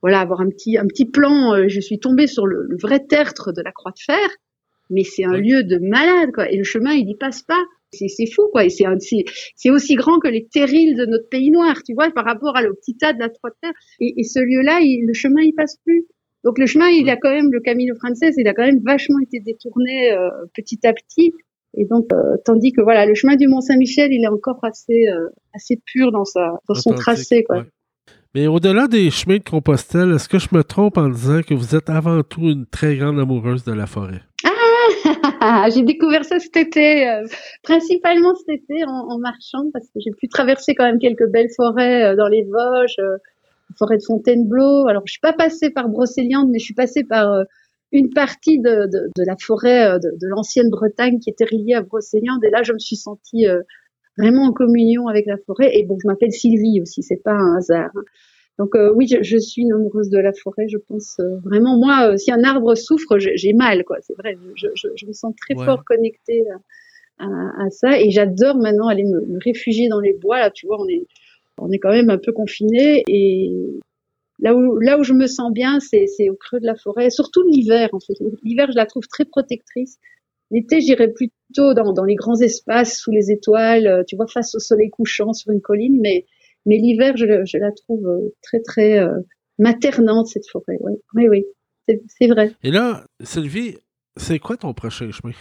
voilà 0.00 0.20
avoir 0.20 0.40
un 0.40 0.48
petit 0.48 0.78
un 0.78 0.86
petit 0.86 1.06
plan 1.06 1.68
je 1.68 1.80
suis 1.80 1.98
tombée 1.98 2.26
sur 2.26 2.46
le, 2.46 2.66
le 2.68 2.76
vrai 2.78 3.00
tertre 3.00 3.52
de 3.52 3.60
la 3.62 3.72
croix 3.72 3.92
de 3.92 4.00
fer 4.00 4.30
mais 4.90 5.04
c'est 5.04 5.24
un 5.24 5.36
lieu 5.36 5.62
de 5.64 5.78
malade, 5.78 6.30
quoi. 6.32 6.50
Et 6.50 6.56
le 6.56 6.64
chemin, 6.64 6.92
il 6.92 7.08
y 7.08 7.14
passe 7.14 7.42
pas. 7.42 7.62
C'est 7.92 8.08
fou, 8.26 8.48
quoi. 8.50 8.64
Et 8.64 8.70
c'est 8.70 8.84
c'est 9.54 9.70
aussi 9.70 9.94
grand 9.94 10.18
que 10.18 10.28
les 10.28 10.46
terrils 10.46 10.96
de 10.96 11.06
notre 11.06 11.28
pays 11.28 11.50
noir, 11.50 11.82
tu 11.84 11.94
vois, 11.94 12.10
par 12.10 12.24
rapport 12.24 12.56
à 12.56 12.62
le 12.62 12.74
petit 12.74 12.96
tas 12.96 13.12
de 13.12 13.20
la 13.20 13.28
Trois 13.28 13.50
Terre. 13.62 13.72
Et, 14.00 14.14
et 14.16 14.24
ce 14.24 14.40
lieu-là, 14.40 14.80
le 14.80 15.12
chemin, 15.12 15.42
il 15.42 15.54
passe 15.54 15.76
plus. 15.84 16.04
Donc 16.44 16.58
le 16.58 16.66
chemin, 16.66 16.88
il 16.88 17.08
a 17.08 17.16
quand 17.16 17.30
même 17.30 17.50
le 17.50 17.60
Camino 17.60 17.94
Frances, 17.96 18.34
il 18.36 18.46
a 18.46 18.52
quand 18.52 18.64
même 18.64 18.80
vachement 18.84 19.18
été 19.20 19.40
détourné 19.40 20.12
euh, 20.12 20.28
petit 20.54 20.86
à 20.86 20.92
petit. 20.92 21.32
Et 21.76 21.86
donc, 21.86 22.06
euh, 22.12 22.36
tandis 22.44 22.72
que 22.72 22.82
voilà, 22.82 23.06
le 23.06 23.14
chemin 23.14 23.34
du 23.34 23.48
Mont 23.48 23.60
Saint-Michel, 23.60 24.12
il 24.12 24.22
est 24.22 24.28
encore 24.28 24.58
assez 24.62 25.08
euh, 25.08 25.28
assez 25.54 25.80
pur 25.84 26.12
dans 26.12 26.24
sa 26.24 26.60
dans 26.68 26.74
son 26.74 26.92
tracé, 26.92 27.42
quoi. 27.44 27.64
Mais 28.34 28.46
au-delà 28.46 28.88
des 28.88 29.10
chemins 29.10 29.38
de 29.38 29.44
Compostelle, 29.44 30.12
est-ce 30.12 30.28
que 30.28 30.38
je 30.38 30.48
me 30.52 30.64
trompe 30.64 30.98
en 30.98 31.08
disant 31.08 31.40
que 31.46 31.54
vous 31.54 31.74
êtes 31.76 31.88
avant 31.88 32.22
tout 32.22 32.42
une 32.42 32.66
très 32.66 32.96
grande 32.96 33.18
amoureuse 33.18 33.64
de 33.64 33.72
la 33.72 33.86
forêt? 33.86 34.20
j'ai 35.74 35.82
découvert 35.82 36.24
ça 36.24 36.40
cet 36.40 36.56
été, 36.56 37.08
euh, 37.08 37.26
principalement 37.62 38.34
cet 38.34 38.60
été 38.60 38.84
en, 38.84 39.18
marchant, 39.18 39.70
parce 39.72 39.86
que 39.86 40.00
j'ai 40.04 40.10
pu 40.10 40.28
traverser 40.28 40.74
quand 40.74 40.84
même 40.84 40.98
quelques 40.98 41.30
belles 41.30 41.50
forêts 41.56 42.16
dans 42.16 42.26
les 42.26 42.42
Vosges, 42.42 43.00
forêt 43.78 43.96
de 43.96 44.02
Fontainebleau. 44.06 44.86
Alors, 44.88 45.02
je 45.06 45.12
suis 45.12 45.20
pas 45.20 45.32
passée 45.32 45.70
par 45.70 45.88
Brocéliande, 45.88 46.48
mais 46.50 46.58
je 46.58 46.64
suis 46.64 46.74
passée 46.74 47.04
par 47.04 47.44
une 47.92 48.10
partie 48.10 48.58
de, 48.58 48.86
de, 48.86 49.10
de 49.16 49.24
la 49.26 49.36
forêt 49.40 49.98
de, 49.98 50.10
de 50.20 50.26
l'ancienne 50.28 50.70
Bretagne 50.70 51.18
qui 51.20 51.30
était 51.30 51.44
reliée 51.44 51.74
à 51.74 51.82
Brocéliande. 51.82 52.42
Et 52.44 52.50
là, 52.50 52.62
je 52.62 52.72
me 52.72 52.78
suis 52.78 52.96
sentie 52.96 53.46
vraiment 54.18 54.44
en 54.44 54.52
communion 54.52 55.08
avec 55.08 55.26
la 55.26 55.36
forêt. 55.46 55.70
Et 55.76 55.84
bon, 55.84 55.96
je 56.02 56.06
m'appelle 56.06 56.32
Sylvie 56.32 56.80
aussi, 56.80 57.02
c'est 57.02 57.22
pas 57.22 57.34
un 57.34 57.56
hasard. 57.56 57.90
Hein. 57.94 58.02
Donc 58.58 58.76
euh, 58.76 58.92
oui, 58.94 59.08
je, 59.08 59.22
je, 59.22 59.36
suis 59.36 59.62
une 59.62 59.72
amoureuse 59.72 60.10
de 60.10 60.18
la 60.18 60.32
forêt. 60.32 60.68
Je 60.68 60.78
pense 60.78 61.16
euh, 61.18 61.38
vraiment, 61.44 61.76
moi, 61.76 62.10
euh, 62.10 62.16
si 62.16 62.30
un 62.30 62.44
arbre 62.44 62.74
souffre, 62.76 63.18
j'ai 63.18 63.52
mal, 63.52 63.84
quoi. 63.84 63.96
C'est 64.00 64.16
vrai. 64.16 64.36
Je, 64.54 64.68
je, 64.74 64.88
je, 64.94 65.06
me 65.06 65.12
sens 65.12 65.34
très 65.40 65.56
fort 65.56 65.84
connectée 65.84 66.44
à, 67.18 67.26
à, 67.26 67.70
ça, 67.70 67.98
et 68.00 68.10
j'adore 68.10 68.56
maintenant 68.56 68.88
aller 68.88 69.04
me, 69.04 69.20
me, 69.26 69.38
réfugier 69.44 69.88
dans 69.88 70.00
les 70.00 70.14
bois. 70.14 70.38
Là, 70.38 70.50
tu 70.50 70.66
vois, 70.66 70.80
on 70.80 70.88
est, 70.88 71.04
on 71.60 71.70
est 71.70 71.78
quand 71.78 71.92
même 71.92 72.10
un 72.10 72.18
peu 72.18 72.32
confiné, 72.32 73.02
et 73.08 73.50
là 74.38 74.54
où, 74.54 74.78
là 74.78 74.98
où 74.98 75.04
je 75.04 75.12
me 75.12 75.26
sens 75.26 75.52
bien, 75.52 75.78
c'est 75.80 76.28
au 76.28 76.36
creux 76.36 76.60
de 76.60 76.66
la 76.66 76.74
forêt, 76.74 77.10
surtout 77.10 77.42
l'hiver. 77.42 77.88
En 77.92 78.00
fait, 78.00 78.14
l'hiver, 78.42 78.70
je 78.70 78.76
la 78.76 78.86
trouve 78.86 79.06
très 79.08 79.24
protectrice. 79.24 79.98
L'été, 80.50 80.80
j'irais 80.80 81.12
plutôt 81.12 81.74
dans, 81.74 81.92
dans 81.92 82.04
les 82.04 82.14
grands 82.14 82.40
espaces, 82.40 82.98
sous 82.98 83.10
les 83.10 83.30
étoiles, 83.30 84.04
tu 84.06 84.16
vois, 84.16 84.26
face 84.26 84.54
au 84.54 84.58
soleil 84.58 84.90
couchant 84.90 85.32
sur 85.32 85.52
une 85.52 85.60
colline, 85.60 85.98
mais 86.00 86.26
mais 86.66 86.76
l'hiver, 86.78 87.16
je, 87.16 87.26
je, 87.44 87.58
la 87.58 87.72
trouve 87.72 88.06
euh, 88.06 88.34
très, 88.42 88.60
très 88.60 88.98
euh, 88.98 89.20
maternante, 89.58 90.28
cette 90.28 90.48
forêt. 90.50 90.78
Oui, 90.80 90.92
oui, 91.14 91.28
oui. 91.28 91.96
c'est 92.18 92.28
vrai. 92.28 92.52
Et 92.62 92.70
là, 92.70 93.04
Sylvie, 93.22 93.76
c'est 94.16 94.38
quoi 94.38 94.56
ton 94.56 94.72
prochain 94.72 95.10
chemin? 95.10 95.34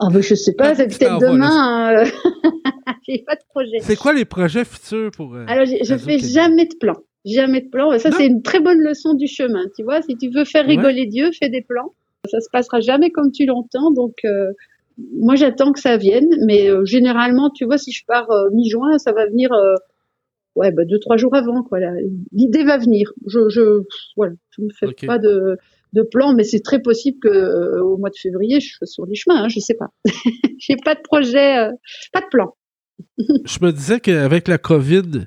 Oh, 0.00 0.08
ben, 0.10 0.20
je 0.20 0.34
sais 0.34 0.54
pas, 0.54 0.74
c'est 0.74 0.86
peut-être 0.86 1.20
demain. 1.20 1.94
Euh... 1.94 2.04
J'ai 3.06 3.22
pas 3.26 3.34
de 3.34 3.42
projet. 3.48 3.78
C'est 3.80 3.96
quoi 3.96 4.12
les 4.12 4.24
projets 4.24 4.64
futurs 4.64 5.10
pour. 5.10 5.34
Euh, 5.34 5.44
Alors, 5.46 5.66
je 5.66 5.94
fais 5.96 6.18
jamais 6.18 6.64
de 6.64 6.74
plan. 6.74 6.94
Jamais 7.24 7.60
de 7.60 7.68
plan. 7.68 7.96
Ça, 7.98 8.10
c'est 8.10 8.26
une 8.26 8.42
très 8.42 8.60
bonne 8.60 8.80
leçon 8.80 9.14
du 9.14 9.26
chemin. 9.26 9.64
Tu 9.76 9.82
vois, 9.82 10.02
si 10.02 10.16
tu 10.16 10.30
veux 10.30 10.44
faire 10.44 10.66
rigoler 10.66 11.06
Dieu, 11.06 11.30
fais 11.38 11.48
des 11.48 11.62
plans. 11.62 11.94
Ça 12.30 12.40
se 12.40 12.48
passera 12.50 12.80
jamais 12.80 13.10
comme 13.10 13.30
tu 13.30 13.44
l'entends. 13.44 13.90
Donc, 13.90 14.14
euh, 14.24 14.52
moi, 15.12 15.34
j'attends 15.34 15.72
que 15.72 15.80
ça 15.80 15.96
vienne. 15.98 16.28
Mais 16.46 16.68
généralement, 16.84 17.50
tu 17.50 17.66
vois, 17.66 17.78
si 17.78 17.92
je 17.92 18.04
pars 18.06 18.28
mi-juin, 18.52 18.98
ça 18.98 19.12
va 19.12 19.26
venir 19.26 19.50
ouais, 20.54 20.72
bah, 20.72 20.84
deux, 20.84 20.98
trois 20.98 21.16
jours 21.16 21.34
avant, 21.34 21.62
quoi. 21.62 21.78
L'idée 22.32 22.64
va 22.64 22.78
venir. 22.78 23.12
Je, 23.26 23.48
je, 23.48 23.82
voilà, 24.16 24.34
je 24.50 24.62
ne 24.62 24.68
fais 24.70 25.06
pas 25.06 25.18
de, 25.18 25.58
de 25.94 26.02
plan, 26.02 26.34
mais 26.34 26.44
c'est 26.44 26.60
très 26.60 26.80
possible 26.80 27.18
que 27.22 27.28
euh, 27.28 27.82
au 27.82 27.96
mois 27.96 28.10
de 28.10 28.18
février, 28.20 28.60
je 28.60 28.74
sois 28.74 28.86
sur 28.86 29.06
les 29.06 29.14
chemins. 29.14 29.44
Hein, 29.44 29.48
je 29.48 29.60
sais 29.60 29.74
pas. 29.74 29.90
J'ai 30.58 30.76
pas 30.84 30.94
de 30.94 31.00
projet, 31.02 31.58
euh, 31.58 31.72
pas 32.12 32.20
de 32.20 32.26
plan. 32.30 32.56
je 33.18 33.58
me 33.62 33.72
disais 33.72 34.00
qu'avec 34.00 34.48
la 34.48 34.58
COVID, 34.58 35.26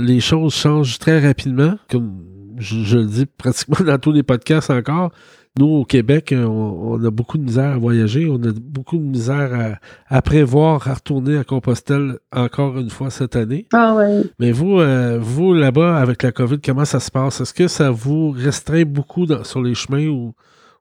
les 0.00 0.20
choses 0.20 0.54
changent 0.54 0.98
très 0.98 1.20
rapidement, 1.20 1.78
comme 1.90 2.24
je, 2.58 2.82
je, 2.82 2.98
le 2.98 3.06
dis 3.06 3.26
pratiquement 3.26 3.78
dans 3.86 3.98
tous 3.98 4.12
les 4.12 4.22
podcasts 4.22 4.70
encore. 4.70 5.12
Nous, 5.58 5.66
au 5.66 5.84
Québec, 5.84 6.32
euh, 6.32 6.44
on, 6.44 7.02
a 7.02 7.10
beaucoup 7.10 7.38
de 7.38 7.42
misère 7.42 7.70
à 7.70 7.78
voyager, 7.78 8.28
on 8.28 8.36
a 8.42 8.52
beaucoup 8.52 8.98
de 8.98 9.02
misère 9.02 9.78
à, 10.08 10.22
prévoir 10.22 10.86
à 10.86 10.94
retourner 10.94 11.38
à 11.38 11.44
Compostelle 11.44 12.18
encore 12.30 12.78
une 12.78 12.90
fois 12.90 13.08
cette 13.08 13.36
année. 13.36 13.66
Ah 13.72 13.96
ouais. 13.96 14.22
Mais 14.38 14.52
vous, 14.52 14.80
euh, 14.80 15.18
vous 15.18 15.54
là-bas, 15.54 15.96
avec 15.96 16.22
la 16.22 16.32
COVID, 16.32 16.60
comment 16.62 16.84
ça 16.84 17.00
se 17.00 17.10
passe? 17.10 17.40
Est-ce 17.40 17.54
que 17.54 17.68
ça 17.68 17.90
vous 17.90 18.32
restreint 18.32 18.84
beaucoup 18.84 19.26
sur 19.44 19.62
les 19.62 19.74
chemins 19.74 20.06
ou 20.08 20.34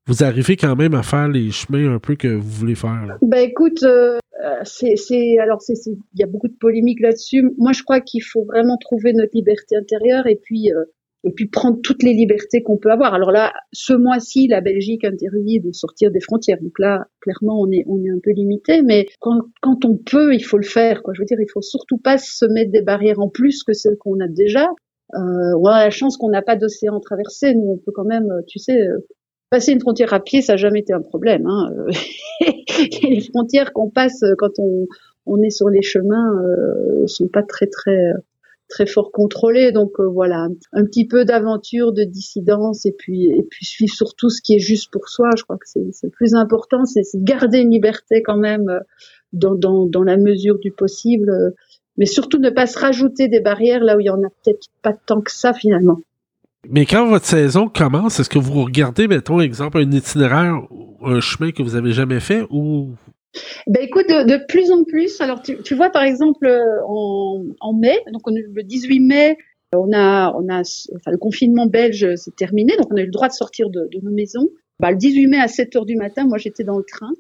vous 0.08 0.26
arrivez 0.26 0.58
quand 0.58 0.76
même 0.76 0.94
à 0.94 1.04
faire 1.04 1.30
les 1.30 1.52
chemins 1.52 1.96
un 1.96 2.00
peu 2.00 2.16
que 2.16 2.28
vous 2.28 2.50
voulez 2.50 2.76
faire? 2.76 3.18
Ben 3.22 3.50
écoute, 3.50 3.82
euh, 3.84 4.20
c'est 4.66 5.38
alors 5.40 5.62
c'est 5.62 5.76
il 5.86 6.20
y 6.20 6.24
a 6.24 6.28
beaucoup 6.28 6.50
de 6.50 6.58
polémiques 6.60 7.00
là-dessus. 7.00 7.50
Moi, 7.58 7.72
je 7.72 7.82
crois 7.82 8.02
qu'il 8.02 8.24
faut 8.24 8.44
vraiment 8.44 8.76
trouver 8.78 9.14
notre 9.14 9.32
liberté 9.34 9.78
intérieure 9.78 10.28
et 10.28 10.36
puis 10.36 10.70
et 11.26 11.32
puis 11.32 11.48
prendre 11.48 11.80
toutes 11.82 12.04
les 12.04 12.14
libertés 12.14 12.62
qu'on 12.62 12.78
peut 12.78 12.92
avoir. 12.92 13.14
Alors 13.14 13.32
là, 13.32 13.52
ce 13.74 13.94
mois-ci, 13.94 14.48
la 14.48 14.62
Belgique 14.62 15.04
interdit 15.04 15.60
de 15.60 15.72
sortir 15.72 16.12
des 16.12 16.20
frontières. 16.20 16.62
Donc 16.62 16.78
là, 16.78 17.08
clairement, 17.20 17.60
on 17.60 17.72
est, 17.72 17.84
on 17.88 17.98
est 18.04 18.10
un 18.10 18.20
peu 18.24 18.32
limité, 18.32 18.84
mais 18.84 19.08
quand, 19.20 19.42
quand 19.62 19.86
on 19.86 19.98
peut, 19.98 20.36
il 20.36 20.44
faut 20.44 20.58
le 20.58 20.64
faire. 20.64 21.02
Quoi. 21.02 21.14
Je 21.16 21.22
veux 21.22 21.26
dire, 21.26 21.40
il 21.40 21.50
faut 21.52 21.62
surtout 21.62 21.98
pas 21.98 22.18
se 22.18 22.46
mettre 22.46 22.72
des 22.72 22.84
barrières 22.84 23.20
en 23.20 23.30
plus 23.30 23.64
que 23.64 23.74
celles 23.74 23.98
qu'on 23.98 24.20
a 24.20 24.28
déjà. 24.28 24.68
Euh, 25.16 25.60
on 25.60 25.66
a 25.66 25.86
la 25.86 25.90
chance 25.90 26.16
qu'on 26.18 26.30
n'a 26.30 26.44
pas 26.44 26.56
d'océan 26.56 27.00
traversé. 27.00 27.56
Nous, 27.56 27.72
on 27.72 27.78
peut 27.78 27.92
quand 27.94 28.06
même, 28.06 28.28
tu 28.48 28.60
sais, 28.60 28.80
euh, 28.80 29.00
passer 29.50 29.72
une 29.72 29.80
frontière 29.80 30.14
à 30.14 30.20
pied, 30.20 30.42
ça 30.42 30.54
n'a 30.54 30.58
jamais 30.58 30.82
été 30.82 30.94
un 30.94 31.02
problème. 31.02 31.48
Hein. 31.48 31.70
les 33.04 33.22
frontières 33.22 33.74
qu'on 33.74 33.90
passe 33.90 34.24
quand 34.38 34.60
on, 34.60 34.86
on 35.26 35.42
est 35.42 35.50
sur 35.50 35.70
les 35.70 35.82
chemins 35.82 36.32
euh, 36.44 37.08
sont 37.08 37.28
pas 37.28 37.44
très 37.44 37.68
très 37.68 38.14
très 38.68 38.86
fort 38.86 39.12
contrôlé. 39.12 39.72
Donc 39.72 40.00
euh, 40.00 40.08
voilà, 40.08 40.48
un 40.74 40.86
petit 40.86 41.08
peu 41.08 41.26
d'aventure, 41.26 41.92
de 41.94 42.04
dissidence, 42.04 42.86
et 42.86 42.94
puis 42.98 43.26
et 43.26 43.44
puis 43.50 43.66
suivre 43.66 43.94
surtout 43.94 44.30
ce 44.30 44.42
qui 44.42 44.56
est 44.56 44.60
juste 44.60 44.92
pour 44.92 45.10
soi. 45.10 45.30
Je 45.38 45.44
crois 45.44 45.58
que 45.58 45.68
c'est 45.68 45.82
le 46.04 46.10
plus 46.10 46.34
important, 46.34 46.86
c'est 46.86 47.04
garder 47.16 47.60
une 47.60 47.72
liberté 47.72 48.22
quand 48.22 48.38
même 48.38 48.70
euh, 48.70 48.80
dans, 49.34 49.56
dans, 49.56 49.86
dans 49.86 50.04
la 50.04 50.18
mesure 50.18 50.60
du 50.60 50.72
possible, 50.72 51.30
euh, 51.30 51.52
mais 51.98 52.06
surtout 52.06 52.40
ne 52.40 52.50
pas 52.50 52.68
se 52.68 52.80
rajouter 52.80 53.28
des 53.28 53.40
barrières 53.40 53.84
là 53.84 53.98
où 53.98 54.00
il 54.00 54.06
y 54.06 54.10
en 54.10 54.24
a 54.24 54.30
peut-être 54.44 54.68
pas 54.82 54.94
tant 54.94 55.22
que 55.22 55.32
ça 55.32 55.54
finalement. 55.54 56.00
Mais 56.68 56.86
quand 56.86 57.08
votre 57.08 57.26
saison 57.26 57.68
commence, 57.70 58.20
est-ce 58.20 58.30
que 58.30 58.40
vous 58.40 58.64
regardez, 58.64 59.08
mettons, 59.08 59.40
exemple, 59.40 59.78
un 59.78 59.92
itinéraire, 59.92 60.62
un 61.04 61.20
chemin 61.20 61.52
que 61.52 61.62
vous 61.62 61.76
avez 61.76 61.92
jamais 61.92 62.20
fait 62.20 62.42
ou 62.50 62.96
ben 63.68 63.84
écoute, 63.84 64.08
de, 64.08 64.46
plus 64.48 64.72
en 64.72 64.84
plus. 64.84 65.20
Alors 65.22 65.42
tu, 65.42 65.58
tu 65.62 65.76
vois 65.76 65.90
par 65.90 66.04
exemple 66.04 66.48
en, 66.88 67.44
en 67.60 67.74
mai, 67.74 67.98
donc 68.12 68.28
on, 68.28 68.32
le 68.32 68.64
18 68.64 69.00
mai, 69.00 69.38
on 69.74 69.92
a, 69.94 70.34
on 70.36 70.48
a, 70.50 70.62
enfin 70.96 71.12
le 71.12 71.18
confinement 71.18 71.66
belge 71.66 72.16
s'est 72.16 72.32
terminé, 72.32 72.76
donc 72.78 72.88
on 72.92 72.98
a 72.98 73.02
eu 73.02 73.06
le 73.06 73.12
droit 73.12 73.28
de 73.28 73.34
sortir 73.34 73.70
de, 73.70 73.88
de 73.92 74.00
nos 74.02 74.12
maisons. 74.12 74.48
Ben, 74.80 74.92
le 74.92 74.98
18 74.98 75.28
mai 75.28 75.38
à 75.38 75.48
7 75.48 75.76
heures 75.76 75.86
du 75.86 75.96
matin, 75.96 76.26
moi 76.28 76.38
j'étais 76.38 76.64
dans 76.64 76.78
le 76.78 76.86
train. 76.86 77.12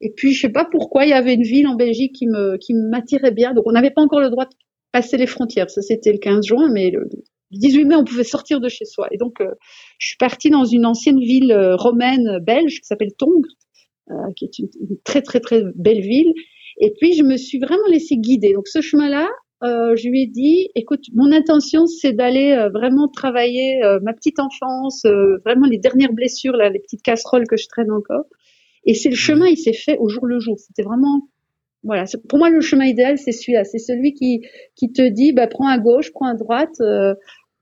Et 0.00 0.10
puis 0.14 0.32
je 0.32 0.42
sais 0.42 0.52
pas 0.52 0.66
pourquoi 0.70 1.04
il 1.04 1.10
y 1.10 1.14
avait 1.14 1.34
une 1.34 1.42
ville 1.42 1.66
en 1.68 1.74
Belgique 1.74 2.14
qui 2.14 2.26
me 2.26 2.58
qui 2.58 2.74
m'attirait 2.74 3.30
bien. 3.30 3.54
Donc 3.54 3.64
on 3.66 3.72
n'avait 3.72 3.90
pas 3.90 4.02
encore 4.02 4.20
le 4.20 4.30
droit 4.30 4.44
de 4.44 4.54
passer 4.92 5.16
les 5.16 5.26
frontières. 5.26 5.70
Ça 5.70 5.82
c'était 5.82 6.12
le 6.12 6.18
15 6.18 6.46
juin, 6.46 6.68
mais 6.70 6.90
le, 6.90 7.08
18 7.52 7.84
mai, 7.84 7.96
on 7.96 8.04
pouvait 8.04 8.24
sortir 8.24 8.60
de 8.60 8.68
chez 8.68 8.84
soi. 8.84 9.08
Et 9.12 9.18
donc, 9.18 9.40
euh, 9.40 9.52
je 9.98 10.08
suis 10.08 10.16
partie 10.16 10.50
dans 10.50 10.64
une 10.64 10.86
ancienne 10.86 11.20
ville 11.20 11.52
euh, 11.52 11.76
romaine 11.76 12.38
belge 12.42 12.80
qui 12.80 12.86
s'appelle 12.86 13.12
Tongres, 13.16 13.54
euh, 14.12 14.32
qui 14.36 14.44
est 14.44 14.58
une, 14.60 14.68
très 15.02 15.20
très 15.20 15.40
très 15.40 15.64
belle 15.74 16.00
ville. 16.00 16.32
Et 16.78 16.92
puis 16.96 17.14
je 17.14 17.24
me 17.24 17.36
suis 17.36 17.58
vraiment 17.58 17.88
laissée 17.90 18.16
guider. 18.16 18.52
Donc 18.52 18.68
ce 18.68 18.80
chemin-là, 18.80 19.28
euh, 19.64 19.96
je 19.96 20.08
lui 20.08 20.22
ai 20.22 20.26
dit, 20.26 20.68
écoute, 20.76 21.06
mon 21.12 21.32
intention 21.32 21.86
c'est 21.86 22.12
d'aller 22.12 22.52
euh, 22.52 22.68
vraiment 22.68 23.08
travailler 23.08 23.80
ma 24.02 24.12
petite 24.12 24.38
enfance, 24.38 25.04
vraiment 25.44 25.66
les 25.66 25.78
dernières 25.78 26.12
blessures, 26.12 26.52
là, 26.52 26.68
les 26.70 26.78
petites 26.78 27.02
casseroles 27.02 27.48
que 27.48 27.56
je 27.56 27.66
traîne 27.66 27.90
encore. 27.90 28.26
Et 28.84 28.94
c'est 28.94 29.08
le 29.08 29.16
chemin, 29.16 29.46
il 29.48 29.56
s'est 29.56 29.72
fait 29.72 29.98
au 29.98 30.08
jour 30.08 30.24
le 30.24 30.38
jour. 30.38 30.56
C'était 30.56 30.84
vraiment, 30.84 31.22
voilà, 31.82 32.04
pour 32.28 32.38
moi 32.38 32.48
le 32.48 32.60
chemin 32.60 32.84
idéal 32.84 33.18
c'est 33.18 33.32
celui-là, 33.32 33.64
c'est 33.64 33.78
celui 33.78 34.14
qui 34.14 34.42
qui 34.76 34.92
te 34.92 35.02
dit, 35.02 35.32
bah 35.32 35.48
prends 35.48 35.68
à 35.68 35.78
gauche, 35.78 36.12
prends 36.12 36.28
à 36.28 36.34
droite. 36.34 36.80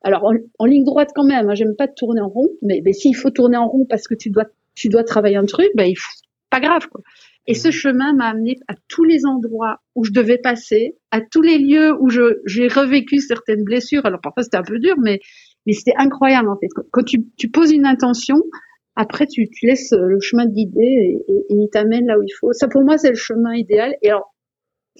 alors 0.02 0.30
en, 0.58 0.66
ligne 0.66 0.84
droite 0.84 1.08
quand 1.14 1.24
même, 1.24 1.48
hein, 1.48 1.54
j'aime 1.54 1.74
pas 1.74 1.88
tourner 1.88 2.20
en 2.20 2.28
rond, 2.28 2.50
mais, 2.60 2.82
mais 2.84 2.92
s'il 2.92 3.16
faut 3.16 3.30
tourner 3.30 3.56
en 3.56 3.66
rond 3.66 3.86
parce 3.88 4.06
que 4.06 4.14
tu 4.14 4.28
dois 4.28 4.44
tu 4.74 4.88
dois 4.88 5.04
travailler 5.04 5.36
un 5.36 5.46
truc, 5.46 5.70
bah 5.74 5.86
il 5.86 5.94
faut 5.94 6.23
pas 6.54 6.60
grave. 6.60 6.88
Quoi. 6.88 7.00
Et 7.46 7.54
ce 7.54 7.70
chemin 7.70 8.14
m'a 8.14 8.28
amené 8.28 8.56
à 8.68 8.74
tous 8.88 9.04
les 9.04 9.26
endroits 9.26 9.78
où 9.94 10.04
je 10.04 10.12
devais 10.12 10.38
passer, 10.38 10.96
à 11.10 11.20
tous 11.20 11.42
les 11.42 11.58
lieux 11.58 11.92
où 12.00 12.08
j'ai 12.10 12.68
revécu 12.68 13.18
certaines 13.18 13.64
blessures. 13.64 14.06
Alors 14.06 14.20
parfois 14.22 14.42
c'était 14.42 14.56
un 14.56 14.62
peu 14.62 14.78
dur, 14.78 14.94
mais 15.02 15.20
mais 15.66 15.72
c'était 15.72 15.96
incroyable 15.96 16.48
en 16.48 16.56
fait. 16.58 16.68
Quand 16.90 17.04
tu, 17.04 17.26
tu 17.36 17.50
poses 17.50 17.72
une 17.72 17.86
intention, 17.86 18.36
après 18.96 19.26
tu, 19.26 19.48
tu 19.50 19.66
laisses 19.66 19.92
le 19.92 20.20
chemin 20.20 20.46
guider 20.46 20.80
et, 20.80 21.24
et, 21.28 21.36
et 21.50 21.54
il 21.54 21.68
t'amène 21.70 22.06
là 22.06 22.18
où 22.18 22.22
il 22.22 22.32
faut. 22.38 22.52
Ça 22.52 22.68
pour 22.68 22.82
moi 22.82 22.96
c'est 22.98 23.10
le 23.10 23.16
chemin 23.16 23.54
idéal. 23.54 23.94
Et 24.02 24.10
alors 24.10 24.34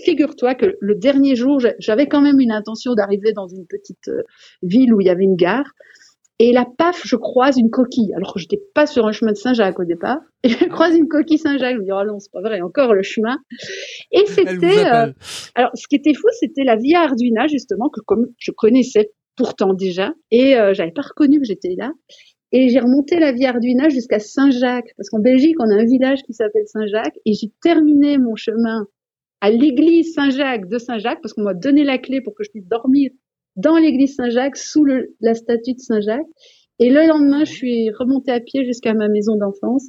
figure-toi 0.05 0.55
que 0.55 0.77
le 0.81 0.95
dernier 0.97 1.37
jour, 1.37 1.61
j'avais 1.79 2.09
quand 2.09 2.21
même 2.21 2.41
une 2.41 2.51
intention 2.53 2.95
d'arriver 2.95 3.33
dans 3.33 3.47
une 3.47 3.67
petite 3.67 4.09
euh, 4.09 4.23
ville 4.63 4.93
où 4.93 5.01
il 5.01 5.07
y 5.07 5.11
avait 5.11 5.25
une 5.25 5.37
gare. 5.37 5.71
Et 6.41 6.53
là, 6.53 6.67
paf, 6.79 7.03
je 7.05 7.15
croise 7.15 7.57
une 7.59 7.71
coquille. 7.71 8.13
Alors 8.17 8.35
que 8.35 8.41
j'étais 8.41 8.61
pas 8.75 8.87
sur 8.87 9.07
un 9.07 9.13
chemin 9.13 9.33
de 9.33 9.37
Saint-Jacques 9.37 9.79
au 9.79 9.85
départ. 9.85 10.19
Et 10.43 10.49
je 10.49 10.65
croise 10.67 10.97
une 10.97 11.09
coquille 11.09 11.39
Saint-Jacques. 11.39 11.75
Je 11.75 11.81
me 11.81 11.85
dis, 11.85 11.93
oh 11.93 12.05
non, 12.05 12.19
c'est 12.19 12.33
pas 12.33 12.41
vrai, 12.41 12.61
encore 12.61 12.93
le 12.93 13.03
chemin. 13.03 13.39
Et 14.11 14.27
c'était, 14.27 14.85
euh, 14.87 15.13
alors, 15.55 15.71
ce 15.75 15.87
qui 15.87 15.95
était 15.97 16.15
fou, 16.15 16.27
c'était 16.41 16.65
la 16.65 16.77
Via 16.77 17.03
Arduina, 17.03 17.47
justement, 17.47 17.89
que 17.89 18.01
comme 18.01 18.27
je 18.39 18.51
connaissais 18.51 19.13
pourtant 19.37 19.75
déjà. 19.75 20.13
Et 20.31 20.57
euh, 20.57 20.75
j'avais 20.75 20.93
pas 20.93 21.03
reconnu 21.03 21.39
que 21.39 21.47
j'étais 21.47 21.75
là. 21.79 21.93
Et 22.51 22.69
j'ai 22.69 22.81
remonté 22.81 23.19
la 23.19 23.33
Via 23.33 23.51
Arduina 23.51 23.89
jusqu'à 23.89 24.19
Saint-Jacques. 24.19 24.93
Parce 24.97 25.11
qu'en 25.11 25.21
Belgique, 25.21 25.57
on 25.61 25.71
a 25.71 25.75
un 25.75 25.85
village 25.85 26.23
qui 26.25 26.33
s'appelle 26.33 26.67
Saint-Jacques. 26.67 27.17
Et 27.27 27.33
j'ai 27.35 27.53
terminé 27.63 28.19
mon 28.19 28.35
chemin 28.35 28.87
à 29.41 29.51
l'église 29.51 30.15
Saint-Jacques 30.15 30.69
de 30.69 30.79
Saint-Jacques, 30.79 31.21
parce 31.21 31.35
qu'on 31.35 31.43
m'a 31.43 31.55
donné 31.55 31.85
la 31.85 31.99
clé 31.99 32.23
pour 32.23 32.35
que 32.35 32.43
je 32.45 32.51
puisse 32.51 32.67
dormir 32.67 33.11
dans 33.57 33.77
l'église 33.77 34.17
Saint-Jacques, 34.17 34.57
sous 34.57 34.85
le, 34.85 35.15
la 35.21 35.35
statue 35.35 35.75
de 35.75 35.81
Saint-Jacques. 35.81 36.27
Et 36.81 36.91
le 36.91 37.07
lendemain, 37.07 37.45
je 37.45 37.53
suis 37.53 37.91
remontée 37.91 38.33
à 38.33 38.41
pied 38.41 38.65
jusqu'à 38.65 38.95
ma 38.95 39.09
maison 39.09 39.37
d'enfance. 39.37 39.87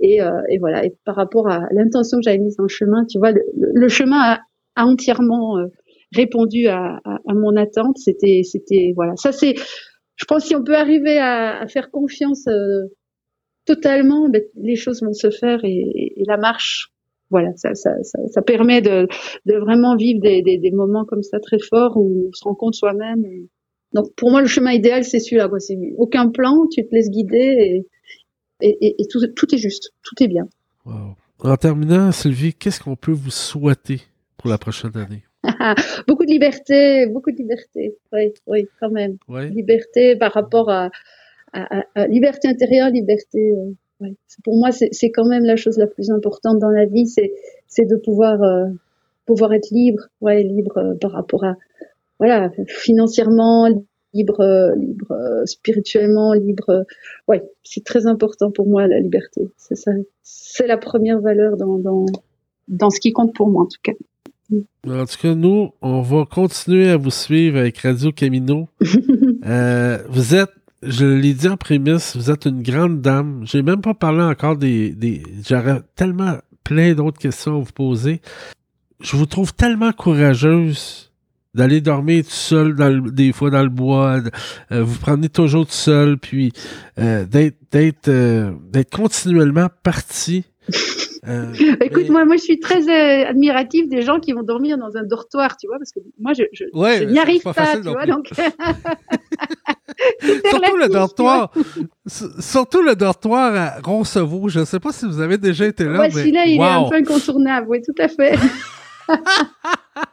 Et, 0.00 0.20
euh, 0.20 0.30
et, 0.50 0.58
voilà. 0.58 0.84
Et 0.84 0.94
par 1.04 1.16
rapport 1.16 1.48
à 1.48 1.66
l'intention 1.70 2.18
que 2.18 2.22
j'avais 2.24 2.38
mise 2.38 2.60
en 2.60 2.68
chemin, 2.68 3.06
tu 3.06 3.18
vois, 3.18 3.32
le, 3.32 3.42
le 3.54 3.88
chemin 3.88 4.18
a, 4.20 4.40
a 4.74 4.84
entièrement 4.84 5.58
euh, 5.58 5.66
répondu 6.14 6.66
à, 6.66 7.00
à, 7.04 7.18
à, 7.26 7.34
mon 7.34 7.56
attente. 7.56 7.96
C'était, 7.98 8.42
c'était, 8.44 8.92
voilà. 8.94 9.16
Ça, 9.16 9.32
c'est, 9.32 9.54
je 10.16 10.24
pense, 10.26 10.44
si 10.44 10.54
on 10.54 10.62
peut 10.62 10.76
arriver 10.76 11.16
à, 11.18 11.60
à 11.60 11.66
faire 11.68 11.90
confiance 11.90 12.46
euh, 12.48 12.84
totalement, 13.64 14.28
ben, 14.28 14.42
les 14.56 14.76
choses 14.76 15.02
vont 15.02 15.14
se 15.14 15.30
faire 15.30 15.64
et, 15.64 16.12
et 16.16 16.24
la 16.26 16.36
marche 16.36 16.92
voilà, 17.30 17.50
ça, 17.56 17.74
ça, 17.74 17.90
ça, 18.02 18.18
ça, 18.28 18.42
permet 18.42 18.80
de, 18.80 19.08
de 19.46 19.54
vraiment 19.56 19.96
vivre 19.96 20.20
des, 20.20 20.42
des, 20.42 20.58
des, 20.58 20.70
moments 20.70 21.04
comme 21.04 21.22
ça 21.22 21.40
très 21.40 21.58
forts 21.58 21.96
où 21.96 22.28
on 22.28 22.32
se 22.32 22.44
rencontre 22.44 22.76
soi-même. 22.76 23.24
Donc 23.92 24.14
pour 24.16 24.30
moi, 24.30 24.40
le 24.40 24.46
chemin 24.46 24.72
idéal, 24.72 25.04
c'est 25.04 25.18
celui-là. 25.18 25.48
Quoi. 25.48 25.58
C'est 25.58 25.76
aucun 25.96 26.28
plan, 26.28 26.66
tu 26.70 26.86
te 26.86 26.94
laisses 26.94 27.10
guider 27.10 27.84
et, 28.60 28.68
et, 28.68 29.02
et 29.02 29.06
tout, 29.08 29.20
tout, 29.34 29.54
est 29.54 29.58
juste, 29.58 29.92
tout 30.02 30.22
est 30.22 30.28
bien. 30.28 30.48
Wow. 30.84 31.16
En 31.40 31.56
terminant, 31.56 32.12
Sylvie, 32.12 32.54
qu'est-ce 32.54 32.80
qu'on 32.80 32.96
peut 32.96 33.12
vous 33.12 33.30
souhaiter 33.30 34.00
pour 34.36 34.48
la 34.48 34.58
prochaine 34.58 34.96
année? 34.96 35.24
Beaucoup 36.08 36.24
de 36.24 36.30
liberté, 36.30 37.06
beaucoup 37.06 37.30
de 37.30 37.36
liberté. 37.36 37.94
Oui, 38.12 38.32
oui, 38.48 38.66
quand 38.80 38.90
même. 38.90 39.16
Liberté 39.28 40.16
par 40.16 40.32
rapport 40.32 40.70
à, 40.70 40.90
à, 41.52 41.78
à, 41.78 41.84
à 41.94 42.06
liberté 42.08 42.48
intérieure, 42.48 42.90
liberté. 42.90 43.52
Euh 43.52 43.72
Ouais. 44.00 44.14
Pour 44.44 44.58
moi, 44.58 44.70
c'est 44.72 45.10
quand 45.10 45.24
même 45.24 45.44
la 45.44 45.56
chose 45.56 45.78
la 45.78 45.86
plus 45.86 46.10
importante 46.10 46.58
dans 46.58 46.70
la 46.70 46.84
vie, 46.84 47.06
c'est 47.06 47.84
de 47.84 47.96
pouvoir 47.96 48.42
euh, 48.42 48.66
pouvoir 49.24 49.52
être 49.54 49.70
libre, 49.70 50.02
ouais, 50.20 50.42
libre 50.42 50.78
euh, 50.78 50.94
par 51.00 51.12
rapport 51.12 51.44
à 51.44 51.56
voilà 52.18 52.50
financièrement, 52.66 53.68
libre, 54.12 54.40
euh, 54.40 54.74
libre 54.76 55.42
spirituellement, 55.46 56.34
libre. 56.34 56.84
ouais, 57.28 57.42
c'est 57.62 57.84
très 57.84 58.06
important 58.06 58.50
pour 58.50 58.66
moi 58.66 58.86
la 58.86 59.00
liberté. 59.00 59.48
C'est 59.56 59.76
ça, 59.76 59.92
c'est 60.22 60.66
la 60.66 60.76
première 60.76 61.20
valeur 61.20 61.56
dans, 61.56 61.78
dans 61.78 62.06
dans 62.68 62.90
ce 62.90 63.00
qui 63.00 63.12
compte 63.12 63.34
pour 63.34 63.48
moi 63.48 63.62
en 63.62 63.66
tout 63.66 63.80
cas. 63.82 63.92
En 64.86 65.06
tout 65.06 65.18
cas, 65.20 65.34
nous, 65.34 65.70
on 65.82 66.02
va 66.02 66.24
continuer 66.24 66.88
à 66.90 66.96
vous 66.96 67.10
suivre 67.10 67.58
avec 67.58 67.78
Radio 67.78 68.12
Camino. 68.12 68.68
vous 68.80 70.34
êtes 70.34 70.50
je 70.82 71.06
l'ai 71.06 71.34
dit 71.34 71.48
en 71.48 71.56
prémisse, 71.56 72.16
vous 72.16 72.30
êtes 72.30 72.44
une 72.44 72.62
grande 72.62 73.00
dame. 73.00 73.42
J'ai 73.44 73.62
même 73.62 73.80
pas 73.80 73.94
parlé 73.94 74.22
encore 74.22 74.56
des. 74.56 74.90
des 74.90 75.22
J'aurais 75.48 75.80
tellement 75.94 76.36
plein 76.64 76.94
d'autres 76.94 77.18
questions 77.18 77.56
à 77.56 77.58
vous 77.58 77.72
poser. 77.72 78.20
Je 79.00 79.16
vous 79.16 79.26
trouve 79.26 79.54
tellement 79.54 79.92
courageuse 79.92 81.06
d'aller 81.56 81.80
dormir 81.80 82.24
tout 82.24 82.30
seul 82.30 82.74
dans 82.74 83.00
des 83.10 83.32
fois 83.32 83.50
dans 83.50 83.62
le 83.62 83.70
bois, 83.70 84.20
euh, 84.72 84.84
vous 84.84 84.98
prenez 84.98 85.30
toujours 85.30 85.66
tout 85.66 85.72
seul, 85.72 86.18
puis 86.18 86.52
euh, 86.98 87.24
d'être 87.24 88.08
euh, 88.08 88.52
continuellement 88.92 89.68
parti. 89.82 90.44
Euh, 91.28 91.52
Écoute, 91.80 92.04
mais... 92.04 92.10
moi, 92.10 92.24
moi, 92.24 92.36
je 92.36 92.42
suis 92.42 92.60
très 92.60 92.88
euh, 92.88 93.28
admirative 93.28 93.88
des 93.88 94.02
gens 94.02 94.20
qui 94.20 94.32
vont 94.32 94.42
dormir 94.42 94.78
dans 94.78 94.96
un 94.96 95.02
dortoir, 95.02 95.56
tu 95.56 95.66
vois, 95.66 95.78
parce 95.78 95.92
que 95.92 96.00
moi, 96.18 96.32
je, 96.34 96.44
je, 96.52 96.64
ouais, 96.72 96.98
je 96.98 97.04
n'y 97.04 97.18
arrive 97.18 97.42
pas, 97.42 97.52
pas 97.52 97.76
tu 97.76 97.82
vois, 97.82 98.06
donc. 98.06 98.30
surtout 100.20 100.76
le 100.76 100.88
dortoir, 100.88 101.52
surtout 102.38 102.82
le 102.82 102.94
dortoir 102.94 103.54
à 103.54 103.80
Roncevaux. 103.82 104.48
Je 104.48 104.60
ne 104.60 104.64
sais 104.64 104.80
pas 104.80 104.92
si 104.92 105.06
vous 105.06 105.20
avez 105.20 105.38
déjà 105.38 105.66
été 105.66 105.84
là. 105.84 105.98
Ouais, 105.98 106.08
mais... 106.08 106.10
celui-là, 106.10 106.46
il 106.46 106.58
wow. 106.58 106.64
est 106.64 106.68
un 106.68 106.88
peu 106.88 106.96
incontournable, 106.96 107.66
oui, 107.70 107.82
tout 107.82 107.94
à 107.98 108.08
fait. 108.08 108.36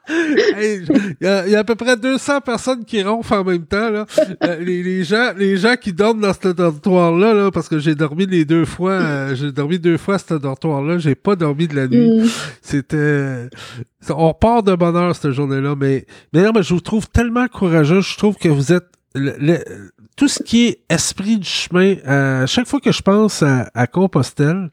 Il 0.10 0.40
hey, 0.58 0.82
y, 1.22 1.52
y, 1.52 1.56
a 1.56 1.60
à 1.60 1.64
peu 1.64 1.76
près 1.76 1.98
200 1.98 2.42
personnes 2.42 2.86
qui 2.86 3.02
ronflent 3.04 3.34
en 3.34 3.44
même 3.44 3.66
temps. 3.66 3.90
Là. 3.90 4.06
Euh, 4.44 4.58
les, 4.60 4.84
les, 4.84 5.04
gens, 5.04 5.32
les 5.38 5.58
gens 5.58 5.76
qui 5.76 5.94
dorment 5.94 6.22
dans 6.22 6.34
ce 6.34 6.50
dortoir-là, 6.50 7.34
là, 7.34 7.52
parce 7.52 7.68
que 7.70 7.80
j'ai 7.80 7.96
dormi 7.96 8.26
les 8.26 8.46
deux 8.46 8.66
fois, 8.66 8.92
euh, 8.92 9.36
j'ai 9.36 9.52
dormi 9.52 9.80
deux 9.80 9.98
fois 9.98 10.18
ce 10.18 10.36
dortoir-là, 10.36 10.98
j'ai 10.98 11.16
pas 11.16 11.36
dormi 11.36 11.68
de 11.68 11.76
la 11.76 11.88
nuit. 11.88 12.24
Mm. 12.24 12.28
C'était... 12.62 13.50
On 14.10 14.34
part 14.34 14.64
de 14.64 14.76
bonheur 14.76 15.16
cette 15.16 15.32
journée-là, 15.32 15.76
mais, 15.78 16.06
mais 16.34 16.44
non, 16.44 16.52
mais 16.54 16.64
je 16.64 16.74
vous 16.74 16.82
trouve 16.82 17.10
tellement 17.10 17.48
courageux, 17.48 18.02
je 18.02 18.18
trouve 18.18 18.36
que 18.36 18.50
vous 18.50 18.74
êtes... 18.74 18.88
Le, 19.16 19.36
le, 19.40 19.60
tout 20.18 20.28
ce 20.28 20.42
qui 20.42 20.68
est 20.68 20.80
esprit 20.90 21.38
du 21.38 21.48
chemin, 21.48 21.96
à 22.06 22.46
chaque 22.46 22.68
fois 22.68 22.80
que 22.80 22.92
je 22.92 23.02
pense 23.02 23.44
à, 23.44 23.70
à 23.74 23.88
Compostelle, 23.88 24.72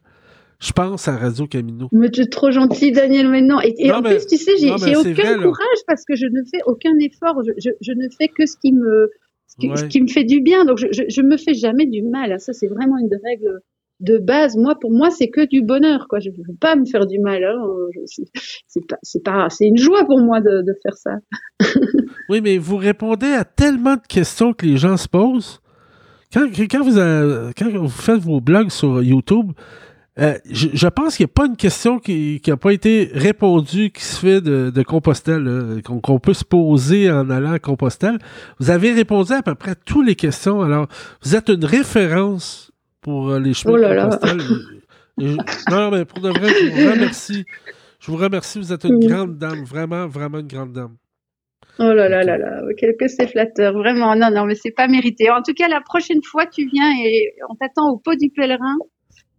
je 0.61 0.71
pense 0.73 1.07
à 1.07 1.17
Radio 1.17 1.47
Camino. 1.47 1.89
Mais 1.91 2.11
tu 2.11 2.21
es 2.21 2.27
trop 2.27 2.51
gentil, 2.51 2.91
Daniel, 2.91 3.27
maintenant. 3.29 3.59
Et, 3.61 3.73
et 3.79 3.87
non, 3.87 3.95
en 3.95 4.01
mais, 4.01 4.15
plus, 4.15 4.27
tu 4.27 4.37
sais, 4.37 4.57
j'ai 4.57 4.71
aucun 4.71 5.01
vrai, 5.01 5.35
courage 5.35 5.57
là. 5.57 5.83
parce 5.87 6.05
que 6.05 6.15
je 6.15 6.27
ne 6.27 6.43
fais 6.43 6.61
aucun 6.67 6.95
effort. 6.99 7.41
Je, 7.43 7.51
je, 7.57 7.71
je, 7.81 7.91
ne 7.93 8.07
fais 8.15 8.27
que 8.27 8.45
ce 8.45 8.55
qui 8.61 8.71
me, 8.71 9.09
ce 9.47 9.55
qui, 9.59 9.69
ouais. 9.69 9.75
ce 9.75 9.85
qui 9.85 10.01
me 10.01 10.07
fait 10.07 10.23
du 10.23 10.39
bien. 10.39 10.63
Donc, 10.65 10.77
je, 10.77 10.85
je 10.91 11.21
me 11.23 11.37
fais 11.37 11.55
jamais 11.55 11.87
du 11.87 12.03
mal. 12.03 12.39
Ça, 12.39 12.53
c'est 12.53 12.67
vraiment 12.67 12.99
une 12.99 13.09
règle 13.25 13.61
de 14.01 14.19
base. 14.19 14.55
Moi, 14.55 14.75
pour 14.79 14.91
moi, 14.91 15.09
c'est 15.09 15.29
que 15.29 15.47
du 15.47 15.63
bonheur, 15.63 16.07
quoi. 16.07 16.19
Je 16.19 16.29
ne 16.29 16.35
veux 16.35 16.55
pas 16.59 16.75
me 16.75 16.85
faire 16.85 17.07
du 17.07 17.17
mal. 17.17 17.43
Hein. 17.43 17.59
C'est 18.05 18.87
pas, 18.87 18.97
c'est 19.01 19.23
pas, 19.23 19.49
c'est 19.49 19.65
une 19.65 19.77
joie 19.77 20.05
pour 20.05 20.19
moi 20.19 20.41
de, 20.41 20.61
de 20.61 20.73
faire 20.83 20.95
ça. 20.95 21.15
Oui, 22.29 22.39
mais 22.41 22.57
vous 22.57 22.77
répondez 22.77 23.27
à 23.27 23.43
tellement 23.43 23.95
de 23.95 24.07
questions 24.07 24.53
que 24.53 24.65
les 24.65 24.77
gens 24.77 24.95
se 24.95 25.07
posent. 25.07 25.59
Quand, 26.31 26.47
quand, 26.69 26.83
vous, 26.83 26.97
quand 27.57 27.69
vous 27.69 27.89
faites 27.89 28.19
vos 28.19 28.39
blogs 28.39 28.69
sur 28.69 29.03
YouTube, 29.03 29.51
euh, 30.21 30.37
je, 30.51 30.87
pense 30.87 31.17
qu'il 31.17 31.25
n'y 31.25 31.31
a 31.31 31.33
pas 31.33 31.47
une 31.47 31.57
question 31.57 31.97
qui 31.97 32.41
n'a 32.45 32.57
pas 32.57 32.71
été 32.73 33.09
répondue 33.13 33.89
qui 33.89 34.03
se 34.03 34.19
fait 34.19 34.41
de, 34.41 34.83
Compostelle, 34.83 35.81
qu'on 35.83 36.19
peut 36.19 36.33
se 36.33 36.45
poser 36.45 37.09
en 37.09 37.29
allant 37.29 37.53
à 37.53 37.59
Compostelle. 37.59 38.19
Vous 38.59 38.69
avez 38.69 38.91
répondu 38.91 39.33
à 39.33 39.41
peu 39.41 39.55
près 39.55 39.73
toutes 39.73 40.05
les 40.05 40.15
questions. 40.15 40.61
Alors, 40.61 40.87
vous 41.23 41.35
êtes 41.35 41.49
une 41.49 41.65
référence 41.65 42.71
pour 43.01 43.31
euh, 43.31 43.39
les 43.39 43.53
chemins 43.53 43.73
oh 43.73 43.79
de 43.79 44.01
Compostelle. 44.01 44.41
non, 45.71 45.91
mais 45.91 46.05
pour 46.05 46.19
de 46.19 46.29
vrai, 46.29 46.49
je 46.49 46.69
vous 46.69 46.91
remercie. 46.91 47.45
Je 47.99 48.11
vous 48.11 48.17
remercie. 48.17 48.59
Vous 48.59 48.73
êtes 48.73 48.83
une 48.83 48.99
grande 48.99 49.37
dame. 49.37 49.63
Vraiment, 49.63 50.07
vraiment 50.07 50.39
une 50.39 50.47
grande 50.47 50.73
dame. 50.73 50.97
Oh 51.79 51.93
là 51.93 52.09
là 52.09 52.21
là 52.21 52.37
là, 52.37 52.61
que 52.77 53.07
c'est 53.07 53.27
flatteur, 53.27 53.73
vraiment. 53.73 54.15
Non, 54.15 54.29
non, 54.29 54.45
mais 54.45 54.55
c'est 54.55 54.71
pas 54.75 54.87
mérité. 54.87 55.31
En 55.31 55.41
tout 55.41 55.53
cas, 55.53 55.67
la 55.67 55.81
prochaine 55.81 56.21
fois, 56.23 56.45
tu 56.45 56.67
viens 56.71 56.91
et 57.03 57.33
on 57.49 57.55
t'attend 57.55 57.89
au 57.89 57.97
pot 57.97 58.13
du 58.19 58.29
pèlerin 58.29 58.77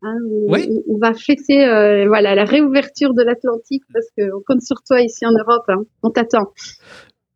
Hein, 0.05 0.17
on, 0.49 0.99
va 0.99 1.15
fêter 1.15 1.65
euh, 1.65 2.07
voilà, 2.09 2.35
la 2.35 2.45
réouverture 2.45 3.15
de 3.15 3.23
l'Atlantique 3.23 3.85
parce 3.93 4.07
qu'on 4.17 4.43
compte 4.45 4.63
sur 4.63 4.83
toi 4.83 5.01
ici 5.01 5.25
en 5.25 5.31
Europe. 5.31 5.65
Hein. 5.69 5.85
On 6.03 6.11
t'attend. 6.11 6.53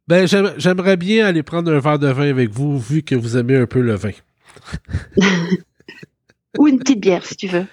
Ben, 0.09 0.27
j'aimerais 0.27 0.97
bien 0.97 1.27
aller 1.27 1.43
prendre 1.43 1.73
un 1.73 1.79
verre 1.79 1.99
de 1.99 2.09
vin 2.09 2.29
avec 2.29 2.51
vous, 2.51 2.79
vu 2.79 3.03
que 3.03 3.15
vous 3.15 3.37
aimez 3.37 3.57
un 3.57 3.67
peu 3.67 3.81
le 3.81 3.95
vin. 3.95 4.11
Ou 6.59 6.69
une 6.69 6.79
petite 6.79 7.01
bière, 7.01 7.25
si 7.25 7.37
tu 7.37 7.47
veux. 7.47 7.67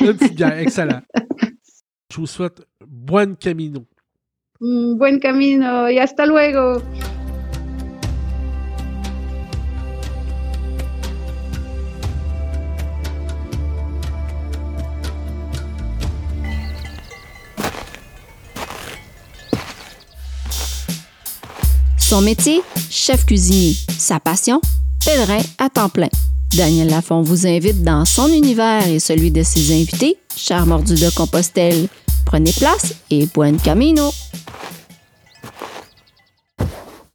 une 0.00 0.14
petite 0.14 0.34
bière, 0.34 0.58
excellent. 0.58 1.00
Je 2.12 2.16
vous 2.16 2.26
souhaite 2.26 2.62
buen 2.86 3.36
camino. 3.36 3.86
Mm, 4.60 4.96
buen 4.96 5.18
camino 5.18 5.88
y 5.88 5.98
hasta 5.98 6.26
luego. 6.26 6.82
Son 22.08 22.20
métier, 22.20 22.62
chef 22.88 23.26
cuisinier. 23.26 23.74
Sa 23.98 24.20
passion, 24.20 24.60
pèlerin 25.04 25.40
à 25.58 25.68
temps 25.68 25.88
plein. 25.88 26.08
Daniel 26.56 26.88
Lafont 26.88 27.22
vous 27.22 27.48
invite 27.48 27.82
dans 27.82 28.04
son 28.04 28.28
univers 28.28 28.86
et 28.86 29.00
celui 29.00 29.32
de 29.32 29.42
ses 29.42 29.72
invités, 29.72 30.16
Mordu 30.66 30.94
de 30.94 31.10
Compostelle. 31.10 31.88
Prenez 32.24 32.52
place 32.52 32.94
et 33.10 33.26
buen 33.26 33.56
camino! 33.56 34.12